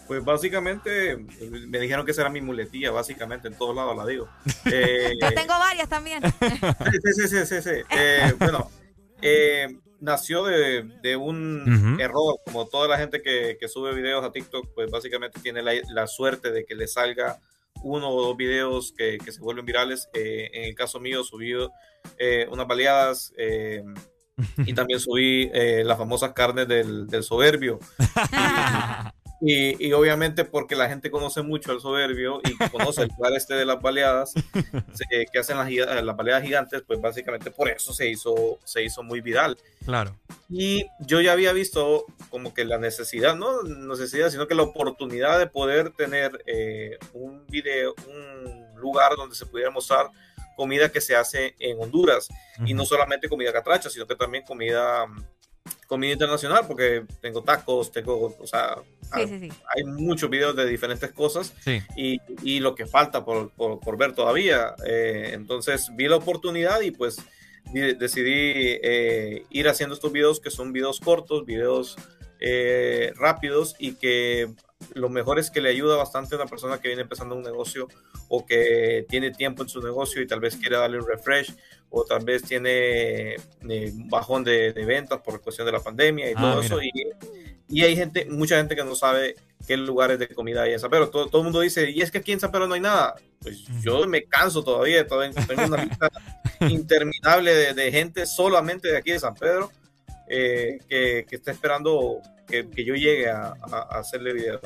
Pues 0.07 0.25
básicamente 0.25 1.13
eh, 1.13 1.19
me 1.69 1.79
dijeron 1.79 2.05
que 2.05 2.11
esa 2.11 2.23
era 2.23 2.31
mi 2.31 2.41
muletilla, 2.41 2.91
básicamente, 2.91 3.47
en 3.47 3.55
todos 3.55 3.77
lados 3.77 3.97
la 3.97 4.05
digo. 4.07 4.29
Eh, 4.73 5.17
Yo 5.21 5.33
tengo 5.33 5.57
varias 5.59 5.89
también. 5.89 6.23
sí, 6.41 7.13
sí, 7.15 7.29
sí, 7.29 7.47
sí, 7.47 7.63
sí. 7.63 7.71
Eh, 7.91 8.35
bueno, 8.39 8.71
eh, 9.23 9.79
nació 10.01 10.45
de, 10.45 10.83
de 11.03 11.17
un 11.17 11.99
error, 12.01 12.37
como 12.45 12.67
toda 12.67 12.89
la 12.89 12.99
gente 12.99 13.23
que, 13.23 13.57
que 13.61 13.69
sube 13.69 13.95
videos 13.95 14.25
a 14.25 14.33
TikTok, 14.33 14.75
pues 14.75 14.91
básicamente 14.91 15.41
tiene 15.41 15.63
la, 15.63 15.73
la 15.91 16.07
suerte 16.07 16.51
de 16.51 16.65
que 16.65 16.75
le 16.75 16.87
salga 16.89 17.39
uno 17.83 18.11
o 18.11 18.23
dos 18.23 18.37
videos 18.37 18.93
que, 18.97 19.19
que 19.19 19.33
se 19.33 19.41
vuelven 19.41 19.65
virales. 19.65 20.09
Eh, 20.13 20.51
en 20.53 20.65
el 20.65 20.75
caso 20.75 21.01
mío, 21.01 21.25
subí 21.25 21.53
eh, 22.19 22.47
unas 22.51 22.67
baleadas 22.67 23.33
eh, 23.37 23.83
y 24.59 24.73
también 24.75 25.01
subí 25.01 25.51
eh, 25.53 25.83
las 25.85 25.99
famosas 25.99 26.33
carnes 26.33 26.67
del, 26.69 27.07
del 27.07 27.23
soberbio. 27.23 27.79
Y, 29.43 29.87
y 29.87 29.93
obviamente 29.95 30.45
porque 30.45 30.77
la 30.77 30.89
gente 30.89 31.11
conoce 31.11 31.41
mucho 31.43 31.73
al 31.73 31.81
soberbio 31.81 32.41
y 32.45 32.57
conoce 32.71 33.03
el 33.03 33.09
lugar 33.09 33.33
este 33.35 33.55
de 33.55 33.65
las 33.65 33.81
baleadas 33.81 34.33
se- 34.33 35.27
que 35.33 35.39
hacen 35.39 35.57
las, 35.57 35.71
las 36.05 36.17
baleadas 36.17 36.43
gigantes, 36.43 36.83
pues 36.87 37.01
básicamente 37.01 37.51
por 37.51 37.69
eso 37.71 37.95
se 37.95 38.09
hizo, 38.11 38.59
se 38.65 38.83
hizo 38.85 39.03
muy 39.03 39.21
viral. 39.23 39.57
Claro. 39.87 40.15
Y 40.51 40.85
yo 41.01 41.21
ya 41.23 41.33
había 41.33 41.53
visto 41.55 42.05
como 42.29 42.53
que 42.53 42.65
la 42.67 42.77
necesidad, 42.79 43.35
no 43.35 43.63
necesidad, 43.63 44.29
sino 44.31 44.47
que 44.47 44.55
la 44.55 44.63
oportunidad 44.65 45.39
de 45.39 45.47
poder 45.47 45.91
tener 45.91 46.43
eh, 46.47 46.99
un 47.15 47.47
video, 47.47 47.95
un 48.09 48.79
lugar 48.79 49.13
donde 49.17 49.35
se 49.37 49.47
pudiera 49.47 49.71
mostrar 49.71 50.09
comida 50.57 50.91
que 50.93 51.01
se 51.01 51.17
hace 51.17 51.55
en 51.59 51.81
Honduras. 51.81 52.29
Y 52.67 52.75
no 52.75 52.85
solamente 52.85 53.29
comida 53.31 53.53
catracha, 53.55 53.89
sino 53.89 54.07
que 54.07 54.15
también 54.17 54.45
comida, 54.45 55.07
comida 55.91 56.13
internacional, 56.13 56.65
porque 56.69 57.05
tengo 57.21 57.43
tacos, 57.43 57.91
tengo, 57.91 58.35
o 58.41 58.47
sea, 58.47 58.77
Sí, 59.13 59.27
sí, 59.27 59.39
sí. 59.41 59.49
hay 59.75 59.83
muchos 59.85 60.31
videos 60.31 60.55
de 60.55 60.65
diferentes 60.67 61.11
cosas 61.11 61.53
Sí. 61.65 61.83
y, 61.97 62.21
y 62.45 62.61
lo 62.61 62.77
que 62.77 62.87
falta 62.87 63.25
por, 63.25 63.51
por- 63.51 63.81
por 63.81 63.97
ver 63.99 64.13
todavía. 64.15 64.73
Eh, 64.87 65.33
entonces 65.35 65.91
vi 65.97 66.07
la 66.07 66.15
oportunidad 66.17 66.81
y 66.83 66.93
pues 66.93 67.17
decidí 67.75 68.79
eh, 68.83 69.45
ir 69.51 69.69
haciendo 69.69 69.95
estos 69.97 70.13
videos 70.13 70.39
que 70.39 70.51
son 70.51 70.73
videos 70.73 71.01
cortos, 71.01 71.45
videos 71.45 71.97
eh, 72.39 73.13
rápidos 73.17 73.75
y 73.81 73.95
que 73.95 74.49
lo 74.95 75.09
mejor 75.09 75.39
es 75.41 75.51
que 75.51 75.61
le 75.61 75.71
ayuda 75.71 75.97
bastante 75.97 76.35
a 76.37 76.39
una 76.39 76.47
persona 76.47 76.81
que 76.81 76.89
viene 76.89 77.03
empezando 77.03 77.35
un 77.35 77.43
negocio 77.43 77.89
o 78.33 78.47
que 78.47 79.05
tiene 79.09 79.33
tiempo 79.33 79.63
en 79.65 79.69
su 79.69 79.83
negocio 79.83 80.23
y 80.23 80.27
tal 80.27 80.39
vez 80.41 80.57
quiere 80.57 80.77
darle 80.77 80.99
un 81.01 81.07
refresh 81.07 81.53
o 81.91 82.05
tal 82.05 82.25
vez 82.25 82.45
tiene 82.45 83.35
eh, 83.35 83.93
un 83.93 84.09
bajón 84.09 84.45
de, 84.45 84.73
de 84.73 84.85
ventas 84.85 85.21
por 85.21 85.41
cuestión 85.41 85.67
de 85.67 85.73
la 85.73 85.81
pandemia 85.81 86.31
y 86.31 86.35
Ah, 86.37 86.41
todo 86.41 86.55
mira. 86.63 86.67
eso. 86.67 86.81
Y, 86.83 86.93
y 87.69 87.83
hay 87.83 87.97
gente, 87.97 88.27
mucha 88.27 88.57
gente 88.57 88.77
que 88.77 88.85
no 88.85 88.95
sabe 88.95 89.35
qué 89.67 89.77
lugares 89.77 90.19
de 90.21 90.29
comida 90.29 90.63
hay 90.63 90.73
en 90.75 90.79
San 90.81 90.91
Pedro. 90.91 91.11
Todo, 91.11 91.27
todo 91.27 91.43
el 91.43 91.45
mundo 91.45 91.61
dice, 91.61 91.91
y 91.91 92.01
es 92.03 92.11
que 92.13 92.19
aquí 92.19 92.31
en 92.33 92.39
San 92.41 92.51
Pedro 92.53 92.67
no 92.69 92.75
hay 92.75 92.81
nada. 92.81 93.17
Pues 93.41 93.65
yo 93.83 94.07
me 94.07 94.23
canso 94.25 94.63
todavía, 94.63 95.05
todavía 95.07 95.35
tengo 95.47 95.65
una 95.67 95.85
lista 95.85 96.09
interminable 96.69 97.55
de, 97.55 97.75
de 97.75 97.91
gente 97.93 98.27
solamente 98.27 98.89
de 98.89 98.97
aquí 98.97 99.11
de 99.13 99.19
San 99.21 99.35
Pedro 99.35 99.71
eh, 100.29 100.79
que, 100.89 101.27
que 101.29 101.37
está 101.37 101.51
esperando 101.51 102.21
que, 102.47 102.69
que 102.71 102.85
yo 102.85 102.95
llegue 102.95 103.29
a, 103.29 103.55
a- 103.71 103.89
a 103.91 103.99
hacerle 103.99 104.33
video. 104.33 104.61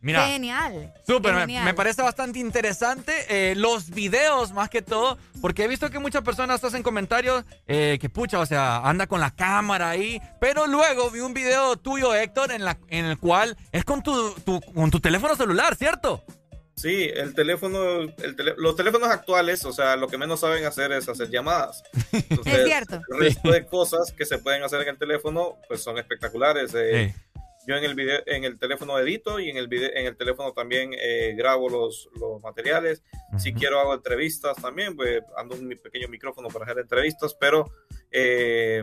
Mira. 0.00 0.26
Genial. 0.28 0.94
Súper, 1.06 1.34
me, 1.34 1.40
Genial. 1.40 1.64
me 1.64 1.74
parece 1.74 2.02
bastante 2.02 2.38
interesante 2.38 3.12
eh, 3.28 3.54
los 3.56 3.90
videos 3.90 4.52
más 4.52 4.70
que 4.70 4.80
todo, 4.80 5.18
porque 5.40 5.64
he 5.64 5.68
visto 5.68 5.90
que 5.90 5.98
muchas 5.98 6.22
personas 6.22 6.62
hacen 6.62 6.82
comentarios 6.84 7.44
eh, 7.66 7.98
que 8.00 8.08
pucha, 8.08 8.38
o 8.38 8.46
sea, 8.46 8.78
anda 8.78 9.06
con 9.08 9.20
la 9.20 9.32
cámara 9.34 9.90
ahí, 9.90 10.20
pero 10.40 10.66
luego 10.68 11.10
vi 11.10 11.18
un 11.20 11.34
video 11.34 11.76
tuyo, 11.76 12.14
Héctor, 12.14 12.52
en, 12.52 12.64
la, 12.64 12.78
en 12.88 13.06
el 13.06 13.18
cual 13.18 13.56
es 13.72 13.84
con 13.84 14.02
tu, 14.02 14.32
tu- 14.44 14.60
con 14.60 14.90
tu 14.90 15.00
teléfono 15.00 15.34
celular, 15.34 15.74
¿cierto? 15.74 16.24
Sí, 16.76 17.10
el 17.12 17.34
teléfono, 17.34 18.02
el 18.02 18.36
tele- 18.36 18.54
los 18.56 18.76
teléfonos 18.76 19.08
actuales, 19.08 19.64
o 19.64 19.72
sea, 19.72 19.96
lo 19.96 20.06
que 20.06 20.16
menos 20.16 20.38
saben 20.38 20.64
hacer 20.64 20.92
es 20.92 21.08
hacer 21.08 21.28
llamadas. 21.28 21.82
Entonces, 22.12 22.54
Es 22.54 22.64
cierto. 22.66 23.02
El 23.10 23.18
resto 23.18 23.50
de 23.50 23.66
cosas 23.66 24.12
que 24.16 24.24
se 24.24 24.38
pueden 24.38 24.62
hacer 24.62 24.82
en 24.82 24.90
el 24.90 24.96
teléfono, 24.96 25.56
pues 25.66 25.82
son 25.82 25.98
espectaculares. 25.98 26.70
Eh, 26.76 27.12
Yo 27.68 27.76
en 27.76 27.84
el 27.84 27.94
video, 27.94 28.20
en 28.24 28.44
el 28.44 28.58
teléfono 28.58 28.98
edito 28.98 29.38
y 29.38 29.50
en 29.50 29.58
el 29.58 29.68
video, 29.68 29.90
en 29.94 30.06
el 30.06 30.16
teléfono 30.16 30.52
también 30.54 30.90
eh, 30.98 31.34
grabo 31.36 31.68
los, 31.68 32.08
los 32.18 32.42
materiales. 32.42 33.02
Si 33.38 33.52
quiero 33.52 33.78
hago 33.78 33.92
entrevistas 33.92 34.56
también, 34.56 34.96
pues 34.96 35.20
ando 35.36 35.54
un 35.54 35.68
mi- 35.68 35.76
pequeño 35.76 36.08
micrófono 36.08 36.48
para 36.48 36.64
hacer 36.64 36.78
entrevistas, 36.78 37.36
pero 37.38 37.70
eh, 38.10 38.82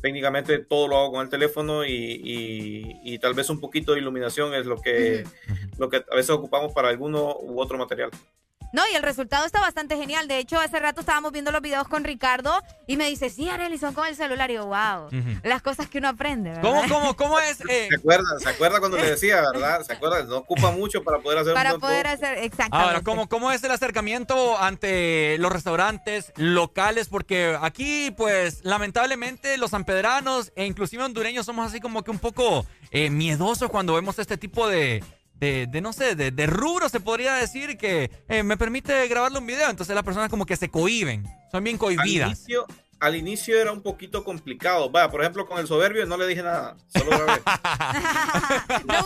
técnicamente 0.00 0.58
todo 0.60 0.86
lo 0.86 0.96
hago 0.96 1.10
con 1.12 1.22
el 1.22 1.28
teléfono 1.28 1.84
y, 1.84 1.90
y- 1.92 3.00
y 3.14 3.18
tal 3.18 3.34
vez 3.34 3.50
un 3.50 3.60
poquito 3.60 3.92
de 3.94 3.98
iluminación 3.98 4.54
es 4.54 4.64
lo 4.64 4.80
que, 4.80 5.24
lo 5.78 5.88
que 5.88 6.04
a 6.08 6.14
veces 6.14 6.30
ocupamos 6.30 6.72
para 6.72 6.88
alguno 6.88 7.36
u 7.40 7.60
otro 7.60 7.78
material. 7.78 8.10
No, 8.72 8.82
y 8.90 8.96
el 8.96 9.02
resultado 9.02 9.44
está 9.44 9.60
bastante 9.60 9.96
genial. 9.96 10.28
De 10.28 10.38
hecho, 10.38 10.58
hace 10.58 10.78
rato 10.80 11.00
estábamos 11.00 11.32
viendo 11.32 11.52
los 11.52 11.60
videos 11.60 11.86
con 11.88 12.04
Ricardo 12.04 12.62
y 12.86 12.96
me 12.96 13.08
dice, 13.08 13.28
sí, 13.28 13.48
Arely, 13.48 13.76
son 13.78 13.92
con 13.92 14.06
el 14.06 14.16
celular. 14.16 14.50
Y 14.50 14.54
yo, 14.54 14.66
wow, 14.66 15.08
las 15.42 15.60
cosas 15.60 15.88
que 15.88 15.98
uno 15.98 16.08
aprende, 16.08 16.50
¿verdad? 16.50 16.62
¿Cómo, 16.62 16.82
cómo, 16.88 17.16
cómo 17.16 17.40
es? 17.40 17.60
eh? 17.68 17.88
¿Se 17.90 17.96
acuerda? 17.96 18.38
¿Se 18.38 18.48
acuerda 18.48 18.80
cuando 18.80 18.96
le 18.96 19.10
decía, 19.10 19.42
verdad? 19.52 19.82
¿Se 19.82 19.92
acuerda? 19.92 20.22
No 20.24 20.38
ocupa 20.38 20.70
mucho 20.70 21.02
para 21.02 21.18
poder 21.18 21.40
hacer 21.40 21.54
Para 21.54 21.74
un 21.74 21.80
buen 21.80 21.90
poder 21.92 22.06
producto. 22.06 22.26
hacer, 22.26 22.38
exactamente. 22.44 22.88
Ahora, 22.88 23.00
¿cómo, 23.02 23.28
¿cómo 23.28 23.52
es 23.52 23.62
el 23.62 23.70
acercamiento 23.70 24.58
ante 24.58 25.36
los 25.38 25.52
restaurantes 25.52 26.32
locales? 26.36 27.08
Porque 27.08 27.58
aquí, 27.60 28.10
pues, 28.16 28.64
lamentablemente, 28.64 29.58
los 29.58 29.72
sanpedranos 29.72 30.50
e 30.56 30.64
inclusive 30.64 31.04
hondureños 31.04 31.44
somos 31.44 31.66
así 31.66 31.80
como 31.80 32.02
que 32.02 32.10
un 32.10 32.18
poco 32.18 32.64
eh, 32.90 33.10
miedosos 33.10 33.70
cuando 33.70 33.94
vemos 33.94 34.18
este 34.18 34.38
tipo 34.38 34.66
de, 34.68 35.02
de, 35.42 35.66
de, 35.66 35.80
no 35.80 35.92
sé, 35.92 36.14
de, 36.14 36.30
de 36.30 36.46
rubro, 36.46 36.88
se 36.88 37.00
podría 37.00 37.34
decir, 37.34 37.76
que 37.76 38.12
eh, 38.28 38.44
me 38.44 38.56
permite 38.56 39.08
grabarle 39.08 39.40
un 39.40 39.46
video. 39.46 39.68
Entonces 39.68 39.92
las 39.92 40.04
personas 40.04 40.30
como 40.30 40.46
que 40.46 40.56
se 40.56 40.68
cohiben, 40.68 41.26
son 41.50 41.64
bien 41.64 41.78
cohibidas. 41.78 42.46
Al 43.02 43.16
inicio 43.16 43.58
era 43.60 43.72
un 43.72 43.82
poquito 43.82 44.22
complicado. 44.22 44.90
Va, 44.90 45.10
por 45.10 45.20
ejemplo, 45.22 45.44
con 45.44 45.58
el 45.58 45.66
soberbio 45.66 46.06
no 46.06 46.16
le 46.16 46.24
dije 46.28 46.40
nada, 46.42 46.76
solo 46.86 47.10
grabé. 47.10 47.42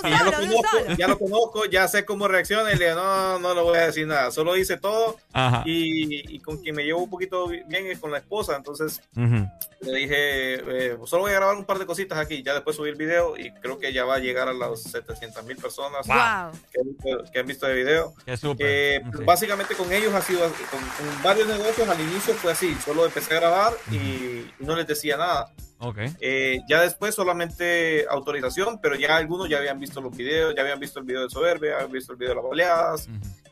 Y 0.05 0.11
ya, 0.11 0.25
lo 0.25 0.33
conozco, 0.33 0.79
ya 0.99 1.09
lo 1.09 1.19
conozco, 1.19 1.65
ya 1.65 1.89
sé 1.89 2.05
cómo 2.05 2.29
reacciona 2.29 2.71
y 2.73 2.77
le 2.77 2.91
digo, 2.91 2.97
no, 3.01 3.39
no 3.39 3.55
le 3.55 3.63
voy 3.63 3.79
a 3.79 3.87
decir 3.87 4.07
nada. 4.07 4.31
Solo 4.31 4.55
hice 4.55 4.77
todo 4.77 5.17
y, 5.65 6.35
y 6.35 6.41
con 6.41 6.59
quien 6.59 6.75
me 6.77 6.85
llevo 6.85 7.03
un 7.05 7.11
poquito 7.11 7.49
bien 7.49 7.87
es 7.87 7.99
con 7.99 8.11
la 8.11 8.19
esposa. 8.19 8.55
Entonces 8.57 9.01
Ujú. 9.17 9.49
le 9.81 9.93
dije, 9.99 10.55
eh, 10.93 10.97
solo 11.07 11.23
voy 11.23 11.31
a 11.33 11.37
grabar 11.37 11.57
un 11.57 11.65
par 11.65 11.79
de 11.79 11.87
cositas 11.87 12.19
aquí. 12.19 12.43
Ya 12.43 12.53
después 12.53 12.77
subí 12.77 12.91
el 12.91 12.97
video 12.97 13.35
y 13.39 13.51
creo 13.53 13.79
que 13.79 13.95
ya 13.95 14.05
va 14.05 14.17
a 14.17 14.19
llegar 14.19 14.47
a 14.49 14.53
las 14.53 14.83
700 14.83 15.43
mil 15.45 15.57
personas 15.57 16.07
Wow. 16.07 16.53
que, 16.71 16.81
han 16.81 16.87
visto, 16.87 17.33
que 17.33 17.39
han 17.39 17.47
visto 17.47 17.67
el 17.67 17.77
video. 17.77 18.13
Qué 18.27 18.37
súper. 18.37 18.67
Eh, 18.69 19.03
Básicamente 19.25 19.75
con 19.75 19.91
ellos 19.91 20.13
ha 20.13 20.21
sido, 20.21 20.41
con, 20.71 20.81
con 20.81 21.23
varios 21.23 21.49
negocios 21.49 21.89
al 21.89 21.99
inicio 22.01 22.35
fue 22.35 22.53
así, 22.53 22.77
solo 22.85 23.07
empecé 23.07 23.35
a 23.37 23.41
grabar 23.41 23.73
y, 23.91 23.97
y 23.97 24.53
no 24.61 24.77
les 24.77 24.87
decía 24.87 25.17
nada. 25.17 25.53
Ok. 25.79 25.99
Eh, 26.21 26.61
ya 26.69 26.81
después 26.81 27.15
solamente 27.15 28.07
autorización, 28.09 28.81
pero 28.81 28.97
ya 28.97 29.17
algunos 29.17 29.49
ya 29.49 29.59
habían 29.59 29.79
visto 29.79 30.01
los 30.01 30.17
videos, 30.17 30.55
ya 30.55 30.63
habían 30.63 30.81
visto 30.81 31.01
el 31.01 31.05
video 31.05 31.23
de 31.23 31.31
Soberbia, 31.31 31.75
habían 31.75 31.93
visto 31.93 32.13
el 32.13 32.19
video 32.19 32.31
de 32.31 32.37
las 32.37 32.45
baleadas, 32.45 33.09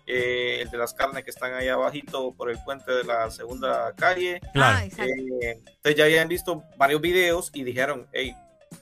eh, 0.06 0.60
el 0.62 0.70
de 0.70 0.78
las 0.78 0.94
carnes 0.94 1.24
que 1.24 1.30
están 1.30 1.52
ahí 1.54 1.68
abajito 1.68 2.32
por 2.34 2.50
el 2.50 2.58
puente 2.64 2.90
de 2.92 3.04
la 3.04 3.30
segunda 3.30 3.92
calle. 3.96 4.40
Claro. 4.52 4.90
Sale. 4.90 5.12
Eh, 5.42 5.60
entonces 5.66 5.96
ya 5.96 6.04
habían 6.04 6.28
visto 6.28 6.62
varios 6.76 7.00
videos 7.00 7.50
y 7.52 7.62
dijeron, 7.62 8.06
hey, 8.12 8.34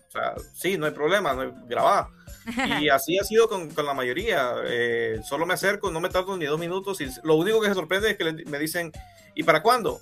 o 0.09 0.11
sea, 0.13 0.35
sí, 0.55 0.79
no 0.79 0.87
hay 0.87 0.93
problema, 0.93 1.35
no 1.35 1.43
hay, 1.43 1.53
grabá. 1.67 2.09
Y 2.81 2.89
así 2.89 3.19
ha 3.19 3.25
sido 3.25 3.49
con, 3.49 3.71
con 3.71 3.87
la 3.87 3.95
mayoría. 3.95 4.55
Eh, 4.65 5.21
solo 5.25 5.47
me 5.47 5.55
acerco, 5.55 5.93
no 5.93 6.01
me 6.01 6.09
tardo 6.09 6.37
ni 6.37 6.45
dos 6.45 6.59
minutos 6.59 7.01
y 7.01 7.09
lo 7.23 7.37
único 7.37 7.61
que 7.61 7.69
se 7.69 7.75
sorprende 7.75 8.11
es 8.11 8.17
que 8.17 8.33
me 8.47 8.59
dicen, 8.59 8.91
¿y 9.35 9.45
para 9.45 9.63
cuándo? 9.63 10.01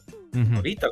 Ahorita, 0.54 0.88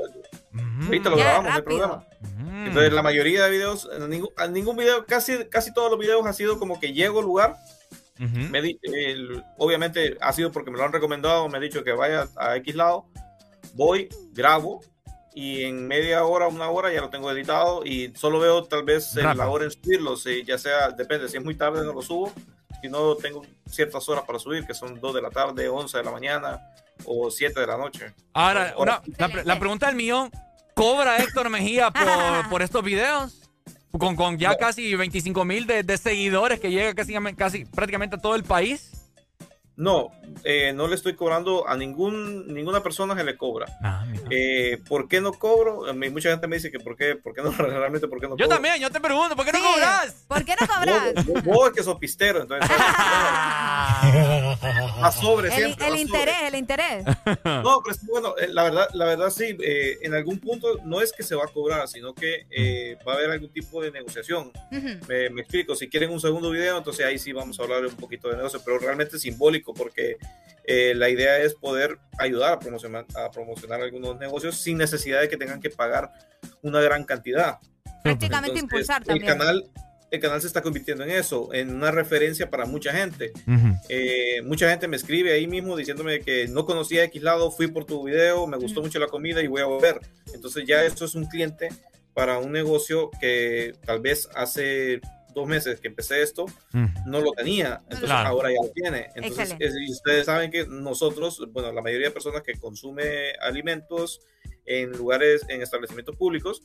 ahorita 0.85 1.11
lo 1.11 1.17
Ya, 1.17 1.25
grabamos, 1.25 1.45
no 1.51 1.57
hay 1.57 1.61
rápido. 1.63 1.79
problema. 1.79 2.65
Entonces 2.67 2.93
la 2.93 3.03
mayoría 3.03 3.45
de 3.45 3.51
videos, 3.51 3.89
en 3.97 4.11
ningún, 4.11 4.31
a 4.37 4.47
ningún 4.47 4.77
video, 4.77 5.07
casi, 5.07 5.45
casi 5.47 5.73
todos 5.73 5.91
los 5.91 5.99
videos 6.01 6.27
ha 6.27 6.33
sido 6.33 6.59
como 6.59 6.81
que 6.81 6.93
llego 6.93 7.21
al 7.21 7.25
lugar. 7.27 7.57
me 8.19 8.61
di- 8.61 8.81
el- 8.83 9.45
obviamente 9.59 10.17
ha 10.21 10.33
sido 10.33 10.51
porque 10.51 10.73
me 10.73 10.77
lo 10.79 10.83
han 10.85 10.93
recomendado, 10.93 11.49
me 11.49 11.57
han 11.59 11.63
dicho 11.63 11.85
que 11.85 11.93
vaya 11.93 12.27
a 12.37 12.57
X 12.57 12.75
lado, 12.75 13.07
voy, 13.75 14.09
grabo 14.33 14.81
y 15.35 15.63
en 15.63 15.87
media 15.87 16.25
hora, 16.25 16.49
una 16.49 16.69
hora 16.69 16.93
ya 16.93 17.01
lo 17.01 17.11
tengo 17.11 17.31
editado 17.31 17.85
y 17.85 18.13
solo 18.17 18.41
veo 18.41 18.65
tal 18.65 18.83
vez 18.83 19.17
en 19.17 19.23
Rápido. 19.23 19.45
la 19.45 19.51
hora 19.51 19.65
en 19.67 19.71
subirlo, 19.71 20.17
si 20.17 20.43
ya 20.43 20.59
sea, 20.59 20.91
depende, 20.91 21.29
si 21.29 21.37
es 21.37 21.45
muy 21.45 21.55
tarde 21.55 21.85
no 21.85 21.93
lo 21.93 22.03
subo, 22.03 22.33
si 22.83 22.89
no 22.89 23.15
tengo 23.17 23.43
ciertas 23.69 24.09
horas 24.09 24.25
para 24.27 24.39
subir, 24.39 24.67
que 24.67 24.75
son 24.75 25.01
2 25.01 25.15
de 25.15 25.23
la 25.23 25.31
tarde, 25.31 25.69
11 25.69 25.99
de 25.99 26.05
la 26.05 26.11
mañana 26.11 26.61
o 27.05 27.31
7 27.31 27.59
de 27.61 27.67
la 27.67 27.77
noche. 27.77 28.15
Ahora, 28.33 28.75
una- 28.79 29.03
la, 29.19 29.29
la 29.45 29.59
pregunta 29.59 29.87
del 29.87 29.97
millón, 29.97 30.31
¿cobra 30.75 31.17
Héctor 31.19 31.49
Mejía 31.51 31.91
por, 31.91 32.49
por 32.51 32.63
estos 32.63 32.83
videos? 32.83 33.43
Con, 33.91 34.17
con 34.17 34.37
ya 34.39 34.57
casi 34.57 34.95
25 34.95 35.45
mil 35.45 35.67
de, 35.67 35.83
de 35.83 35.97
seguidores 35.97 36.61
que 36.61 36.71
llega 36.71 36.95
casi, 36.95 37.15
casi 37.37 37.65
prácticamente 37.65 38.17
a 38.17 38.19
todo 38.19 38.35
el 38.37 38.45
país. 38.45 38.91
No, 39.79 40.11
eh, 40.43 40.73
no 40.73 40.89
le 40.89 40.97
estoy 40.97 41.15
cobrando 41.15 41.69
a 41.69 41.77
ningún, 41.77 42.53
ninguna 42.53 42.83
persona 42.83 43.15
que 43.15 43.23
le 43.23 43.37
cobra. 43.37 43.67
Eh, 44.29 44.83
¿Por 44.89 45.07
qué 45.07 45.21
no 45.21 45.33
cobro? 45.33 45.95
Mucha 45.95 46.31
gente 46.31 46.49
me 46.49 46.57
dice 46.57 46.73
que 46.73 46.81
por 46.81 46.97
qué, 46.97 47.15
por 47.15 47.33
qué 47.33 47.43
no, 47.43 47.53
realmente 47.57 48.09
por 48.09 48.19
qué 48.21 48.27
no 48.27 48.37
Yo 48.37 48.49
también, 48.49 48.81
yo 48.81 48.91
te 48.91 49.01
pregunto, 49.01 49.37
¿por 49.37 49.47
qué 49.47 49.53
no 49.53 49.61
cobras? 49.61 50.25
¿Por 50.27 50.45
qué 50.45 50.57
no 50.61 50.67
cobras? 50.67 51.25
Vos, 51.27 51.45
vos 51.45 51.69
es 51.69 51.75
que 51.75 51.83
sos 51.85 51.97
pistero, 51.97 52.43
entonces. 52.43 52.69
a 55.01 55.13
sobre 55.13 55.49
El, 55.49 55.55
siempre. 55.55 55.87
el 55.87 55.93
va 55.93 55.97
sobre. 55.97 56.01
interés, 56.01 56.37
el 56.43 56.55
interés. 56.57 57.05
No, 57.45 57.81
pero 57.81 57.91
es 57.95 58.01
que, 58.01 58.07
bueno, 58.07 58.35
eh, 58.37 58.49
la 58.49 58.65
verdad, 58.65 58.89
la 58.95 59.05
verdad 59.05 59.31
sí, 59.31 59.57
eh, 59.63 59.99
en 60.03 60.13
algún 60.13 60.41
punto 60.41 60.81
no 60.85 61.01
es 61.01 61.13
que 61.13 61.23
se 61.23 61.37
va 61.37 61.45
a 61.45 61.49
cobrar, 61.49 61.87
sino 61.87 62.15
que 62.15 62.47
eh, 62.51 62.99
va 63.07 63.13
a 63.13 63.17
haber 63.17 63.31
algún 63.31 63.51
tipo 63.51 63.81
de 63.81 63.93
negociación. 63.93 64.51
Me, 65.07 65.31
me 65.31 65.43
explico, 65.43 65.77
si 65.77 65.89
quieren 65.89 66.11
un 66.11 66.21
segundo 66.21 66.51
video, 66.51 66.79
entonces 66.79 67.07
ahí 67.07 67.19
sí 67.19 67.33
vamos 67.33 67.61
a 67.61 67.63
hablar 67.63 67.87
un 67.87 67.95
poquito 67.95 68.29
de 68.29 68.37
negocio, 68.37 68.61
pero 68.65 68.79
realmente 68.81 69.17
es 69.17 69.25
simbólico 69.69 69.75
porque 69.75 70.17
eh, 70.65 70.95
la 70.95 71.09
idea 71.09 71.39
es 71.39 71.55
poder 71.55 71.99
ayudar 72.19 72.53
a 72.53 72.59
promocionar, 72.59 73.07
a 73.17 73.31
promocionar 73.31 73.81
algunos 73.81 74.19
negocios 74.19 74.57
sin 74.57 74.79
necesidad 74.79 75.21
de 75.21 75.29
que 75.29 75.37
tengan 75.37 75.61
que 75.61 75.71
pagar 75.71 76.11
una 76.63 76.81
gran 76.81 77.05
cantidad. 77.05 77.59
Prácticamente 78.03 78.59
impulsar 78.59 79.03
el 79.03 79.07
también. 79.07 79.27
canal, 79.27 79.71
el 80.11 80.21
canal 80.21 80.41
se 80.41 80.47
está 80.47 80.63
convirtiendo 80.63 81.05
en 81.05 81.11
eso, 81.11 81.53
en 81.53 81.75
una 81.75 81.91
referencia 81.91 82.51
para 82.51 82.67
mucha 82.67 82.93
gente. 82.93 83.33
Eh, 83.89 84.43
mucha 84.45 84.69
gente 84.71 84.89
me 84.89 84.97
escribe 84.97 85.33
ahí 85.33 85.47
mismo 85.47 85.77
diciéndome 85.77 86.21
que 86.21 86.49
no 86.49 86.67
conocía 86.67 87.05
X 87.05 87.23
lado, 87.23 87.51
fui 87.51 87.69
por 87.69 87.85
tu 87.85 88.05
video, 88.05 88.47
me 88.47 88.59
gustó 88.59 88.83
mucho 88.83 88.99
la 88.99 89.07
comida 89.07 89.43
y 89.43 89.47
voy 89.47 89.63
a 89.63 89.67
volver. 89.67 90.01
Entonces 90.35 90.65
ya 90.67 90.85
esto 90.85 91.05
es 91.07 91.15
un 91.15 91.27
cliente 91.27 91.69
para 92.15 92.39
un 92.39 92.53
negocio 92.53 93.11
que 93.21 93.75
tal 93.87 94.01
vez 94.01 94.29
hace 94.35 95.01
dos 95.35 95.47
meses 95.47 95.81
que 95.81 95.89
empecé 95.89 96.23
esto 96.23 96.47
no 97.07 97.21
lo 97.21 97.33
tenía, 97.33 97.79
entonces 97.85 98.07
Claro. 98.07 98.29
ahora 98.31 98.51
ya 98.51 98.59
lo 98.63 98.71
tiene. 98.73 99.09
Entonces, 99.15 99.55
es- 99.59 99.75
y 99.87 99.91
ustedes 99.93 100.27
saben 100.27 100.51
que 100.51 100.67
nosotros, 100.67 101.47
bueno, 101.53 101.71
la 101.73 101.83
mayoría 101.83 102.09
de 102.09 102.13
personas 102.13 102.43
que 102.43 102.55
consume 102.55 103.33
alimentos 103.41 104.21
en 104.65 104.91
lugares, 104.93 105.45
en 105.49 105.63
establecimientos 105.63 106.17
públicos, 106.17 106.63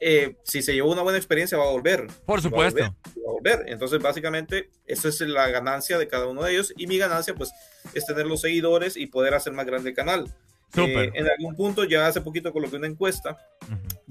eh, 0.00 0.36
si 0.44 0.60
se 0.62 0.74
llevó 0.74 0.92
una 0.92 1.02
buena 1.02 1.18
experiencia 1.18 1.56
va 1.56 1.64
a 1.68 1.70
volver. 1.70 2.06
Por 2.26 2.36
Va 2.36 2.38
a 2.38 2.42
supuesto. 2.42 2.80
volver, 2.80 2.90
va 3.26 3.30
a 3.30 3.32
volver. 3.32 3.64
Entonces, 3.68 4.00
básicamente, 4.00 4.70
eso 4.84 5.08
es 5.08 5.20
la 5.22 5.48
ganancia 5.48 5.96
de 5.98 6.06
cada 6.06 6.26
uno 6.26 6.42
de 6.42 6.52
ellos 6.52 6.72
y 6.76 6.86
mi 6.86 6.98
ganancia, 6.98 7.34
pues, 7.34 7.50
es 7.94 8.04
tener 8.04 8.26
los 8.26 8.42
seguidores 8.42 8.96
y 8.96 9.06
poder 9.06 9.34
hacer 9.34 9.52
más 9.54 9.64
grande 9.66 9.90
el 9.90 9.96
canal. 9.96 10.32
Eh, 10.76 11.10
en 11.14 11.26
algún 11.28 11.54
punto, 11.56 11.84
ya 11.84 12.06
hace 12.06 12.20
poquito 12.20 12.52
coloqué 12.52 12.76
una 12.76 12.86
encuesta 12.88 13.38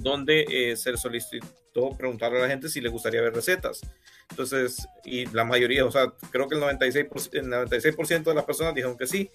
donde 0.05 0.45
eh, 0.49 0.77
se 0.77 0.95
solicitó 0.97 1.89
preguntarle 1.97 2.37
a 2.37 2.41
la 2.43 2.47
gente 2.47 2.69
si 2.69 2.79
le 2.79 2.89
gustaría 2.89 3.21
ver 3.21 3.33
recetas. 3.33 3.81
Entonces, 4.29 4.87
y 5.03 5.25
la 5.27 5.43
mayoría, 5.43 5.83
o 5.85 5.91
sea, 5.91 6.13
creo 6.31 6.47
que 6.47 6.55
el 6.55 6.61
96%, 6.61 7.29
el 7.33 7.49
96 7.49 8.23
de 8.23 8.33
las 8.33 8.45
personas 8.45 8.73
dijeron 8.73 8.97
que 8.97 9.07
sí. 9.07 9.29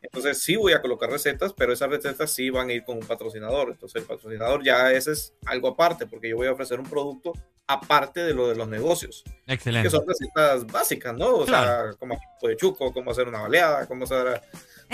Entonces, 0.00 0.38
sí 0.42 0.56
voy 0.56 0.72
a 0.74 0.80
colocar 0.80 1.10
recetas, 1.10 1.52
pero 1.52 1.72
esas 1.72 1.90
recetas 1.90 2.30
sí 2.30 2.50
van 2.50 2.68
a 2.68 2.72
ir 2.74 2.84
con 2.84 2.98
un 2.98 3.06
patrocinador. 3.06 3.70
Entonces, 3.70 4.02
el 4.02 4.06
patrocinador 4.06 4.62
ya 4.62 4.92
ese 4.92 5.12
es 5.12 5.34
algo 5.46 5.68
aparte, 5.68 6.06
porque 6.06 6.28
yo 6.28 6.36
voy 6.36 6.46
a 6.46 6.52
ofrecer 6.52 6.78
un 6.78 6.86
producto 6.88 7.32
aparte 7.66 8.20
de 8.20 8.34
lo 8.34 8.48
de 8.48 8.54
los 8.54 8.68
negocios. 8.68 9.24
Excelente. 9.46 9.86
Que 9.88 9.90
son 9.90 10.06
recetas 10.06 10.66
básicas, 10.66 11.16
¿no? 11.16 11.28
O 11.36 11.44
Claro. 11.46 11.90
sea, 11.90 11.98
como 11.98 12.18
de 12.42 12.56
chuco, 12.56 12.92
cómo 12.92 13.10
hacer 13.10 13.28
una 13.28 13.40
baleada, 13.42 13.86
cómo 13.86 14.04
hacer... 14.04 14.26
O 14.26 14.30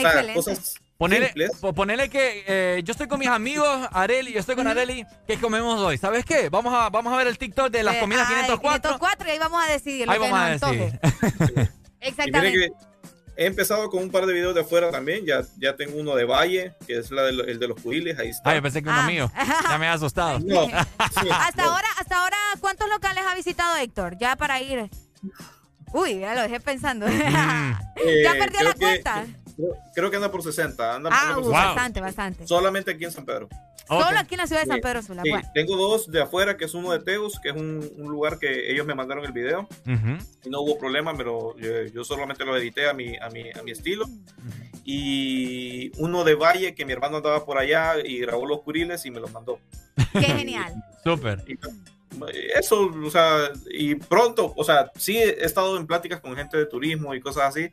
sea, 0.00 0.10
Excelente. 0.10 0.34
cosas 0.34 0.74
Ponele, 0.98 1.32
ponele 1.76 2.10
que 2.10 2.42
eh, 2.48 2.82
yo 2.82 2.90
estoy 2.90 3.06
con 3.06 3.20
mis 3.20 3.28
amigos, 3.28 3.88
Areli, 3.92 4.32
yo 4.32 4.40
estoy 4.40 4.56
con 4.56 4.66
Areli, 4.66 5.06
¿qué 5.28 5.38
comemos 5.38 5.78
hoy? 5.78 5.96
¿Sabes 5.96 6.24
qué? 6.24 6.48
Vamos 6.48 6.74
a, 6.74 6.90
vamos 6.90 7.12
a 7.12 7.16
ver 7.16 7.28
el 7.28 7.38
TikTok 7.38 7.70
de 7.70 7.84
las 7.84 7.94
Eh, 7.94 8.00
comidas 8.00 8.26
ay, 8.28 8.34
504. 8.48 8.98
504 8.98 9.28
y 9.28 9.30
ahí 9.30 9.38
vamos 9.38 9.64
a 9.64 9.70
decidir 9.70 10.06
lo 10.06 10.12
Ahí 10.12 10.18
que 10.18 10.24
vamos 10.28 10.38
a 10.40 10.50
nos. 10.50 10.62
Y 10.74 10.74
mire 11.54 11.70
Exactamente. 12.00 12.52
que 12.58 12.72
he 13.36 13.46
empezado 13.46 13.88
con 13.90 14.02
un 14.02 14.10
par 14.10 14.26
de 14.26 14.32
videos 14.32 14.56
de 14.56 14.62
afuera 14.62 14.90
también. 14.90 15.24
Ya, 15.24 15.42
ya 15.58 15.76
tengo 15.76 16.00
uno 16.00 16.16
de 16.16 16.24
Valle, 16.24 16.74
que 16.84 16.98
es 16.98 17.12
la 17.12 17.22
de 17.22 17.32
lo- 17.32 17.44
el 17.44 17.60
de 17.60 17.68
los 17.68 17.80
curiles. 17.80 18.18
Ahí 18.18 18.30
está. 18.30 18.50
Ay, 18.50 18.56
yo 18.56 18.62
pensé 18.62 18.82
que 18.82 18.88
uno 18.88 19.02
mío. 19.04 19.30
Ya 19.70 19.78
me 19.78 19.86
ha 19.86 19.92
asustado. 19.92 20.38
No. 20.44 20.62
Hasta 20.98 21.62
ahora, 21.62 21.86
hasta 21.96 22.18
ahora, 22.18 22.36
¿cuántos 22.60 22.88
locales 22.88 23.22
ha 23.24 23.36
visitado 23.36 23.76
Héctor? 23.76 24.18
Ya 24.18 24.34
para 24.34 24.60
ir. 24.60 24.90
Uy, 25.92 26.18
ya 26.18 26.34
lo 26.34 26.42
dejé 26.42 26.58
pensando. 26.58 27.06
Eh, 27.06 28.22
¿Ya 28.24 28.32
perdió 28.32 28.58
creo 28.58 28.64
la 28.64 28.72
que- 28.74 28.78
cuenta? 28.80 29.26
Creo, 29.58 29.76
creo 29.94 30.10
que 30.10 30.16
anda 30.16 30.30
por 30.30 30.42
60. 30.42 30.94
Anda, 30.94 31.10
Ah, 31.12 31.32
por 31.34 31.42
uh, 31.42 31.46
60. 31.46 31.66
bastante, 31.66 32.00
bastante. 32.00 32.46
Solamente 32.46 32.92
aquí 32.92 33.04
en 33.04 33.10
San 33.12 33.24
Pedro. 33.26 33.48
Solo 33.88 34.18
aquí 34.18 34.34
en 34.34 34.38
la 34.38 34.46
ciudad 34.46 34.62
de 34.62 34.68
San 34.68 34.80
Pedro 34.82 35.02
Sula. 35.02 35.22
sí. 35.24 35.30
Bueno. 35.30 35.48
Tengo 35.54 35.74
dos 35.76 36.10
de 36.10 36.20
afuera, 36.20 36.56
que 36.58 36.66
es 36.66 36.74
uno 36.74 36.92
de 36.92 36.98
Teus, 37.00 37.40
que 37.40 37.48
es 37.48 37.56
un, 37.56 37.90
un 37.96 38.08
lugar 38.10 38.38
que 38.38 38.70
ellos 38.70 38.86
me 38.86 38.94
mandaron 38.94 39.24
el 39.24 39.32
video. 39.32 39.66
Y 40.44 40.50
no 40.50 40.60
hubo 40.60 40.78
problema, 40.78 41.16
pero 41.16 41.56
yo, 41.56 41.84
yo 41.92 42.04
solamente 42.04 42.44
lo 42.44 42.54
edité 42.56 42.88
a 42.88 42.92
mi, 42.92 43.16
a 43.16 43.28
mi, 43.30 43.50
a 43.50 43.62
mi 43.62 43.70
estilo. 43.72 44.06
Y 44.84 45.90
uno 45.98 46.22
de 46.24 46.34
Valle, 46.34 46.74
que 46.74 46.84
mi 46.84 46.92
hermano 46.92 47.16
andaba 47.18 47.44
por 47.44 47.58
allá 47.58 47.94
y 48.04 48.20
grabó 48.20 48.46
los 48.46 48.60
curiles 48.60 49.04
y 49.06 49.10
me 49.10 49.20
los 49.20 49.32
mandó. 49.32 49.58
Qué 50.12 50.20
genial. 50.20 50.74
Súper. 51.04 51.42
Eso, 52.58 52.90
o 53.04 53.10
sea, 53.10 53.50
y 53.70 53.94
pronto, 53.94 54.52
o 54.56 54.64
sea, 54.64 54.90
sí 54.96 55.16
he 55.16 55.44
estado 55.44 55.76
en 55.76 55.86
pláticas 55.86 56.20
con 56.20 56.34
gente 56.36 56.56
de 56.56 56.66
turismo 56.66 57.14
y 57.14 57.20
cosas 57.20 57.44
así 57.44 57.70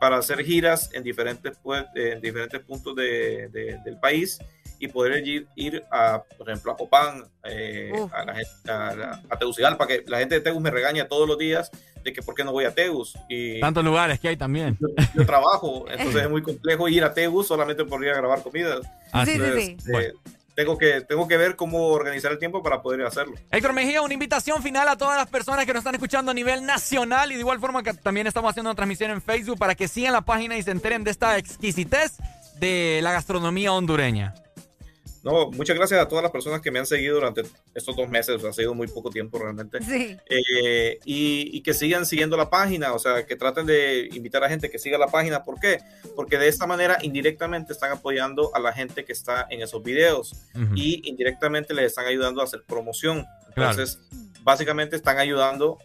para 0.00 0.16
hacer 0.18 0.44
giras 0.44 0.90
en 0.92 1.02
diferentes, 1.02 1.56
pues, 1.62 1.84
en 1.94 2.20
diferentes 2.20 2.60
puntos 2.60 2.94
de- 2.96 3.48
de- 3.48 3.78
del 3.84 3.98
país 3.98 4.38
y 4.80 4.86
poder 4.88 5.26
ir, 5.26 5.48
ir 5.56 5.82
a, 5.90 6.22
por 6.36 6.48
ejemplo, 6.48 6.70
a 6.72 6.76
Copán, 6.76 7.24
eh, 7.44 7.90
a, 8.12 8.24
la 8.24 8.34
gente, 8.34 8.50
a, 8.70 8.94
la- 8.94 9.22
a 9.28 9.38
Tegucigalpa, 9.38 9.86
que 9.88 10.04
la 10.06 10.18
gente 10.20 10.36
de 10.36 10.40
Tegus 10.40 10.60
me 10.62 10.70
regaña 10.70 11.08
todos 11.08 11.26
los 11.26 11.36
días 11.36 11.70
de 12.04 12.12
que 12.12 12.22
por 12.22 12.34
qué 12.36 12.44
no 12.44 12.52
voy 12.52 12.64
a 12.64 12.72
Tegus. 12.72 13.14
Y 13.28 13.58
Tantos 13.60 13.84
lugares 13.84 14.20
que 14.20 14.28
hay 14.28 14.36
también. 14.36 14.78
yo 15.16 15.26
trabajo, 15.26 15.84
entonces 15.90 16.22
es 16.22 16.30
muy 16.30 16.42
complejo 16.42 16.88
ir 16.88 17.02
a 17.02 17.12
Tegus 17.12 17.48
solamente 17.48 17.84
por 17.84 18.02
ir 18.04 18.10
a 18.10 18.16
grabar 18.16 18.40
comida. 18.42 18.76
Ah, 19.12 19.26
sí, 19.26 19.32
sí, 19.32 19.76
sí. 19.84 19.92
eh, 19.92 20.12
tengo, 20.58 20.76
que, 20.76 21.02
tengo 21.02 21.28
que 21.28 21.36
ver 21.36 21.54
cómo 21.54 21.86
organizar 21.86 22.32
el 22.32 22.40
tiempo 22.40 22.64
para 22.64 22.82
poder 22.82 23.06
hacerlo. 23.06 23.36
Héctor 23.52 23.72
Mejía, 23.72 24.02
una 24.02 24.12
invitación 24.12 24.60
final 24.60 24.88
a 24.88 24.96
todas 24.96 25.16
las 25.16 25.28
personas 25.28 25.64
que 25.64 25.72
nos 25.72 25.82
están 25.82 25.94
escuchando 25.94 26.32
a 26.32 26.34
nivel 26.34 26.66
nacional 26.66 27.30
y 27.30 27.36
de 27.36 27.40
igual 27.42 27.60
forma 27.60 27.84
que 27.84 27.94
también 27.94 28.26
estamos 28.26 28.50
haciendo 28.50 28.68
una 28.68 28.74
transmisión 28.74 29.12
en 29.12 29.22
Facebook 29.22 29.56
para 29.56 29.76
que 29.76 29.86
sigan 29.86 30.14
la 30.14 30.22
página 30.22 30.56
y 30.56 30.62
se 30.64 30.72
enteren 30.72 31.04
de 31.04 31.12
esta 31.12 31.38
exquisitez 31.38 32.16
de 32.58 32.98
la 33.04 33.12
gastronomía 33.12 33.72
hondureña. 33.72 34.34
No, 35.22 35.50
muchas 35.50 35.76
gracias 35.76 36.00
a 36.00 36.08
todas 36.08 36.22
las 36.22 36.32
personas 36.32 36.60
que 36.60 36.70
me 36.70 36.78
han 36.78 36.86
seguido 36.86 37.16
durante 37.16 37.42
estos 37.74 37.96
dos 37.96 38.08
meses, 38.08 38.42
ha 38.44 38.52
sido 38.52 38.74
muy 38.74 38.86
poco 38.86 39.10
tiempo 39.10 39.38
realmente. 39.38 39.82
Sí. 39.82 40.16
Eh, 40.28 40.98
y, 41.04 41.50
y 41.56 41.62
que 41.62 41.74
sigan 41.74 42.06
siguiendo 42.06 42.36
la 42.36 42.50
página, 42.50 42.92
o 42.92 42.98
sea, 42.98 43.26
que 43.26 43.36
traten 43.36 43.66
de 43.66 44.08
invitar 44.12 44.44
a 44.44 44.48
gente 44.48 44.70
que 44.70 44.78
siga 44.78 44.98
la 44.98 45.08
página. 45.08 45.44
¿Por 45.44 45.58
qué? 45.60 45.78
Porque 46.14 46.38
de 46.38 46.48
esta 46.48 46.66
manera 46.66 46.98
indirectamente 47.02 47.72
están 47.72 47.92
apoyando 47.92 48.54
a 48.54 48.60
la 48.60 48.72
gente 48.72 49.04
que 49.04 49.12
está 49.12 49.46
en 49.50 49.62
esos 49.62 49.82
videos 49.82 50.34
y 50.74 51.08
indirectamente 51.08 51.74
les 51.74 51.86
están 51.86 52.06
ayudando 52.06 52.40
a 52.40 52.44
hacer 52.44 52.62
promoción. 52.66 53.26
Claro. 53.54 53.72
Entonces, 53.72 54.00
básicamente 54.42 54.96
están 54.96 55.18
ayudando 55.18 55.78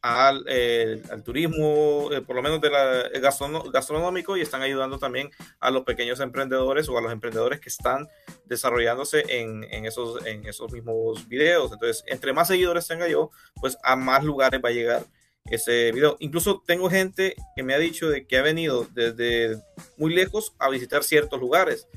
al, 0.00 0.44
eh, 0.48 1.02
al 1.10 1.22
turismo, 1.24 2.08
eh, 2.12 2.22
por 2.22 2.36
lo 2.36 2.42
menos 2.42 2.60
de 2.60 2.70
la, 2.70 3.10
gastrono- 3.20 3.70
gastronómico, 3.70 4.36
y 4.36 4.40
están 4.42 4.62
ayudando 4.62 4.98
también 4.98 5.30
a 5.60 5.70
los 5.70 5.82
pequeños 5.84 6.20
emprendedores 6.20 6.88
o 6.88 6.96
a 6.96 7.00
los 7.00 7.10
emprendedores 7.12 7.60
que 7.60 7.68
están 7.68 8.08
desarrollándose 8.46 9.24
en, 9.28 9.64
en 9.64 9.86
esos, 9.86 10.24
en 10.24 10.46
esos 10.46 10.72
mismos 10.72 11.26
videos. 11.28 11.72
Entonces, 11.72 12.04
entre 12.06 12.32
más 12.32 12.48
seguidores 12.48 12.86
tenga 12.86 13.08
yo, 13.08 13.30
pues 13.60 13.76
a 13.82 13.96
más 13.96 14.22
lugares 14.24 14.60
va 14.64 14.68
a 14.68 14.72
llegar 14.72 15.04
ese 15.44 15.92
video. 15.92 16.16
Incluso 16.20 16.62
tengo 16.66 16.88
gente 16.90 17.34
que 17.56 17.62
me 17.62 17.74
ha 17.74 17.78
dicho 17.78 18.08
de 18.08 18.26
que 18.26 18.36
ha 18.38 18.42
venido 18.42 18.86
desde 18.92 19.56
muy 19.96 20.14
lejos 20.14 20.54
a 20.58 20.68
visitar 20.68 21.02
ciertos 21.02 21.40
lugares. 21.40 21.88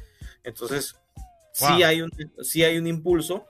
Entonces, 0.44 0.96
sí, 1.54 1.66
Wow. 1.66 1.84
hay 1.86 2.02
un, 2.02 2.12
sí 2.42 2.64
hay 2.64 2.78
un 2.78 2.88
impulso 2.88 3.46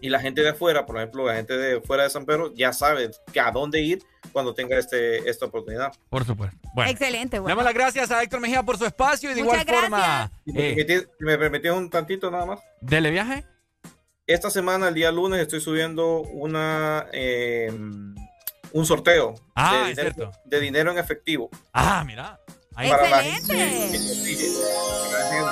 y 0.00 0.08
la 0.10 0.20
gente 0.20 0.42
de 0.42 0.50
afuera, 0.50 0.86
por 0.86 0.96
ejemplo, 0.96 1.26
la 1.26 1.34
gente 1.34 1.56
de 1.56 1.80
fuera 1.80 2.04
de 2.04 2.10
San 2.10 2.24
Pedro 2.26 2.52
ya 2.54 2.72
sabe 2.72 3.10
que 3.32 3.40
a 3.40 3.50
dónde 3.50 3.80
ir 3.80 4.02
cuando 4.32 4.54
tenga 4.54 4.78
este, 4.78 5.28
esta 5.28 5.46
oportunidad. 5.46 5.92
Por 6.10 6.24
supuesto. 6.24 6.56
Bueno. 6.74 6.90
Excelente, 6.90 7.36
Le 7.36 7.40
bueno. 7.40 7.56
damos 7.56 7.64
las 7.64 7.74
gracias 7.74 8.10
a 8.10 8.22
Héctor 8.22 8.40
Mejía 8.40 8.62
por 8.62 8.78
su 8.78 8.84
espacio 8.84 9.30
y 9.30 9.34
de 9.34 9.42
Muchas 9.42 9.62
igual 9.62 9.80
forma. 9.80 10.30
Si 10.44 10.52
me, 10.52 10.70
eh, 10.70 10.76
permitís- 10.76 11.08
si 11.18 11.24
me 11.24 11.38
permitís 11.38 11.70
un 11.72 11.90
tantito 11.90 12.30
nada 12.30 12.46
más. 12.46 12.60
¿Dele 12.80 13.10
viaje? 13.10 13.44
Esta 14.26 14.50
semana, 14.50 14.88
el 14.88 14.94
día 14.94 15.10
lunes, 15.10 15.40
estoy 15.40 15.60
subiendo 15.60 16.20
una 16.20 17.06
eh, 17.12 17.72
un 18.72 18.86
sorteo 18.86 19.34
Ah, 19.54 19.84
de, 19.86 19.90
es 19.92 19.96
dinero, 19.96 20.14
cierto. 20.14 20.38
de 20.44 20.60
dinero 20.60 20.90
en 20.92 20.98
efectivo. 20.98 21.48
Ah, 21.72 22.04
mira. 22.06 22.38
Ahí. 22.76 22.90
Para. 22.90 23.02
Para 23.04 23.16
la 23.16 23.22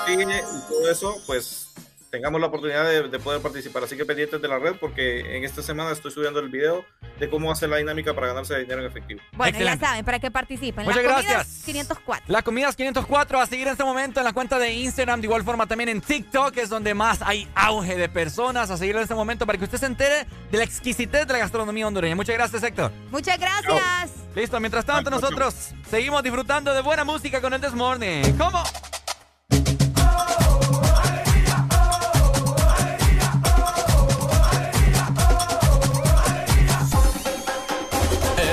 gente 0.07 0.36
y 0.36 0.68
todo 0.68 0.91
eso, 0.91 1.16
pues 1.26 1.68
tengamos 2.17 2.41
la 2.41 2.47
oportunidad 2.47 2.89
de, 2.89 3.09
de 3.09 3.19
poder 3.19 3.43
participar. 3.43 3.85
Así 3.85 3.95
que 3.95 4.07
pendientes 4.07 4.41
de 4.41 4.49
la 4.49 4.59
red 4.59 4.77
porque 4.81 5.36
en 5.36 5.45
esta 5.45 5.62
semana 5.62 5.93
estoy 5.93 6.11
subiendo 6.11 6.41
el 6.41 6.49
video 6.49 6.85
de 7.20 7.28
cómo 7.28 7.53
hacer 7.53 7.69
la 7.69 7.77
dinámica 7.77 8.15
para 8.15 8.28
ganarse 8.28 8.59
dinero 8.59 8.81
en 8.81 8.86
efectivo. 8.86 9.20
Bueno, 9.33 9.51
Excelente. 9.51 9.81
ya 9.81 9.89
saben, 9.89 10.05
para 10.05 10.19
que 10.19 10.31
participen. 10.31 10.85
Muchas 10.86 11.03
Las 11.03 11.12
comidas, 11.12 11.33
gracias. 11.35 11.65
504. 11.65 12.25
Las 12.28 12.43
comidas 12.43 12.77
504 12.77 13.41
a 13.41 13.47
seguir 13.47 13.67
en 13.67 13.73
este 13.73 13.85
momento 13.85 14.20
en 14.20 14.25
la 14.25 14.33
cuenta 14.33 14.59
de 14.59 14.73
Instagram, 14.73 15.20
de 15.20 15.27
igual 15.27 15.43
forma 15.45 15.67
también 15.67 15.91
en 15.91 16.01
TikTok, 16.01 16.57
es 16.57 16.70
donde 16.70 16.95
más 16.95 17.20
hay 17.20 17.47
auge 17.55 17.97
de 17.97 18.09
personas 18.09 18.70
a 18.70 18.78
seguir 18.78 18.97
en 18.97 19.03
este 19.03 19.15
momento 19.15 19.45
para 19.45 19.59
que 19.59 19.65
usted 19.65 19.78
se 19.78 19.86
entere 19.86 20.27
de 20.51 20.59
la 20.59 20.65
exquisitez 20.65 21.27
de 21.27 21.33
la 21.35 21.41
gastronomía 21.41 21.86
hondureña. 21.86 22.17
Muchas 22.17 22.35
gracias, 22.35 22.62
Héctor. 22.62 22.93
Muchas 23.11 23.39
gracias. 23.39 24.11
Listo, 24.35 24.59
mientras 24.59 24.86
tanto 24.86 25.11
nosotros 25.11 25.73
seguimos 25.91 26.23
disfrutando 26.23 26.73
de 26.73 26.81
buena 26.81 27.05
música 27.05 27.43
con 27.43 27.53
el 27.53 27.61
This 27.61 27.75
Morning. 27.75 28.23
¿Cómo? 28.39 28.62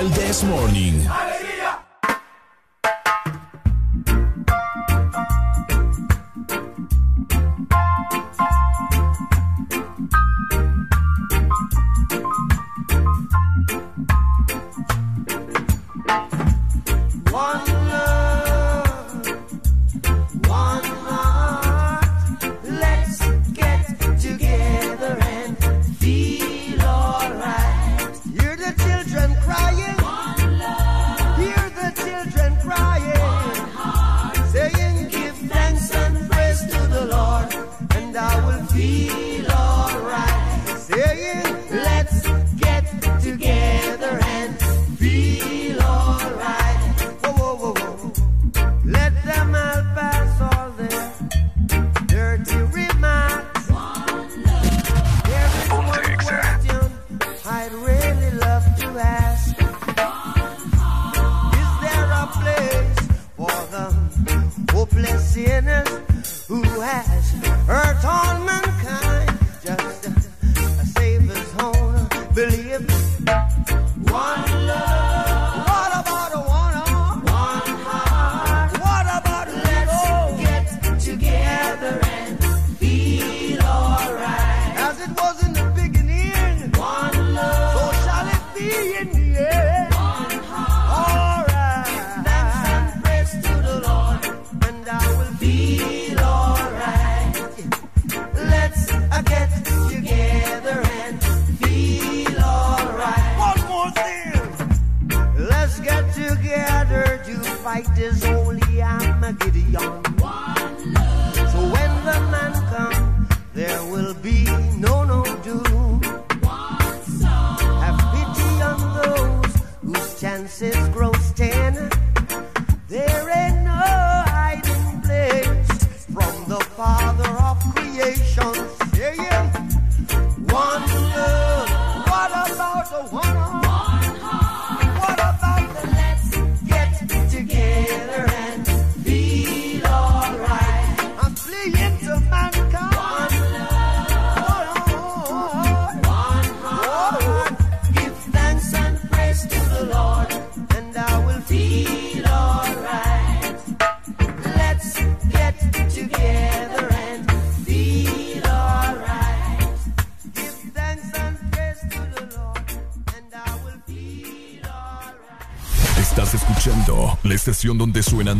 El 0.03 0.11
This 0.11 0.43
Morning. 0.43 1.32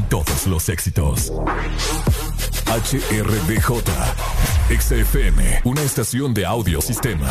Todos 0.08 0.48
los 0.48 0.70
éxitos. 0.70 1.32
HRDJ, 2.68 3.84
XFM, 4.80 5.62
una 5.66 5.82
estación 5.82 6.34
de 6.34 6.45
audio 6.45 6.80
sistema. 6.80 7.30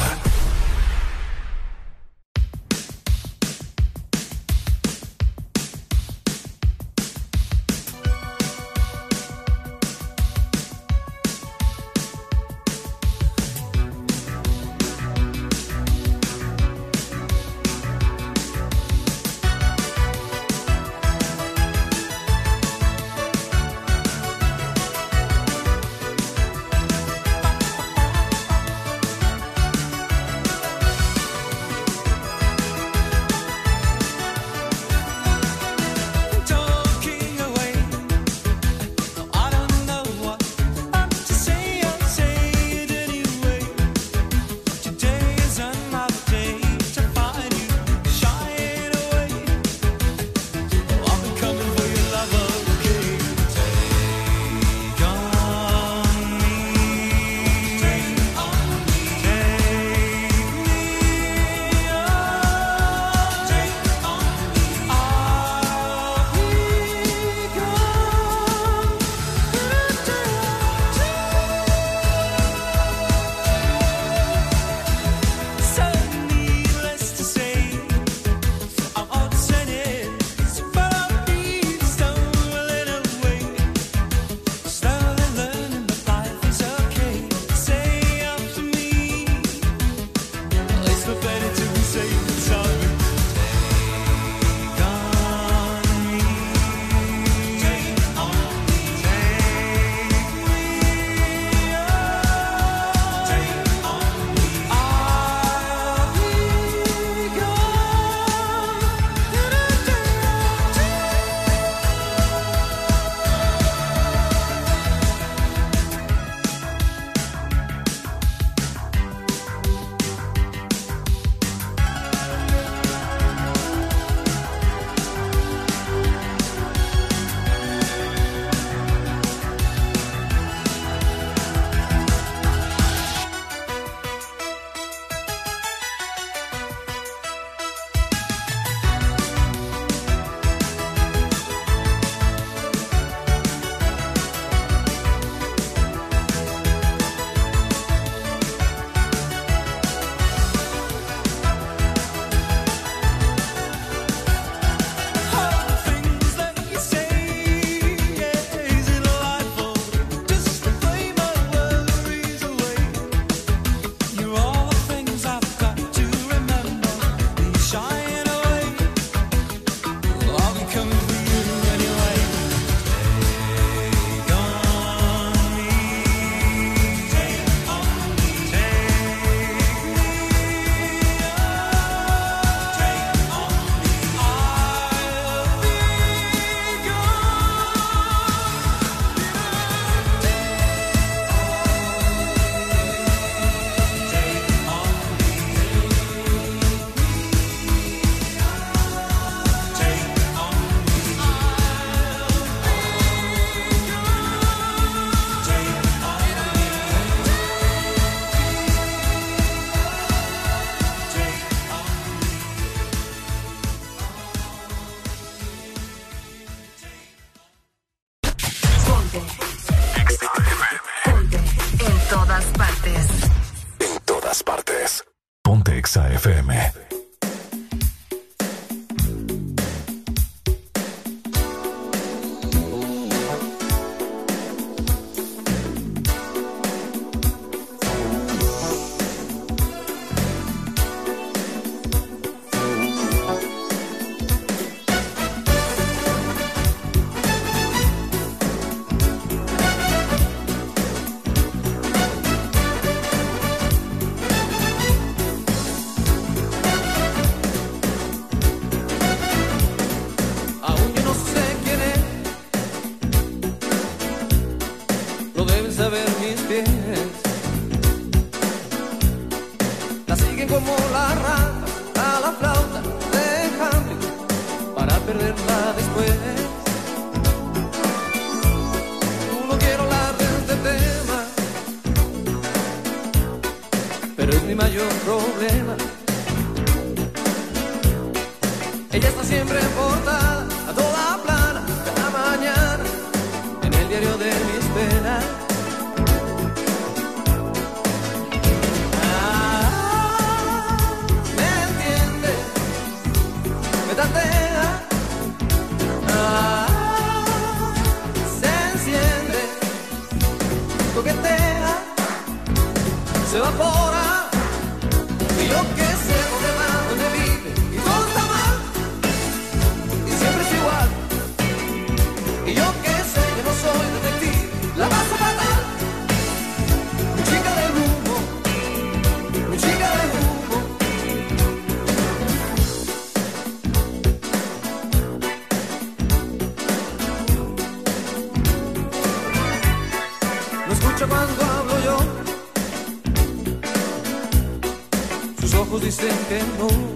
Que 346.32 346.38
no. 346.58 346.91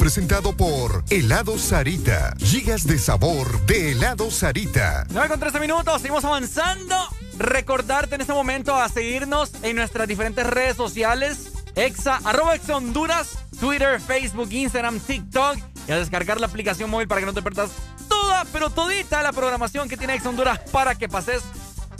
Presentado 0.00 0.56
por 0.56 1.04
Helado 1.10 1.58
Sarita. 1.58 2.34
Gigas 2.38 2.86
de 2.86 2.98
sabor 2.98 3.60
de 3.66 3.92
Helado 3.92 4.30
Sarita. 4.30 5.04
9 5.10 5.28
con 5.28 5.38
13 5.38 5.60
minutos, 5.60 6.00
seguimos 6.00 6.24
avanzando. 6.24 6.96
Recordarte 7.36 8.14
en 8.14 8.22
este 8.22 8.32
momento 8.32 8.74
a 8.74 8.88
seguirnos 8.88 9.52
en 9.62 9.76
nuestras 9.76 10.08
diferentes 10.08 10.46
redes 10.46 10.78
sociales. 10.78 11.52
Exa, 11.74 12.18
arroba 12.24 12.54
Exa 12.54 12.78
Honduras, 12.78 13.40
Twitter, 13.60 14.00
Facebook, 14.00 14.50
Instagram, 14.50 15.00
TikTok. 15.00 15.58
Y 15.86 15.92
a 15.92 15.98
descargar 15.98 16.40
la 16.40 16.46
aplicación 16.46 16.88
móvil 16.88 17.06
para 17.06 17.20
que 17.20 17.26
no 17.26 17.34
te 17.34 17.42
pierdas 17.42 17.70
toda, 18.08 18.46
pero 18.54 18.70
todita 18.70 19.22
la 19.22 19.34
programación 19.34 19.86
que 19.86 19.98
tiene 19.98 20.14
Exa 20.14 20.30
Honduras 20.30 20.60
para 20.72 20.94
que 20.94 21.10
pases 21.10 21.42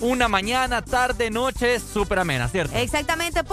una 0.00 0.28
mañana, 0.28 0.82
tarde, 0.82 1.30
noche 1.30 1.78
súper 1.78 2.18
amena, 2.20 2.48
¿cierto? 2.48 2.74
Exactamente, 2.76 3.44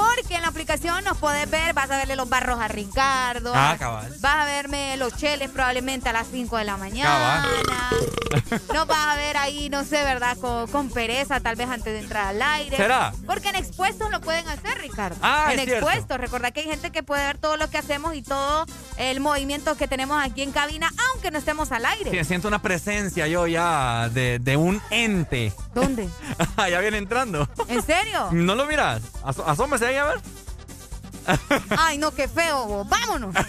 aplicación 0.67 1.01
nos 1.05 1.17
podés 1.17 1.49
ver, 1.49 1.73
vas 1.73 1.89
a 1.89 1.97
verle 1.97 2.17
los 2.17 2.27
barros 2.27 2.59
a 2.59 2.67
Ricardo. 2.67 3.53
Ah, 3.55 3.77
cabal. 3.79 4.13
Vas 4.19 4.35
a 4.35 4.43
verme 4.43 4.97
los 4.97 5.15
cheles 5.15 5.49
probablemente 5.49 6.09
a 6.09 6.13
las 6.13 6.27
5 6.27 6.57
de 6.57 6.65
la 6.65 6.75
mañana. 6.75 7.47
Nos 8.73 8.85
vas 8.85 9.07
a 9.07 9.15
ver 9.15 9.37
ahí, 9.37 9.69
no 9.69 9.85
sé, 9.85 10.03
¿verdad? 10.03 10.37
Con, 10.37 10.67
con 10.67 10.89
pereza, 10.89 11.39
tal 11.39 11.55
vez 11.55 11.69
antes 11.69 11.93
de 11.93 11.99
entrar 11.99 12.27
al 12.27 12.41
aire. 12.41 12.75
¿Será? 12.75 13.13
Porque 13.25 13.47
en 13.47 13.55
expuestos 13.55 14.11
lo 14.11 14.19
pueden 14.19 14.45
hacer, 14.49 14.77
Ricardo. 14.79 15.15
Ah, 15.21 15.51
en 15.53 15.59
es 15.59 15.69
expuestos. 15.69 16.17
Recuerda 16.17 16.51
que 16.51 16.59
hay 16.59 16.65
gente 16.65 16.91
que 16.91 17.01
puede 17.01 17.25
ver 17.25 17.37
todo 17.37 17.55
lo 17.55 17.69
que 17.69 17.77
hacemos 17.77 18.13
y 18.15 18.21
todo 18.21 18.65
el 18.97 19.21
movimiento 19.21 19.77
que 19.77 19.87
tenemos 19.87 20.21
aquí 20.21 20.41
en 20.41 20.51
cabina, 20.51 20.91
aunque 21.11 21.31
no 21.31 21.39
estemos 21.39 21.71
al 21.71 21.85
aire. 21.85 22.11
Sí, 22.11 22.25
siento 22.25 22.49
una 22.49 22.61
presencia 22.61 23.27
yo 23.27 23.47
ya 23.47 24.09
de, 24.09 24.39
de 24.39 24.57
un 24.57 24.81
ente. 24.89 25.53
¿Dónde? 25.73 26.09
ya 26.57 26.79
viene 26.81 26.97
entrando. 26.97 27.47
¿En 27.69 27.81
serio? 27.81 28.27
¿No 28.33 28.53
lo 28.55 28.65
miras? 28.65 29.01
Asómese 29.23 29.85
ahí 29.85 29.95
a 29.95 30.03
ver. 30.03 30.19
Ay, 31.77 31.97
no, 31.97 32.11
qué 32.11 32.27
feo. 32.27 32.65
vos. 32.65 32.87
Vámonos. 32.89 33.33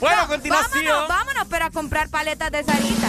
Bueno, 0.00 0.18
a 0.18 0.22
No, 0.22 0.28
continuación. 0.28 0.84
Vámonos, 0.84 1.08
vámonos, 1.08 1.46
pero 1.48 1.64
a 1.66 1.70
comprar 1.70 2.08
paletas 2.08 2.50
de 2.50 2.64
Sarita. 2.64 3.08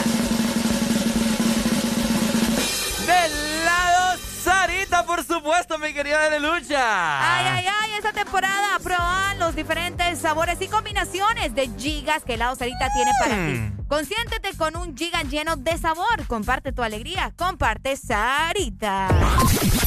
Del 3.06 3.66
lado 3.66 4.18
Sarita, 4.44 5.06
por 5.06 5.24
supuesto, 5.26 5.78
mi 5.80 5.94
querida 5.94 6.30
de 6.30 6.40
lucha. 6.40 7.38
Ay, 7.38 7.46
ay, 7.48 7.68
ay, 7.82 7.92
esta 7.98 8.14
temporada 8.14 8.78
prueban 8.82 9.40
los 9.40 9.56
diferentes 9.56 10.20
sabores 10.20 10.62
y 10.62 10.68
combinaciones 10.68 11.54
de 11.56 11.70
gigas 11.78 12.24
que 12.24 12.36
Helado 12.36 12.56
Sarita 12.56 12.90
tiene 12.94 13.12
para 13.20 13.36
Mm. 13.36 13.48
ti. 13.48 13.73
Consiéntete 13.88 14.56
con 14.58 14.76
un 14.76 14.96
giga 14.96 15.22
lleno 15.24 15.56
de 15.56 15.78
sabor. 15.78 16.26
Comparte 16.28 16.72
tu 16.72 16.82
alegría. 16.82 17.34
Comparte 17.36 17.96
Sarita. 17.96 19.08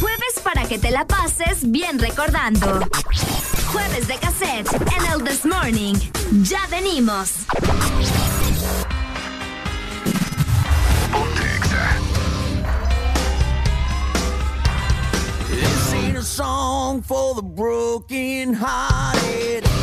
Jueves 0.00 0.40
para 0.42 0.64
que 0.66 0.78
te 0.78 0.90
la 0.90 1.06
pases 1.06 1.70
bien 1.70 1.98
recordando. 1.98 2.80
Jueves 3.72 4.06
de 4.06 4.16
cassette 4.18 4.72
en 4.74 5.12
el 5.12 5.24
This 5.24 5.44
Morning. 5.44 5.94
Ya 6.42 6.66
venimos. 6.70 7.46
This 15.50 15.92
ain't 15.94 16.16
a 16.16 16.22
song 16.22 17.02
for 17.02 17.34
the 17.34 17.42
broken 17.42 18.54
hearted. 18.54 19.75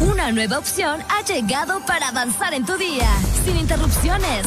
Una 0.00 0.32
nueva 0.32 0.58
opción 0.58 1.00
ha 1.08 1.22
llegado 1.24 1.80
para 1.86 2.08
avanzar 2.08 2.52
en 2.52 2.66
tu 2.66 2.76
día, 2.76 3.08
sin 3.42 3.56
interrupciones. 3.56 4.44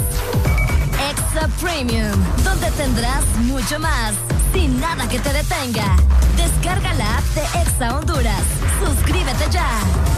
Extra 1.09 1.47
Premium, 1.59 2.13
donde 2.43 2.69
tendrás 2.71 3.25
mucho 3.37 3.79
más, 3.79 4.13
sin 4.53 4.79
nada 4.79 5.09
que 5.09 5.17
te 5.17 5.33
detenga. 5.33 5.95
Descarga 6.37 6.93
la 6.93 7.17
app 7.17 7.23
de 7.33 7.41
Exa 7.61 7.97
Honduras. 7.97 8.43
Suscríbete 8.83 9.49
ya. 9.49 10.14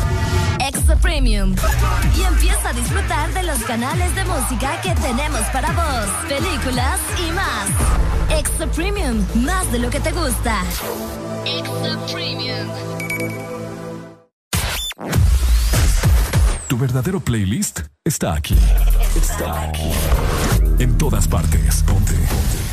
Premium. 1.01 1.55
Y 2.15 2.21
empieza 2.23 2.69
a 2.69 2.73
disfrutar 2.73 3.33
de 3.33 3.43
los 3.43 3.59
canales 3.63 4.13
de 4.15 4.23
música 4.25 4.81
que 4.81 4.93
tenemos 4.95 5.41
para 5.53 5.71
vos, 5.71 6.09
películas 6.27 6.99
y 7.17 7.31
más. 7.31 8.39
Extra 8.39 8.67
Premium, 8.67 9.25
más 9.35 9.71
de 9.71 9.79
lo 9.79 9.89
que 9.89 9.99
te 9.99 10.11
gusta. 10.11 10.63
Extra 11.45 11.97
Premium. 12.11 12.67
Tu 16.67 16.77
verdadero 16.77 17.19
playlist 17.19 17.79
está 18.03 18.33
aquí. 18.33 18.57
Está 19.15 19.63
aquí. 19.63 19.91
En 20.79 20.97
todas 20.97 21.27
partes. 21.27 21.83
Ponte. 21.83 22.13
Ponte. 22.13 22.67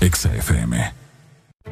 Exa 0.00 0.34
FM. 0.34 0.92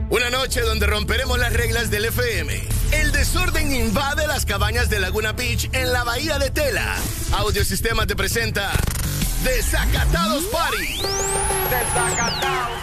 Una 0.09 0.31
noche 0.31 0.61
donde 0.63 0.87
romperemos 0.87 1.39
las 1.39 1.53
reglas 1.53 1.91
del 1.91 2.07
FM. 2.07 2.80
El 2.93 3.13
desorden 3.13 3.73
invade 3.73 4.27
las 4.27 4.45
cabañas 4.45 4.89
de 4.91 4.99
Laguna 4.99 5.33
Beach 5.33 5.69
en 5.73 5.93
la 5.93 6.05
bahía 6.05 6.39
de 6.39 6.51
Tela. 6.51 6.97
Audiosistema 7.33 8.07
te 8.07 8.17
presenta 8.17 8.73
Desacatados 9.45 10.45
Party. 10.45 11.01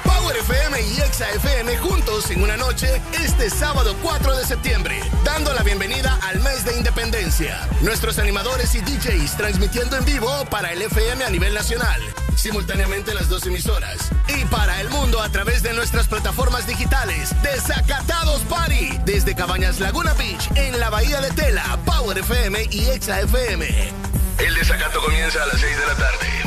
Power 0.03 0.06
FM 0.39 0.81
y 0.81 1.01
Exa 1.01 1.29
FM 1.31 1.77
juntos 1.77 2.29
en 2.29 2.43
una 2.43 2.57
noche 2.57 3.01
este 3.23 3.49
sábado 3.49 3.95
4 4.03 4.37
de 4.37 4.45
septiembre, 4.45 4.99
dando 5.23 5.51
la 5.53 5.63
bienvenida 5.63 6.19
al 6.21 6.39
mes 6.41 6.63
de 6.63 6.77
independencia. 6.77 7.67
Nuestros 7.81 8.19
animadores 8.19 8.75
y 8.75 8.81
DJs 8.81 9.35
transmitiendo 9.35 9.97
en 9.97 10.05
vivo 10.05 10.29
para 10.51 10.71
el 10.73 10.81
FM 10.83 11.25
a 11.25 11.29
nivel 11.31 11.55
nacional, 11.55 11.99
simultáneamente 12.35 13.15
las 13.15 13.29
dos 13.29 13.47
emisoras, 13.47 14.09
y 14.27 14.45
para 14.45 14.79
el 14.79 14.89
mundo 14.89 15.21
a 15.21 15.29
través 15.29 15.63
de 15.63 15.73
nuestras 15.73 16.07
plataformas 16.07 16.67
digitales. 16.67 17.33
Desacatados 17.41 18.41
Party, 18.43 18.99
desde 19.05 19.33
Cabañas 19.33 19.79
Laguna 19.79 20.13
Beach, 20.13 20.49
en 20.55 20.79
la 20.79 20.91
Bahía 20.91 21.19
de 21.19 21.31
Tela, 21.31 21.79
Power 21.83 22.19
FM 22.19 22.67
y 22.69 22.85
Exa 22.89 23.21
FM. 23.21 23.91
El 24.37 24.53
desacato 24.53 25.01
comienza 25.01 25.41
a 25.41 25.47
las 25.47 25.59
6 25.59 25.77
de 25.79 25.85
la 25.87 25.95
tarde. 25.95 26.46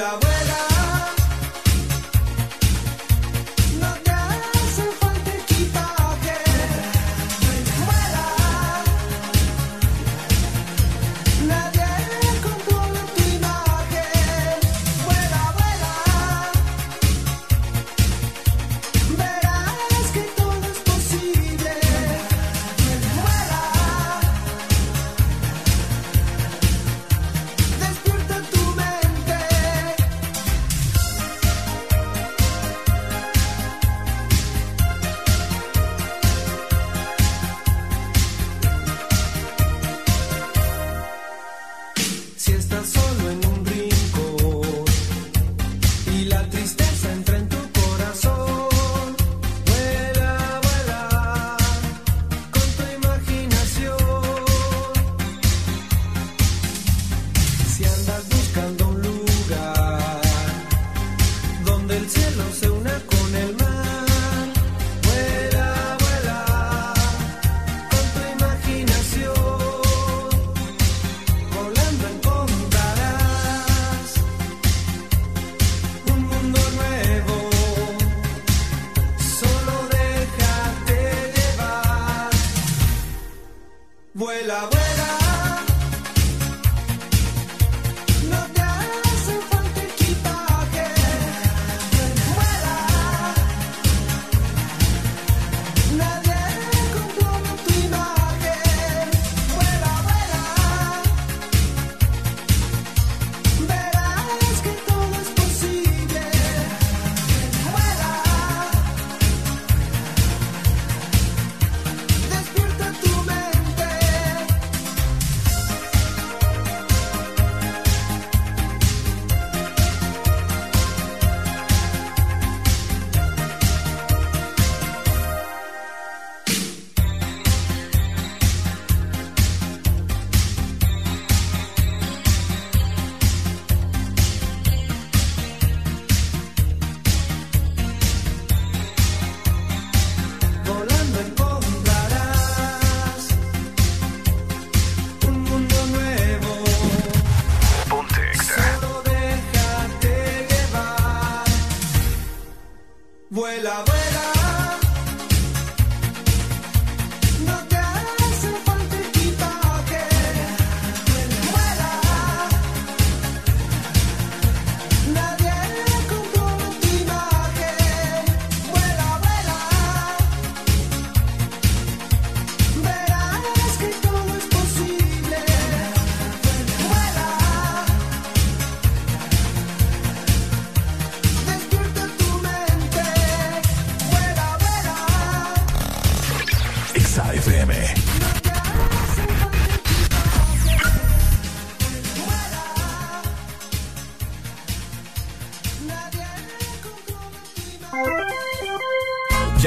la 0.00 0.16
voz. 0.16 0.29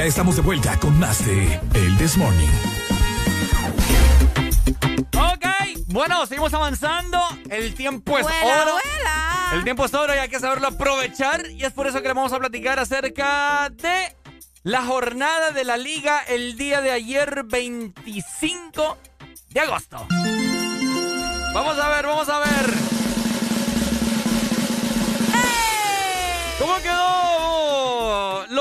Ya 0.04 0.08
estamos 0.08 0.36
de 0.36 0.42
vuelta 0.42 0.78
con 0.80 0.98
más 0.98 1.24
de 1.24 1.58
El 1.72 1.96
This 1.96 2.18
Morning. 2.18 2.50
Ok, 5.16 5.46
bueno, 5.86 6.26
seguimos 6.26 6.52
avanzando. 6.52 7.18
El 7.48 7.74
tiempo 7.74 8.18
es 8.18 8.24
Vuela, 8.24 8.62
oro. 8.64 8.72
vuela. 8.72 9.50
El 9.54 9.64
tiempo 9.64 9.86
es 9.86 9.94
oro 9.94 10.14
y 10.14 10.18
hay 10.18 10.28
que 10.28 10.38
saberlo 10.38 10.68
aprovechar. 10.68 11.50
Y 11.52 11.64
es 11.64 11.72
por 11.72 11.86
eso 11.86 12.02
que 12.02 12.08
le 12.08 12.12
vamos 12.12 12.34
a 12.34 12.38
platicar 12.38 12.78
acerca 12.78 13.70
de 13.70 14.14
la 14.62 14.84
jornada 14.84 15.52
de 15.52 15.64
la 15.64 15.78
liga 15.78 16.20
el 16.28 16.58
día 16.58 16.82
de 16.82 16.90
ayer, 16.90 17.42
25 17.46 18.98
de 19.48 19.60
agosto. 19.60 20.06
Vamos 21.54 21.78
a 21.78 21.88
ver, 21.88 22.06
vamos 22.06 22.28
a 22.28 22.40
ver. 22.40 22.74
¿Cómo 26.58 26.76
quedó 26.82 27.23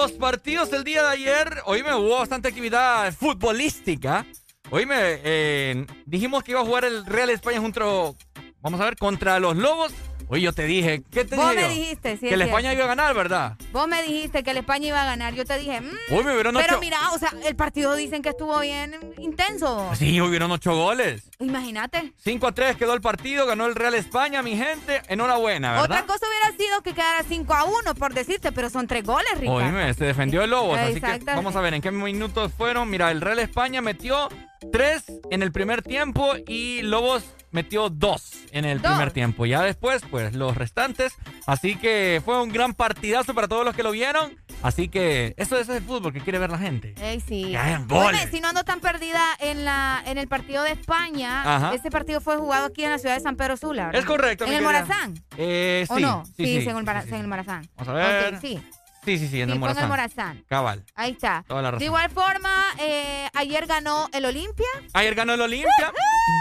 los 0.03 0.11
partidos 0.11 0.69
del 0.69 0.83
día 0.83 1.01
de 1.01 1.07
ayer? 1.07 1.61
Hoy 1.63 1.81
me 1.81 1.95
hubo 1.95 2.19
bastante 2.19 2.49
actividad 2.49 3.13
futbolística. 3.13 4.25
Hoy 4.69 4.85
me 4.85 4.97
eh, 4.99 5.85
dijimos 6.05 6.43
que 6.43 6.51
iba 6.51 6.59
a 6.59 6.65
jugar 6.65 6.83
el 6.83 7.05
Real 7.05 7.29
España 7.29 7.61
junto, 7.61 8.17
vamos 8.59 8.81
a 8.81 8.83
ver, 8.83 8.97
contra 8.97 9.39
los 9.39 9.55
Lobos. 9.55 9.93
Hoy 10.29 10.41
yo 10.41 10.53
te 10.53 10.63
dije, 10.65 11.03
¿qué 11.11 11.25
te 11.25 11.35
Vos 11.35 11.49
dije 11.51 11.55
me 11.55 11.61
yo? 11.75 11.79
dijiste, 11.81 12.13
sí, 12.13 12.21
Que 12.21 12.27
es 12.27 12.33
el 12.33 12.41
España 12.43 12.73
iba 12.73 12.83
a 12.85 12.87
ganar, 12.87 13.13
¿verdad? 13.13 13.55
Vos 13.71 13.87
me 13.87 14.01
dijiste 14.03 14.43
que 14.43 14.51
el 14.51 14.57
España 14.57 14.87
iba 14.87 15.01
a 15.01 15.05
ganar. 15.05 15.33
Yo 15.35 15.45
te 15.45 15.57
dije, 15.59 15.81
mm, 15.81 16.13
Hoy 16.13 16.23
me 16.23 16.33
hubieron 16.33 16.55
pero 16.55 16.73
ocho... 16.73 16.79
mira, 16.79 16.97
o 17.13 17.19
sea, 17.19 17.33
el 17.45 17.55
partido 17.55 17.95
dicen 17.95 18.21
que 18.21 18.29
estuvo 18.29 18.59
bien 18.59 19.13
intenso. 19.19 19.91
Sí, 19.95 20.19
hubieron 20.21 20.49
ocho 20.51 20.75
goles. 20.75 21.29
Imagínate. 21.39 22.13
5 22.23 22.47
a 22.47 22.51
3 22.53 22.77
quedó 22.77 22.93
el 22.93 23.01
partido, 23.01 23.45
ganó 23.45 23.65
el 23.65 23.75
Real 23.75 23.95
España, 23.95 24.41
mi 24.41 24.55
gente. 24.55 25.01
Enhorabuena, 25.07 25.71
¿verdad? 25.71 25.85
Otra 25.85 26.05
cosa 26.05 26.25
hubiera 26.27 26.57
sido 26.57 26.81
que 26.81 26.93
quedara 26.93 27.23
5 27.27 27.53
a 27.53 27.63
1, 27.65 27.95
por 27.95 28.13
decirte, 28.13 28.51
pero 28.51 28.69
son 28.69 28.87
tres 28.87 29.03
goles, 29.03 29.29
Ricardo. 29.37 29.57
Oíme, 29.57 29.93
se 29.93 30.05
defendió 30.05 30.41
el 30.43 30.49
Lobos, 30.49 30.77
así 30.79 31.01
que 31.01 31.19
vamos 31.25 31.55
a 31.55 31.61
ver 31.61 31.73
en 31.73 31.81
qué 31.81 31.91
minutos 31.91 32.51
fueron. 32.57 32.89
Mira, 32.89 33.11
el 33.11 33.21
Real 33.21 33.39
España 33.39 33.81
metió 33.81 34.29
tres 34.71 35.03
en 35.31 35.41
el 35.43 35.51
primer 35.51 35.81
tiempo 35.81 36.33
y 36.47 36.81
Lobos 36.83 37.23
metió 37.51 37.89
dos 37.89 38.31
en 38.51 38.65
el 38.65 38.81
Dos. 38.81 38.91
primer 38.91 39.11
tiempo. 39.11 39.45
Ya 39.45 39.61
después, 39.61 40.01
pues, 40.09 40.33
los 40.33 40.55
restantes. 40.57 41.13
Así 41.45 41.75
que 41.75 42.21
fue 42.25 42.41
un 42.41 42.51
gran 42.51 42.73
partidazo 42.73 43.33
para 43.35 43.47
todos 43.47 43.63
los 43.63 43.75
que 43.75 43.83
lo 43.83 43.91
vieron. 43.91 44.35
Así 44.63 44.87
que 44.89 45.35
eso, 45.37 45.57
eso 45.59 45.71
es 45.73 45.77
el 45.77 45.83
fútbol 45.83 46.13
que 46.13 46.21
quiere 46.21 46.39
ver 46.39 46.49
la 46.49 46.57
gente. 46.57 46.95
Ey, 47.01 47.19
sí. 47.19 47.55
Oye, 47.89 48.27
si 48.31 48.39
no 48.41 48.47
ando 48.49 48.63
tan 48.63 48.79
perdida 48.79 49.21
en 49.39 49.65
la 49.65 50.01
en 50.05 50.17
el 50.17 50.27
partido 50.27 50.63
de 50.63 50.71
España, 50.71 51.41
Ajá. 51.55 51.75
ese 51.75 51.91
partido 51.91 52.21
fue 52.21 52.37
jugado 52.37 52.67
aquí 52.67 52.83
en 52.83 52.89
la 52.91 52.97
ciudad 52.97 53.15
de 53.15 53.21
San 53.21 53.35
Pedro 53.35 53.55
Sula, 53.57 53.85
¿verdad? 53.87 53.99
Es 54.01 54.05
correcto, 54.07 54.45
¿En 54.45 54.49
mi 54.51 54.55
el 54.55 54.63
querida. 54.63 54.81
Morazán? 54.85 55.13
Eh, 55.37 55.85
¿O 55.89 55.95
sí, 55.97 56.01
no? 56.01 56.25
sí, 56.25 56.31
sí, 56.37 56.41
en, 56.43 56.77
el 56.77 56.85
sí, 56.85 57.07
sí. 57.09 57.13
en 57.15 57.21
el 57.21 57.27
Morazán. 57.27 57.69
Vamos 57.75 57.89
a 57.89 57.93
ver. 57.93 58.39
Sí. 58.41 58.59
Sí, 59.05 59.17
sí, 59.17 59.27
sí, 59.27 59.41
en 59.41 59.49
Sí, 59.49 59.53
el 59.53 59.59
fue 59.59 59.69
en 59.69 59.75
Morazán. 59.75 59.83
el 59.83 59.89
Morazán. 59.89 60.45
Cabal. 60.47 60.83
Ahí 60.95 61.11
está. 61.11 61.43
Toda 61.47 61.61
la 61.61 61.71
razón. 61.71 61.79
De 61.79 61.85
igual 61.85 62.09
forma, 62.09 62.65
eh, 62.79 63.27
ayer 63.33 63.65
ganó 63.65 64.09
el 64.13 64.25
Olimpia. 64.25 64.67
Ayer 64.93 65.15
ganó 65.15 65.33
el 65.33 65.41
Olimpia. 65.41 65.91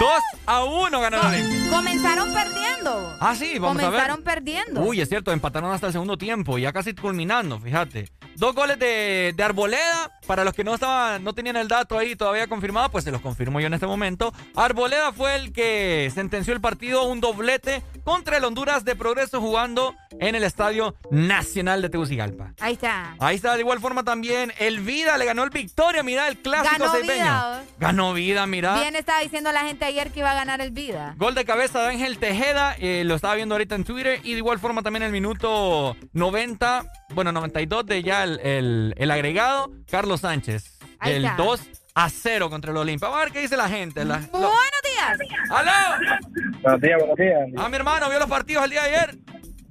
2 0.00 0.10
a 0.46 0.64
1 0.64 1.00
ganó 1.00 1.20
el 1.20 1.26
Olimpia. 1.26 1.70
Comenzaron 1.70 2.32
perdiendo. 2.32 3.16
Ah, 3.20 3.34
sí, 3.36 3.58
vamos 3.58 3.82
a 3.82 3.90
ver. 3.90 4.00
Comenzaron 4.00 4.22
perdiendo. 4.22 4.80
Uy, 4.82 5.00
es 5.00 5.08
cierto, 5.08 5.32
empataron 5.32 5.72
hasta 5.72 5.88
el 5.88 5.92
segundo 5.92 6.16
tiempo, 6.18 6.58
ya 6.58 6.72
casi 6.72 6.94
culminando, 6.94 7.58
fíjate. 7.58 8.08
Dos 8.36 8.54
goles 8.54 8.78
de, 8.78 9.34
de 9.36 9.42
Arboleda, 9.42 10.10
para 10.26 10.44
los 10.44 10.54
que 10.54 10.64
no 10.64 10.74
estaban, 10.74 11.22
no 11.22 11.34
tenían 11.34 11.56
el 11.56 11.68
dato 11.68 11.98
ahí 11.98 12.16
todavía 12.16 12.46
confirmado, 12.46 12.88
pues 12.90 13.04
se 13.04 13.10
los 13.10 13.20
confirmo 13.20 13.60
yo 13.60 13.66
en 13.66 13.74
este 13.74 13.86
momento. 13.86 14.32
Arboleda 14.56 15.12
fue 15.12 15.36
el 15.36 15.52
que 15.52 16.10
sentenció 16.14 16.54
el 16.54 16.60
partido, 16.60 17.04
un 17.04 17.20
doblete 17.20 17.82
contra 18.04 18.38
el 18.38 18.44
Honduras 18.44 18.84
de 18.84 18.96
Progreso 18.96 19.40
jugando 19.40 19.94
en 20.18 20.34
el 20.34 20.44
Estadio 20.44 20.94
Nacional 21.10 21.82
de 21.82 21.90
Tegucigalpa. 21.90 22.51
Ahí 22.60 22.74
está. 22.74 23.14
Ahí 23.18 23.36
está, 23.36 23.54
de 23.54 23.60
igual 23.60 23.80
forma 23.80 24.02
también 24.04 24.52
el 24.58 24.80
Vida 24.80 25.16
le 25.18 25.24
ganó 25.24 25.44
el 25.44 25.50
Victoria, 25.50 26.02
mira, 26.02 26.28
el 26.28 26.38
clásico 26.38 26.78
Ganó 26.78 26.92
seipeño. 26.92 27.14
Vida. 27.14 27.62
Ganó 27.78 28.12
Vida, 28.14 28.46
mira. 28.46 28.74
Bien 28.74 28.94
estaba 28.96 29.20
diciendo 29.20 29.50
la 29.52 29.62
gente 29.64 29.84
ayer 29.84 30.10
que 30.10 30.20
iba 30.20 30.30
a 30.30 30.34
ganar 30.34 30.60
el 30.60 30.70
Vida. 30.70 31.14
Gol 31.16 31.34
de 31.34 31.44
cabeza 31.44 31.82
de 31.82 31.88
Ángel 31.90 32.18
Tejeda, 32.18 32.74
eh, 32.78 33.02
lo 33.04 33.14
estaba 33.14 33.34
viendo 33.34 33.54
ahorita 33.54 33.74
en 33.74 33.84
Twitter. 33.84 34.20
Y 34.24 34.32
de 34.32 34.38
igual 34.38 34.58
forma 34.58 34.82
también 34.82 35.02
el 35.02 35.12
minuto 35.12 35.96
90, 36.12 36.84
bueno, 37.14 37.32
92 37.32 37.86
de 37.86 38.02
ya 38.02 38.24
el, 38.24 38.40
el- 38.40 38.94
el 38.96 39.10
agregado, 39.10 39.70
Carlos 39.90 40.20
Sánchez. 40.20 40.78
Ahí 40.98 41.14
el 41.14 41.24
está. 41.24 41.36
2 41.42 41.60
a 41.94 42.08
0 42.08 42.48
contra 42.48 42.70
el 42.70 42.76
Olimpia. 42.76 43.08
Vamos 43.08 43.20
a 43.20 43.24
ver 43.24 43.32
qué 43.32 43.40
dice 43.40 43.56
la 43.56 43.68
gente. 43.68 44.04
La- 44.04 44.18
lo- 44.20 44.28
Buenos 44.30 44.82
días. 44.84 45.18
¡Aló! 45.50 46.20
Buenos 46.62 46.80
días, 46.80 46.98
buenos 46.98 47.16
días. 47.16 47.38
Ah, 47.58 47.68
mi 47.68 47.76
hermano, 47.76 48.08
¿vio 48.08 48.18
los 48.18 48.28
partidos 48.28 48.64
el 48.64 48.70
día 48.70 48.82
de 48.84 48.88
ayer? 48.96 49.18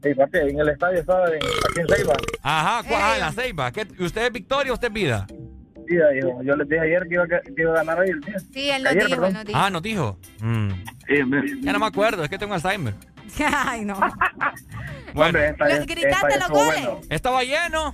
Sí, 0.03 0.13
papi, 0.15 0.37
en 0.39 0.59
el 0.59 0.69
estadio 0.69 0.99
estaba 0.99 1.27
en- 1.27 1.35
aquí 1.35 1.79
en 1.79 1.87
Ceiba. 1.87 2.13
Ajá, 2.41 2.83
¿cuál? 2.87 3.01
Ah, 3.03 3.13
en 3.15 3.19
la 3.21 3.31
Ceiba. 3.31 3.71
¿Qué- 3.71 3.87
¿Usted 3.99 4.25
es 4.25 4.31
Victoria 4.31 4.71
o 4.71 4.75
usted 4.75 4.87
es 4.87 4.93
Vida? 4.93 5.27
Sí, 5.87 5.95
hijo, 6.17 6.41
yo 6.43 6.55
les 6.55 6.67
dije 6.69 6.81
ayer 6.81 7.03
que 7.07 7.13
iba, 7.15 7.23
a- 7.23 7.27
que 7.27 7.53
iba 7.61 7.71
a 7.71 7.75
ganar 7.75 7.99
hoy 7.99 8.09
el 8.09 8.21
día. 8.21 8.39
Sí, 8.53 8.69
él 8.69 8.81
nos 8.83 8.91
Ayer, 8.93 9.07
dijo, 9.07 9.29
nos 9.29 9.45
dijo. 9.45 9.59
Ah, 9.59 9.69
¿nos 9.69 9.81
dijo? 9.81 10.17
Mm. 10.39 10.69
Ya 11.61 11.73
no 11.73 11.79
me 11.79 11.85
acuerdo, 11.85 12.23
es 12.23 12.29
que 12.29 12.37
tengo 12.37 12.53
Alzheimer. 12.53 12.93
Ay, 13.65 13.85
no. 13.85 13.95
Bueno, 15.13 15.39
Lo- 15.39 15.85
gritaste 15.85 16.39
los 16.39 16.49
goles. 16.49 16.87
estaba 17.09 17.43
lleno. 17.43 17.93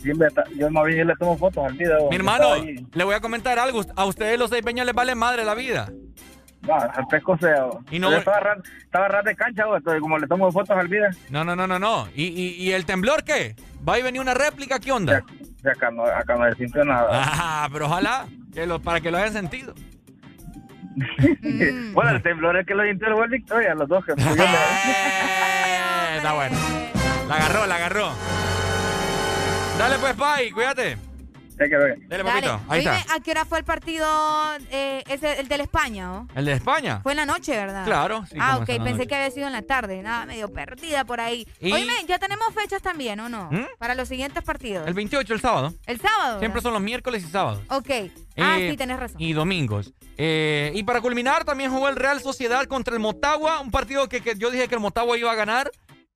Sí, 0.00 0.10
hombre, 0.12 0.28
está- 0.28 0.44
yo 0.56 0.70
más 0.70 0.84
bien 0.86 1.06
le 1.08 1.14
tomo 1.16 1.36
fotos 1.36 1.64
al 1.66 1.72
video. 1.72 2.08
Mi 2.10 2.14
hermano, 2.16 2.54
le 2.92 3.04
voy 3.04 3.14
a 3.16 3.20
comentar 3.20 3.58
algo. 3.58 3.82
A 3.96 4.04
ustedes 4.04 4.38
los 4.38 4.50
seipeños 4.50 4.86
les 4.86 4.94
vale 4.94 5.16
madre 5.16 5.44
la 5.44 5.54
vida. 5.54 5.90
Va, 6.68 6.92
sea. 7.38 7.66
Y 7.90 7.98
no- 7.98 8.10
Yo 8.10 8.18
estaba 8.18 8.38
ras, 8.40 8.58
estaba 8.82 9.08
ras 9.08 9.24
de 9.24 9.34
cancha, 9.34 9.64
güey, 9.64 9.78
entonces 9.78 10.00
como 10.00 10.18
le 10.18 10.26
tomo 10.26 10.50
fotos 10.52 10.76
al 10.76 10.88
video. 10.88 11.10
No, 11.30 11.44
no, 11.44 11.56
no, 11.56 11.66
no, 11.66 11.78
no. 11.78 12.08
¿Y, 12.14 12.24
y, 12.26 12.54
y 12.62 12.72
el 12.72 12.84
temblor 12.86 13.24
qué? 13.24 13.56
¿Va 13.86 13.98
y 13.98 14.02
venir 14.02 14.20
una 14.20 14.34
réplica? 14.34 14.78
¿Qué 14.78 14.92
onda? 14.92 15.24
Acá 15.64 15.90
no, 15.90 16.04
acá 16.04 16.36
no 16.36 16.44
se 16.54 16.84
nada. 16.84 17.08
Ah, 17.24 17.68
pero 17.72 17.86
ojalá, 17.86 18.26
que 18.52 18.66
lo, 18.66 18.80
para 18.80 19.00
que 19.00 19.10
lo 19.10 19.18
hayan 19.18 19.32
sentido. 19.32 19.74
Mm. 20.94 21.92
bueno, 21.94 22.10
el 22.10 22.22
temblor 22.22 22.56
es 22.58 22.66
que 22.66 22.74
lo 22.74 22.84
sintió 22.84 23.08
el 23.08 23.14
Victoria, 23.30 23.74
los 23.74 23.88
dos. 23.88 24.04
Que 24.04 24.12
Eh, 24.22 26.16
Está 26.16 26.34
bueno. 26.34 26.56
La 27.28 27.36
agarró, 27.36 27.66
la 27.66 27.74
agarró. 27.76 28.10
Dale 29.78 29.96
pues, 29.98 30.14
Pai, 30.14 30.50
cuídate. 30.50 30.96
Dale, 31.70 31.96
Dale. 32.08 32.24
papito. 32.24 32.60
Ahí 32.68 32.80
Oíme, 32.86 32.98
está. 32.98 33.14
¿a 33.14 33.20
qué 33.20 33.30
hora 33.32 33.44
fue 33.44 33.58
el 33.58 33.64
partido 33.64 34.06
eh, 34.70 35.02
ese, 35.08 35.40
el 35.40 35.48
del 35.48 35.60
España? 35.62 36.12
oh? 36.12 36.26
¿El 36.34 36.44
de 36.44 36.52
España? 36.52 37.00
Fue 37.02 37.12
en 37.12 37.16
la 37.16 37.26
noche, 37.26 37.52
¿verdad? 37.56 37.84
Claro, 37.84 38.24
sí, 38.30 38.36
Ah, 38.40 38.56
ok, 38.58 38.68
la 38.68 38.74
pensé 38.76 38.92
noche. 38.92 39.06
que 39.06 39.14
había 39.14 39.30
sido 39.30 39.46
en 39.46 39.52
la 39.52 39.62
tarde. 39.62 40.02
Nada, 40.02 40.26
medio 40.26 40.48
perdida 40.52 41.04
por 41.04 41.20
ahí. 41.20 41.46
Y- 41.60 41.72
Oíme, 41.72 41.92
ya 42.08 42.18
tenemos 42.18 42.46
fechas 42.54 42.82
también, 42.82 43.20
¿o 43.20 43.28
no? 43.28 43.48
¿Mm? 43.50 43.66
Para 43.78 43.94
los 43.94 44.08
siguientes 44.08 44.42
partidos. 44.42 44.86
El 44.86 44.94
28, 44.94 45.34
el 45.34 45.40
sábado. 45.40 45.72
El 45.86 46.00
sábado. 46.00 46.38
Siempre 46.38 46.48
¿verdad? 46.58 46.62
son 46.62 46.72
los 46.74 46.82
miércoles 46.82 47.24
y 47.24 47.28
sábados. 47.30 47.60
Ok. 47.68 47.90
Ah, 48.38 48.56
Eh, 48.58 48.70
sí, 48.70 48.76
tenés 48.76 48.98
razón. 48.98 49.20
Y 49.20 49.32
domingos. 49.32 49.92
Eh, 50.16 50.72
y 50.74 50.82
para 50.84 51.00
culminar, 51.00 51.44
también 51.44 51.70
jugó 51.70 51.88
el 51.88 51.96
Real 51.96 52.20
Sociedad 52.20 52.64
contra 52.66 52.94
el 52.94 53.00
Motagua. 53.00 53.60
Un 53.60 53.70
partido 53.70 54.08
que, 54.08 54.20
que 54.20 54.34
yo 54.36 54.50
dije 54.50 54.68
que 54.68 54.74
el 54.74 54.80
Motagua 54.80 55.16
iba 55.18 55.30
a 55.30 55.34
ganar. 55.34 55.70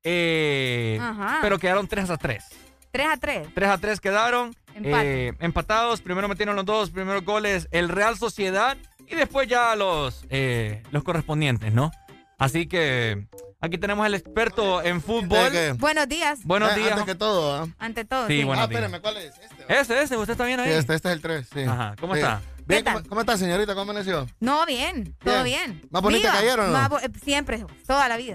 eh, 0.09 0.99
Ajá. 1.01 1.39
pero 1.43 1.59
quedaron 1.59 1.89
3 1.89 2.11
a 2.11 2.17
3. 2.17 2.45
3 2.93 3.07
a 3.09 3.17
3. 3.17 3.49
3 3.55 3.69
a 3.69 3.79
3 3.79 4.01
quedaron. 4.01 4.55
Eh, 4.85 5.33
empatados. 5.41 6.01
Primero 6.01 6.29
metieron 6.29 6.57
los 6.57 6.65
dos 6.65 6.91
primeros 6.91 7.25
goles 7.25 7.69
el 7.71 7.89
Real 7.89 8.17
Sociedad. 8.19 8.77
Y 9.09 9.15
después 9.15 9.47
ya 9.49 9.77
los, 9.77 10.25
eh, 10.31 10.83
los 10.91 11.05
correspondientes, 11.05 11.73
¿no? 11.73 11.93
Así 12.39 12.67
que 12.67 13.27
aquí 13.61 13.79
tenemos 13.79 14.05
el 14.07 14.15
experto 14.15 14.83
en 14.83 15.01
fútbol. 15.01 15.49
Buenos 15.79 16.09
días. 16.09 16.41
Buenos 16.45 16.73
Eh, 16.73 16.77
días. 16.81 16.91
Antes 16.93 17.07
que 17.07 17.15
todo, 17.15 17.55
¿ah? 17.55 17.69
Ante 17.79 18.05
todo. 18.05 18.27
Sí, 18.27 18.43
buenos 18.43 18.65
ah, 18.65 18.69
días. 18.69 18.83
espérame, 18.83 19.01
¿cuál 19.01 19.17
es? 19.19 19.33
Ese, 19.69 20.03
ese, 20.03 20.17
¿usted 20.17 20.33
está 20.33 20.45
bien 20.45 20.59
ahí? 20.61 20.73
Sí, 20.73 20.79
este, 20.79 20.95
este 20.95 21.09
es 21.09 21.15
el 21.15 21.23
3, 21.23 21.49
sí. 21.53 21.63
Ajá, 21.63 21.95
¿cómo 22.01 22.15
Sí. 22.15 22.21
está? 22.21 22.43
Bien, 22.67 22.83
¿Qué 22.85 22.93
¿cómo, 22.93 23.09
cómo 23.09 23.21
está, 23.21 23.37
señorita? 23.39 23.75
¿Cómo 23.75 23.91
amaneció? 23.93 24.27
No, 24.41 24.67
bien, 24.67 25.15
todo 25.25 25.45
bien. 25.45 25.81
¿Más 25.91 26.03
bonita 26.03 26.31
Viva. 26.31 26.33
que 26.33 26.39
ayer 26.49 26.59
o 26.61 26.67
no? 26.67 26.73
Más 26.73 26.89
bo- 26.89 26.99
eh, 26.99 27.09
siempre, 27.25 27.65
toda 27.87 28.09
la 28.09 28.17
vida. 28.17 28.35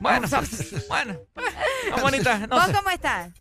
Bueno, 0.00 0.28
bueno. 0.88 1.18
No, 1.90 2.02
bonita, 2.02 2.38
no 2.46 2.56
¿Vos 2.56 2.66
sé. 2.66 2.72
cómo 2.72 2.90
estás? 2.90 3.32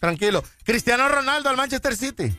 Tranquilo. 0.00 0.42
Cristiano 0.64 1.08
Ronaldo 1.08 1.48
al 1.48 1.56
Manchester 1.56 1.96
City. 1.96 2.36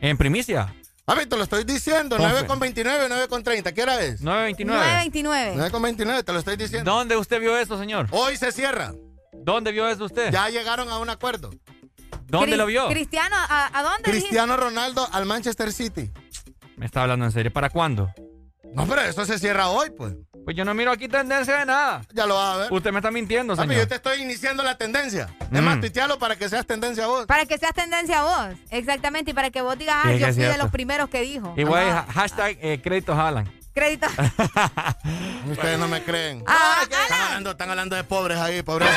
En 0.00 0.18
primicia. 0.18 0.74
A 1.06 1.14
ver, 1.14 1.28
te 1.28 1.36
lo 1.36 1.44
estoy 1.44 1.64
diciendo. 1.64 2.16
Confe. 2.16 2.32
9 2.32 2.46
con 2.46 2.58
29, 2.58 3.06
9 3.08 3.28
con 3.28 3.42
30. 3.42 3.72
¿Qué 3.72 3.82
hora 3.82 4.00
es? 4.02 4.20
929. 4.20 4.80
929. 4.80 5.52
9 5.56 5.70
con 5.70 5.82
29, 5.82 6.22
te 6.24 6.32
lo 6.32 6.38
estoy 6.40 6.56
diciendo. 6.56 6.90
¿Dónde 6.92 7.16
usted 7.16 7.40
vio 7.40 7.56
eso, 7.56 7.78
señor? 7.78 8.08
Hoy 8.10 8.36
se 8.36 8.52
cierra. 8.52 8.92
¿Dónde 9.32 9.72
vio 9.72 9.88
eso 9.88 10.04
usted? 10.04 10.30
Ya 10.30 10.48
llegaron 10.50 10.90
a 10.90 10.98
un 10.98 11.08
acuerdo. 11.08 11.50
¿Dónde 12.26 12.56
lo 12.56 12.66
vio? 12.66 12.88
Cristiano, 12.88 13.36
¿a, 13.36 13.66
a 13.78 13.82
dónde 13.82 13.98
dijiste? 14.04 14.20
Cristiano 14.28 14.56
Ronaldo 14.56 15.08
al 15.12 15.26
Manchester 15.26 15.72
City. 15.72 16.10
Me 16.76 16.86
está 16.86 17.02
hablando 17.02 17.24
en 17.24 17.32
serio. 17.32 17.52
¿Para 17.52 17.70
cuándo? 17.70 18.12
No, 18.74 18.86
pero 18.86 19.02
eso 19.02 19.24
se 19.26 19.38
cierra 19.38 19.68
hoy, 19.68 19.90
pues. 19.90 20.14
Pues 20.44 20.56
yo 20.56 20.64
no 20.64 20.74
miro 20.74 20.90
aquí 20.90 21.06
tendencia 21.06 21.58
de 21.58 21.66
nada. 21.66 22.02
Ya 22.12 22.26
lo 22.26 22.34
vas 22.34 22.54
a 22.54 22.56
ver. 22.58 22.72
Usted 22.72 22.90
me 22.90 22.98
está 22.98 23.10
mintiendo, 23.12 23.54
Papi, 23.54 23.68
señor. 23.68 23.82
yo 23.84 23.88
te 23.88 23.94
estoy 23.96 24.22
iniciando 24.22 24.62
la 24.64 24.76
tendencia. 24.76 25.28
Es 25.52 25.60
Mm. 25.60 25.64
más, 25.64 25.80
tuitealo 25.80 26.18
para 26.18 26.34
que 26.36 26.48
seas 26.48 26.66
tendencia 26.66 27.06
vos. 27.06 27.26
Para 27.26 27.46
que 27.46 27.58
seas 27.58 27.72
tendencia 27.74 28.20
a 28.20 28.22
vos. 28.24 28.56
Exactamente. 28.70 29.30
Y 29.30 29.34
para 29.34 29.50
que 29.50 29.62
vos 29.62 29.78
digas, 29.78 29.96
ah, 30.04 30.10
Sí, 30.12 30.18
yo 30.18 30.26
es 30.26 30.34
fui 30.34 30.44
de 30.44 30.58
los 30.58 30.70
primeros 30.70 31.08
que 31.10 31.20
dijo. 31.20 31.54
A 31.56 32.06
hashtag 32.12 32.58
eh, 32.60 32.80
créditos 32.82 33.16
Alan. 33.16 33.48
Crédito. 33.74 34.06
Ustedes 35.50 35.78
no 35.78 35.88
me 35.88 36.02
creen. 36.02 36.42
Ah, 36.46 36.80
están, 36.82 37.20
hablando, 37.22 37.50
están 37.52 37.70
hablando 37.70 37.96
de 37.96 38.04
pobres 38.04 38.38
ahí, 38.38 38.62
pobreza, 38.62 38.92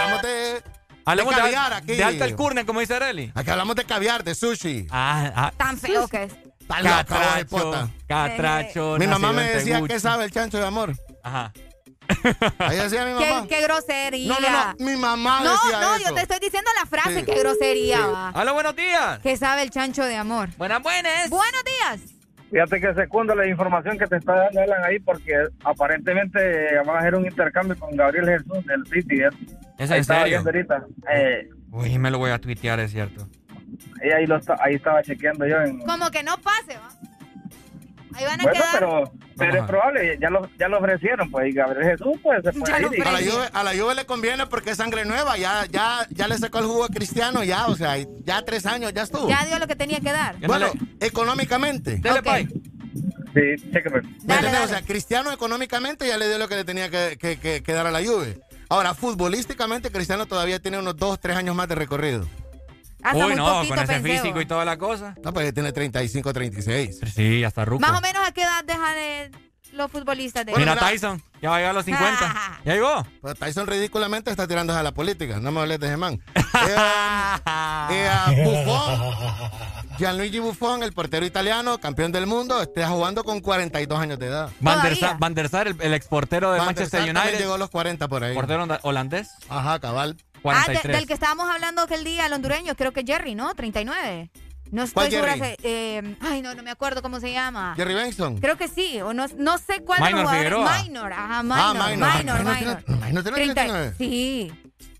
hablamos 0.00 0.22
de, 0.22 0.62
Hablemos 1.06 1.34
de 1.34 1.40
caviar 1.40 1.72
aquí. 1.72 1.94
de 1.94 2.04
alta 2.04 2.24
alcurnia, 2.24 2.64
como 2.64 2.80
dice 2.80 2.94
Areli. 2.94 3.32
Aquí 3.34 3.50
hablamos 3.50 3.74
de 3.76 3.84
caviar, 3.84 4.22
de 4.24 4.34
sushi. 4.34 4.86
Ah, 4.90 5.32
ah. 5.34 5.52
Tan 5.56 5.76
feo 5.78 6.06
que 6.08 6.24
es. 6.24 6.32
Loca, 6.68 7.88
Catracho. 8.06 8.96
Mi 8.98 9.06
mamá 9.06 9.32
me 9.32 9.42
decía 9.44 9.82
que 9.82 9.98
sabe 10.00 10.24
el 10.24 10.30
chancho 10.30 10.58
de 10.58 10.66
amor. 10.66 10.92
Ajá. 11.22 11.52
Ahí 12.58 12.76
decía 12.76 13.04
mi 13.06 13.12
mamá. 13.14 13.42
Qué, 13.42 13.48
qué 13.56 13.62
grosería. 13.62 14.28
No, 14.28 14.38
no, 14.40 14.50
no. 14.50 14.74
Mi 14.84 14.96
mamá 14.96 15.40
No, 15.42 15.52
decía 15.52 15.80
no, 15.80 15.94
eso. 15.96 16.08
yo 16.08 16.14
te 16.14 16.20
estoy 16.22 16.38
diciendo 16.38 16.70
la 16.78 16.86
frase, 16.86 17.20
Sí. 17.20 17.24
qué 17.24 17.38
grosería 17.38 17.96
Sí. 17.96 18.02
va. 18.12 18.32
Hola, 18.34 18.52
buenos 18.52 18.76
días. 18.76 19.18
Que 19.20 19.36
sabe 19.36 19.62
el 19.62 19.70
chancho 19.70 20.04
de 20.04 20.16
amor. 20.16 20.50
Buenas, 20.58 20.82
buenas. 20.82 21.30
Buenos 21.30 21.62
días. 21.64 22.10
Fíjate 22.50 22.80
que 22.80 22.94
secundo 22.94 23.34
la 23.34 23.46
información 23.48 23.98
que 23.98 24.06
te 24.06 24.16
está 24.16 24.34
dando 24.34 24.60
Alan 24.60 24.84
ahí 24.84 25.00
porque 25.00 25.32
aparentemente 25.64 26.38
van 26.86 26.96
a 26.96 26.98
hacer 27.00 27.14
un 27.14 27.24
intercambio 27.26 27.76
con 27.78 27.96
Gabriel 27.96 28.26
Jesús 28.28 28.64
del 28.66 28.86
City. 28.86 29.22
¿eh? 29.22 29.28
¿Es 29.78 29.90
Ahí 29.90 29.98
en 29.98 30.04
serio? 30.04 30.44
Eh, 31.12 31.48
Uy, 31.72 31.98
me 31.98 32.10
lo 32.10 32.18
voy 32.18 32.30
a 32.30 32.38
tuitear, 32.38 32.78
es 32.80 32.92
cierto. 32.92 33.26
Y 34.04 34.10
ahí, 34.10 34.26
lo 34.26 34.36
está- 34.36 34.56
ahí 34.60 34.74
estaba 34.74 35.02
chequeando 35.02 35.46
yo. 35.46 35.60
En, 35.62 35.78
Como 35.80 36.10
que 36.10 36.22
no 36.22 36.36
pase, 36.38 36.76
¿va? 36.76 36.88
Ahí 38.16 38.24
van 38.24 38.40
a 38.40 38.44
bueno, 38.44 38.52
quedar. 38.60 38.72
pero, 38.74 39.12
pero 39.36 39.58
es 39.58 39.64
probable, 39.64 40.18
ya 40.20 40.30
lo, 40.30 40.48
ya 40.56 40.68
lo 40.68 40.78
ofrecieron, 40.78 41.28
pues, 41.32 41.48
y 41.48 41.52
Gabriel 41.52 41.90
Jesús, 41.90 42.16
pues, 42.22 42.44
se 42.44 42.52
puede 42.52 42.72
Ya 42.72 42.78
lo 42.78 42.94
ir. 42.94 43.02
A 43.02 43.10
la, 43.12 43.18
Juve, 43.18 43.48
a 43.52 43.62
la 43.64 43.72
Juve 43.72 43.94
le 43.96 44.06
conviene 44.06 44.46
porque 44.46 44.70
es 44.70 44.76
sangre 44.76 45.04
nueva. 45.04 45.36
Ya, 45.36 45.66
ya, 45.68 46.06
ya 46.10 46.28
le 46.28 46.38
sacó 46.38 46.58
el 46.60 46.66
jugo 46.66 46.84
a 46.84 46.88
Cristiano, 46.88 47.42
ya, 47.42 47.66
o 47.66 47.74
sea, 47.74 47.96
ya 48.24 48.42
tres 48.44 48.66
años, 48.66 48.92
ya 48.94 49.02
estuvo. 49.02 49.28
Ya 49.28 49.44
dio 49.46 49.58
lo 49.58 49.66
que 49.66 49.74
tenía 49.74 49.98
que 49.98 50.12
dar. 50.12 50.36
Bueno, 50.46 50.68
económicamente. 51.00 51.96
Dele, 51.96 52.20
Ok. 52.20 52.24
pay. 52.24 52.46
Sí, 52.46 53.70
chéqueme. 53.72 54.02
¿Me 54.02 54.08
Dale, 54.22 54.46
entiendes? 54.46 54.52
dale. 54.52 54.64
O 54.64 54.68
sea, 54.68 54.82
Cristiano 54.82 55.32
económicamente 55.32 56.06
ya 56.06 56.16
le 56.16 56.28
dio 56.28 56.38
lo 56.38 56.46
que 56.46 56.54
le 56.54 56.64
tenía 56.64 56.88
que, 56.90 57.16
que- 57.18 57.36
que- 57.40 57.62
que 57.64 57.72
dar 57.72 57.86
a 57.86 57.90
la 57.90 57.98
Juve. 58.04 58.38
Ahora, 58.68 58.94
futbolísticamente, 58.94 59.90
Cristiano 59.90 60.26
todavía 60.26 60.60
tiene 60.60 60.78
unos 60.78 60.96
dos, 60.96 61.18
tres 61.18 61.36
años 61.36 61.56
más 61.56 61.66
de 61.68 61.74
recorrido. 61.74 62.28
Hasta 63.04 63.16
Uy, 63.18 63.22
muy 63.26 63.36
no, 63.36 63.46
poquito, 63.54 63.74
con 63.74 63.84
ese 63.84 63.92
pensé, 63.92 64.08
físico 64.10 64.34
vos. 64.34 64.42
y 64.42 64.46
toda 64.46 64.64
la 64.64 64.76
cosa. 64.78 65.14
No, 65.22 65.32
pues 65.32 65.52
tiene 65.54 65.70
35, 65.72 66.32
36. 66.32 67.00
Sí, 67.14 67.44
hasta 67.44 67.64
ruco. 67.64 67.80
Más 67.80 67.96
o 67.98 68.00
menos 68.00 68.26
a 68.26 68.32
qué 68.32 68.42
edad 68.42 68.64
dejan 68.64 69.30
los 69.72 69.90
futbolistas 69.90 70.46
de 70.46 70.52
Bueno, 70.52 70.72
Mira. 70.74 70.88
Tyson, 70.88 71.20
ya 71.42 71.50
va 71.50 71.56
a 71.56 71.58
llegar 71.58 71.70
a 71.72 71.74
los 71.74 71.84
50. 71.84 72.60
¿Ya 72.64 72.74
llegó? 72.74 73.06
Pues 73.20 73.38
Tyson 73.38 73.66
ridículamente 73.66 74.30
está 74.30 74.46
tirándose 74.48 74.78
a 74.78 74.82
la 74.82 74.92
política. 74.92 75.38
No 75.40 75.50
me 75.52 75.60
hables 75.60 75.80
de 75.80 75.86
ese 75.88 75.96
man. 75.96 76.20
Eh, 76.56 76.76
eh, 77.90 78.08
a 78.08 78.30
Buffon, 78.30 79.98
Gianluigi 79.98 80.38
Buffon, 80.38 80.82
el 80.84 80.92
portero 80.92 81.26
italiano, 81.26 81.78
campeón 81.78 82.12
del 82.12 82.26
mundo, 82.26 82.62
está 82.62 82.88
jugando 82.88 83.24
con 83.24 83.40
42 83.40 83.98
años 83.98 84.18
de 84.20 84.26
edad. 84.26 84.50
Van 84.60 84.80
der, 84.82 84.94
Todavía. 84.94 85.08
Sa- 85.10 85.16
Van 85.18 85.34
der 85.34 85.48
Sar, 85.48 85.66
el, 85.68 85.76
el 85.80 85.92
exportero 85.94 86.52
de 86.52 86.58
Van 86.58 86.66
Manchester 86.68 87.00
Sar 87.00 87.10
United. 87.10 87.38
llegó 87.40 87.54
a 87.54 87.58
los 87.58 87.70
40 87.70 88.06
por 88.08 88.22
ahí. 88.24 88.34
Portero 88.34 88.66
holandés, 88.82 89.30
Ajá, 89.48 89.78
cabal. 89.80 90.16
Ah, 90.44 90.60
de- 90.60 90.64
43. 90.74 90.96
del 90.98 91.06
que 91.06 91.14
estábamos 91.14 91.48
hablando 91.50 91.82
aquel 91.82 92.04
día, 92.04 92.26
el 92.26 92.32
hondureño, 92.32 92.74
creo 92.74 92.92
que 92.92 93.02
Jerry, 93.04 93.34
¿no? 93.34 93.54
39. 93.54 94.30
No 94.70 94.86
¿Cuál 94.92 95.06
estoy 95.06 95.10
segura. 95.30 95.56
Eh, 95.62 96.16
ay, 96.20 96.42
no, 96.42 96.54
no 96.54 96.62
me 96.62 96.70
acuerdo 96.70 97.00
cómo 97.02 97.20
se 97.20 97.30
llama. 97.32 97.74
Jerry 97.76 97.94
Benson. 97.94 98.38
Creo 98.38 98.56
que 98.56 98.66
sí, 98.66 99.00
o 99.02 99.14
no, 99.14 99.26
no 99.36 99.58
sé 99.58 99.80
cuál 99.84 100.00
Minor 100.02 100.22
jugadores. 100.22 100.48
Figueroa. 100.52 100.82
Minor, 100.82 101.12
ajá, 101.12 101.42
minor, 101.42 101.58
Ah, 101.60 101.72
minor, 101.74 101.90
Minor. 101.90 102.18
minor, 102.18 102.38
Minor 102.38 102.56
minor. 102.58 102.82
tiene- 102.84 103.00
Minor 103.06 103.22
tiene 103.22 103.36
30, 103.36 103.54
39. 103.54 103.94
Sí, 103.98 104.52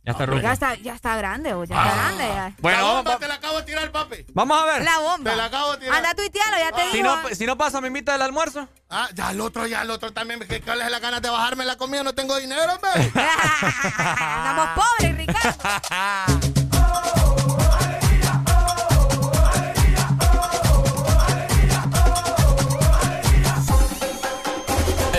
ya 0.04 0.12
está 0.12 0.26
ruco. 0.26 0.40
ya 0.40 0.52
está, 0.52 0.74
ya 0.76 0.94
está 0.94 1.16
grande, 1.16 1.54
o 1.54 1.64
ya 1.64 1.76
Ah. 1.80 1.86
está 1.88 1.96
grande. 1.96 2.24
ya. 2.24 2.52
Bueno, 2.60 2.76
la 2.78 2.84
vamos, 2.84 3.04
bomba 3.04 3.18
te 3.18 3.28
la 3.28 3.34
acabo 3.34 3.56
de 3.58 3.62
tirar, 3.64 3.90
papi. 3.90 4.26
vamos 4.34 4.62
a 4.62 4.66
ver. 4.66 4.82
La 4.84 4.98
bomba. 4.98 5.30
Te 5.30 5.36
la 5.36 5.44
acabo 5.46 5.72
de 5.72 5.78
tirar. 5.78 5.96
Anda, 5.96 6.14
tuitealo, 6.14 6.56
ya 6.58 6.72
te 6.72 6.90
Si 6.90 6.96
digo. 6.98 7.16
no, 7.16 7.28
si 7.34 7.46
no 7.46 7.56
pasa, 7.56 7.80
me 7.80 7.88
invita 7.88 8.14
el 8.14 8.22
almuerzo. 8.22 8.68
Ah, 8.90 9.08
ya 9.14 9.30
el 9.30 9.40
otro, 9.40 9.66
ya 9.66 9.82
el 9.82 9.90
otro 9.90 10.12
también. 10.12 10.40
Que 10.40 10.56
es 10.56 10.66
la 10.66 10.98
ganas 10.98 11.22
de 11.22 11.30
bajarme 11.30 11.64
la 11.64 11.76
comida, 11.76 12.02
no 12.02 12.14
tengo 12.14 12.36
dinero, 12.38 12.74
hombre. 12.74 13.12
Andamos 14.18 14.68
pobres, 14.76 15.16
Ricardo. 15.16 16.64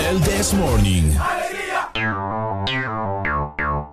El 0.08 0.22
This 0.22 0.54
Morning. 0.54 1.12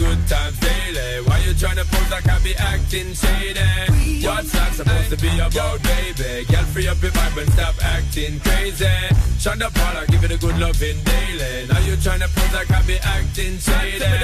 good 0.00 0.20
times 0.26 0.58
daily. 0.60 1.20
Why 1.28 1.38
you 1.44 1.52
tryna 1.52 1.84
pose 1.92 2.10
like 2.10 2.26
I 2.26 2.38
be 2.40 2.54
acting 2.56 3.12
shady? 3.12 4.24
What's 4.24 4.52
that 4.52 4.72
supposed 4.72 5.10
to 5.10 5.18
be 5.20 5.28
about, 5.38 5.82
baby? 5.82 6.44
Girl, 6.48 6.64
free 6.72 6.88
up 6.88 7.02
your 7.02 7.12
vibe 7.12 7.36
and 7.42 7.52
stop 7.52 7.76
acting 7.84 8.40
crazy. 8.40 8.88
Shine 9.38 9.58
the 9.58 9.70
Paula, 9.72 10.06
give 10.08 10.24
it 10.24 10.32
a 10.32 10.38
good 10.38 10.56
loving 10.58 10.98
daily. 11.04 11.68
Now 11.68 11.80
you 11.80 11.94
tryna 12.00 12.28
pose 12.32 12.54
like 12.54 12.70
I 12.70 12.80
be 12.88 12.96
acting 13.16 13.58
shady. 13.58 14.19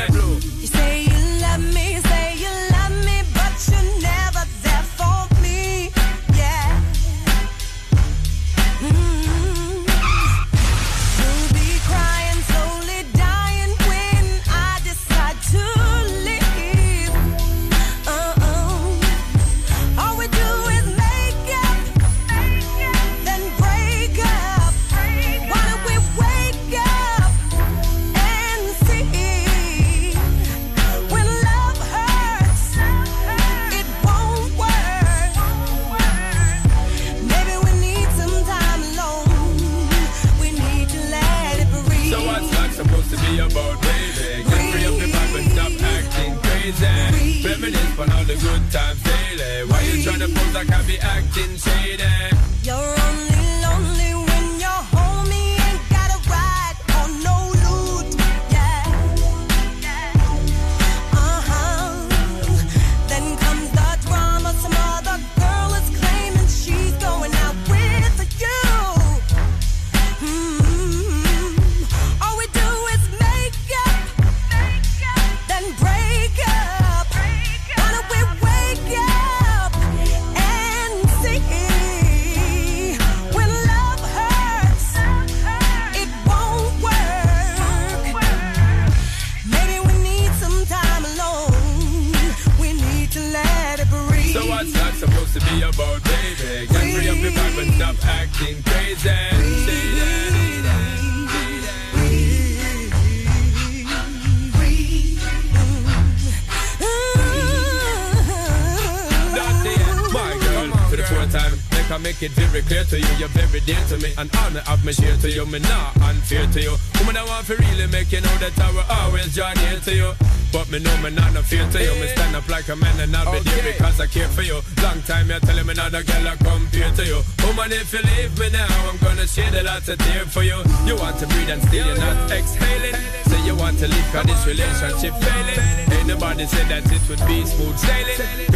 that's 129.86 130.00
a 130.00 130.10
tear 130.10 130.24
for 130.24 130.42
you. 130.42 130.56
You 130.84 130.96
want 130.96 131.18
to 131.18 131.26
breathe 131.26 131.50
and 131.50 131.62
still 131.62 131.86
you're 131.86 131.96
not 131.96 132.30
exhaling. 132.30 132.94
Say 133.26 133.46
you 133.46 133.54
want 133.54 133.78
to 133.78 133.88
leave, 133.88 134.04
cause 134.12 134.26
this 134.26 134.46
relationship 134.46 135.14
failing. 135.14 135.98
Ain't 135.98 136.08
nobody 136.08 136.46
said 136.46 136.68
that 136.68 136.90
it 136.90 137.08
would 137.08 137.26
be 137.26 137.46
smooth 137.46 137.78
sailing. 137.78 138.55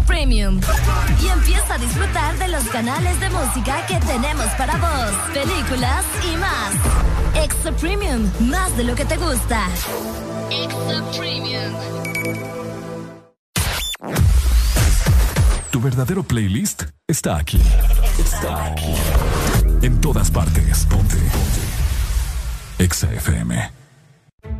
Premium. 0.00 0.60
Y 1.22 1.28
empieza 1.28 1.74
a 1.74 1.78
disfrutar 1.78 2.38
de 2.38 2.48
los 2.48 2.64
canales 2.64 3.18
de 3.20 3.30
música 3.30 3.86
que 3.86 3.96
tenemos 3.96 4.46
para 4.56 4.76
vos, 4.76 5.12
películas 5.32 6.04
y 6.24 6.36
más. 6.36 7.44
Extra 7.44 7.72
Premium, 7.72 8.30
más 8.40 8.76
de 8.76 8.84
lo 8.84 8.94
que 8.94 9.04
te 9.04 9.16
gusta. 9.16 9.68
Extra 10.50 11.02
Premium. 11.16 11.72
Tu 15.70 15.80
verdadero 15.80 16.22
playlist 16.22 16.84
está 17.06 17.36
aquí. 17.36 17.60
Está 18.18 18.66
aquí. 18.66 18.94
En 19.82 20.00
todas 20.00 20.30
partes. 20.30 20.86
Ponte. 20.86 21.16
Ponte. 21.16 21.72
Exa 22.78 23.12
FM. 23.12 23.70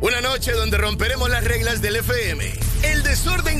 Una 0.01 0.21
noche 0.21 0.53
donde 0.53 0.77
romperemos 0.77 1.29
las 1.29 1.43
reglas 1.43 1.81
del 1.81 1.97
FM. 1.97 2.62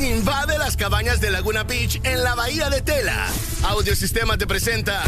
Invade 0.03 0.57
las 0.57 0.75
cabañas 0.75 1.21
de 1.21 1.31
Laguna 1.31 1.63
Beach 1.63 2.01
en 2.03 2.25
la 2.25 2.35
bahía 2.35 2.69
de 2.69 2.81
Tela. 2.81 3.25
Audiosistema 3.63 4.37
te 4.37 4.45
presenta 4.45 5.01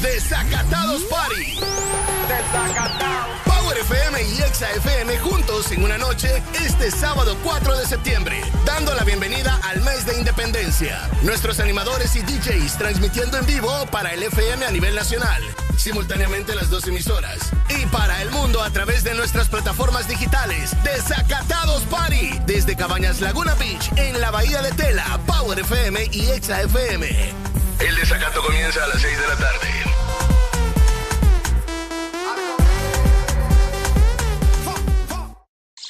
Desacatados 0.00 1.02
Party. 1.04 1.58
Power 3.44 3.76
FM 3.76 4.22
y 4.22 4.42
Exa 4.42 4.70
FM 4.70 5.18
juntos 5.18 5.72
en 5.72 5.82
una 5.82 5.98
noche 5.98 6.42
este 6.64 6.92
sábado 6.92 7.36
4 7.42 7.76
de 7.76 7.86
septiembre, 7.86 8.40
dando 8.64 8.94
la 8.94 9.02
bienvenida 9.02 9.60
al 9.64 9.80
mes 9.82 10.06
de 10.06 10.16
independencia. 10.16 11.08
Nuestros 11.22 11.58
animadores 11.58 12.14
y 12.14 12.20
DJs 12.20 12.78
transmitiendo 12.78 13.36
en 13.36 13.46
vivo 13.46 13.84
para 13.90 14.14
el 14.14 14.22
FM 14.22 14.64
a 14.64 14.70
nivel 14.70 14.94
nacional, 14.94 15.42
simultáneamente 15.76 16.54
las 16.54 16.70
dos 16.70 16.86
emisoras. 16.86 17.50
Para 17.92 18.22
el 18.22 18.30
mundo 18.30 18.62
a 18.62 18.70
través 18.70 19.02
de 19.04 19.14
nuestras 19.14 19.48
plataformas 19.48 20.06
digitales. 20.08 20.76
Desacatados 20.84 21.82
Party. 21.84 22.38
Desde 22.46 22.76
Cabañas 22.76 23.20
Laguna 23.20 23.54
Beach 23.54 23.90
en 23.96 24.20
la 24.20 24.30
Bahía 24.30 24.62
de 24.62 24.72
Tela, 24.72 25.18
Power 25.26 25.58
FM 25.58 26.08
y 26.12 26.30
Exa 26.30 26.62
FM. 26.62 27.08
El 27.80 27.96
desacato 27.96 28.42
comienza 28.42 28.84
a 28.84 28.88
las 28.88 29.00
6 29.00 29.18
de 29.18 29.28
la 29.28 29.36
tarde. 29.36 29.68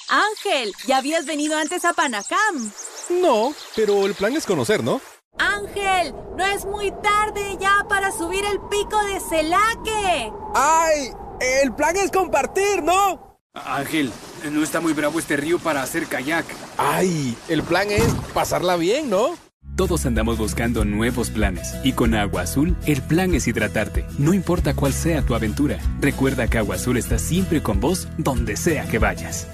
Ángel, 0.08 0.72
¿ya 0.86 0.96
habías 0.96 1.26
venido 1.26 1.56
antes 1.56 1.84
a 1.84 1.92
Panacam? 1.92 2.72
No, 3.10 3.54
pero 3.76 4.06
el 4.06 4.14
plan 4.14 4.34
es 4.36 4.46
conocer, 4.46 4.82
¿no? 4.82 5.00
Ángel, 5.38 6.14
no 6.36 6.44
es 6.44 6.64
muy 6.64 6.90
tarde 7.02 7.56
ya 7.60 7.86
para 7.88 8.10
subir 8.10 8.44
el 8.44 8.60
pico 8.68 9.00
de 9.04 9.20
Celaque. 9.20 10.32
¡Ay! 10.54 11.12
El 11.40 11.72
plan 11.74 11.96
es 11.96 12.10
compartir, 12.10 12.82
¿no? 12.82 13.38
Ángel, 13.54 14.12
no 14.50 14.62
está 14.62 14.80
muy 14.80 14.92
bravo 14.92 15.18
este 15.18 15.36
río 15.36 15.58
para 15.58 15.82
hacer 15.82 16.06
kayak. 16.06 16.44
¡Ay! 16.76 17.36
El 17.48 17.62
plan 17.62 17.90
es 17.90 18.12
pasarla 18.34 18.76
bien, 18.76 19.10
¿no? 19.10 19.36
Todos 19.76 20.04
andamos 20.04 20.36
buscando 20.36 20.84
nuevos 20.84 21.30
planes 21.30 21.74
y 21.82 21.92
con 21.94 22.14
Agua 22.14 22.42
Azul 22.42 22.76
el 22.86 23.00
plan 23.00 23.34
es 23.34 23.48
hidratarte, 23.48 24.04
no 24.18 24.34
importa 24.34 24.74
cuál 24.74 24.92
sea 24.92 25.22
tu 25.22 25.34
aventura. 25.34 25.78
Recuerda 26.00 26.48
que 26.48 26.58
Agua 26.58 26.74
Azul 26.74 26.98
está 26.98 27.18
siempre 27.18 27.62
con 27.62 27.80
vos 27.80 28.06
donde 28.18 28.56
sea 28.56 28.86
que 28.88 28.98
vayas. 28.98 29.46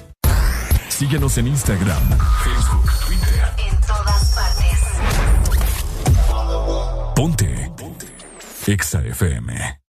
Síguenos 0.89 1.39
en 1.39 1.47
Instagram, 1.49 2.19
Facebook, 2.43 2.91
Twitter. 3.07 3.45
En 3.71 3.81
todas 3.83 4.35
partes. 4.35 4.81
Ponte. 7.15 7.73
Ponte. 7.77 8.07
Exa 8.67 9.05
FM. 9.07 9.86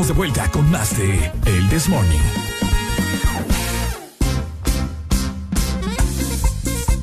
Estamos 0.00 0.08
de 0.08 0.14
vuelta 0.14 0.48
con 0.52 0.70
más 0.70 0.96
de 0.96 1.32
El 1.44 1.68
This 1.70 1.88
Morning. 1.88 2.20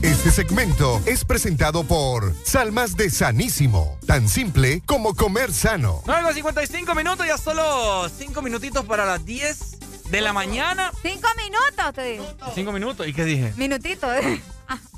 Este 0.02 0.32
segmento 0.32 1.02
es 1.06 1.26
presentado 1.26 1.84
por 1.84 2.34
Salmas 2.46 2.96
de 2.96 3.10
Sanísimo, 3.10 3.98
tan 4.08 4.30
simple 4.30 4.82
como 4.86 5.14
comer 5.14 5.52
sano. 5.52 6.04
9 6.06 6.24
con 6.24 6.34
55 6.36 6.96
minutos, 6.96 7.28
ya 7.28 7.38
solo 7.38 8.08
5 8.08 8.42
minutitos 8.42 8.86
para 8.86 9.04
las 9.06 9.26
10 9.26 10.10
de 10.10 10.22
la 10.22 10.32
mañana. 10.32 10.92
Cinco 11.02 11.28
minutos, 11.36 11.94
te 11.94 12.04
digo. 12.04 12.26
5 12.54 12.72
minutos, 12.72 13.08
¿y 13.08 13.14
qué 13.14 13.26
dije? 13.26 13.54
Minutito. 13.58 14.08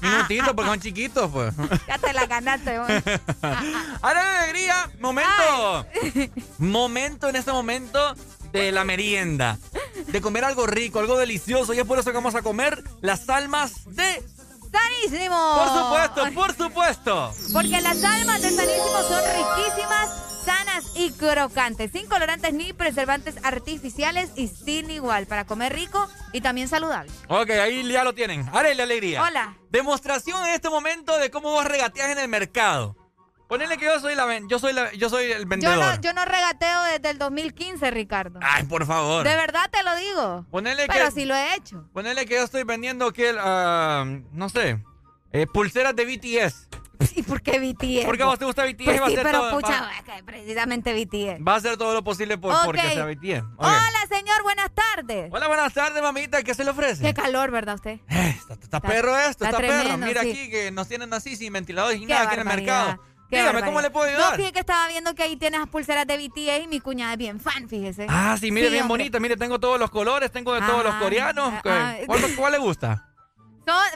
Minutitos, 0.01 0.53
porque 0.53 0.69
son 0.69 0.79
chiquitos, 0.79 1.31
pues. 1.31 1.53
Ya 1.87 1.96
ganaste. 2.39 2.79
vos. 2.79 2.87
Ahora 4.01 4.43
alegría, 4.43 4.89
momento. 4.99 5.85
Momento 6.59 7.29
en 7.29 7.35
este 7.35 7.51
momento 7.51 8.15
de 8.51 8.71
la 8.71 8.83
merienda. 8.83 9.57
De 10.07 10.21
comer 10.21 10.45
algo 10.45 10.65
rico, 10.67 10.99
algo 10.99 11.17
delicioso. 11.17 11.73
Y 11.73 11.79
es 11.79 11.85
por 11.85 11.99
eso 11.99 12.09
que 12.11 12.15
vamos 12.15 12.35
a 12.35 12.41
comer 12.41 12.83
las 13.01 13.29
almas 13.29 13.85
de. 13.85 14.23
¡Sanísimo! 14.71 15.55
Por 15.55 15.69
supuesto, 15.69 16.33
por 16.33 16.55
supuesto. 16.55 17.33
Porque 17.53 17.81
las 17.81 18.03
almas 18.03 18.41
de 18.41 18.51
Sanísimo 18.51 19.01
son 19.07 19.23
riquísimas, 19.23 20.09
sanas 20.47 20.85
y 20.95 21.11
crocantes, 21.11 21.91
sin 21.91 22.07
colorantes 22.07 22.53
ni 22.53 22.71
preservantes 22.71 23.35
artificiales 23.43 24.29
y 24.37 24.47
sin 24.47 24.89
igual, 24.89 25.25
para 25.27 25.45
comer 25.45 25.73
rico 25.73 26.07
y 26.31 26.39
también 26.39 26.69
saludable. 26.69 27.11
Ok, 27.27 27.49
ahí 27.49 27.85
ya 27.91 28.05
lo 28.05 28.13
tienen. 28.15 28.47
Arele 28.53 28.83
Alegría. 28.83 29.21
Hola. 29.23 29.57
Demostración 29.71 30.45
en 30.47 30.53
este 30.53 30.69
momento 30.69 31.17
de 31.17 31.29
cómo 31.31 31.51
vos 31.51 31.65
regateas 31.65 32.11
en 32.11 32.19
el 32.19 32.29
mercado. 32.29 32.95
Ponele 33.49 33.77
que 33.77 33.85
yo 33.85 33.99
soy 33.99 34.15
la 34.15 34.25
yo 34.47 34.57
soy 34.59 34.71
la- 34.73 34.91
yo 34.93 35.09
soy 35.09 35.25
el 35.31 35.43
Yo 35.43 35.47
vendedor. 35.49 35.77
no, 35.77 36.01
yo 36.01 36.13
no 36.13 36.23
regateo 36.23 36.81
desde 36.83 37.09
el 37.09 37.17
2015, 37.17 37.91
Ricardo. 37.91 38.39
Ay, 38.41 38.63
por 38.63 38.85
favor. 38.85 39.25
De 39.27 39.35
verdad 39.35 39.69
te 39.69 39.83
lo 39.83 39.95
digo. 39.97 40.45
Ponele 40.49 40.87
Pero 40.87 41.05
que 41.05 41.11
sí 41.11 41.25
lo 41.25 41.35
he 41.35 41.55
hecho. 41.55 41.85
ponele 41.93 42.25
que 42.25 42.35
yo 42.35 42.43
estoy 42.43 42.63
vendiendo 42.63 43.11
que 43.11 43.35
ah, 43.37 44.05
no 44.31 44.47
sé, 44.49 44.81
eh, 45.33 45.45
pulseras 45.47 45.93
de 45.95 46.05
BTS. 46.05 46.67
¿Y 47.15 47.23
por 47.23 47.41
qué 47.41 47.59
BTS? 47.59 48.05
Porque 48.05 48.23
a 48.23 48.25
vos 48.27 48.39
te 48.39 48.45
gusta 48.45 48.63
BTS 48.65 48.83
Pues 48.85 49.01
va 49.01 49.05
a 49.05 49.09
sí, 49.09 49.13
hacer 49.13 49.25
pero 49.25 49.39
todo- 49.41 49.51
pucha, 49.59 49.81
va- 49.81 50.21
precisamente 50.25 50.93
BTS. 50.93 51.43
Va 51.47 51.53
a 51.53 51.55
hacer 51.57 51.77
todo 51.77 51.93
lo 51.93 52.03
posible 52.03 52.37
por 52.37 52.53
Ok. 52.53 52.65
porque 52.65 52.81
sea 52.81 53.05
BTS. 53.05 53.43
Hola, 53.57 53.81
señor, 54.09 54.43
buenas 54.43 54.69
tardes. 54.73 55.29
Hola, 55.33 55.47
buenas 55.47 55.73
tardes, 55.73 56.01
mamita. 56.01 56.43
¿Qué 56.43 56.53
se 56.53 56.63
le 56.63 56.71
ofrece? 56.71 57.03
Qué 57.03 57.13
calor, 57.13 57.51
¿verdad 57.51 57.75
usted? 57.75 57.99
Está 58.61 58.79
perro 58.79 59.17
esto, 59.17 59.45
está 59.45 59.57
está, 59.57 59.59
perro. 59.59 59.97
Mira 59.97 60.21
sí. 60.23 60.29
aquí 60.31 60.49
que 60.49 60.71
nos 60.71 60.87
tienen 60.87 61.13
así 61.13 61.35
sin 61.35 61.53
ventiladores 61.53 61.97
y 61.97 62.05
Qué 62.05 62.13
nada 62.13 62.25
aquí 62.25 62.33
en 62.35 62.39
el 62.41 62.45
mercado. 62.47 62.99
qué 63.29 63.37
Dígame, 63.39 63.61
¿cómo 63.63 63.81
le 63.81 63.89
puedo 63.89 64.05
No, 64.09 64.13
ayudar? 64.13 64.35
fíjate 64.37 64.53
que 64.53 64.59
estaba 64.59 64.87
viendo 64.87 65.13
que 65.13 65.23
ahí 65.23 65.35
tienes 65.35 65.59
las 65.59 65.69
pulseras 65.69 66.07
de 66.07 66.17
BTS 66.17 66.63
y 66.63 66.67
mi 66.67 66.79
cuñada 66.79 67.11
es 67.13 67.17
bien 67.19 67.39
fan, 67.41 67.67
fíjese. 67.67 68.07
ah, 68.09 68.37
sí, 68.39 68.51
mire, 68.51 68.69
bien 68.69 68.83
hombre. 68.83 69.03
bonita. 69.03 69.19
Mire, 69.19 69.35
tengo 69.35 69.59
todos 69.59 69.77
los 69.79 69.89
colores, 69.91 70.31
tengo 70.31 70.53
de 70.53 70.61
todos 70.61 70.83
los 70.83 70.93
Ah, 70.95 70.99
coreanos. 70.99 71.53
ah, 71.55 71.59
¿Qué- 71.61 71.69
ah. 71.69 71.95
¿Cuál, 72.05 72.21
cuál 72.37 72.51
le 72.53 72.57
gusta? 72.59 73.03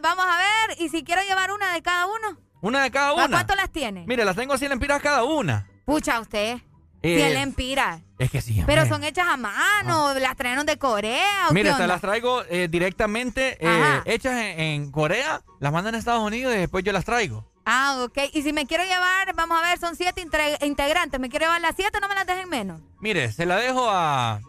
Vamos 0.02 0.26
a 0.28 0.38
ver, 0.38 0.82
y 0.82 0.90
si 0.90 1.04
quiero 1.06 1.22
llevar 1.24 1.52
una 1.54 1.72
de 1.74 1.82
cada 1.82 2.06
uno, 2.08 2.38
Una 2.62 2.84
de 2.84 2.92
cada 2.92 3.10
¿a 3.10 3.14
una. 3.14 3.28
cuánto 3.30 3.56
las 3.56 3.72
tiene? 3.72 4.06
Mire, 4.08 4.24
las 4.24 4.36
tengo 4.36 4.58
100 4.58 4.70
lempiras 4.70 5.02
cada 5.02 5.24
una. 5.24 5.68
Pucha, 5.86 6.20
usted. 6.20 6.58
Eh, 7.04 7.18
100 7.18 7.34
lempiras. 7.34 8.02
Es 8.20 8.30
que 8.30 8.42
sí, 8.42 8.62
Pero 8.68 8.86
son 8.86 9.04
hechas 9.04 9.28
a 9.28 9.36
mano, 9.36 10.14
las 10.20 10.36
trajeron 10.38 10.66
de 10.68 10.78
Corea. 10.78 11.48
¿o 11.50 11.54
Mire, 11.54 11.74
te 11.74 11.88
las 11.88 12.00
traigo 12.00 12.44
eh, 12.50 12.68
directamente 12.70 13.58
eh, 13.60 14.02
hechas 14.06 14.34
en, 14.34 14.60
en 14.60 14.92
Corea, 14.92 15.42
las 15.60 15.74
mandan 15.74 15.96
a 15.96 15.98
Estados 15.98 16.22
Unidos 16.22 16.54
y 16.54 16.60
después 16.60 16.84
yo 16.84 16.92
las 16.92 17.04
traigo. 17.04 17.52
Ah, 17.66 18.04
ok. 18.04 18.18
Y 18.34 18.44
si 18.44 18.54
me 18.54 18.66
quiero 18.68 18.84
llevar, 18.84 19.34
vamos 19.36 19.60
a 19.60 19.68
ver, 19.68 19.80
son 19.80 19.96
siete 19.96 20.22
integrantes. 20.62 21.20
¿Me 21.20 21.30
quiero 21.30 21.46
llevar 21.46 21.62
las 21.62 21.76
siete? 21.76 22.00
No 22.00 22.08
me 22.08 22.16
las 22.16 22.26
dejen 22.28 22.50
menos. 22.50 22.82
Mire, 23.00 23.32
se 23.32 23.46
la 23.46 23.56
dejo 23.58 23.88
a... 23.90 24.40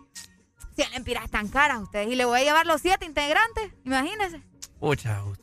100 0.75 0.91
lempiras 0.93 1.31
tan 1.31 1.49
caras 1.49 1.81
ustedes. 1.83 2.09
Y 2.09 2.15
le 2.15 2.25
voy 2.25 2.41
a 2.41 2.45
llevar 2.45 2.67
los 2.67 2.81
siete 2.81 3.05
integrantes. 3.05 3.71
Imagínese. 3.85 4.43
Pucha, 4.81 5.23
usted. 5.25 5.42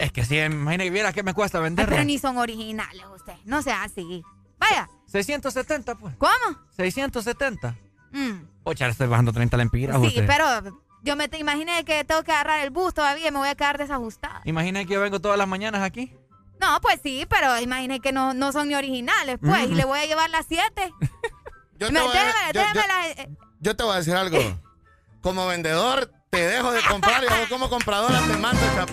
Es 0.00 0.12
que 0.12 0.24
si 0.24 0.38
imagina 0.38 0.84
que 0.84 0.90
viera 0.90 1.12
que 1.12 1.22
me 1.22 1.34
cuesta 1.34 1.58
Ay, 1.58 1.64
venderla. 1.64 1.90
pero 1.90 2.04
ni 2.04 2.18
son 2.18 2.38
originales 2.38 3.04
ustedes. 3.14 3.38
No 3.44 3.62
sea 3.62 3.82
así. 3.82 4.22
Vaya. 4.58 4.88
670, 5.06 5.94
pues. 5.96 6.14
¿Cómo? 6.16 6.58
670. 6.76 7.76
Mm, 8.12 8.44
Pucha, 8.64 8.86
le 8.86 8.92
estoy 8.92 9.06
bajando 9.08 9.32
30 9.32 9.56
lempiras 9.56 10.00
sí, 10.00 10.06
usted. 10.08 10.26
pero 10.26 10.44
yo 11.02 11.16
me 11.16 11.28
te 11.28 11.38
imaginé 11.38 11.84
que 11.84 12.04
tengo 12.04 12.22
que 12.22 12.32
agarrar 12.32 12.60
el 12.60 12.70
bus 12.70 12.92
todavía 12.94 13.28
y 13.28 13.30
me 13.30 13.38
voy 13.38 13.48
a 13.48 13.54
quedar 13.54 13.78
desajustada. 13.78 14.40
Imagina 14.44 14.84
que 14.84 14.94
yo 14.94 15.00
vengo 15.00 15.20
todas 15.20 15.38
las 15.38 15.46
mañanas 15.48 15.82
aquí. 15.82 16.14
No, 16.60 16.78
pues 16.82 17.00
sí, 17.02 17.26
pero 17.30 17.58
imaginé 17.60 18.00
que 18.00 18.12
no, 18.12 18.34
no 18.34 18.52
son 18.52 18.68
ni 18.68 18.74
originales, 18.74 19.38
pues. 19.40 19.68
Mm. 19.68 19.72
Y 19.72 19.74
le 19.76 19.84
voy 19.84 19.98
a 19.98 20.06
llevar 20.06 20.28
las 20.30 20.46
siete. 20.46 20.92
Yo 21.78 21.86
te 21.86 21.92
Me- 21.94 22.00
voy 22.02 22.14
a- 22.16 22.52
déjame- 22.52 22.52
yo- 22.52 22.60
yo- 22.80 22.86
las- 22.86 23.06
eh, 23.18 23.30
Yo 23.60 23.76
te 23.76 23.82
voy 23.84 23.94
a 23.94 23.96
decir 23.96 24.14
algo. 24.14 24.36
Como 25.22 25.46
vendedor, 25.46 26.12
te 26.28 26.46
dejo 26.46 26.70
de 26.72 26.80
comprar 26.82 27.22
y 27.24 27.26
vos 27.28 27.48
como 27.48 27.70
compradora 27.70 28.20
te 28.20 28.36
mando, 28.36 28.60
chap- 28.76 28.90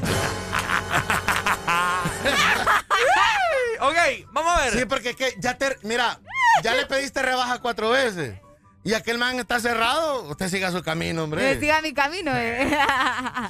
ok, 3.79 3.97
vamos 4.31 4.57
a 4.57 4.61
ver. 4.65 4.73
Sí, 4.73 4.85
porque 4.85 5.09
es 5.11 5.15
que 5.15 5.33
ya 5.39 5.57
te. 5.57 5.77
Mira, 5.83 6.19
ya 6.63 6.73
le 6.73 6.85
pediste 6.85 7.21
rebaja 7.21 7.59
cuatro 7.59 7.89
veces. 7.91 8.39
Y 8.83 8.93
aquel 8.93 9.17
man 9.17 9.37
está 9.37 9.59
cerrado. 9.59 10.23
Usted 10.29 10.47
siga 10.47 10.71
su 10.71 10.81
camino, 10.81 11.19
eh, 11.19 11.23
hombre. 11.25 11.59
siga 11.59 11.81
mi 11.81 11.93
camino. 11.93 12.31
eh. 12.33 12.69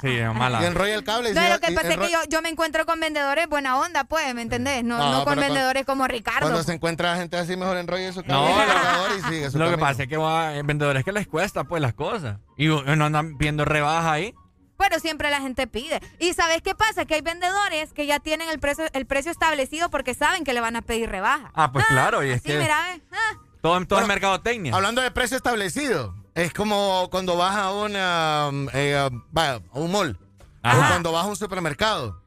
Sí, 0.02 0.08
es 0.16 0.34
mala. 0.34 0.60
Y 0.60 0.64
enrolla 0.64 0.94
el 0.96 1.04
cable. 1.04 1.30
y 1.30 1.34
No, 1.34 1.40
siga- 1.40 1.54
lo 1.54 1.60
que 1.60 1.72
pasa 1.72 1.88
es 1.92 1.98
que 1.98 2.10
yo, 2.10 2.18
yo 2.28 2.42
me 2.42 2.48
encuentro 2.48 2.84
con 2.86 2.98
vendedores 2.98 3.46
buena 3.48 3.78
onda, 3.78 4.02
pues, 4.02 4.34
¿me 4.34 4.42
entendés? 4.42 4.82
No, 4.82 4.98
No, 4.98 5.04
no, 5.10 5.14
con 5.18 5.24
cuando- 5.24 5.42
vendedores 5.42 5.84
como 5.86 6.08
Ricardo. 6.08 6.40
Cuando 6.40 6.64
se 6.64 6.72
encuentra 6.72 7.14
gente 7.16 7.36
así, 7.36 7.56
mejor 7.56 7.76
enrolla 7.76 8.12
su 8.12 8.24
cable. 8.24 8.34
No, 8.52 8.62
en 8.62 8.68
el 9.12 9.18
y 9.18 9.22
sigue 9.34 9.50
su 9.52 9.58
Lo 9.58 9.70
que 9.70 9.78
pasa 9.78 10.02
es 10.02 10.08
que 10.08 10.16
va, 10.16 10.48
hay 10.48 10.62
vendedores 10.62 11.04
que 11.04 11.12
les 11.12 11.28
cuesta 11.28 11.62
pues 11.62 11.80
las 11.80 11.94
cosas. 11.94 12.38
Y 12.56 12.66
no 12.66 13.04
andan 13.04 13.38
viendo 13.38 13.64
rebajas 13.64 14.10
ahí. 14.10 14.34
Pero 14.78 15.00
siempre 15.00 15.30
la 15.30 15.40
gente 15.40 15.66
pide. 15.66 16.00
¿Y 16.18 16.32
sabes 16.34 16.62
qué 16.62 16.74
pasa? 16.74 17.04
Que 17.04 17.14
hay 17.16 17.20
vendedores 17.20 17.92
que 17.92 18.06
ya 18.06 18.20
tienen 18.20 18.48
el 18.48 18.58
precio, 18.60 18.84
el 18.92 19.06
precio 19.06 19.30
establecido 19.32 19.90
porque 19.90 20.14
saben 20.14 20.44
que 20.44 20.52
le 20.52 20.60
van 20.60 20.76
a 20.76 20.82
pedir 20.82 21.10
rebaja. 21.10 21.50
Ah, 21.54 21.72
pues 21.72 21.84
claro, 21.86 22.24
y 22.24 22.30
es 22.30 22.42
Sí, 22.42 22.48
que 22.48 22.58
mira, 22.58 22.76
ve. 22.94 23.02
Ah, 23.12 23.38
todo, 23.60 23.84
todo 23.86 24.00
es 24.00 24.06
mercadotecnia. 24.06 24.74
Hablando 24.74 25.02
de 25.02 25.10
precio 25.10 25.36
establecido, 25.36 26.14
Es 26.34 26.52
como 26.54 27.08
cuando 27.10 27.36
vas 27.36 27.56
a 27.56 27.72
una, 27.72 28.50
eh, 28.72 29.10
vaya, 29.32 29.54
a 29.72 29.78
un 29.78 29.90
mall. 29.90 30.16
O 30.62 30.70
cuando 30.70 31.10
vas 31.10 31.24
a 31.24 31.28
un 31.28 31.36
supermercado. 31.36 32.22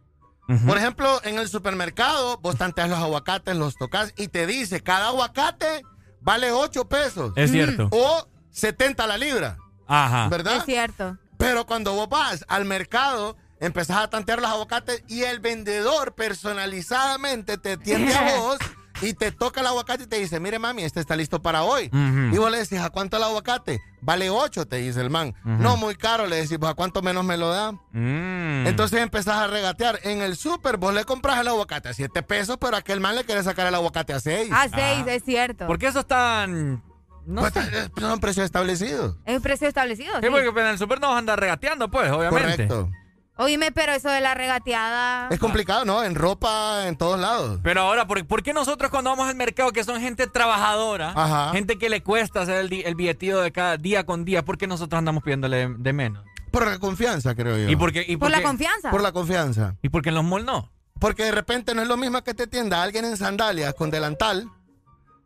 Por 0.67 0.77
ejemplo, 0.77 1.21
en 1.23 1.37
el 1.39 1.47
supermercado, 1.47 2.37
vos 2.39 2.57
tanteas 2.57 2.89
los 2.89 2.99
aguacates, 2.99 3.55
los 3.55 3.75
tocas 3.77 4.13
y 4.17 4.27
te 4.27 4.45
dice, 4.45 4.81
cada 4.81 5.07
aguacate 5.07 5.81
vale 6.19 6.51
8 6.51 6.89
pesos. 6.89 7.31
Es 7.37 7.51
cierto. 7.51 7.87
O 7.91 8.27
70 8.49 9.07
la 9.07 9.17
libra. 9.17 9.57
Ajá. 9.87 10.27
¿Verdad? 10.27 10.57
Es 10.57 10.65
cierto. 10.65 11.17
Pero 11.41 11.65
cuando 11.65 11.93
vos 11.93 12.07
vas 12.07 12.45
al 12.47 12.65
mercado, 12.65 13.35
empezás 13.59 13.97
a 13.97 14.09
tantear 14.11 14.39
los 14.39 14.51
aguacates 14.51 15.03
y 15.07 15.23
el 15.23 15.39
vendedor 15.39 16.13
personalizadamente 16.13 17.57
te 17.57 17.71
atiende 17.73 18.13
a 18.13 18.21
vos 18.37 18.59
y 19.01 19.15
te 19.15 19.31
toca 19.31 19.61
el 19.61 19.67
aguacate 19.67 20.03
y 20.03 20.07
te 20.07 20.19
dice, 20.19 20.39
mire 20.39 20.59
mami, 20.59 20.83
este 20.83 20.99
está 20.99 21.15
listo 21.15 21.41
para 21.41 21.63
hoy. 21.63 21.89
Y 22.31 22.37
vos 22.37 22.51
le 22.51 22.59
decís, 22.59 22.79
¿a 22.79 22.91
cuánto 22.91 23.17
el 23.17 23.23
aguacate? 23.23 23.81
Vale 24.01 24.29
8, 24.29 24.67
te 24.67 24.75
dice 24.75 25.01
el 25.01 25.09
man. 25.09 25.33
No, 25.43 25.77
muy 25.77 25.95
caro, 25.95 26.27
le 26.27 26.35
decís, 26.35 26.59
"Pues, 26.59 26.71
¿a 26.71 26.75
cuánto 26.75 27.01
menos 27.01 27.25
me 27.25 27.37
lo 27.37 27.49
da? 27.49 27.71
Mm. 27.71 28.67
Entonces 28.67 28.99
empezás 29.01 29.37
a 29.37 29.47
regatear. 29.47 29.99
En 30.03 30.21
el 30.21 30.35
súper 30.37 30.77
vos 30.77 30.93
le 30.93 31.05
compras 31.05 31.39
el 31.39 31.47
aguacate 31.47 31.89
a 31.89 31.93
7 31.93 32.21
pesos, 32.21 32.57
pero 32.61 32.75
a 32.75 32.79
aquel 32.79 32.99
man 32.99 33.15
le 33.15 33.25
quiere 33.25 33.41
sacar 33.41 33.65
el 33.65 33.73
aguacate 33.73 34.13
a 34.13 34.19
6. 34.19 34.51
A 34.51 34.69
seis, 34.69 35.05
es 35.07 35.23
cierto. 35.23 35.65
¿Por 35.65 35.79
qué 35.79 35.87
eso 35.87 36.01
es 36.01 36.07
tan...? 36.07 36.83
No 37.25 37.41
Pues, 37.41 37.53
sé. 37.53 37.59
eh, 37.59 37.89
son 37.99 38.19
precios 38.19 38.45
establecidos. 38.45 39.15
Es 39.25 39.35
un 39.37 39.41
precio 39.41 39.67
establecido. 39.67 40.13
Sí, 40.19 40.25
sí. 40.25 40.29
porque 40.29 40.47
en 40.61 40.67
el 40.67 40.77
super 40.77 40.99
nos 40.99 41.15
anda 41.15 41.35
regateando, 41.35 41.89
pues, 41.89 42.11
obviamente. 42.11 42.67
Correcto. 42.67 42.89
Oíme, 43.37 43.71
pero 43.71 43.93
eso 43.93 44.09
de 44.09 44.21
la 44.21 44.35
regateada. 44.35 45.27
Es 45.31 45.39
complicado, 45.39 45.83
¿no? 45.85 46.03
En 46.03 46.13
ropa, 46.15 46.87
en 46.87 46.95
todos 46.95 47.19
lados. 47.19 47.59
Pero 47.63 47.81
ahora, 47.81 48.05
¿por, 48.05 48.23
por 48.27 48.43
qué 48.43 48.53
nosotros 48.53 48.91
cuando 48.91 49.09
vamos 49.09 49.27
al 49.27 49.35
mercado, 49.35 49.71
que 49.71 49.83
son 49.83 49.99
gente 49.99 50.27
trabajadora, 50.27 51.13
Ajá. 51.15 51.51
gente 51.53 51.77
que 51.79 51.89
le 51.89 52.03
cuesta 52.03 52.41
hacer 52.41 52.57
el, 52.57 52.71
el 52.73 52.95
billetío 52.95 53.39
de 53.41 53.51
cada 53.51 53.77
día 53.77 54.05
con 54.05 54.25
día, 54.25 54.43
¿por 54.45 54.57
qué 54.57 54.67
nosotros 54.67 54.97
andamos 54.99 55.23
pidiéndole 55.23 55.69
de, 55.69 55.75
de 55.77 55.93
menos? 55.93 56.23
Por 56.51 56.67
la 56.67 56.77
confianza, 56.77 57.33
creo 57.33 57.57
yo. 57.57 57.69
¿Y 57.69 57.75
por 57.75 57.91
qué? 57.93 58.05
y 58.07 58.17
Por 58.17 58.29
la 58.29 58.37
qué- 58.39 58.43
confianza. 58.43 58.91
Por 58.91 59.01
la 59.01 59.11
confianza. 59.11 59.75
¿Y 59.81 59.89
por 59.89 60.01
qué 60.03 60.09
en 60.09 60.15
los 60.15 60.23
malls 60.25 60.45
no? 60.45 60.69
Porque 60.99 61.23
de 61.23 61.31
repente 61.31 61.73
no 61.73 61.81
es 61.81 61.87
lo 61.87 61.97
mismo 61.97 62.21
que 62.23 62.33
te 62.35 62.43
atienda 62.43 62.83
alguien 62.83 63.05
en 63.05 63.17
sandalias 63.17 63.73
con 63.73 63.89
delantal, 63.89 64.47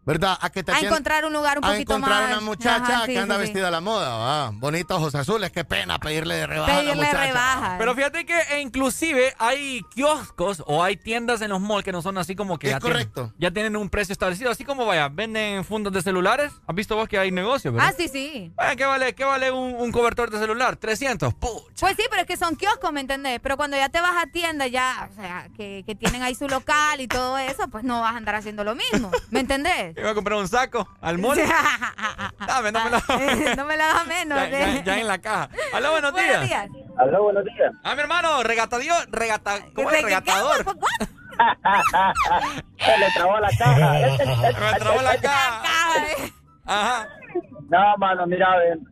¿verdad? 0.05 0.37
A 0.39 0.49
que 0.49 0.63
te 0.63 0.71
A 0.71 0.79
encontrar 0.79 1.25
un 1.25 1.33
lugar 1.33 1.57
un 1.57 1.65
a 1.65 1.71
poquito 1.71 1.95
encontrar 1.95 2.21
más. 2.23 2.31
una 2.31 2.41
muchacha 2.41 2.75
Ajá, 2.97 3.05
sí, 3.05 3.13
que 3.13 3.19
anda 3.19 3.35
sí, 3.35 3.41
sí. 3.41 3.47
vestida 3.47 3.67
a 3.67 3.71
la 3.71 3.81
moda, 3.81 4.15
¿va? 4.17 4.49
Bonitos 4.53 4.97
ojos 4.97 5.15
azules, 5.15 5.51
qué 5.51 5.63
pena 5.65 5.97
pedirle 5.99 6.35
de 6.35 6.47
rebaja 6.47 6.71
a 6.71 6.75
la 6.75 6.81
Pedirle 6.81 7.05
muchacha. 7.07 7.25
rebaja. 7.25 7.75
Pero 7.79 7.95
fíjate 7.95 8.25
que 8.25 8.39
e 8.51 8.61
inclusive 8.61 9.33
hay 9.39 9.81
kioscos 9.93 10.63
o 10.67 10.83
hay 10.83 10.97
tiendas 10.97 11.41
en 11.41 11.49
los 11.49 11.59
malls 11.61 11.83
que 11.83 11.91
no 11.91 12.01
son 12.01 12.17
así 12.17 12.35
como 12.35 12.59
que 12.59 12.67
Es 12.67 12.73
ya, 12.73 12.79
tienen, 12.79 12.97
correcto. 13.09 13.33
ya 13.37 13.51
tienen 13.51 13.75
un 13.75 13.89
precio 13.89 14.13
establecido. 14.13 14.51
Así 14.51 14.63
como, 14.63 14.85
vaya, 14.85 15.09
venden 15.09 15.65
fundos 15.65 15.91
de 15.93 16.01
celulares. 16.01 16.51
¿Has 16.67 16.75
visto 16.75 16.95
vos 16.95 17.07
que 17.09 17.17
hay 17.17 17.31
negocio, 17.31 17.71
verdad? 17.71 17.89
Ah, 17.91 17.95
sí, 17.97 18.07
sí. 18.07 18.51
Vaya, 18.55 18.75
¿Qué 18.75 18.85
vale, 18.85 19.15
qué 19.15 19.23
vale 19.23 19.51
un, 19.51 19.73
un 19.75 19.91
cobertor 19.91 20.29
de 20.29 20.37
celular? 20.39 20.75
300. 20.77 21.33
¡Puch! 21.33 21.51
Pues 21.79 21.95
sí, 21.97 22.03
pero 22.09 22.21
es 22.21 22.27
que 22.27 22.37
son 22.37 22.55
kioscos, 22.55 22.91
¿me 22.93 23.01
entendés? 23.01 23.39
Pero 23.41 23.57
cuando 23.57 23.75
ya 23.77 23.89
te 23.89 23.99
vas 24.01 24.15
a 24.23 24.27
tienda 24.27 24.67
ya, 24.67 25.09
o 25.11 25.15
sea, 25.15 25.47
que, 25.57 25.83
que 25.85 25.95
tienen 25.95 26.21
ahí 26.23 26.35
su 26.35 26.47
local 26.47 27.01
y 27.01 27.07
todo 27.07 27.37
eso, 27.37 27.67
pues 27.69 27.83
no 27.83 28.01
vas 28.01 28.13
a 28.13 28.17
andar 28.17 28.35
haciendo 28.35 28.63
lo 28.63 28.75
mismo, 28.75 29.11
¿me 29.31 29.39
entendés? 29.39 29.94
Iba 29.97 30.09
a 30.09 30.13
comprar 30.13 30.37
un 30.37 30.47
saco 30.47 30.87
al 31.01 31.17
mall. 31.17 31.37
Dame, 32.47 32.71
no 32.71 32.83
me 32.83 32.89
lo... 32.91 32.97
no 33.55 33.65
me 33.65 33.77
la 33.77 33.87
das 33.87 34.07
menos. 34.07 34.37
ya, 34.39 34.49
ya- 34.49 34.75
¿eh? 34.75 34.83
ya 34.85 34.99
en 34.99 35.07
la 35.07 35.17
caja. 35.19 35.49
Aló, 35.73 35.91
buenos, 35.91 36.11
Buenos 36.11 36.41
días. 36.47 36.69
días. 36.71 36.85
Aló, 36.97 37.23
buenos 37.23 37.43
días. 37.45 37.71
Ah, 37.83 37.95
mi 37.95 38.01
hermano, 38.01 38.43
regatadio, 38.43 38.93
regata, 39.09 39.59
¿cómo 39.73 39.89
es? 39.89 39.95
¿Qué- 39.95 40.01
qué- 40.01 40.05
Regatador. 40.05 40.65
Se 42.79 42.97
le 42.97 43.11
trabó 43.13 43.39
la 43.39 43.49
caja. 43.57 43.91
Me 43.93 44.79
trabó 44.79 45.01
la 45.01 45.17
caja. 45.17 45.61
Ajá. 46.65 47.07
No, 47.69 47.97
mano, 47.97 48.25
mira, 48.27 48.47
ven. 48.57 48.87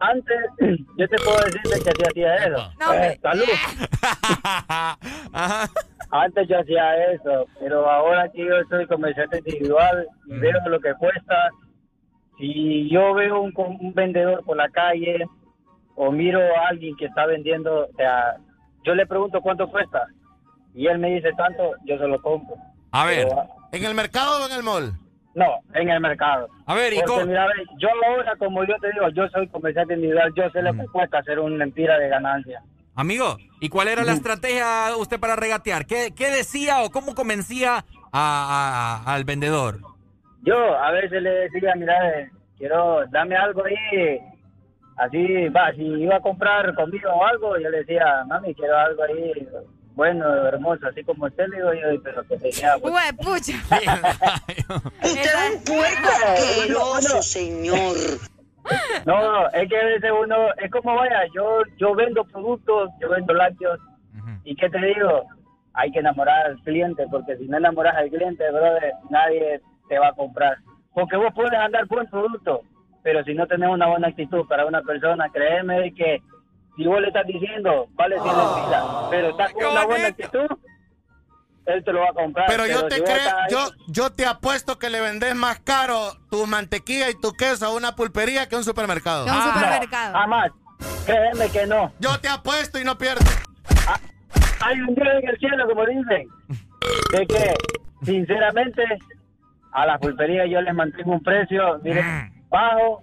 Antes, 0.00 0.36
yo 0.96 1.08
te 1.08 1.16
puedo 1.24 1.38
decir 1.44 1.60
de 1.62 1.80
que 1.82 1.90
sí 1.90 2.02
hacía 2.08 2.34
eso. 2.36 2.72
No. 2.78 2.92
Eh, 2.94 3.18
salud. 3.20 3.44
Antes 6.10 6.48
yo 6.48 6.58
hacía 6.58 7.12
eso, 7.12 7.46
pero 7.60 7.88
ahora 7.88 8.30
que 8.30 8.46
yo 8.46 8.54
soy 8.68 8.86
comerciante 8.86 9.38
individual 9.38 10.06
y 10.26 10.38
veo 10.38 10.68
lo 10.68 10.80
que 10.80 10.94
cuesta, 10.94 11.50
si 12.38 12.88
yo 12.90 13.14
veo 13.14 13.40
un, 13.40 13.52
un 13.56 13.92
vendedor 13.94 14.42
por 14.44 14.56
la 14.56 14.68
calle 14.70 15.26
o 15.96 16.10
miro 16.10 16.40
a 16.40 16.68
alguien 16.68 16.96
que 16.96 17.06
está 17.06 17.26
vendiendo, 17.26 17.86
o 17.86 17.96
sea, 17.96 18.36
yo 18.84 18.94
le 18.94 19.06
pregunto 19.06 19.40
cuánto 19.42 19.68
cuesta 19.68 20.06
y 20.74 20.86
él 20.86 20.98
me 20.98 21.14
dice 21.14 21.30
tanto, 21.36 21.72
yo 21.84 21.98
se 21.98 22.06
lo 22.06 22.20
compro. 22.22 22.56
A 22.92 23.04
ver. 23.04 23.26
Pero, 23.28 23.46
¿En 23.72 23.84
el 23.84 23.94
mercado 23.94 24.42
o 24.42 24.46
en 24.46 24.52
el 24.52 24.62
mall? 24.62 24.92
no, 25.34 25.60
en 25.74 25.88
el 25.88 26.00
mercado. 26.00 26.48
A 26.66 26.74
ver, 26.74 26.92
¿y 26.92 27.00
Porque 27.06 27.26
mira, 27.26 27.46
yo 27.78 27.88
ahora, 28.06 28.34
como 28.36 28.64
yo 28.64 28.74
te 28.80 28.90
digo, 28.92 29.08
yo 29.10 29.28
soy 29.28 29.46
comerciante 29.48 29.94
individual, 29.94 30.32
yo 30.34 30.50
sé 30.50 30.62
lo 30.62 30.72
que 30.74 30.86
cuesta 30.86 31.18
hacer 31.18 31.38
una 31.38 31.56
mentira 31.56 31.96
de 31.98 32.08
ganancia. 32.08 32.60
Amigo, 32.98 33.36
¿y 33.60 33.68
cuál 33.68 33.86
era 33.86 34.02
la 34.02 34.12
estrategia 34.14 34.96
usted 34.96 35.20
para 35.20 35.36
regatear? 35.36 35.86
¿Qué, 35.86 36.12
qué 36.16 36.32
decía 36.32 36.82
o 36.82 36.90
cómo 36.90 37.14
convencía 37.14 37.84
a- 38.10 39.02
a- 39.06 39.14
al 39.14 39.22
vendedor? 39.22 39.78
Yo 40.42 40.56
a 40.76 40.90
veces 40.90 41.22
le 41.22 41.30
decía, 41.30 41.74
mira, 41.76 41.94
eh, 42.18 42.28
quiero, 42.58 43.04
dame 43.12 43.36
algo 43.36 43.62
ahí, 43.64 44.18
así, 44.96 45.48
va, 45.50 45.70
si 45.76 45.82
iba 45.82 46.16
a 46.16 46.20
comprar 46.20 46.74
comida 46.74 47.08
o 47.14 47.24
algo, 47.24 47.56
yo 47.58 47.70
le 47.70 47.78
decía, 47.84 48.24
mami, 48.26 48.52
quiero 48.56 48.76
algo 48.76 49.04
ahí, 49.04 49.46
bueno, 49.94 50.48
hermoso, 50.48 50.88
así 50.88 51.04
como 51.04 51.26
usted, 51.26 51.46
le 51.50 51.56
digo 51.58 51.72
yo, 51.74 52.02
pero 52.02 52.26
que 52.26 52.36
tenía... 52.36 52.76
Hue, 52.78 53.12
pucha. 53.22 53.52
Usted 55.04 55.22
es 55.22 55.54
un 55.54 55.62
puerco 55.64 56.08
asqueroso, 56.26 57.22
señor. 57.22 57.96
No, 59.06 59.48
es 59.48 59.68
que 59.68 59.78
a 59.78 59.84
veces 59.84 60.10
uno, 60.10 60.36
es 60.56 60.70
como 60.70 60.94
vaya, 60.94 61.22
yo 61.34 61.62
yo 61.76 61.94
vendo 61.94 62.24
productos, 62.24 62.90
yo 63.00 63.08
vendo 63.08 63.32
lácteos, 63.34 63.78
y 64.44 64.54
qué 64.56 64.68
te 64.68 64.78
digo, 64.78 65.24
hay 65.74 65.90
que 65.92 66.00
enamorar 66.00 66.46
al 66.46 66.58
cliente, 66.62 67.06
porque 67.10 67.36
si 67.36 67.46
no 67.46 67.58
enamoras 67.58 67.96
al 67.96 68.10
cliente, 68.10 68.50
brother, 68.50 68.94
nadie 69.10 69.60
te 69.88 69.98
va 69.98 70.08
a 70.08 70.12
comprar. 70.12 70.56
Porque 70.92 71.16
vos 71.16 71.32
puedes 71.34 71.52
andar 71.52 71.86
buen 71.86 72.06
producto, 72.08 72.62
pero 73.02 73.22
si 73.24 73.34
no 73.34 73.46
tenés 73.46 73.70
una 73.70 73.86
buena 73.86 74.08
actitud 74.08 74.46
para 74.48 74.66
una 74.66 74.82
persona, 74.82 75.28
créeme 75.30 75.94
que 75.94 76.20
si 76.76 76.86
vos 76.86 77.00
le 77.00 77.08
estás 77.08 77.26
diciendo, 77.26 77.86
vale 77.94 78.16
100 78.20 78.36
lempiras, 78.36 78.84
pero 79.10 79.28
estás 79.30 79.52
con 79.52 79.66
una 79.66 79.84
buena 79.84 80.08
actitud, 80.08 80.46
él 81.68 81.84
te 81.84 81.92
lo 81.92 82.00
va 82.00 82.08
a 82.10 82.12
comprar. 82.14 82.46
Pero 82.48 82.66
yo 82.66 82.86
te 82.88 82.96
si 82.96 83.02
creo, 83.02 83.16
yo, 83.50 83.70
yo 83.88 84.10
te 84.10 84.24
apuesto 84.26 84.78
que 84.78 84.90
le 84.90 85.00
vendes 85.00 85.34
más 85.34 85.58
caro 85.60 86.12
tu 86.30 86.46
mantequilla 86.46 87.10
y 87.10 87.14
tu 87.20 87.32
queso 87.32 87.66
a 87.66 87.74
una 87.74 87.94
pulpería 87.94 88.48
que 88.48 88.54
a 88.54 88.58
un 88.58 88.64
supermercado. 88.64 89.24
Que 89.24 89.30
a 89.30 89.34
un 89.34 89.40
Ah, 89.40 89.52
supermercado. 89.54 90.12
no, 90.12 90.18
jamás. 90.18 90.50
Créeme 91.06 91.48
que 91.50 91.66
no. 91.66 91.92
Yo 91.98 92.18
te 92.20 92.28
apuesto 92.28 92.78
y 92.78 92.84
no 92.84 92.96
pierdes. 92.96 93.26
Hay 94.60 94.80
un 94.80 94.94
Dios 94.94 95.08
en 95.22 95.28
el 95.28 95.38
cielo, 95.38 95.66
como 95.68 95.84
dicen. 95.86 96.28
De 97.12 97.26
que, 97.26 97.54
sinceramente, 98.04 98.82
a 99.72 99.86
la 99.86 99.98
pulpería 99.98 100.46
yo 100.46 100.60
les 100.60 100.74
mantengo 100.74 101.12
un 101.12 101.22
precio, 101.22 101.78
miren, 101.82 102.32
bajo, 102.48 103.02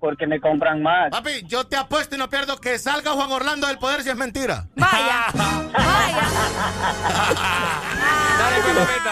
porque 0.00 0.26
me 0.26 0.40
compran 0.40 0.82
más. 0.82 1.10
Papi, 1.10 1.42
yo 1.46 1.64
te 1.66 1.76
apuesto 1.76 2.14
y 2.14 2.18
no 2.18 2.28
pierdo 2.28 2.56
que 2.60 2.78
salga 2.78 3.12
Juan 3.12 3.30
Orlando 3.32 3.66
del 3.66 3.78
poder 3.78 4.02
si 4.02 4.10
es 4.10 4.16
mentira. 4.16 4.68
Vaya, 4.76 5.26
Dale, 8.38 8.56
pues, 8.62 8.76
papito. 8.76 9.10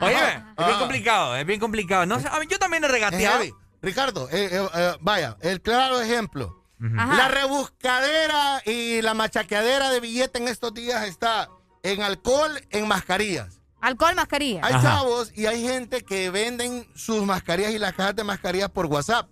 Oye, 0.04 0.42
es 0.58 0.66
bien 0.66 0.78
complicado, 0.78 1.36
es 1.36 1.46
bien 1.46 1.60
complicado. 1.60 2.06
No 2.06 2.20
sé, 2.20 2.28
a 2.28 2.38
mí, 2.38 2.46
yo 2.48 2.58
también 2.58 2.82
he 2.84 2.86
Es 2.86 2.92
regateado. 2.92 3.38
heavy. 3.38 3.52
Ricardo, 3.82 4.28
eh, 4.30 4.48
eh, 4.50 4.68
eh, 4.74 4.92
vaya, 5.00 5.36
el 5.40 5.60
claro 5.60 6.00
ejemplo. 6.00 6.62
Ajá. 6.96 7.16
La 7.16 7.28
rebuscadera 7.28 8.62
y 8.66 9.00
la 9.02 9.14
machaqueadera 9.14 9.90
de 9.90 10.00
billete 10.00 10.38
en 10.38 10.48
estos 10.48 10.74
días 10.74 11.06
está 11.06 11.48
en 11.82 12.02
alcohol, 12.02 12.60
en 12.70 12.88
mascarillas. 12.88 13.60
Alcohol, 13.80 14.14
mascarilla. 14.14 14.60
Hay 14.64 14.80
chavos 14.80 15.30
y 15.34 15.44
hay 15.46 15.62
gente 15.62 16.02
que 16.02 16.30
venden 16.30 16.86
sus 16.94 17.22
mascarillas 17.24 17.72
y 17.72 17.78
las 17.78 17.92
cajas 17.92 18.16
de 18.16 18.24
mascarillas 18.24 18.70
por 18.70 18.86
WhatsApp. 18.86 19.28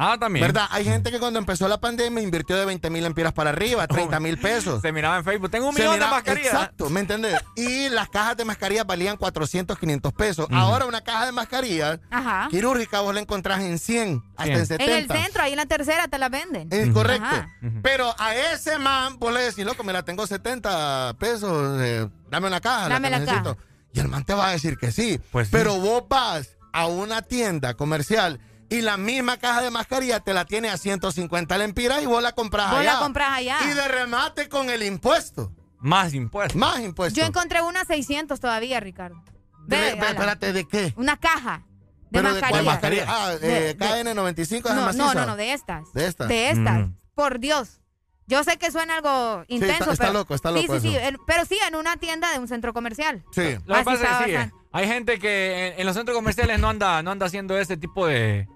Ah, 0.00 0.16
también. 0.18 0.46
¿Verdad? 0.46 0.68
Hay 0.70 0.84
gente 0.84 1.10
que 1.10 1.18
cuando 1.18 1.40
empezó 1.40 1.66
la 1.66 1.80
pandemia 1.80 2.22
invirtió 2.22 2.56
de 2.56 2.64
20 2.64 2.88
mil 2.88 3.04
empiras 3.04 3.32
para 3.32 3.50
arriba, 3.50 3.86
30 3.88 4.20
mil 4.20 4.38
pesos. 4.38 4.80
Se 4.80 4.92
miraba 4.92 5.16
en 5.18 5.24
Facebook. 5.24 5.50
Tengo 5.50 5.68
un 5.70 5.74
millón 5.74 5.94
miraba- 5.94 6.10
de 6.10 6.16
mascarillas. 6.18 6.52
Exacto, 6.54 6.88
¿me 6.88 7.00
entendés? 7.00 7.34
Y 7.56 7.88
las 7.88 8.08
cajas 8.08 8.36
de 8.36 8.44
mascarillas 8.44 8.86
valían 8.86 9.16
400, 9.16 9.76
500 9.76 10.12
pesos. 10.12 10.46
Ahora 10.52 10.86
una 10.86 11.00
caja 11.00 11.26
de 11.26 11.32
mascarillas 11.32 11.98
Ajá. 12.10 12.46
quirúrgica 12.48 13.00
vos 13.00 13.12
la 13.12 13.20
encontrás 13.20 13.60
en 13.60 13.78
100, 13.80 14.22
hasta 14.36 14.52
en 14.52 14.58
En 14.60 14.66
70. 14.66 14.98
el 14.98 15.08
centro, 15.22 15.42
ahí 15.42 15.50
en 15.52 15.56
la 15.58 15.66
tercera 15.66 16.06
te 16.06 16.16
la 16.18 16.28
venden. 16.28 16.68
Es 16.70 16.90
correcto. 16.90 17.34
Pero 17.82 18.14
a 18.18 18.36
ese 18.36 18.78
man, 18.78 19.18
vos 19.18 19.34
le 19.34 19.40
decís, 19.42 19.64
loco, 19.64 19.82
me 19.82 19.92
la 19.92 20.04
tengo 20.04 20.26
70 20.26 21.14
pesos, 21.18 21.80
eh, 21.82 22.08
dame 22.30 22.46
una 22.46 22.60
caja, 22.60 22.88
Dame 22.88 23.10
la 23.10 23.18
que 23.18 23.26
la 23.26 23.32
caja. 23.42 23.56
Y 23.92 24.00
el 24.00 24.06
man 24.08 24.24
te 24.24 24.34
va 24.34 24.48
a 24.48 24.50
decir 24.52 24.76
que 24.76 24.92
sí. 24.92 25.18
Pues 25.32 25.48
sí. 25.48 25.52
Pero 25.52 25.74
vos 25.80 26.04
vas 26.08 26.50
a 26.72 26.86
una 26.86 27.22
tienda 27.22 27.74
comercial 27.74 28.38
y 28.70 28.80
la 28.82 28.96
misma 28.96 29.36
caja 29.38 29.62
de 29.62 29.70
mascarilla 29.70 30.20
te 30.20 30.32
la 30.34 30.44
tiene 30.44 30.68
a 30.68 30.76
150 30.76 31.56
lempiras 31.58 32.02
y 32.02 32.06
vos 32.06 32.22
la 32.22 32.32
compras 32.32 32.70
Vos 32.70 32.80
allá. 32.80 32.94
la 32.94 32.98
compras 33.00 33.28
allá. 33.32 33.58
Y 33.64 33.74
de 33.74 33.88
remate 33.88 34.48
con 34.48 34.68
el 34.70 34.82
impuesto. 34.82 35.52
Más 35.80 36.12
impuestos. 36.14 36.56
Más 36.56 36.80
impuestos. 36.80 37.16
Yo 37.18 37.24
encontré 37.26 37.62
una 37.62 37.84
600 37.84 38.40
todavía, 38.40 38.80
Ricardo. 38.80 39.22
De- 39.66 39.90
espérate, 39.90 40.52
¿de 40.52 40.66
qué? 40.66 40.92
Una 40.96 41.16
caja. 41.16 41.62
De 42.10 42.20
Pero 42.22 42.30
mascarilla. 42.30 42.62
mascarilla. 42.62 43.04
Ah, 43.06 43.32
eh, 43.34 43.38
De- 43.38 43.74
de- 43.74 43.76
KN95 43.76 44.68
es 44.70 44.74
No, 44.74 44.82
maciza. 44.82 45.04
no, 45.04 45.14
no, 45.14 45.26
no, 45.26 45.36
de 45.36 45.52
estas. 45.52 45.92
De 45.92 46.06
estas. 46.06 46.26
De 46.28 46.50
estas. 46.50 46.78
Mm. 46.88 46.94
Por 47.14 47.38
Dios. 47.38 47.80
Yo 48.26 48.44
sé 48.44 48.56
que 48.58 48.70
suena 48.70 48.96
algo 48.96 49.44
intenso, 49.48 49.84
está- 49.84 49.92
está 49.92 50.04
pero... 50.08 50.18
loco, 50.18 50.34
está 50.34 50.48
Sí, 50.50 50.54
loco 50.62 50.74
sí, 50.80 50.88
sí. 50.88 50.96
eso. 50.96 51.06
en- 51.06 51.18
pero 51.26 51.44
sí, 51.46 51.58
en 51.66 51.76
una 51.76 51.96
tienda 51.96 52.30
de 52.32 52.38
un 52.38 52.48
centro 52.48 52.72
comercial. 52.74 53.24
Sí. 53.32 53.56
Lo 53.66 53.74
que 53.76 53.82
pasa 53.84 53.92
es 53.92 54.18
que 54.18 54.24
sí, 54.24 54.30
eh, 54.36 54.50
hay 54.72 54.86
gente 54.86 55.18
que 55.18 55.68
en, 55.68 55.80
en 55.80 55.86
los 55.86 55.94
centros 55.96 56.14
comerciales 56.16 56.58
no 56.58 56.68
anda, 56.68 57.02
no 57.02 57.10
anda 57.10 57.26
haciendo 57.26 57.56
ese 57.58 57.76
tipo 57.76 58.06
de, 58.06 58.46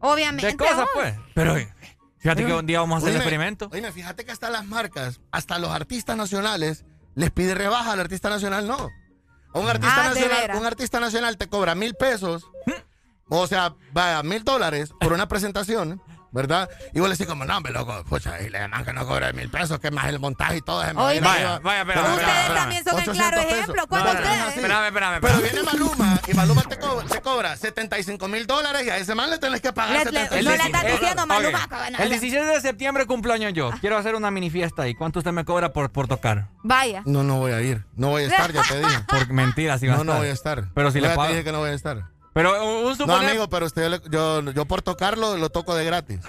Obviamente. 0.00 0.46
de 0.46 0.56
cosas, 0.56 0.86
pues. 0.94 1.14
Pero 1.34 1.56
eh, 1.56 1.72
fíjate 2.18 2.44
que 2.44 2.52
un 2.52 2.66
día 2.66 2.80
vamos 2.80 2.96
a 2.96 2.98
hacer 2.98 3.10
el 3.10 3.16
experimento. 3.16 3.68
Oíme, 3.72 3.92
fíjate 3.92 4.24
que 4.24 4.32
hasta 4.32 4.50
las 4.50 4.64
marcas, 4.66 5.20
hasta 5.30 5.58
los 5.58 5.70
artistas 5.70 6.16
nacionales, 6.16 6.84
les 7.14 7.30
pide 7.30 7.54
rebaja 7.54 7.92
al 7.92 8.00
artista 8.00 8.28
nacional, 8.30 8.66
no. 8.66 8.90
Un 9.52 9.68
artista 9.68 10.06
Ah, 10.06 10.14
¿de 10.14 10.20
nacional, 10.20 10.56
un 10.58 10.66
artista 10.66 11.00
nacional 11.00 11.36
te 11.36 11.48
cobra 11.48 11.74
mil 11.74 11.94
pesos, 11.94 12.46
o 13.28 13.46
sea, 13.48 13.74
vaya, 13.92 14.22
mil 14.22 14.44
dólares 14.44 14.92
por 15.00 15.12
una 15.12 15.26
presentación, 15.26 16.00
¿verdad? 16.32 16.68
Y 16.94 17.00
vos 17.00 17.08
le 17.08 17.14
decís 17.14 17.26
como, 17.26 17.44
no, 17.44 17.56
hombre, 17.56 17.72
loco, 17.72 18.04
pucha, 18.08 18.40
y 18.40 18.48
le 18.50 18.58
que 18.84 18.92
no 18.92 19.06
cobre 19.06 19.32
mil 19.32 19.50
pesos, 19.50 19.78
que 19.80 19.90
más 19.90 20.06
el 20.06 20.18
montaje 20.20 20.58
y 20.58 20.60
todo. 20.62 20.82
se 20.84 20.94
me 20.94 21.14
ir 21.16 21.22
Vaya, 21.22 21.58
vaya, 21.58 21.84
Pero, 21.84 22.00
espérame, 22.00 22.18
espérame. 22.20 22.54
también 22.54 22.84
son 22.84 22.92
el 22.94 23.00
800 23.10 23.16
claro 23.16 23.36
pesos. 23.42 23.52
ejemplo. 23.58 23.86
¿Cuánto 23.88 24.08
No, 24.08 24.14
no, 24.14 24.20
ustedes? 24.20 24.38
no. 24.44 24.48
Espérame, 24.50 24.86
espérame, 24.86 25.20
Pero 25.20 25.38
viene 25.40 25.62
Maluma 25.62 26.20
y 26.26 26.34
Maluma 26.34 26.62
te 26.62 26.78
cobra, 26.78 27.06
te 27.06 27.20
cobra 27.20 27.56
75 27.56 28.28
mil 28.28 28.46
dólares 28.46 28.86
y 28.86 28.90
a 28.90 28.96
ese 28.98 29.14
man 29.14 29.30
le 29.30 29.38
tenés 29.38 29.60
que 29.60 29.72
pagar 29.72 29.92
Le- 30.06 30.10
le- 30.12 30.20
75 30.28 30.42
no 30.44 30.50
le 30.50 30.56
estás 30.56 30.72
dólares. 30.82 31.00
diciendo, 31.00 31.26
Maluma, 31.26 31.68
El 31.98 32.08
17 32.10 32.44
de 32.46 32.60
septiembre 32.60 33.06
cumpleaños 33.06 33.52
yo. 33.52 33.70
Quiero 33.80 33.96
hacer 33.98 34.14
una 34.14 34.30
mini 34.30 34.50
fiesta 34.50 34.82
ahí. 34.82 34.94
¿Cuánto 34.94 35.18
usted 35.18 35.32
me 35.32 35.44
cobra 35.44 35.72
por, 35.72 35.90
por 35.90 36.06
tocar? 36.08 36.48
Vaya. 36.62 37.02
No, 37.06 37.22
no 37.22 37.38
voy 37.38 37.52
a 37.52 37.60
ir. 37.60 37.84
No 37.96 38.08
voy 38.08 38.24
a 38.24 38.26
estar, 38.26 38.52
ya 38.52 38.62
te 38.62 38.78
dije. 38.78 39.00
Por 39.08 39.28
mentiras, 39.32 39.80
si 39.80 39.86
va 39.88 39.94
a 39.94 39.96
No, 39.98 40.04
no 40.04 40.12
estar. 40.12 40.20
voy 40.20 40.28
a 40.28 40.32
estar. 40.32 40.64
Pero 40.74 40.90
si 40.90 41.00
Ya 41.00 41.02
le 41.02 41.08
te 41.10 41.16
pago. 41.16 41.28
dije 41.30 41.44
que 41.44 41.52
no 41.52 41.58
voy 41.58 41.70
a 41.70 41.74
estar. 41.74 42.04
Pero 42.40 42.64
un, 42.64 42.84
No, 42.84 42.96
suponer- 42.96 43.28
amigo, 43.28 43.48
pero 43.50 43.66
usted, 43.66 43.90
le- 43.90 44.00
yo, 44.10 44.40
yo 44.52 44.64
por 44.64 44.80
tocarlo 44.80 45.36
lo 45.36 45.50
toco 45.50 45.74
de 45.74 45.84
gratis. 45.84 46.20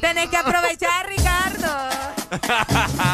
Tenés 0.00 0.28
que 0.28 0.36
aprovechar, 0.36 1.06
Ricardo. 1.08 1.68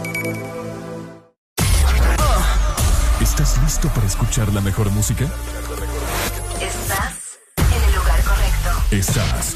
¿Estás 3.51 3.63
listo 3.63 3.89
para 3.89 4.07
escuchar 4.07 4.53
la 4.53 4.61
mejor 4.61 4.89
música? 4.91 5.25
Estás 6.61 7.37
en 7.57 7.83
el 7.83 7.95
lugar 7.95 8.23
correcto. 8.23 8.95
Estás. 8.95 9.55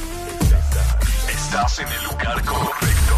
Estás 1.30 1.80
en 1.80 1.88
el 1.88 2.04
lugar 2.04 2.44
correcto. 2.44 3.16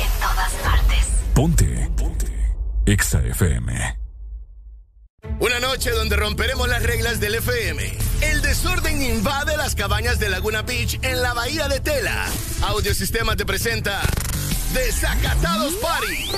En 0.00 0.20
todas 0.20 0.52
partes. 0.54 1.06
Ponte. 1.34 1.90
Ponte. 1.96 2.56
Exa 2.84 3.20
FM. 3.20 3.98
Una 5.38 5.60
noche 5.60 5.92
donde 5.92 6.16
romperemos 6.16 6.68
las 6.68 6.82
reglas 6.82 7.20
del 7.20 7.36
FM. 7.36 7.96
El 8.22 8.42
desorden 8.42 9.00
invade 9.02 9.56
las 9.56 9.76
cabañas 9.76 10.18
de 10.18 10.30
Laguna 10.30 10.62
Beach 10.62 10.98
en 11.02 11.22
la 11.22 11.32
bahía 11.32 11.68
de 11.68 11.78
Tela. 11.78 12.26
Audiosistema 12.62 13.36
te 13.36 13.46
presenta 13.46 14.00
Desacatados 14.74 15.74
Party. 15.74 16.32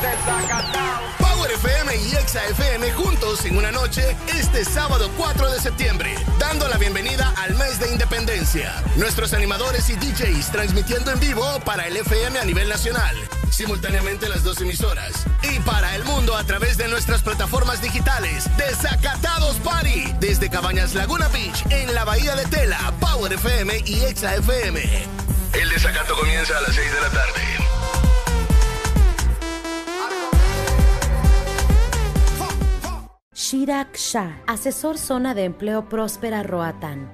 Desacatados. 0.00 1.23
Power 1.44 1.56
FM 1.56 1.96
y 1.96 2.16
Exa 2.16 2.42
FM 2.46 2.90
juntos 2.92 3.44
en 3.44 3.58
una 3.58 3.70
noche 3.70 4.16
este 4.28 4.64
sábado 4.64 5.10
4 5.18 5.50
de 5.52 5.60
septiembre, 5.60 6.14
dando 6.38 6.66
la 6.68 6.78
bienvenida 6.78 7.34
al 7.36 7.54
mes 7.56 7.78
de 7.78 7.90
independencia. 7.90 8.82
Nuestros 8.96 9.34
animadores 9.34 9.90
y 9.90 9.96
DJs 9.96 10.52
transmitiendo 10.52 11.10
en 11.10 11.20
vivo 11.20 11.44
para 11.66 11.86
el 11.86 11.98
FM 11.98 12.38
a 12.38 12.44
nivel 12.46 12.66
nacional, 12.70 13.14
simultáneamente 13.50 14.26
las 14.30 14.42
dos 14.42 14.58
emisoras, 14.62 15.26
y 15.42 15.58
para 15.60 15.94
el 15.96 16.04
mundo 16.04 16.34
a 16.34 16.44
través 16.44 16.78
de 16.78 16.88
nuestras 16.88 17.20
plataformas 17.20 17.82
digitales. 17.82 18.48
Desacatados 18.56 19.56
Party, 19.56 20.14
desde 20.20 20.48
Cabañas 20.48 20.94
Laguna 20.94 21.28
Beach, 21.28 21.62
en 21.68 21.94
la 21.94 22.04
Bahía 22.04 22.36
de 22.36 22.46
Tela, 22.46 22.94
Power 23.00 23.34
FM 23.34 23.82
y 23.84 24.02
Exa 24.04 24.34
FM. 24.36 24.80
El 25.52 25.68
desacato 25.68 26.16
comienza 26.16 26.56
a 26.56 26.62
las 26.62 26.74
6 26.74 26.90
de 26.90 27.00
la 27.02 27.10
tarde. 27.10 27.53
Shah, 33.96 34.40
asesor 34.46 34.98
zona 34.98 35.34
de 35.34 35.44
empleo 35.44 35.88
Próspera 35.88 36.42
Roatán. 36.42 37.10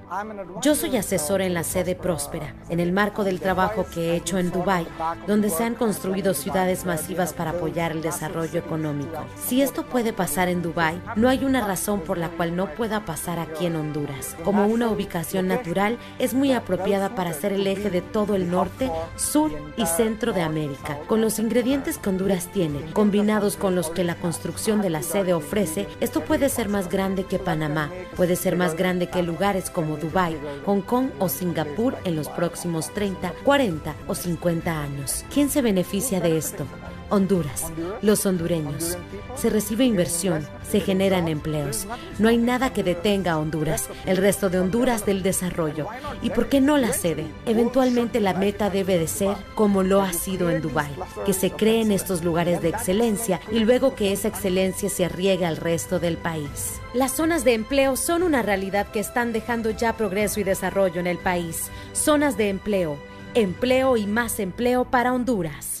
Yo 0.61 0.75
soy 0.75 0.97
asesor 0.97 1.41
en 1.41 1.53
la 1.53 1.63
sede 1.63 1.95
Próspera, 1.95 2.55
en 2.69 2.79
el 2.79 2.91
marco 2.91 3.23
del 3.23 3.39
trabajo 3.39 3.85
que 3.93 4.11
he 4.11 4.15
hecho 4.15 4.37
en 4.37 4.51
Dubái, 4.51 4.87
donde 5.27 5.49
se 5.49 5.63
han 5.63 5.75
construido 5.75 6.33
ciudades 6.33 6.85
masivas 6.85 7.33
para 7.33 7.51
apoyar 7.51 7.91
el 7.91 8.01
desarrollo 8.01 8.59
económico. 8.59 9.25
Si 9.45 9.61
esto 9.61 9.85
puede 9.85 10.11
pasar 10.13 10.49
en 10.49 10.61
Dubái, 10.61 11.01
no 11.15 11.29
hay 11.29 11.45
una 11.45 11.65
razón 11.65 12.01
por 12.01 12.17
la 12.17 12.29
cual 12.29 12.55
no 12.55 12.73
pueda 12.73 13.05
pasar 13.05 13.39
aquí 13.39 13.67
en 13.67 13.75
Honduras. 13.75 14.35
Como 14.43 14.65
una 14.65 14.89
ubicación 14.89 15.47
natural, 15.47 15.97
es 16.19 16.33
muy 16.33 16.51
apropiada 16.51 17.15
para 17.15 17.33
ser 17.33 17.53
el 17.53 17.67
eje 17.67 17.89
de 17.89 18.01
todo 18.01 18.35
el 18.35 18.49
norte, 18.49 18.91
sur 19.15 19.51
y 19.77 19.85
centro 19.85 20.33
de 20.33 20.41
América. 20.41 20.97
Con 21.07 21.21
los 21.21 21.37
ingredientes 21.39 21.97
que 21.97 22.09
Honduras 22.09 22.47
tiene, 22.47 22.91
combinados 22.93 23.55
con 23.55 23.75
los 23.75 23.89
que 23.89 24.03
la 24.03 24.15
construcción 24.15 24.81
de 24.81 24.89
la 24.89 25.03
sede 25.03 25.33
ofrece, 25.33 25.87
esto 25.99 26.21
puede 26.21 26.49
ser 26.49 26.70
más 26.71 26.89
grande 26.89 27.25
que 27.25 27.37
Panamá, 27.37 27.91
puede 28.15 28.35
ser 28.35 28.55
más 28.55 28.75
grande 28.75 29.09
que 29.09 29.21
lugares 29.21 29.69
como 29.69 29.97
Dubái, 29.97 30.37
Hong 30.65 30.81
Kong 30.81 31.09
o 31.19 31.29
Singapur 31.29 31.95
en 32.05 32.15
los 32.15 32.29
próximos 32.29 32.91
30, 32.93 33.33
40 33.43 33.95
o 34.07 34.15
50 34.15 34.81
años. 34.81 35.25
¿Quién 35.31 35.49
se 35.49 35.61
beneficia 35.61 36.19
de 36.19 36.37
esto? 36.37 36.65
Honduras, 37.11 37.73
los 38.01 38.25
hondureños. 38.25 38.97
Se 39.35 39.49
recibe 39.49 39.83
inversión, 39.83 40.47
se 40.63 40.79
generan 40.79 41.27
empleos. 41.27 41.85
No 42.19 42.29
hay 42.29 42.37
nada 42.37 42.71
que 42.71 42.83
detenga 42.83 43.33
a 43.33 43.37
Honduras, 43.37 43.89
el 44.05 44.15
resto 44.15 44.49
de 44.49 44.61
Honduras 44.61 45.05
del 45.05 45.21
desarrollo. 45.21 45.87
¿Y 46.21 46.29
por 46.29 46.47
qué 46.47 46.61
no 46.61 46.77
la 46.77 46.93
sede? 46.93 47.25
Eventualmente 47.45 48.21
la 48.21 48.33
meta 48.33 48.69
debe 48.69 48.97
de 48.97 49.07
ser 49.07 49.35
como 49.55 49.83
lo 49.83 50.01
ha 50.01 50.13
sido 50.13 50.49
en 50.49 50.61
Dubái, 50.61 50.95
que 51.25 51.33
se 51.33 51.51
creen 51.51 51.91
estos 51.91 52.23
lugares 52.23 52.61
de 52.61 52.69
excelencia 52.69 53.41
y 53.51 53.59
luego 53.59 53.93
que 53.93 54.13
esa 54.13 54.29
excelencia 54.29 54.89
se 54.89 55.03
arriesgue 55.03 55.45
al 55.45 55.57
resto 55.57 55.99
del 55.99 56.15
país. 56.15 56.79
Las 56.93 57.11
zonas 57.11 57.43
de 57.43 57.55
empleo 57.55 57.97
son 57.97 58.23
una 58.23 58.41
realidad 58.41 58.87
que 58.87 59.01
están 59.01 59.33
dejando 59.33 59.69
ya 59.71 59.97
progreso 59.97 60.39
y 60.39 60.43
desarrollo 60.43 61.01
en 61.01 61.07
el 61.07 61.17
país. 61.17 61.69
Zonas 61.91 62.37
de 62.37 62.47
empleo, 62.47 62.97
empleo 63.33 63.97
y 63.97 64.07
más 64.07 64.39
empleo 64.39 64.85
para 64.85 65.11
Honduras. 65.11 65.80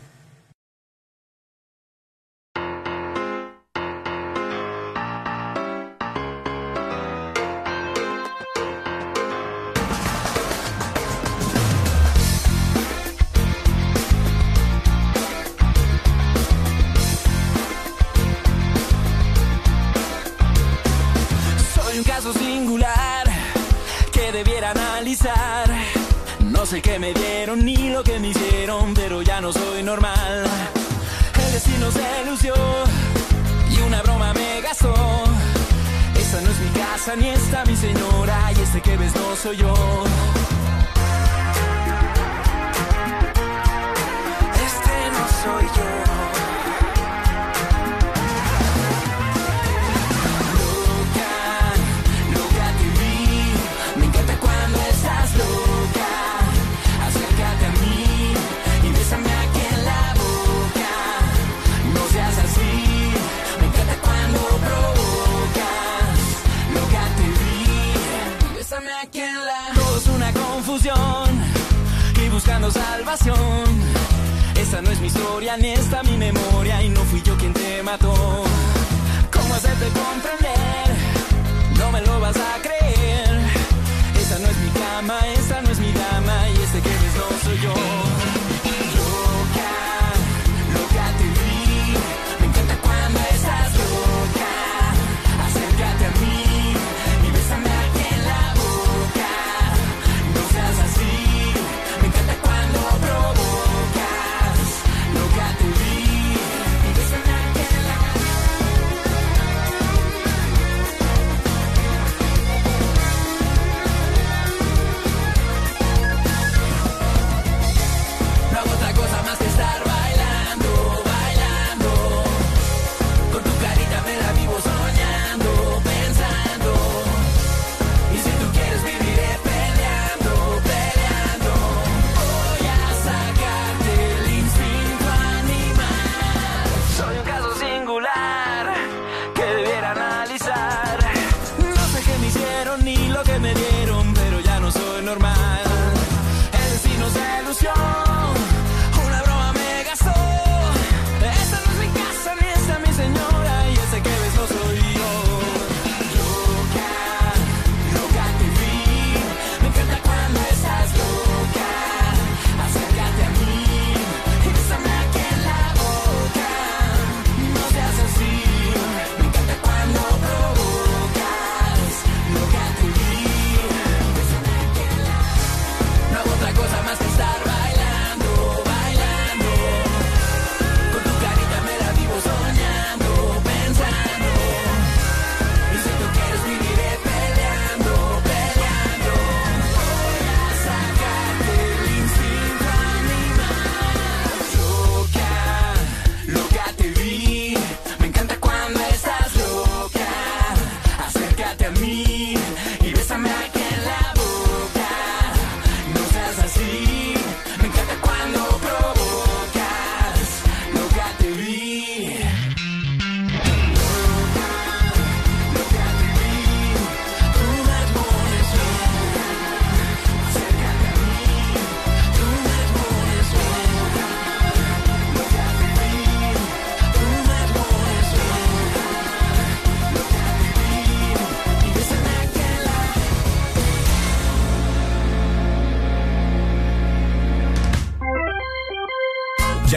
Soy 39.41 39.57
yo. 39.57 40.10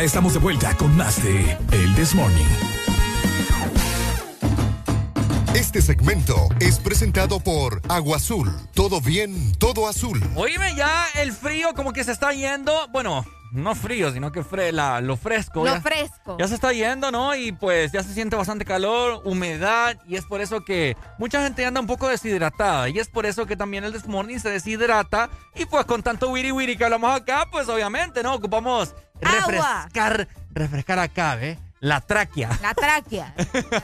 Estamos 0.05 0.35
de 0.35 0.39
vuelta 0.39 0.77
con 0.77 0.95
más 0.97 1.23
de 1.23 1.57
El 1.73 1.95
This 1.95 2.15
Morning. 2.15 2.45
Este 5.55 5.81
segmento 5.81 6.49
es 6.61 6.79
presentado 6.79 7.41
por 7.41 7.81
Agua 7.89 8.17
Azul. 8.17 8.53
Todo 8.75 9.01
bien, 9.01 9.53
todo 9.59 9.89
azul. 9.89 10.21
Oíme, 10.35 10.75
ya 10.77 11.07
el 11.17 11.33
frío 11.33 11.69
como 11.75 11.93
que 11.93 12.05
se 12.05 12.13
está 12.13 12.33
yendo. 12.33 12.73
Bueno, 12.89 13.25
no 13.53 13.75
frío, 13.77 14.13
sino 14.13 14.33
que 14.33 14.43
fre 14.43 14.73
la- 14.73 15.01
lo 15.01 15.17
fresco. 15.17 15.65
Lo 15.65 15.75
ya, 15.75 15.81
fresco. 15.81 16.37
Ya 16.41 16.49
se 16.49 16.55
está 16.55 16.73
yendo, 16.73 17.11
¿no? 17.13 17.35
Y 17.37 17.53
pues 17.53 17.93
ya 17.93 18.03
se 18.03 18.13
siente 18.13 18.35
bastante 18.37 18.65
calor, 18.65 19.23
humedad. 19.25 19.97
Y 20.09 20.17
es 20.17 20.25
por 20.25 20.41
eso 20.41 20.65
que 20.65 20.97
mucha 21.19 21.41
gente 21.43 21.65
anda 21.65 21.81
un 21.81 21.87
poco 21.87 22.09
deshidratada. 22.09 22.89
Y 22.89 22.99
es 22.99 23.09
por 23.09 23.25
eso 23.25 23.47
que 23.47 23.57
también 23.57 23.85
el 23.85 23.93
This 23.93 24.07
Morning 24.09 24.39
se 24.41 24.51
deshidrata. 24.51 25.31
Y 25.55 25.67
pues 25.67 25.85
con 25.87 26.03
tanto 26.03 26.31
wiri 26.31 26.51
wiri 26.51 26.77
que 26.77 26.85
hablamos 26.85 27.15
acá, 27.15 27.47
pues 27.51 27.69
obviamente, 27.69 28.25
¿no? 28.25 28.35
Ocupamos 28.35 28.93
refrescar, 29.25 30.29
refrescar 30.53 30.99
acá, 30.99 31.35
¿ves? 31.37 31.59
La 31.81 32.01
tráquea. 32.01 32.49
La 32.63 32.73
tráquea. 32.73 33.35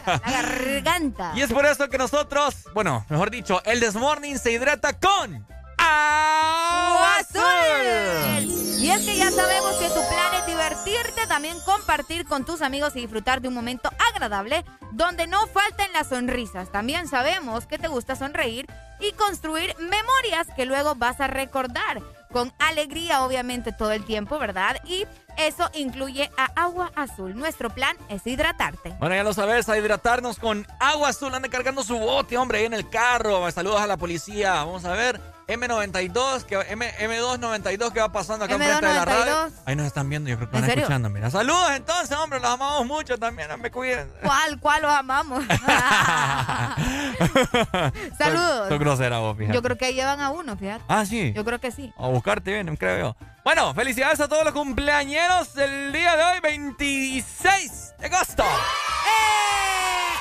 la 0.06 0.42
garganta. 0.42 1.32
Y 1.34 1.42
es 1.42 1.52
por 1.52 1.66
eso 1.66 1.88
que 1.90 1.98
nosotros, 1.98 2.64
bueno, 2.72 3.04
mejor 3.10 3.30
dicho, 3.30 3.62
el 3.64 3.80
This 3.80 3.94
Morning 3.94 4.36
se 4.36 4.52
hidrata 4.52 4.94
con 4.94 5.46
agua 5.76 7.16
azul. 7.18 8.60
Y 8.80 8.90
es 8.90 9.02
que 9.02 9.16
ya 9.16 9.30
sabemos 9.30 9.74
que 9.76 9.88
tu 9.88 10.00
plan 10.08 10.34
es 10.38 10.46
divertirte, 10.46 11.26
también 11.28 11.58
compartir 11.66 12.24
con 12.24 12.46
tus 12.46 12.62
amigos 12.62 12.96
y 12.96 13.00
disfrutar 13.00 13.42
de 13.42 13.48
un 13.48 13.54
momento 13.54 13.90
agradable 14.10 14.64
donde 14.92 15.26
no 15.26 15.46
falten 15.48 15.92
las 15.92 16.08
sonrisas. 16.08 16.72
También 16.72 17.06
sabemos 17.06 17.66
que 17.66 17.78
te 17.78 17.88
gusta 17.88 18.16
sonreír 18.16 18.66
y 18.98 19.12
construir 19.12 19.76
memorias 19.78 20.46
que 20.56 20.64
luego 20.64 20.94
vas 20.94 21.20
a 21.20 21.26
recordar 21.26 22.00
con 22.32 22.52
alegría, 22.58 23.22
obviamente, 23.22 23.72
todo 23.72 23.92
el 23.92 24.04
tiempo, 24.04 24.38
¿verdad? 24.38 24.76
Y 24.86 25.04
eso 25.46 25.70
incluye 25.74 26.30
a 26.36 26.44
Agua 26.62 26.90
Azul. 26.94 27.34
Nuestro 27.36 27.70
plan 27.70 27.96
es 28.08 28.26
hidratarte. 28.26 28.90
Bueno, 28.98 29.14
ya 29.14 29.22
lo 29.24 29.32
sabes, 29.32 29.68
a 29.68 29.78
hidratarnos 29.78 30.38
con 30.38 30.66
agua 30.78 31.08
azul. 31.10 31.34
Anda 31.34 31.48
cargando 31.48 31.82
su 31.82 31.98
bote, 31.98 32.36
hombre, 32.38 32.58
ahí 32.58 32.64
en 32.66 32.74
el 32.74 32.88
carro. 32.88 33.50
Saludos 33.50 33.80
a 33.80 33.86
la 33.86 33.96
policía. 33.96 34.54
Vamos 34.54 34.84
a 34.84 34.92
ver. 34.92 35.20
M92, 35.50 36.44
que, 36.44 36.54
M, 36.68 36.92
M292 37.00 37.90
que 37.92 37.98
va 37.98 38.12
pasando 38.12 38.44
acá 38.44 38.54
enfrente 38.54 38.86
de 38.86 38.94
la 38.94 39.04
radio. 39.04 39.32
M292. 39.32 39.52
Ahí 39.66 39.74
nos 39.74 39.86
están 39.86 40.08
viendo, 40.08 40.30
yo 40.30 40.36
creo 40.36 40.48
que 40.48 40.56
¿En 40.56 40.62
van 40.62 40.70
serio? 40.70 40.82
escuchando. 40.84 41.10
Mira, 41.10 41.28
saludos 41.28 41.72
entonces, 41.74 42.16
hombre, 42.16 42.38
los 42.38 42.48
amamos 42.50 42.86
mucho 42.86 43.18
también, 43.18 43.48
me 43.60 43.68
cuiden. 43.70 44.08
¿Cuál? 44.22 44.60
¿Cuál 44.60 44.82
los 44.82 44.92
amamos? 44.92 45.44
Saludos. 48.16 48.68
Son 48.68 48.78
grosera 48.78 49.18
vos, 49.18 49.36
fíjate. 49.36 49.54
Yo 49.54 49.62
creo 49.62 49.76
que 49.76 49.86
ahí 49.86 49.94
llevan 49.94 50.20
a 50.20 50.30
uno, 50.30 50.56
fíjate. 50.56 50.84
Ah, 50.86 51.04
sí. 51.04 51.32
Yo 51.34 51.44
creo 51.44 51.58
que 51.58 51.72
sí. 51.72 51.92
A 51.98 52.06
buscarte 52.06 52.52
bien, 52.52 52.76
creo 52.76 52.98
yo. 52.98 53.16
Bueno, 53.44 53.72
felicidades 53.74 54.20
a 54.20 54.28
todos 54.28 54.44
los 54.44 54.52
cumpleañeros 54.52 55.54
del 55.54 55.92
día 55.92 56.14
de 56.16 56.22
hoy, 56.24 56.40
26 56.40 57.94
de 57.98 58.06
agosto. 58.06 58.44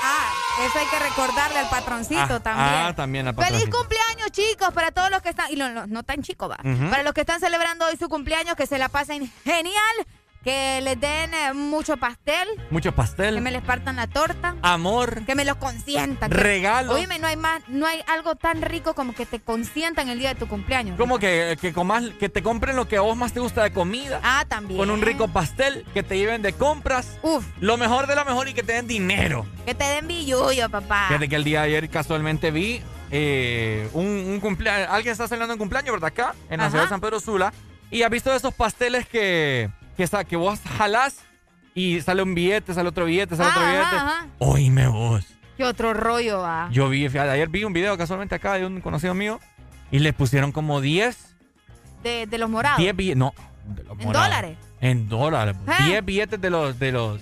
Ah, 0.02 0.32
eso 0.66 0.80
hay 0.80 0.86
que 0.88 1.00
recordarle 1.00 1.60
al 1.60 1.70
patroncito 1.70 2.22
Ah, 2.36 2.40
también. 2.40 2.70
ah, 2.88 2.94
también 2.96 3.28
al 3.28 3.36
Feliz 3.36 3.48
patroncito. 3.50 3.78
cumpleaños, 3.78 4.32
chicos, 4.32 4.74
para 4.74 4.92
todos 4.92 5.12
los 5.12 5.22
que 5.22 5.30
están. 5.30 5.52
Y 5.52 5.58
lo- 5.58 5.86
no 5.88 6.04
tan 6.04 6.22
chicos, 6.24 6.50
va. 6.50 6.58
Para 6.90 7.04
los 7.04 7.14
que 7.14 7.22
están 7.22 7.40
celebrando 7.42 7.86
hoy 7.88 7.98
su 7.98 8.08
cumpleaños, 8.08 8.56
que 8.56 8.66
se 8.66 8.78
la 8.78 8.88
pasen 8.90 9.30
genial. 9.44 9.96
Que 10.44 10.80
les 10.82 11.00
den 11.00 11.34
eh, 11.34 11.54
mucho 11.54 11.98
pastel. 11.98 12.48
Mucho 12.72 12.94
pastel. 12.96 13.36
Que 13.36 13.42
me 13.42 13.52
les 13.52 13.62
partan 13.62 13.98
la 13.98 14.08
torta. 14.08 14.56
Amor. 14.62 15.26
Que 15.26 15.36
me 15.36 15.44
los 15.44 15.58
consientan. 15.58 16.32
Regalos. 16.32 16.96
Óyeme, 16.96 17.20
no 17.20 17.28
hay 17.28 17.36
más, 17.36 17.62
no 17.68 17.86
hay 17.86 18.02
algo 18.08 18.36
tan 18.36 18.62
rico 18.62 18.94
como 18.94 19.14
que 19.14 19.26
te 19.26 19.42
consientan 19.42 20.08
el 20.08 20.18
día 20.18 20.30
de 20.34 20.40
tu 20.40 20.48
cumpleaños. 20.48 20.98
Como 20.98 21.20
que, 21.20 21.58
que 21.60 21.74
comas, 21.74 22.06
que 22.20 22.30
te 22.30 22.42
compren 22.42 22.78
lo 22.78 22.88
que 22.88 22.96
a 22.96 23.02
vos 23.02 23.18
más 23.18 23.34
te 23.34 23.42
gusta 23.42 23.64
de 23.64 23.74
comida. 23.74 24.22
Ah, 24.24 24.46
también. 24.48 24.78
Con 24.80 24.90
un 24.92 25.02
rico 25.02 25.28
pastel, 25.28 25.86
que 25.94 26.04
te 26.04 26.18
lleven 26.18 26.42
de 26.42 26.54
compras. 26.54 27.20
Uf. 27.22 27.46
Lo 27.60 27.76
mejor 27.76 28.08
de 28.08 28.16
lo 28.16 28.24
mejor 28.24 28.48
y 28.48 28.54
que 28.54 28.64
te 28.64 28.74
den 28.74 28.88
dinero. 28.88 29.46
Que 29.66 29.76
te 29.76 29.84
den 29.84 30.08
billullo, 30.08 30.70
papá. 30.70 31.08
Fíjate 31.10 31.28
que 31.28 31.36
el 31.36 31.44
día 31.44 31.62
de 31.64 31.68
ayer 31.68 31.90
casualmente 31.90 32.52
vi 32.52 32.82
eh, 33.12 33.90
un, 33.92 34.06
un 34.06 34.40
cumpleaños. 34.40 34.88
Alguien 34.90 35.12
está 35.12 35.28
celebrando 35.28 35.56
un 35.56 35.60
cumpleaños, 35.60 35.92
¿verdad? 35.92 36.08
Acá, 36.08 36.34
en 36.50 36.60
la 36.60 36.64
Ajá. 36.66 36.72
ciudad 36.72 36.84
de 36.86 36.90
San 36.90 37.02
Pedro 37.02 37.20
Sula. 37.20 37.52
Y 37.92 38.04
has 38.04 38.10
visto 38.12 38.34
esos 38.34 38.54
pasteles 38.54 39.08
que, 39.08 39.70
que, 40.00 40.08
sa- 40.08 40.24
que 40.24 40.38
vos 40.38 40.62
jalás 40.78 41.18
y 41.76 42.00
sale 42.00 42.24
un 42.24 42.34
billete, 42.34 42.74
sale 42.74 42.88
otro 42.88 43.04
billete, 43.04 43.36
sale 43.36 43.50
otro 43.50 43.62
Ajá, 43.62 43.70
billete. 43.72 43.96
ajá. 43.98 44.28
Oíme 44.38 44.88
vos. 44.88 45.26
¿Qué 45.58 45.66
otro 45.66 45.94
rollo 45.94 46.40
va? 46.40 46.70
Yo 46.72 46.88
vi, 46.88 47.06
ayer 47.08 47.50
vi 47.50 47.66
un 47.66 47.74
video 47.74 47.98
casualmente 47.98 48.34
acá 48.34 48.54
de 48.54 48.66
un 48.66 48.80
conocido 48.80 49.14
mío 49.14 49.42
y 49.92 50.00
le 50.00 50.14
pusieron 50.14 50.54
como 50.54 50.80
10, 50.80 51.36
De, 52.02 52.28
de 52.28 52.38
los 52.38 52.50
morados. 52.50 52.78
10 52.78 52.96
billetes. 52.96 53.18
No, 53.18 53.34
de 53.66 53.84
los 53.84 54.00
¿En 54.00 54.06
morados. 54.06 54.28
dólares? 54.30 54.58
En 54.80 55.10
dólares. 55.10 55.56
Ah. 55.68 55.84
10 55.86 56.06
billetes 56.06 56.40
de 56.40 56.50
los, 56.50 56.80
de 56.80 56.94
los, 56.94 57.20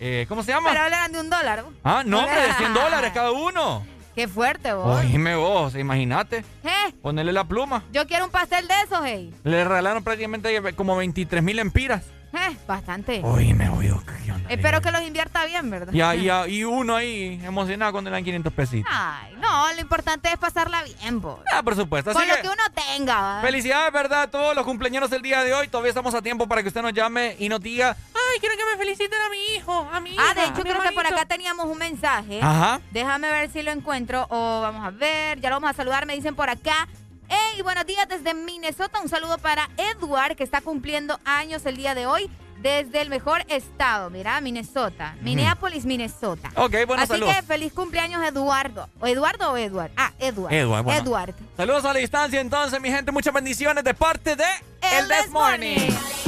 eh, 0.00 0.24
¿cómo 0.30 0.42
se 0.42 0.52
llama? 0.52 0.70
Pero 0.70 0.84
hablarán 0.84 1.12
de 1.12 1.20
un 1.20 1.28
dólar. 1.28 1.62
Ah, 1.84 2.02
no, 2.06 2.20
hombre, 2.20 2.40
de 2.40 2.54
100 2.54 2.72
dólares 2.82 3.10
cada 3.12 3.32
uno. 3.32 3.84
Qué 4.18 4.26
fuerte, 4.26 4.72
vos. 4.72 4.98
Oíme 4.98 5.36
vos, 5.36 5.76
imagínate. 5.76 6.38
¿Eh? 6.64 6.92
Ponerle 7.00 7.32
la 7.32 7.44
pluma. 7.44 7.84
Yo 7.92 8.04
quiero 8.08 8.24
un 8.24 8.32
pastel 8.32 8.66
de 8.66 8.74
esos, 8.84 8.98
hey. 9.04 9.32
Le 9.44 9.62
regalaron 9.62 10.02
prácticamente 10.02 10.74
como 10.74 10.96
23 10.96 11.40
mil 11.40 11.60
empiras. 11.60 12.02
Eh, 12.32 12.56
bastante. 12.66 13.20
Oíme, 13.22 13.68
oído. 13.68 14.02
Espero 14.48 14.80
que 14.80 14.90
los 14.90 15.02
invierta 15.02 15.44
bien, 15.46 15.70
¿verdad? 15.70 15.92
Y, 15.92 16.00
a- 16.00 16.48
y, 16.48 16.64
uno 16.64 16.96
ahí 16.96 17.40
emocionado 17.44 17.92
cuando 17.92 18.10
le 18.10 18.16
dan 18.16 18.24
500 18.24 18.52
pesitos. 18.52 18.90
Ay, 18.92 19.34
no, 19.40 19.72
lo 19.72 19.80
importante 19.80 20.28
es 20.32 20.36
pasarla 20.36 20.82
bien, 20.82 21.20
vos. 21.20 21.38
Ah, 21.52 21.62
por 21.62 21.76
supuesto. 21.76 22.10
Así 22.10 22.18
Con 22.18 22.28
lo 22.28 22.34
que, 22.42 22.48
uno 22.48 22.62
tenga, 22.74 23.20
¿va? 23.20 23.40
felicidades, 23.40 23.92
¿verdad? 23.92 24.28
Todos 24.30 24.56
los 24.56 24.64
cumpleaños 24.64 25.08
del 25.10 25.22
día 25.22 25.44
de 25.44 25.54
hoy. 25.54 25.68
Todavía 25.68 25.90
estamos 25.90 26.12
a 26.14 26.22
tiempo 26.22 26.48
para 26.48 26.62
que 26.62 26.68
usted 26.68 26.82
nos 26.82 26.92
llame 26.92 27.36
y 27.38 27.48
nos 27.48 27.60
diga, 27.60 27.96
ay, 28.32 28.40
quiero 28.40 28.56
que 28.56 28.64
me 28.70 28.76
feliciten 28.78 29.18
a 29.20 29.30
mi 29.30 29.56
hijo, 29.56 29.88
a 29.92 30.00
mi 30.00 30.16
Ah, 30.18 30.34
de 30.34 30.44
hecho, 30.44 30.62
creo 30.62 30.64
que 30.64 30.72
por 30.74 30.86
hermanito". 31.04 31.14
acá 31.14 31.26
teníamos 31.26 31.66
un 31.66 31.78
mensaje. 31.78 32.40
Ajá. 32.42 32.80
Déjame 32.90 33.30
ver 33.30 33.50
si 33.50 33.62
lo 33.62 33.70
encuentro 33.70 34.26
o 34.30 34.60
vamos 34.60 34.86
a 34.86 34.90
ver. 34.90 35.40
Ya 35.40 35.50
lo 35.50 35.56
vamos 35.56 35.70
a 35.70 35.74
saludar, 35.74 36.06
me 36.06 36.14
dicen 36.14 36.34
por 36.34 36.48
acá. 36.50 36.88
Hey, 37.28 37.60
buenos 37.62 37.84
días 37.86 38.08
desde 38.08 38.32
Minnesota. 38.34 39.00
Un 39.00 39.08
saludo 39.08 39.36
para 39.38 39.68
Edward, 39.76 40.34
que 40.36 40.44
está 40.44 40.60
cumpliendo 40.62 41.18
años 41.24 41.64
el 41.66 41.76
día 41.76 41.94
de 41.94 42.06
hoy. 42.06 42.30
Desde 42.60 43.00
el 43.02 43.08
mejor 43.08 43.44
estado, 43.48 44.10
mira, 44.10 44.40
Minnesota. 44.40 45.14
Minneapolis, 45.20 45.84
Minnesota. 45.84 46.50
Ok, 46.56 46.72
bueno, 46.88 47.02
Así 47.04 47.12
saludos. 47.12 47.36
que 47.36 47.42
feliz 47.42 47.72
cumpleaños, 47.72 48.20
Eduardo. 48.26 48.88
¿O 48.98 49.06
Eduardo 49.06 49.52
o 49.52 49.56
Edward? 49.56 49.92
Ah, 49.96 50.10
Edward. 50.18 50.52
Edward, 50.52 50.82
bueno. 50.82 51.00
Edward. 51.00 51.34
Saludos 51.56 51.84
a 51.84 51.92
la 51.92 52.00
distancia 52.00 52.40
entonces, 52.40 52.80
mi 52.80 52.90
gente. 52.90 53.12
Muchas 53.12 53.32
bendiciones 53.32 53.84
de 53.84 53.94
parte 53.94 54.34
de 54.34 54.44
El 54.80 55.06
This 55.06 55.30
Morning. 55.30 56.27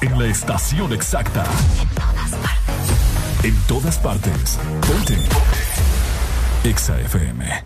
En 0.00 0.18
la 0.18 0.26
estación 0.26 0.92
exacta. 0.92 1.44
En 3.42 3.54
todas 3.66 3.98
partes. 3.98 4.58
Ponte. 4.86 5.16
Exa 6.64 7.00
FM. 7.00 7.64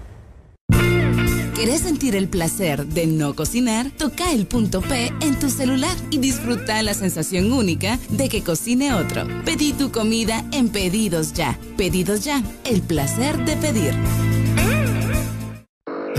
¿Querés 1.54 1.82
sentir 1.82 2.16
el 2.16 2.28
placer 2.28 2.86
de 2.86 3.06
no 3.06 3.34
cocinar? 3.34 3.90
Toca 3.90 4.32
el 4.32 4.46
punto 4.46 4.80
P 4.80 5.12
en 5.20 5.38
tu 5.38 5.48
celular 5.48 5.96
y 6.10 6.18
disfruta 6.18 6.82
la 6.82 6.92
sensación 6.92 7.52
única 7.52 7.98
de 8.08 8.28
que 8.28 8.42
cocine 8.42 8.94
otro. 8.94 9.26
Pedí 9.44 9.72
tu 9.72 9.92
comida 9.92 10.44
en 10.52 10.70
Pedidos 10.70 11.34
Ya. 11.34 11.58
Pedidos 11.76 12.24
Ya, 12.24 12.42
el 12.64 12.82
placer 12.82 13.44
de 13.44 13.56
pedir. 13.56 13.94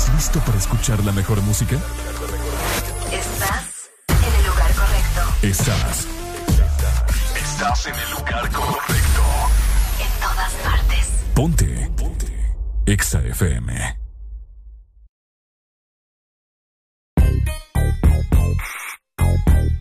¿Estás 0.00 0.14
listo 0.14 0.40
para 0.40 0.56
escuchar 0.56 1.04
la 1.04 1.12
mejor 1.12 1.42
música? 1.42 1.76
Estás 3.12 3.90
en 4.08 4.34
el 4.34 4.46
lugar 4.46 4.72
correcto. 4.72 5.20
Estás. 5.42 6.06
Estás 7.36 7.86
en 7.86 7.94
el 7.96 8.10
lugar 8.12 8.50
correcto. 8.50 9.22
En 10.00 10.20
todas 10.22 10.52
partes. 10.64 11.06
Ponte. 11.34 11.90
Ponte. 11.98 12.56
Exa 12.86 13.20
FM. 13.26 13.98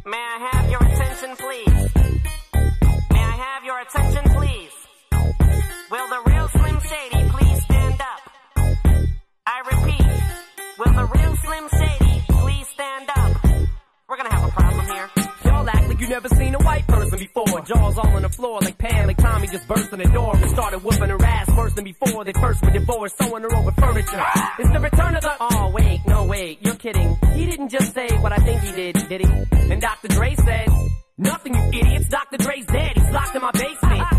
May 0.06 0.18
I 0.18 0.50
have 0.52 0.70
your 0.70 0.84
attention, 0.84 1.38
please? 1.38 1.94
May 3.10 3.24
I 3.24 3.38
have 3.48 3.64
your 3.64 3.80
attention, 3.80 4.24
please? 4.36 4.76
Will 5.90 6.08
the 6.10 6.29
will 10.80 10.94
the 10.94 11.06
real 11.06 11.36
Slim 11.36 11.70
Shady 11.70 12.24
please 12.30 12.68
stand 12.70 13.10
up? 13.10 13.44
We're 14.08 14.18
gonna 14.18 14.34
have 14.34 14.50
a 14.50 14.52
problem 14.52 14.86
here. 14.88 15.10
Y'all 15.46 15.70
act 15.70 15.88
like 15.88 16.00
you 16.00 16.08
never 16.08 16.30
seen 16.30 16.56
a 16.56 16.60
white 16.60 16.88
person 16.88 17.20
before. 17.20 17.62
Jaws 17.62 17.98
all 17.98 18.16
on 18.16 18.22
the 18.22 18.30
floor 18.30 18.60
like 18.62 18.78
Pam, 18.78 19.08
like 19.08 19.18
Tommy 19.18 19.48
just 19.48 19.68
burst 19.68 19.92
in 19.92 20.00
the 20.00 20.10
door 20.10 20.36
and 20.36 20.50
started 20.52 20.84
whooping 20.84 21.10
her 21.10 21.24
ass 21.24 21.50
worse 21.56 21.74
than 21.74 21.84
before. 21.84 22.24
They 22.24 22.34
first 22.34 22.64
were 22.64 22.72
divorced, 22.72 23.16
sewing 23.22 23.44
her 23.44 23.56
over 23.56 23.72
furniture. 23.72 24.24
It's 24.58 24.72
the 24.72 24.80
return 24.80 25.16
of 25.16 25.22
the. 25.22 25.36
Oh 25.40 25.72
wait, 25.72 26.00
no 26.08 26.26
wait, 26.26 26.60
you're 26.62 26.76
kidding. 26.76 27.18
He 27.34 27.46
didn't 27.46 27.70
just 27.70 27.94
say 27.94 28.08
what 28.20 28.32
I 28.32 28.38
think 28.38 28.62
he 28.62 28.72
did, 28.72 29.10
did 29.10 29.22
he? 29.22 29.72
And 29.72 29.82
Dr. 29.82 30.08
Dre 30.08 30.36
said. 30.36 30.70
Nothing, 31.22 31.54
you 31.54 31.80
idiots. 31.80 32.08
Dr. 32.08 32.38
Dre's 32.38 32.66
dead. 32.66 32.94
He's 32.96 33.12
locked 33.12 33.36
in 33.36 33.42
my 33.42 33.52
basement. 33.52 34.19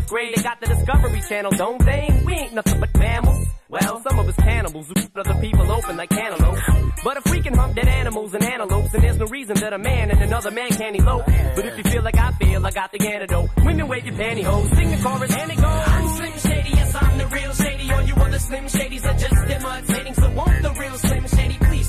fourth 0.00 0.10
grade, 0.10 0.34
they 0.34 0.42
got 0.42 0.60
the 0.60 0.66
Discovery 0.66 1.22
Channel, 1.28 1.52
don't 1.52 1.84
they? 1.84 2.22
We 2.24 2.32
ain't 2.34 2.54
nothing 2.54 2.80
but 2.80 2.96
mammals. 2.96 3.46
Well, 3.68 4.02
some 4.02 4.18
of 4.18 4.28
us 4.28 4.36
cannibals 4.36 4.88
who 4.88 4.94
keep 4.94 5.16
other 5.16 5.40
people 5.40 5.70
open 5.70 5.96
like 5.96 6.10
cantaloupes. 6.10 6.60
But 7.04 7.16
if 7.18 7.30
we 7.30 7.40
can 7.40 7.54
hunt 7.54 7.76
dead 7.76 7.88
animals 7.88 8.34
and 8.34 8.42
antelopes, 8.42 8.92
then 8.92 9.02
there's 9.02 9.18
no 9.18 9.26
reason 9.26 9.56
that 9.56 9.72
a 9.72 9.78
man 9.78 10.10
and 10.10 10.20
another 10.22 10.50
man 10.50 10.70
can't 10.70 10.96
elope. 10.96 11.26
But 11.26 11.66
if 11.66 11.78
you 11.78 11.84
feel 11.84 12.02
like 12.02 12.18
I 12.18 12.32
feel, 12.32 12.66
I 12.66 12.70
got 12.70 12.92
the 12.92 13.06
antidote. 13.06 13.48
Women 13.64 13.88
wave 13.88 14.06
your 14.06 14.14
pantyhose, 14.14 14.74
sing 14.74 14.90
the 14.90 14.96
chorus, 15.02 15.36
and 15.36 15.52
it 15.52 15.56
goes. 15.56 15.64
I'm 15.64 16.08
Slim 16.08 16.38
Shady, 16.38 16.70
yes, 16.70 16.94
I'm 16.94 17.18
the 17.18 17.26
real 17.26 17.52
Shady. 17.52 17.92
All 17.92 18.02
you 18.02 18.14
other 18.14 18.38
Slim 18.38 18.64
Shadys 18.64 19.04
are 19.04 19.18
just 19.18 19.50
imitating. 19.50 20.14
So 20.14 20.30
won't 20.30 20.62
the 20.62 20.72
real 20.72 20.94
Slim 20.94 21.28
Shady 21.28 21.39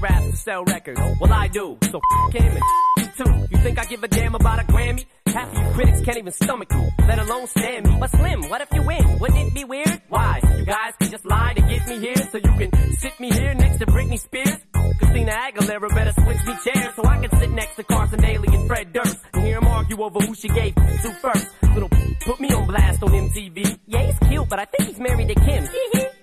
rap 0.00 0.22
to 0.22 0.36
sell 0.36 0.64
records. 0.64 1.00
Well, 1.20 1.32
I 1.32 1.48
do. 1.48 1.78
So 1.90 2.00
f 2.28 2.32
him 2.34 2.56
and 2.56 2.62
you 2.96 3.24
too. 3.24 3.46
You 3.50 3.62
think 3.62 3.78
I 3.78 3.84
give 3.84 4.02
a 4.02 4.08
damn 4.08 4.34
about 4.34 4.60
a 4.60 4.64
Grammy? 4.64 5.06
Half 5.26 5.56
of 5.56 5.62
you 5.62 5.72
critics 5.74 6.00
can't 6.00 6.18
even 6.18 6.32
stomach 6.32 6.68
you, 6.72 6.88
let 7.06 7.18
alone 7.18 7.46
stand 7.46 7.86
me. 7.86 7.96
But 8.00 8.10
Slim, 8.10 8.48
what 8.48 8.60
if 8.60 8.68
you 8.72 8.82
win? 8.82 9.18
Wouldn't 9.20 9.38
it 9.38 9.54
be 9.54 9.64
weird? 9.64 10.02
Why? 10.08 10.40
You 10.58 10.64
guys 10.64 10.94
can 10.98 11.10
just 11.10 11.24
lie 11.24 11.52
to 11.54 11.62
get 11.62 11.86
me 11.86 11.98
here 12.00 12.16
so 12.16 12.38
you 12.38 12.52
can 12.58 12.92
sit 12.94 13.20
me 13.20 13.30
here 13.30 13.54
next 13.54 13.78
to 13.78 13.86
Britney 13.86 14.18
Spears? 14.18 14.58
Christina 14.98 15.32
Aguilera 15.32 15.88
better 15.94 16.12
switch 16.12 16.46
me 16.46 16.54
chairs 16.64 16.94
so 16.96 17.04
I 17.04 17.24
can 17.24 17.38
sit 17.38 17.50
next 17.50 17.76
to 17.76 17.84
Carson 17.84 18.20
Daly 18.20 18.48
and 18.54 18.66
Fred 18.66 18.92
Durst 18.92 19.18
and 19.34 19.44
hear 19.44 19.60
them 19.60 19.68
argue 19.68 20.02
over 20.02 20.20
who 20.20 20.34
she 20.34 20.48
gave 20.48 20.74
to 20.74 21.12
first. 21.22 21.46
Little 21.74 21.90
put 22.20 22.40
me 22.40 22.48
on 22.52 22.66
blast 22.66 23.02
on 23.02 23.10
MTV. 23.10 23.78
Yeah, 23.86 24.06
he's 24.06 24.28
cute, 24.28 24.48
but 24.48 24.58
I 24.58 24.64
think 24.64 24.88
he's 24.88 24.98
married 24.98 25.28
to 25.28 25.34
Kim. 25.34 26.19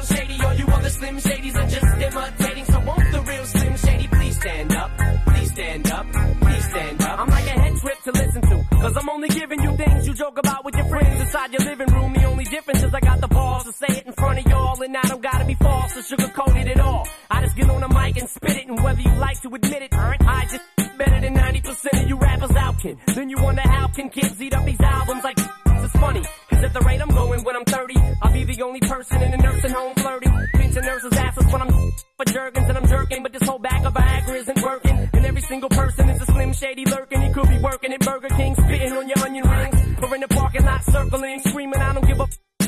Real 0.00 0.16
Shady. 0.16 0.42
All 0.42 0.54
you 0.54 0.66
other 0.66 0.88
Slim 0.88 1.16
Shadys 1.16 1.56
are 1.56 1.68
just 1.68 1.86
imitating. 1.86 2.64
So 2.64 2.80
won't 2.80 3.12
the 3.12 3.20
real 3.22 3.44
Slim 3.44 3.76
Shady 3.76 4.08
please 4.08 4.36
stand 4.36 4.72
up? 4.72 4.90
Please 5.26 5.50
stand 5.52 5.90
up, 5.90 6.06
please 6.40 6.64
stand 6.70 7.02
up. 7.02 7.18
I'm 7.20 7.28
like 7.28 7.46
a 7.46 7.60
head 7.60 7.76
trip 7.76 8.02
to 8.04 8.12
listen 8.12 8.42
to. 8.42 8.64
Cause 8.70 8.96
I'm 8.96 9.08
only 9.10 9.28
giving 9.28 9.62
you 9.62 9.76
things 9.76 10.06
you 10.06 10.14
joke 10.14 10.38
about 10.38 10.64
with 10.64 10.74
your 10.76 10.86
friends 10.86 11.20
inside 11.20 11.52
your 11.52 11.64
living 11.64 11.88
room. 11.88 12.12
The 12.12 12.24
only 12.24 12.44
difference 12.44 12.82
is 12.82 12.94
I 12.94 13.00
got 13.00 13.20
the 13.20 13.28
balls 13.28 13.64
to 13.64 13.72
say 13.72 13.98
it 13.98 14.06
in 14.06 14.12
front 14.12 14.38
of 14.38 14.46
y'all. 14.46 14.80
And 14.82 14.96
I 14.96 15.02
don't 15.02 15.22
gotta 15.22 15.44
be 15.44 15.54
false 15.54 15.96
or 15.96 16.02
sugarcoated 16.02 16.68
at 16.70 16.80
all. 16.80 17.06
I 17.30 17.42
just 17.42 17.56
get 17.56 17.68
on 17.68 17.80
the 17.80 17.88
mic 17.88 18.18
and 18.18 18.28
spit 18.28 18.56
it. 18.56 18.68
And 18.68 18.82
whether 18.82 19.00
you 19.00 19.14
like 19.16 19.40
to 19.42 19.48
admit 19.54 19.82
it, 19.82 19.92
I 19.92 20.46
just 20.50 20.79
better 21.00 21.20
than 21.20 21.34
90% 21.34 22.02
of 22.02 22.08
you 22.08 22.16
rappers 22.16 22.56
out 22.56 22.78
can. 22.78 22.96
Then 23.14 23.30
you 23.30 23.38
wonder 23.42 23.62
how 23.62 23.88
can 23.88 24.10
kids 24.10 24.40
eat 24.42 24.54
up 24.54 24.64
these 24.66 24.80
albums 24.80 25.24
like 25.24 25.38
it's 25.38 25.96
funny. 25.96 26.22
Cause 26.50 26.62
at 26.64 26.72
the 26.74 26.80
rate 26.80 27.00
I'm 27.00 27.08
going 27.08 27.42
when 27.42 27.56
I'm 27.56 27.64
30, 27.64 27.94
I'll 28.22 28.32
be 28.32 28.44
the 28.44 28.62
only 28.62 28.80
person 28.80 29.22
in 29.22 29.32
a 29.32 29.36
nursing 29.38 29.70
home 29.70 29.94
flirting. 29.94 30.32
Pinching 30.54 30.84
nurses' 30.84 31.12
asses 31.14 31.46
when 31.52 31.62
I'm 31.62 31.72
for 32.18 32.26
jerkins 32.26 32.68
and 32.68 32.76
I'm 32.76 32.86
jerking. 32.86 33.22
But 33.22 33.32
this 33.32 33.48
whole 33.48 33.58
bag 33.58 33.86
of 33.86 33.94
Viagra 33.94 34.34
isn't 34.42 34.62
working. 34.62 35.08
And 35.14 35.24
every 35.24 35.42
single 35.42 35.70
person 35.70 36.10
is 36.10 36.20
a 36.20 36.26
slim 36.26 36.52
shady 36.52 36.84
lurking. 36.84 37.22
He 37.22 37.32
could 37.32 37.48
be 37.48 37.58
working 37.58 37.92
at 37.94 38.00
Burger 38.00 38.28
King, 38.28 38.54
spitting 38.54 38.92
on 38.92 39.08
your 39.08 39.18
onion 39.20 39.48
rings. 39.48 39.78
Or 40.02 40.14
in 40.14 40.20
the 40.20 40.28
parking 40.28 40.64
lot 40.64 40.84
circling, 40.84 41.40
screaming, 41.40 41.80
I 41.80 41.92
don't 41.94 42.06
give 42.06 42.20
a 42.20 42.24
f- 42.24 42.38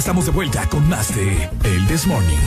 Estamos 0.00 0.24
de 0.24 0.32
vuelta 0.32 0.66
con 0.70 0.88
más 0.88 1.14
de 1.14 1.50
El 1.62 1.86
This 1.86 2.06
Morning. 2.06 2.38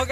Ok. 0.00 0.10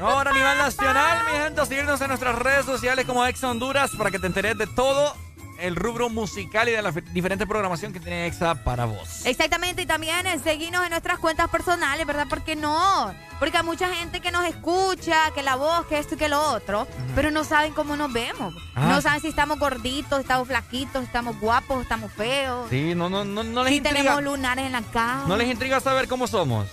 No, 0.00 0.18
a 0.18 0.24
nivel 0.24 0.58
nacional, 0.58 1.24
mi 1.30 1.38
gente, 1.44 1.64
seguirnos 1.66 2.00
en 2.00 2.08
nuestras 2.08 2.36
redes 2.36 2.66
sociales 2.66 3.06
como 3.06 3.24
Ex 3.24 3.44
Honduras 3.44 3.92
para 3.96 4.10
que 4.10 4.18
te 4.18 4.26
enteres 4.26 4.58
de 4.58 4.66
todo 4.66 5.14
el 5.58 5.76
rubro 5.76 6.08
musical 6.08 6.68
y 6.68 6.72
de 6.72 6.82
la 6.82 6.90
diferente 6.90 7.46
programación 7.46 7.92
que 7.92 8.00
tiene 8.00 8.26
EXA 8.26 8.62
para 8.64 8.84
vos. 8.84 9.24
Exactamente, 9.26 9.82
y 9.82 9.86
también 9.86 10.26
eh, 10.26 10.38
seguirnos 10.42 10.84
en 10.84 10.90
nuestras 10.90 11.18
cuentas 11.18 11.48
personales, 11.48 12.06
¿verdad? 12.06 12.26
Porque 12.28 12.56
no, 12.56 13.14
porque 13.38 13.56
hay 13.56 13.62
mucha 13.64 13.92
gente 13.94 14.20
que 14.20 14.30
nos 14.30 14.44
escucha, 14.46 15.30
que 15.34 15.42
la 15.42 15.56
voz, 15.56 15.86
que 15.86 15.98
esto 15.98 16.14
y 16.14 16.18
que 16.18 16.28
lo 16.28 16.40
otro, 16.40 16.86
pero 17.14 17.30
no 17.30 17.44
saben 17.44 17.72
cómo 17.72 17.96
nos 17.96 18.12
vemos. 18.12 18.54
Ah. 18.74 18.86
No 18.88 19.00
saben 19.00 19.20
si 19.20 19.28
estamos 19.28 19.58
gorditos, 19.58 20.20
estamos 20.20 20.48
flaquitos, 20.48 21.02
estamos 21.04 21.38
guapos, 21.40 21.82
estamos 21.82 22.12
feos. 22.12 22.68
Sí, 22.70 22.94
no, 22.94 23.08
no, 23.08 23.24
no, 23.24 23.42
no 23.44 23.62
les 23.64 23.70
si 23.70 23.76
intriga. 23.78 23.98
tenemos 23.98 24.22
lunares 24.22 24.66
en 24.66 24.72
la 24.72 24.82
cara. 24.82 25.24
¿No 25.26 25.36
les 25.36 25.48
intriga 25.48 25.80
saber 25.80 26.08
cómo 26.08 26.26
somos? 26.26 26.66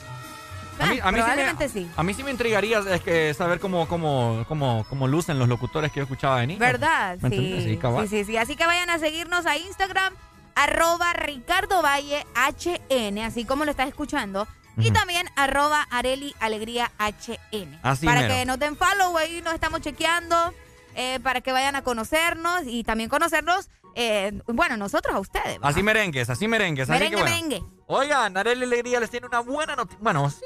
A 0.82 0.88
mí, 0.88 1.00
a 1.02 1.12
mí 1.12 1.20
sí 1.22 1.56
me- 1.60 1.70
sí. 1.70 1.92
a 1.96 2.04
mí 2.04 2.14
sí 2.14 2.24
me 2.24 2.32
intrigaría 2.32 2.80
es 2.80 3.02
que 3.02 3.34
saber 3.34 3.60
cómo, 3.60 3.88
cómo, 3.88 4.46
cómo, 4.48 4.86
cómo 4.90 5.08
lucen 5.08 5.40
los 5.40 5.48
locutores 5.48 5.92
que 5.92 5.98
yo 6.00 6.04
escuchaba 6.04 6.40
de 6.42 6.48
niño. 6.48 6.60
¿Verdad? 6.60 7.18
¿Me 7.22 7.30
Sí. 7.30 7.36
Sí, 7.38 7.78
sí, 8.08 8.08
sí, 8.10 8.26
sí. 8.26 8.38
Así 8.38 8.56
que 8.56 8.66
vayan 8.66 8.90
a 8.90 9.00
seguirnos 9.00 9.46
a 9.46 9.58
Instagram, 9.58 10.14
arroba 10.56 11.14
Ricardo 11.14 11.82
Valle 11.82 12.26
HN, 12.36 13.20
así 13.24 13.46
como 13.46 13.66
lo 13.66 13.72
estás 13.72 13.88
escuchando. 13.88 14.48
Y 14.78 14.90
también 14.92 15.28
arroba 15.36 15.86
Areli 15.92 16.34
Alegría 16.40 16.92
HN. 16.98 17.78
Así 17.84 18.06
para 18.06 18.22
mero. 18.22 18.34
que 18.34 18.46
nos 18.46 18.58
den 18.58 18.76
follow, 18.78 19.16
ahí 19.18 19.42
nos 19.44 19.54
estamos 19.54 19.82
chequeando. 19.82 20.54
eh, 20.94 21.22
para 21.24 21.40
que 21.40 21.54
vayan 21.54 21.78
a 21.78 21.84
conocernos 21.84 22.64
y 22.66 22.84
también 22.84 23.10
conocernos, 23.10 23.70
eh, 23.96 24.32
bueno, 24.48 24.78
nosotros 24.78 25.16
a 25.16 25.20
ustedes. 25.20 25.60
¿verdad? 25.60 25.70
Así 25.70 25.84
merengues, 25.84 26.30
así 26.30 26.48
merengues. 26.48 26.90
así 26.90 26.92
Merengue, 26.92 27.16
que 27.18 27.22
bueno. 27.22 27.36
merengue. 27.36 27.64
Oigan, 27.88 28.38
Arely 28.38 28.64
Alegría 28.64 29.00
les 29.00 29.10
tiene 29.10 29.28
una 29.28 29.40
buena 29.42 29.76
noticia. 29.76 30.00
Bueno, 30.02 30.30
sí, 30.30 30.46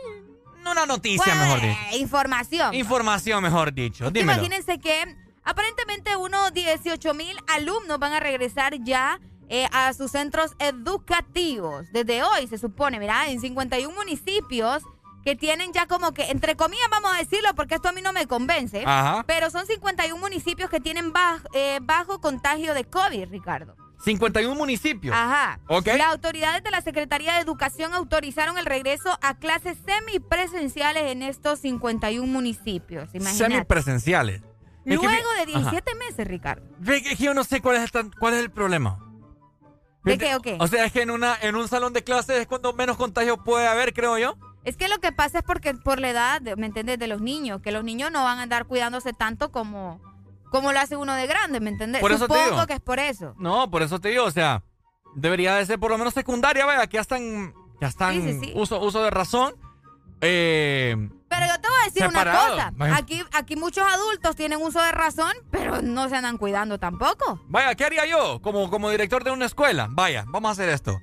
una 0.70 0.86
noticia, 0.86 1.36
mejor 1.36 1.62
dicho. 1.62 1.78
Información. 1.98 2.74
Información, 2.74 3.44
mejor 3.44 3.74
dicho. 3.74 4.10
Dímelo. 4.10 4.34
Imagínense 4.34 4.80
que 4.80 5.16
aparentemente 5.44 6.16
unos 6.16 6.54
18 6.54 7.14
mil 7.14 7.38
alumnos 7.48 8.00
van 8.00 8.14
a 8.14 8.20
regresar 8.20 8.84
ya 8.84 9.20
eh, 9.48 9.68
a 9.72 9.94
sus 9.94 10.12
centros 10.12 10.54
educativos. 10.58 11.86
Desde 11.92 12.24
hoy 12.24 12.48
se 12.48 12.58
supone, 12.58 13.00
mira, 13.00 13.30
en 13.30 13.40
51 13.40 13.96
municipios 13.96 14.84
que 15.26 15.36
tienen 15.36 15.74
ya 15.74 15.88
como 15.88 16.14
que, 16.14 16.30
entre 16.32 16.56
comillas 16.56 16.88
vamos 16.92 17.12
a 17.14 17.18
decirlo 17.18 17.50
porque 17.56 17.76
esto 17.76 17.90
a 17.90 17.92
mí 17.92 18.02
no 18.02 18.14
me 18.14 18.28
convence, 18.28 18.84
Ajá. 18.86 19.24
pero 19.28 19.50
son 19.50 19.66
51 19.66 20.18
municipios 20.22 20.70
que 20.70 20.80
tienen 20.80 21.12
baj- 21.12 21.42
eh, 21.54 21.80
bajo 21.82 22.22
contagio 22.22 22.74
de 22.74 22.86
COVID, 22.86 23.28
Ricardo. 23.30 23.76
51 24.04 24.54
municipios. 24.56 25.16
Ajá. 25.16 25.60
Ok. 25.68 25.88
Las 25.98 26.12
autoridades 26.14 26.64
de 26.64 26.70
la 26.70 26.82
Secretaría 26.82 27.34
de 27.34 27.40
Educación 27.40 27.94
autorizaron 27.96 28.58
el 28.60 28.66
regreso 28.66 29.18
a 29.24 29.34
clases 29.40 29.78
semipresenciales 29.84 31.12
en 31.12 31.24
estos 31.24 31.60
51 31.60 32.32
municipios. 32.32 33.10
Imagínate. 33.14 33.52
Semipresenciales. 33.52 34.42
Es 34.86 35.00
que 35.00 35.08
Luego 35.08 35.30
de 35.34 35.42
Ajá. 35.42 35.46
17 35.72 35.96
meses, 35.96 36.28
Ricardo. 36.28 36.68
Que 36.86 37.16
yo 37.16 37.34
no 37.34 37.44
sé 37.44 37.62
cuál 37.62 37.78
es 37.78 37.92
cuál 38.20 38.34
es 38.36 38.42
el 38.42 38.52
problema. 38.52 39.00
¿De 40.04 40.20
qué 40.20 40.36
o 40.36 40.40
qué? 40.42 40.58
O 40.60 40.68
sea, 40.68 40.86
es 40.86 40.92
que 40.92 41.02
en, 41.02 41.10
una, 41.10 41.36
en 41.42 41.56
un 41.56 41.68
salón 41.68 41.92
de 41.94 42.04
clases 42.04 42.38
es 42.42 42.46
cuando 42.48 42.74
menos 42.74 42.96
contagio 42.98 43.44
puede 43.44 43.66
haber, 43.68 43.92
creo 43.94 44.20
yo. 44.20 44.38
Es 44.66 44.76
que 44.78 44.88
lo 44.88 44.98
que 45.00 45.12
pasa 45.12 45.40
es 45.40 45.44
porque 45.44 45.74
por 45.76 46.00
la 46.00 46.10
edad, 46.10 46.42
¿me 46.58 46.66
entiendes? 46.66 46.98
De 47.00 47.08
los 47.08 47.22
niños, 47.22 47.62
que 47.62 47.72
los 47.72 47.84
niños 47.84 48.12
no 48.12 48.24
van 48.24 48.40
a 48.40 48.44
andar 48.44 48.66
cuidándose 48.66 49.14
tanto 49.14 49.52
como, 49.52 50.02
como 50.52 50.74
lo 50.74 50.80
hace 50.80 50.96
uno 50.96 51.14
de 51.14 51.28
grande, 51.28 51.60
¿me 51.60 51.70
entiendes? 51.70 52.02
Por 52.02 52.12
eso 52.12 52.28
te 52.28 52.34
Supongo 52.34 52.56
digo. 52.56 52.68
que 52.68 52.74
es 52.74 52.80
por 52.82 53.00
eso. 53.00 53.36
No, 53.38 53.70
por 53.70 53.84
eso 53.84 54.00
te 54.02 54.10
digo, 54.10 54.24
o 54.26 54.32
sea, 54.32 54.64
debería 55.16 55.56
de 55.56 55.66
ser 55.66 55.80
por 55.80 55.92
lo 55.92 55.98
menos 55.98 56.14
secundaria, 56.16 56.66
vaya, 56.66 56.88
que 56.88 56.96
ya 56.96 57.02
están, 57.02 57.54
ya 57.80 57.88
están 57.88 58.14
Sí, 58.16 58.22
sí, 58.22 58.40
sí. 58.40 58.52
Uso, 58.56 58.82
uso 58.82 59.04
de 59.04 59.12
razón. 59.12 59.54
Eh, 60.22 60.96
Pero 61.30 61.46
yo 61.46 61.62
te 61.62 61.68
voy 61.68 61.78
a 61.82 61.86
decir 61.86 62.02
Separado. 62.04 62.56
una 62.56 62.72
cosa. 62.72 62.96
Aquí, 62.98 63.22
aquí 63.34 63.56
muchos 63.56 63.86
adultos 63.86 64.36
tienen 64.36 64.62
uso 64.62 64.82
de 64.82 64.92
razón, 64.92 65.34
pero 65.52 65.82
no 65.82 66.10
se 66.10 66.16
andan 66.16 66.38
cuidando 66.38 66.80
tampoco. 66.80 67.40
vaya, 67.48 67.76
¿qué 67.76 67.86
haría 67.86 68.06
yo 68.06 68.42
como, 68.42 68.70
como 68.70 68.90
director 68.90 69.24
de 69.24 69.32
una 69.32 69.46
escuela? 69.46 69.88
Vaya, 69.92 70.24
vamos 70.28 70.50
a 70.50 70.52
hacer 70.54 70.70
esto. 70.70 71.00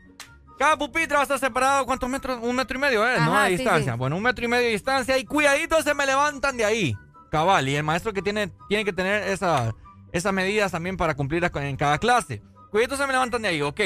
Cada 0.58 0.76
pupitre 0.76 1.14
va 1.14 1.20
a 1.20 1.22
estar 1.22 1.38
separado, 1.38 1.86
¿cuántos 1.86 2.08
metros? 2.08 2.38
Un 2.42 2.54
metro 2.56 2.76
y 2.76 2.80
medio, 2.80 3.08
¿eh? 3.08 3.18
no 3.20 3.38
de 3.40 3.50
sí, 3.50 3.56
distancia. 3.56 3.92
sí. 3.92 3.98
Bueno, 3.98 4.16
un 4.16 4.22
metro 4.22 4.44
y 4.44 4.48
medio 4.48 4.64
de 4.64 4.72
distancia 4.72 5.18
y 5.18 5.24
cuidaditos 5.24 5.84
se 5.84 5.94
me 5.94 6.06
levantan 6.06 6.56
de 6.56 6.64
ahí. 6.64 6.96
Cabal, 7.30 7.68
y 7.68 7.76
el 7.76 7.82
maestro 7.82 8.12
que 8.12 8.22
tiene, 8.22 8.52
tiene 8.68 8.84
que 8.84 8.92
tener 8.92 9.22
esa, 9.28 9.74
esas 10.12 10.32
medidas 10.32 10.70
también 10.70 10.96
para 10.96 11.14
cumplir 11.14 11.50
en 11.54 11.76
cada 11.76 11.98
clase. 11.98 12.42
Cuidaditos 12.70 12.98
se 12.98 13.06
me 13.06 13.12
levantan 13.12 13.42
de 13.42 13.48
ahí, 13.48 13.62
ok. 13.62 13.80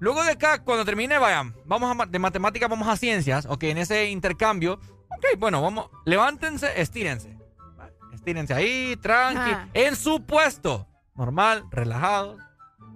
Luego 0.00 0.22
de 0.22 0.32
acá, 0.32 0.62
cuando 0.62 0.84
termine, 0.84 1.18
vayan, 1.18 1.54
vamos 1.64 1.96
a, 1.98 2.06
de 2.06 2.18
matemáticas, 2.18 2.68
vamos 2.68 2.88
a 2.88 2.96
ciencias, 2.96 3.46
ok, 3.46 3.64
en 3.64 3.78
ese 3.78 4.10
intercambio, 4.10 4.74
ok, 5.10 5.38
bueno, 5.38 5.60
vamos, 5.62 5.90
levántense, 6.04 6.80
estírense. 6.80 7.36
Vale, 7.76 7.92
Estírense 8.12 8.54
ahí, 8.54 8.96
tranqui, 9.00 9.50
Ajá. 9.50 9.68
en 9.74 9.96
su 9.96 10.24
puesto. 10.24 10.86
Normal, 11.16 11.64
relajados. 11.70 12.40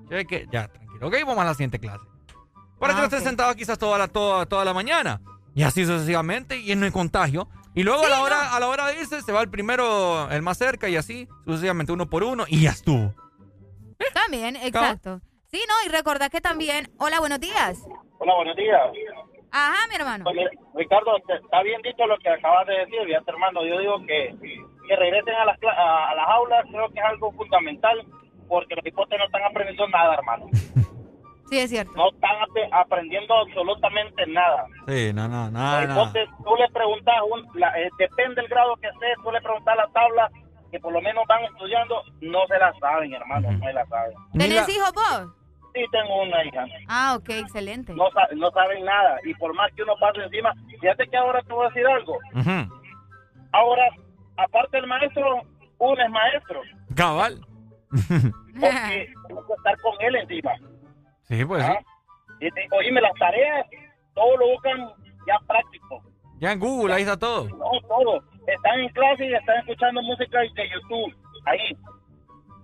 Cheque, 0.08 0.46
ya, 0.52 0.68
tranquilo. 0.68 1.08
Ok, 1.08 1.14
vamos 1.26 1.38
a 1.38 1.44
la 1.44 1.54
siguiente 1.54 1.80
clase. 1.80 2.04
Para 2.82 2.94
que 2.94 2.98
Ah, 2.98 3.02
no 3.02 3.04
estés 3.06 3.20
ok. 3.20 3.26
sentado 3.28 3.54
quizás 3.54 3.78
toda 3.78 3.96
la, 3.96 4.08
toda, 4.08 4.44
toda 4.46 4.64
la 4.64 4.74
mañana. 4.74 5.20
Y 5.54 5.62
así 5.62 5.84
sucesivamente, 5.86 6.58
y 6.58 6.74
no 6.74 6.84
hay 6.84 6.90
contagio. 6.90 7.48
Y 7.74 7.84
luego 7.84 8.04
a, 8.04 8.08
la 8.08 8.20
hora, 8.22 8.54
a 8.56 8.58
la 8.60 8.66
hora 8.68 8.86
de 8.88 9.00
irse, 9.00 9.22
se 9.22 9.30
va 9.32 9.40
el 9.40 9.48
primero, 9.48 10.28
el 10.30 10.42
más 10.42 10.58
cerca, 10.58 10.88
y 10.88 10.96
así 10.96 11.28
sucesivamente 11.44 11.92
uno 11.92 12.10
por 12.10 12.24
uno, 12.24 12.44
y 12.48 12.62
ya 12.62 12.70
estuvo. 12.70 13.14
También, 14.12 14.56
exacto. 14.56 15.20
Sí, 15.46 15.60
no, 15.68 15.74
y 15.86 15.92
recordad 15.92 16.28
que 16.30 16.40
también. 16.40 16.90
Hola, 16.98 17.20
buenos 17.20 17.38
días. 17.38 17.78
Hola, 18.18 18.34
buenos 18.34 18.56
días. 18.56 18.80
Ajá, 19.52 19.86
mi 19.88 19.94
hermano. 19.94 20.24
Pues 20.24 20.34
mira, 20.36 20.50
Ricardo, 20.74 21.16
está 21.18 21.62
bien 21.62 21.80
dicho 21.82 22.04
lo 22.06 22.18
que 22.18 22.30
acabas 22.30 22.66
de 22.66 22.74
decir, 22.78 22.98
fíjate, 23.06 23.30
hermano. 23.30 23.64
Yo 23.64 23.78
digo 23.78 23.98
que, 24.06 24.34
que 24.88 24.96
regresen 24.96 25.34
a 25.34 25.44
las, 25.44 25.58
a, 25.62 26.10
a 26.10 26.14
las 26.14 26.28
aulas, 26.28 26.64
creo 26.70 26.88
que 26.88 26.98
es 26.98 27.04
algo 27.04 27.30
fundamental, 27.32 28.04
porque 28.48 28.74
los 28.74 28.84
hipotes 28.86 29.18
no 29.18 29.26
están 29.26 29.42
aprendiendo 29.44 29.86
nada, 29.88 30.14
hermano. 30.14 30.46
Sí, 31.52 31.58
es 31.58 31.68
cierto. 31.68 31.92
No 31.94 32.08
están 32.08 32.30
ap- 32.40 32.72
aprendiendo 32.86 33.34
absolutamente 33.36 34.26
nada. 34.28 34.64
Sí, 34.88 35.12
no, 35.12 35.28
no, 35.28 35.50
nada, 35.50 35.82
Los 35.84 36.12
nada. 36.14 36.26
tú 36.42 36.56
le 36.56 36.66
preguntas, 36.70 37.14
un- 37.30 37.60
la- 37.60 37.78
eh, 37.78 37.90
depende 37.98 38.36
del 38.40 38.48
grado 38.48 38.74
que 38.76 38.88
estés, 38.88 39.16
tú 39.22 39.30
le 39.30 39.38
preguntas 39.42 39.74
a 39.74 39.76
la 39.76 39.86
tabla, 39.92 40.30
que 40.70 40.80
por 40.80 40.94
lo 40.94 41.02
menos 41.02 41.24
van 41.28 41.44
estudiando, 41.44 42.02
no 42.22 42.46
se 42.46 42.58
la 42.58 42.72
saben, 42.80 43.12
hermano, 43.12 43.52
no 43.52 43.58
se 43.66 43.70
la 43.74 43.84
saben. 43.84 44.14
¿Tenés 44.32 44.66
hijos 44.70 44.92
vos? 44.94 45.34
Sí, 45.74 45.84
tengo 45.92 46.22
una 46.22 46.42
hija. 46.42 46.64
Ah, 46.88 47.16
ok, 47.18 47.28
excelente. 47.28 47.92
No 47.94 48.50
saben 48.52 48.84
nada. 48.86 49.18
Y 49.24 49.34
por 49.34 49.54
más 49.54 49.70
que 49.74 49.82
uno 49.82 49.92
pase 50.00 50.22
encima, 50.22 50.54
fíjate 50.80 51.06
que 51.06 51.16
ahora 51.18 51.42
te 51.42 51.52
voy 51.52 51.66
a 51.66 51.68
decir 51.68 51.86
algo. 51.86 52.18
Ahora, 53.52 53.82
aparte 54.38 54.78
del 54.78 54.86
maestro, 54.86 55.42
uno 55.78 56.02
es 56.02 56.10
maestro. 56.10 56.62
Cabal. 56.96 57.40
Porque 57.90 59.12
tengo 59.28 59.46
que 59.46 59.52
estar 59.52 59.78
con 59.82 59.94
él 60.00 60.16
encima. 60.16 60.52
Sí, 61.22 61.44
pues 61.44 61.64
sí. 61.64 61.70
¿ah? 61.72 61.80
Y 62.40 62.50
te- 62.50 62.68
oíme, 62.76 63.00
las 63.00 63.14
tareas, 63.14 63.66
todo 64.14 64.36
lo 64.36 64.48
buscan 64.48 64.88
ya 65.26 65.38
práctico. 65.46 66.02
Ya 66.38 66.52
en 66.52 66.58
Google, 66.60 66.94
ahí 66.94 67.02
está 67.02 67.16
todo. 67.18 67.48
No, 67.48 67.70
todo. 67.88 68.22
Están 68.46 68.80
en 68.80 68.88
clase 68.90 69.26
y 69.26 69.32
están 69.34 69.58
escuchando 69.58 70.02
música 70.02 70.40
de 70.40 70.48
YouTube. 70.48 71.14
Ahí. 71.46 71.76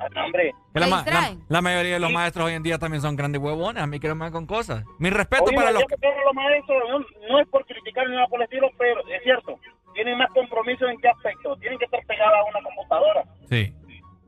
Ah, 0.01 0.25
hombre. 0.25 0.53
La, 0.75 0.87
ma- 0.87 1.05
la- 1.07 1.37
la 1.49 1.61
mayoría 1.63 1.95
de 1.95 2.01
los 2.01 2.13
maestros 2.13 2.47
hoy 2.47 2.55
en 2.55 2.63
día 2.63 2.79
también 2.79 3.01
son 3.03 3.17
grandes 3.17 3.41
huevones. 3.41 3.83
A 3.83 3.87
mí 3.87 3.99
que 4.01 4.09
hagan 4.09 4.33
con 4.33 4.47
cosas. 4.47 4.85
Mi 4.99 5.11
respeto 5.11 5.47
para 5.55 5.71
los. 5.73 5.85
que 5.85 5.97
los 6.25 6.35
maestros, 6.35 6.83
no, 6.91 6.99
no 7.31 7.41
es 7.41 7.49
por 7.49 7.65
criticar 7.67 8.09
ni 8.09 8.15
nada 8.15 8.27
por 8.29 8.41
el 8.41 8.45
estilo, 8.45 8.69
pero 8.79 9.01
es 9.09 9.23
cierto. 9.23 9.59
Tienen 9.95 10.19
más 10.19 10.29
compromiso 10.31 10.87
en 10.89 10.99
qué 11.01 11.09
aspecto. 11.09 11.57
Tienen 11.57 11.79
que 11.79 11.85
estar 11.87 12.05
pegados 12.07 12.35
a 12.39 12.45
una 12.59 12.63
computadora. 12.69 13.25
Sí. 13.49 13.75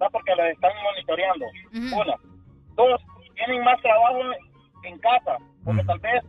¿no? 0.00 0.08
porque 0.10 0.34
los 0.34 0.46
están 0.46 0.72
monitoreando. 0.82 1.46
Una. 1.96 2.14
Dos, 2.74 3.00
tienen 3.44 3.64
más 3.64 3.80
trabajo 3.82 4.18
en, 4.84 4.98
casa, 5.00 5.36
porque 5.64 5.84
tal 5.84 5.98
vez 6.00 6.22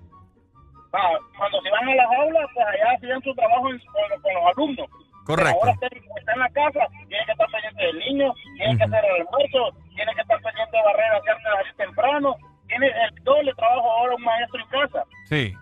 ah, 0.93 1.13
cuando 1.37 1.61
se 1.61 1.69
van 1.71 1.89
a 1.89 1.95
las 1.95 2.07
aulas, 2.17 2.47
pues 2.53 2.67
allá 2.67 2.91
hacían 2.97 3.21
su 3.21 3.33
trabajo 3.35 3.69
en- 3.69 3.79
con, 3.79 4.09
los- 4.09 4.21
con 4.21 4.33
los 4.33 4.43
alumnos. 4.51 4.87
Correcto. 5.25 5.53
Ahora 5.59 5.71
están 5.71 6.33
en 6.33 6.39
la 6.39 6.49
casa, 6.49 6.79
tienen 7.07 7.25
que 7.25 7.31
estar 7.31 7.47
pendientes 7.51 7.85
del 7.87 7.99
niño, 7.99 8.33
tienen 8.57 8.77
que 8.77 8.83
hacer 8.83 9.05
el 9.05 9.21
almuerzo, 9.21 9.77
tienen 9.95 10.15
que 10.15 10.21
estar 10.21 10.41
pendientes 10.41 10.71
de 10.71 10.81
barrer, 10.83 11.11
hacer 11.13 11.35
salir 11.43 11.73
temprano. 11.77 12.35
Tiene 12.67 12.87
el 12.87 13.23
doble 13.23 13.53
trabajo 13.53 13.91
ahora 13.91 14.15
un 14.15 14.23
maestro 14.23 14.59
en 14.61 14.67
casa. 14.69 15.03
Sí. 15.25 15.53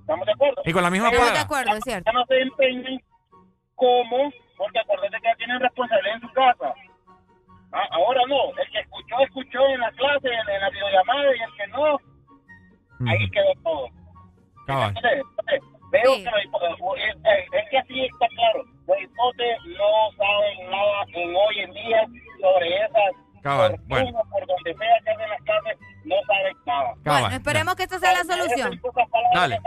¿Estamos 0.00 0.26
de 0.26 0.32
acuerdo? 0.32 0.62
Y 0.64 0.72
con 0.72 0.82
la 0.82 0.90
misma 0.90 1.10
paga. 1.10 1.32
de 1.32 1.38
acuerdo, 1.38 1.76
es 1.76 1.84
cierto. 1.84 2.10
Ya 2.10 2.18
no 2.18 2.24
se 2.26 2.40
empeñen 2.40 3.00
como, 3.76 4.30
porque 4.56 4.78
acuérdate 4.80 5.16
que 5.22 5.36
tienen 5.36 5.60
responsabilidad 5.60 6.14
en 6.16 6.20
su 6.22 6.32
casa. 6.32 6.74
Ah, 7.72 7.86
ahora 7.92 8.20
no, 8.28 8.50
el 8.58 8.70
que 8.70 8.80
escuchó, 8.80 9.20
escuchó 9.20 9.66
en 9.68 9.80
la 9.80 9.90
clase, 9.92 10.26
en, 10.28 10.54
en 10.54 10.60
la 10.60 10.70
videollamada, 10.70 11.36
y 11.36 11.40
el 11.40 11.54
que 11.56 11.66
no, 11.68 11.98
ahí 13.10 13.30
quedó 13.30 13.52
todo. 13.62 13.88
Cabal. 14.66 14.88
Entonces, 14.88 15.22
entonces, 15.30 15.60
veo 15.92 16.14
que 16.16 16.30
los 16.30 16.44
hipotes- 16.44 16.98
es, 16.98 17.16
es- 17.16 17.70
que 17.70 17.78
así 17.78 18.04
está 18.04 18.26
claro, 18.28 18.64
los 18.88 19.00
hipotes 19.00 19.56
no 19.78 20.10
saben 20.18 20.70
nada 20.70 21.04
en 21.14 21.36
hoy 21.36 21.58
en 21.60 21.72
día 21.72 22.06
sobre 22.40 22.76
esas, 22.76 23.12
Cabal. 23.42 23.70
por 23.76 23.86
Bueno. 23.88 24.20
Por 24.30 24.46
donde 24.46 24.74
sea 24.74 24.98
que 25.04 25.10
hacen 25.10 25.28
las 25.30 25.42
clases, 25.42 25.78
no 26.04 26.16
saben 26.26 26.56
nada. 26.66 26.94
Cabal. 27.04 27.20
Bueno, 27.22 27.36
esperemos 27.36 27.74
que 27.76 27.82
esta 27.84 27.98
sea 28.00 28.12
la 28.12 28.24
solución. 28.24 28.80
Dale. 29.34 29.60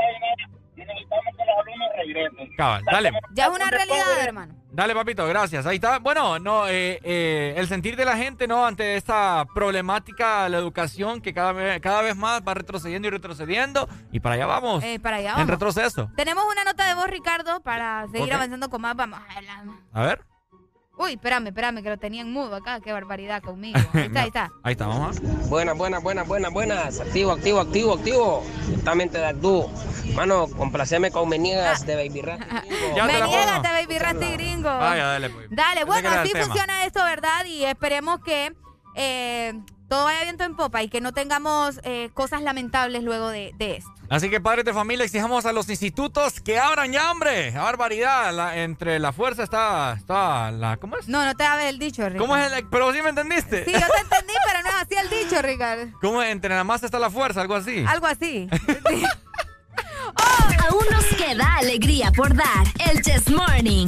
Y 0.75 0.79
necesitamos 0.81 1.25
que 1.37 1.45
los 1.45 1.57
alumnos 1.59 1.89
regresen. 1.97 2.55
Cabal. 2.57 2.83
Dale. 2.91 3.11
Ya 3.33 3.45
es 3.45 3.51
una 3.51 3.69
realidad, 3.69 4.19
hermano. 4.21 4.55
Dale, 4.71 4.95
papito, 4.95 5.27
gracias. 5.27 5.65
Ahí 5.67 5.75
está. 5.75 5.99
Bueno, 5.99 6.39
no, 6.39 6.67
eh, 6.67 6.99
eh, 7.03 7.53
el 7.57 7.67
sentir 7.67 7.95
de 7.95 8.05
la 8.05 8.17
gente, 8.17 8.47
¿no? 8.47 8.65
Ante 8.65 8.95
esta 8.95 9.45
problemática, 9.53 10.49
la 10.49 10.57
educación 10.57 11.21
que 11.21 11.33
cada 11.33 11.51
vez, 11.51 11.79
cada 11.79 12.01
vez 12.01 12.15
más 12.15 12.41
va 12.41 12.55
retrocediendo 12.55 13.07
y 13.07 13.11
retrocediendo. 13.11 13.87
Y 14.11 14.19
para 14.19 14.35
allá 14.35 14.47
vamos. 14.47 14.83
Eh, 14.83 14.99
para 14.99 15.17
allá 15.17 15.29
En 15.29 15.35
vamos. 15.35 15.49
retroceso. 15.51 16.09
Tenemos 16.15 16.43
una 16.51 16.63
nota 16.63 16.87
de 16.87 16.95
voz, 16.95 17.07
Ricardo, 17.07 17.61
para 17.61 18.07
seguir 18.11 18.33
avanzando 18.33 18.69
con 18.69 18.81
más. 18.81 18.95
Vamos 18.95 19.19
a 19.19 19.37
hablar. 19.37 19.63
A 19.93 20.01
ver. 20.03 20.32
Uy, 20.95 21.13
espérame, 21.13 21.47
espérame, 21.47 21.81
que 21.81 21.89
lo 21.89 21.97
tenía 21.97 22.21
en 22.21 22.31
mudo 22.31 22.55
acá. 22.55 22.79
Qué 22.79 22.93
barbaridad 22.93 23.41
conmigo. 23.41 23.79
Ahí 23.93 24.03
está, 24.05 24.21
ahí 24.21 24.27
está. 24.27 24.51
Ahí 24.63 24.71
está, 24.73 24.87
vamos. 24.87 25.19
Buenas, 25.49 25.75
buenas, 25.75 26.03
buenas, 26.03 26.27
buenas, 26.27 26.53
buenas. 26.53 26.99
Activo, 26.99 27.31
activo, 27.31 27.61
activo, 27.61 27.93
activo. 27.95 28.43
Directamente 28.67 29.17
de 29.17 29.25
Actú. 29.25 29.67
Mano, 30.13 30.47
complaceme 30.47 31.09
con 31.09 31.27
Meniegas 31.29 31.85
de 31.87 31.95
Baby 31.95 32.21
Rat. 32.21 32.39
Ya 32.95 33.07
te 33.07 33.13
Me 33.13 33.19
la 33.19 33.25
niégate, 33.25 33.51
pongo. 33.69 33.73
baby 33.73 33.97
Rasti 33.99 34.25
gringo. 34.33 34.69
Vaya, 34.69 35.05
dale, 35.07 35.29
pues. 35.31 35.47
Dale, 35.49 35.83
bueno, 35.85 36.09
así 36.09 36.29
funciona 36.29 36.85
esto, 36.85 37.03
¿verdad? 37.03 37.45
Y 37.45 37.63
esperemos 37.65 38.19
que 38.19 38.53
eh, 38.95 39.53
todo 39.89 40.05
vaya 40.05 40.21
viento 40.23 40.43
en 40.43 40.55
popa 40.55 40.83
y 40.83 40.89
que 40.89 41.01
no 41.01 41.11
tengamos 41.11 41.79
eh, 41.83 42.11
cosas 42.13 42.43
lamentables 42.43 43.03
luego 43.03 43.29
de, 43.29 43.51
de 43.57 43.77
esto. 43.77 43.91
Así 44.13 44.29
que 44.29 44.39
padres 44.39 44.63
de 44.63 44.73
familia, 44.73 45.05
exijamos 45.05 45.47
a 45.47 45.53
los 45.53 45.67
institutos 45.69 46.39
que 46.39 46.59
abran 46.59 46.91
ya, 46.91 47.09
hombre. 47.11 47.51
¡Qué 47.51 47.57
barbaridad! 47.57 48.31
La- 48.31 48.57
entre 48.57 48.99
la 48.99 49.11
fuerza 49.11 49.41
está, 49.43 49.93
está 49.93 50.51
la... 50.51 50.77
¿Cómo 50.77 50.97
es? 50.97 51.07
No, 51.07 51.25
no 51.25 51.33
te 51.33 51.43
hables 51.43 51.65
el 51.69 51.79
dicho, 51.79 52.03
Ricardo. 52.03 52.19
¿Cómo 52.19 52.37
es 52.37 52.51
el...? 52.53 52.67
Pero 52.69 52.93
sí 52.93 53.01
me 53.01 53.09
entendiste. 53.09 53.65
Sí, 53.65 53.71
yo 53.71 53.79
te 53.79 53.85
entendí, 54.01 54.33
pero 54.45 54.61
no 54.61 54.69
es 54.69 54.75
así 54.75 54.93
el 54.95 55.09
dicho, 55.09 55.41
Ricardo. 55.41 55.85
¿Cómo 55.99 56.21
es? 56.21 56.31
Entre 56.31 56.53
la 56.55 56.63
masa 56.63 56.85
está 56.85 56.99
la 56.99 57.09
fuerza? 57.09 57.41
Algo 57.41 57.55
así. 57.55 57.83
Algo 57.87 58.05
así. 58.05 58.47
Aún 60.69 60.85
nos 60.91 61.05
queda 61.17 61.55
alegría 61.55 62.11
por 62.15 62.35
dar. 62.35 62.67
El 62.91 63.01
Chess 63.01 63.31
Morning. 63.31 63.87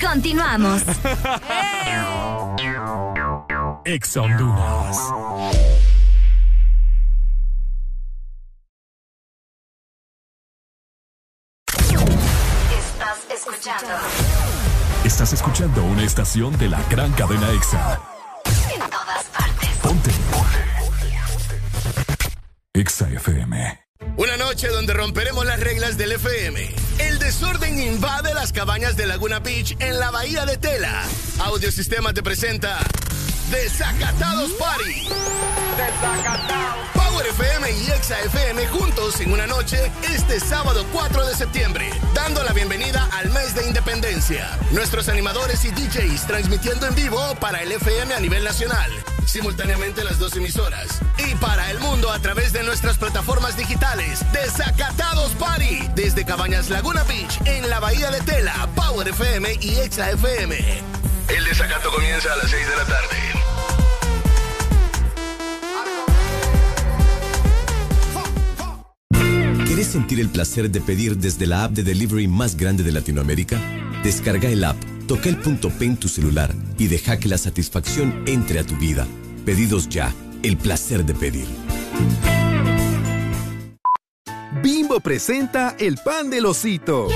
Continuamos. 0.00 0.82
Ex 3.84 4.16
Honduras. 4.16 4.98
Escuchando. 13.36 13.88
Estás 15.04 15.32
escuchando 15.32 15.84
una 15.84 16.02
estación 16.04 16.56
de 16.58 16.68
la 16.68 16.82
gran 16.90 17.12
cadena 17.12 17.50
EXA. 17.50 18.00
En 18.72 18.80
todas 18.90 19.24
partes. 19.26 19.68
Ponte. 19.82 20.10
EXA 22.72 23.08
FM. 23.10 23.80
Una 24.16 24.36
noche 24.36 24.68
donde 24.68 24.94
romperemos 24.94 25.44
las 25.44 25.60
reglas 25.60 25.96
del 25.98 26.12
FM. 26.12 26.74
El 26.98 27.18
desorden 27.18 27.78
invade 27.78 28.32
las 28.34 28.52
cabañas 28.52 28.96
de 28.96 29.06
Laguna 29.06 29.40
Beach 29.40 29.76
en 29.80 29.98
la 29.98 30.10
bahía 30.10 30.46
de 30.46 30.56
Tela. 30.56 31.02
Audiosistema 31.40 32.14
te 32.14 32.22
presenta 32.22 32.78
Desacatados 33.50 34.52
Party. 34.52 35.08
Power 37.16 37.28
FM 37.28 37.70
y 37.70 37.90
Exa 37.92 38.20
FM 38.24 38.66
juntos 38.66 39.20
en 39.20 39.32
una 39.32 39.46
noche 39.46 39.90
este 40.02 40.38
sábado 40.38 40.84
4 40.92 41.26
de 41.26 41.34
septiembre, 41.34 41.90
dando 42.12 42.44
la 42.44 42.52
bienvenida 42.52 43.08
al 43.10 43.30
mes 43.30 43.54
de 43.54 43.66
independencia. 43.66 44.50
Nuestros 44.70 45.08
animadores 45.08 45.64
y 45.64 45.70
DJs 45.70 46.26
transmitiendo 46.26 46.86
en 46.86 46.94
vivo 46.94 47.18
para 47.40 47.62
el 47.62 47.72
FM 47.72 48.12
a 48.12 48.20
nivel 48.20 48.44
nacional, 48.44 48.90
simultáneamente 49.24 50.04
las 50.04 50.18
dos 50.18 50.36
emisoras. 50.36 51.00
Y 51.16 51.34
para 51.36 51.70
el 51.70 51.78
mundo 51.78 52.10
a 52.10 52.18
través 52.18 52.52
de 52.52 52.62
nuestras 52.64 52.98
plataformas 52.98 53.56
digitales. 53.56 54.20
Desacatados 54.32 55.32
Party 55.36 55.88
desde 55.94 56.26
Cabañas 56.26 56.68
Laguna 56.68 57.02
Beach 57.04 57.40
en 57.46 57.70
la 57.70 57.80
Bahía 57.80 58.10
de 58.10 58.20
Tela, 58.20 58.68
Power 58.74 59.08
FM 59.08 59.56
y 59.62 59.76
Exa 59.76 60.10
FM. 60.10 60.82
El 61.28 61.44
desacato 61.46 61.90
comienza 61.90 62.30
a 62.30 62.36
las 62.36 62.50
6 62.50 62.68
de 62.68 62.76
la 62.76 62.84
tarde. 62.84 63.45
¿Quieres 69.76 69.92
sentir 69.92 70.20
el 70.20 70.30
placer 70.30 70.70
de 70.70 70.80
pedir 70.80 71.18
desde 71.18 71.46
la 71.46 71.64
app 71.64 71.72
de 71.72 71.82
delivery 71.82 72.28
más 72.28 72.56
grande 72.56 72.82
de 72.82 72.92
Latinoamérica? 72.92 73.60
Descarga 74.02 74.48
el 74.48 74.64
app, 74.64 74.82
toca 75.06 75.28
el 75.28 75.36
punto 75.36 75.68
P 75.68 75.84
en 75.84 75.98
tu 75.98 76.08
celular 76.08 76.54
y 76.78 76.86
deja 76.86 77.18
que 77.18 77.28
la 77.28 77.36
satisfacción 77.36 78.24
entre 78.26 78.58
a 78.58 78.64
tu 78.64 78.74
vida. 78.76 79.06
Pedidos 79.44 79.90
ya, 79.90 80.14
el 80.42 80.56
placer 80.56 81.04
de 81.04 81.12
pedir. 81.12 81.46
Bimbo 84.62 85.00
presenta 85.00 85.76
el 85.78 85.98
pan 85.98 86.30
del 86.30 86.46
osito. 86.46 87.08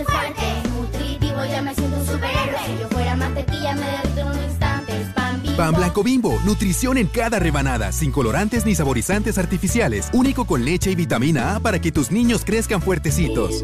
Es 0.00 0.70
nutritivo, 0.70 1.44
ya 1.44 1.60
me 1.60 1.74
siento 1.74 1.98
un 1.98 2.06
superhéroe. 2.06 2.58
Si 2.66 2.80
yo 2.80 2.88
fuera 2.88 3.16
mantequilla 3.16 3.74
me 3.74 3.86
derrito 3.86 4.20
en 4.20 4.28
un 4.28 4.44
instante. 4.44 4.98
Es 4.98 5.08
pan 5.10 5.42
bimbo. 5.42 5.56
Pan 5.58 5.74
blanco 5.74 6.02
bimbo, 6.02 6.40
nutrición 6.46 6.96
en 6.96 7.06
cada 7.06 7.38
rebanada, 7.38 7.92
sin 7.92 8.10
colorantes 8.10 8.64
ni 8.64 8.74
saborizantes 8.74 9.36
artificiales, 9.36 10.08
único 10.14 10.46
con 10.46 10.64
leche 10.64 10.90
y 10.90 10.94
vitamina 10.94 11.56
A 11.56 11.60
para 11.60 11.80
que 11.80 11.92
tus 11.92 12.10
niños 12.10 12.44
crezcan 12.46 12.80
fuertecitos. 12.80 13.62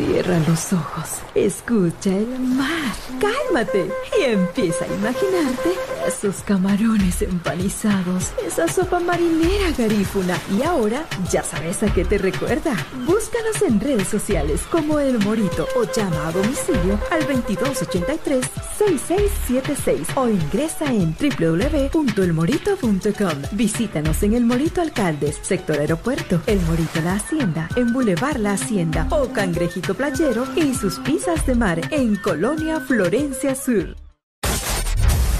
Cierra 0.00 0.40
los 0.48 0.72
ojos, 0.72 1.18
escucha 1.34 2.08
el 2.08 2.40
mar, 2.40 2.94
cálmate 3.20 3.90
y 4.18 4.22
empieza 4.30 4.86
a 4.86 4.88
imaginarte 4.88 5.74
esos 6.08 6.36
camarones 6.36 7.20
empanizados, 7.20 8.32
esa 8.46 8.66
sopa 8.66 8.98
marinera 8.98 9.70
garífuna 9.76 10.38
y 10.58 10.62
ahora 10.62 11.04
ya 11.30 11.42
sabes 11.42 11.82
a 11.82 11.92
qué 11.92 12.06
te 12.06 12.16
recuerda. 12.16 12.74
Búscanos 13.06 13.60
en 13.60 13.78
redes 13.78 14.08
sociales 14.08 14.62
como 14.72 15.00
El 15.00 15.18
Morito 15.18 15.68
o 15.76 15.84
llama 15.84 16.28
a 16.28 16.32
domicilio 16.32 16.98
al 17.10 17.28
2283-6676 17.28 20.16
o 20.16 20.30
ingresa 20.30 20.86
en 20.86 21.14
www.elmorito.com. 21.14 23.42
Visítanos 23.52 24.22
en 24.22 24.32
El 24.32 24.46
Morito 24.46 24.80
Alcaldes, 24.80 25.38
sector 25.42 25.78
aeropuerto, 25.78 26.40
El 26.46 26.58
Morito 26.62 27.02
La 27.02 27.16
Hacienda, 27.16 27.68
en 27.76 27.92
Boulevard 27.92 28.38
La 28.38 28.54
Hacienda 28.54 29.06
o 29.10 29.28
Cangrejito 29.28 29.89
Playero 29.94 30.46
y 30.56 30.74
sus 30.74 30.98
pizzas 31.00 31.46
de 31.46 31.54
mar 31.54 31.80
en 31.90 32.16
Colonia 32.16 32.80
Florencia 32.80 33.54
Sur. 33.54 33.96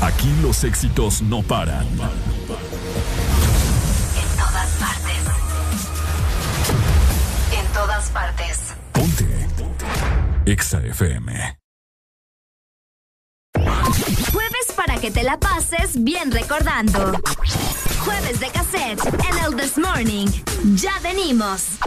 Aquí 0.00 0.32
los 0.42 0.64
éxitos 0.64 1.20
no 1.22 1.42
paran. 1.42 1.86
En 1.86 1.98
todas 4.38 4.70
partes. 4.78 5.22
En 7.58 7.66
todas 7.72 8.10
partes. 8.10 8.74
Ponte. 8.92 9.48
EXA 10.46 10.80
FM. 10.86 11.58
Jueves 14.32 14.72
para 14.74 14.96
que 14.98 15.10
te 15.10 15.22
la 15.22 15.38
pases 15.38 16.02
bien 16.02 16.32
recordando. 16.32 17.12
Jueves 18.04 18.40
de 18.40 18.48
cassette 18.48 19.00
en 19.04 19.38
el 19.44 19.56
This 19.56 19.76
Morning. 19.76 20.28
Ya 20.76 20.98
venimos. 21.02 21.78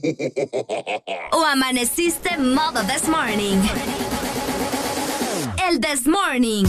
¿O 1.32 1.44
amaneciste 1.44 2.36
modo 2.38 2.82
this 2.84 3.08
morning? 3.08 3.60
El 5.68 5.80
this 5.80 6.06
morning. 6.06 6.66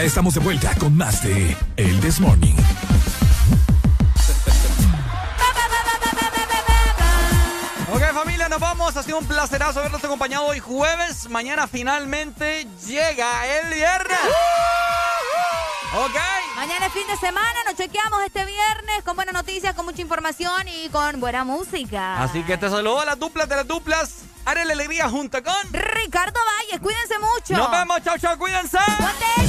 Ya 0.00 0.06
estamos 0.06 0.32
de 0.32 0.40
vuelta 0.40 0.74
con 0.76 0.96
más 0.96 1.22
de 1.22 1.54
El 1.76 2.00
This 2.00 2.20
Morning. 2.20 2.54
Ok, 7.92 8.02
familia, 8.14 8.48
nos 8.48 8.60
vamos. 8.60 8.96
Ha 8.96 9.02
sido 9.02 9.18
un 9.18 9.26
placerazo 9.26 9.80
habernos 9.80 10.02
acompañado 10.02 10.46
hoy 10.46 10.58
jueves. 10.58 11.28
Mañana 11.28 11.66
finalmente 11.66 12.66
llega 12.86 13.46
el 13.58 13.74
viernes. 13.74 14.18
Ok. 15.98 16.16
Mañana 16.56 16.86
es 16.86 16.92
fin 16.94 17.06
de 17.06 17.18
semana, 17.18 17.58
nos 17.66 17.74
chequeamos 17.74 18.22
este 18.24 18.46
viernes 18.46 19.02
con 19.04 19.16
buenas 19.16 19.34
noticias, 19.34 19.74
con 19.74 19.84
mucha 19.84 20.00
información 20.00 20.66
y 20.66 20.88
con 20.88 21.20
buena 21.20 21.44
música. 21.44 22.22
Así 22.22 22.42
que 22.44 22.56
te 22.56 22.70
saludo 22.70 23.00
a 23.00 23.04
las 23.04 23.18
duplas 23.18 23.50
de 23.50 23.56
las 23.56 23.68
duplas. 23.68 24.14
Haré 24.46 24.64
la 24.64 24.72
alegría 24.72 25.10
junto 25.10 25.42
con 25.42 25.54
Ricardo 25.70 26.40
Valles, 26.40 26.80
cuídense 26.80 27.18
mucho. 27.18 27.54
Nos 27.54 27.70
vemos, 27.70 28.02
chao, 28.02 28.16
chao, 28.16 28.38
cuídense. 28.38 28.78
Ponte 28.98 29.39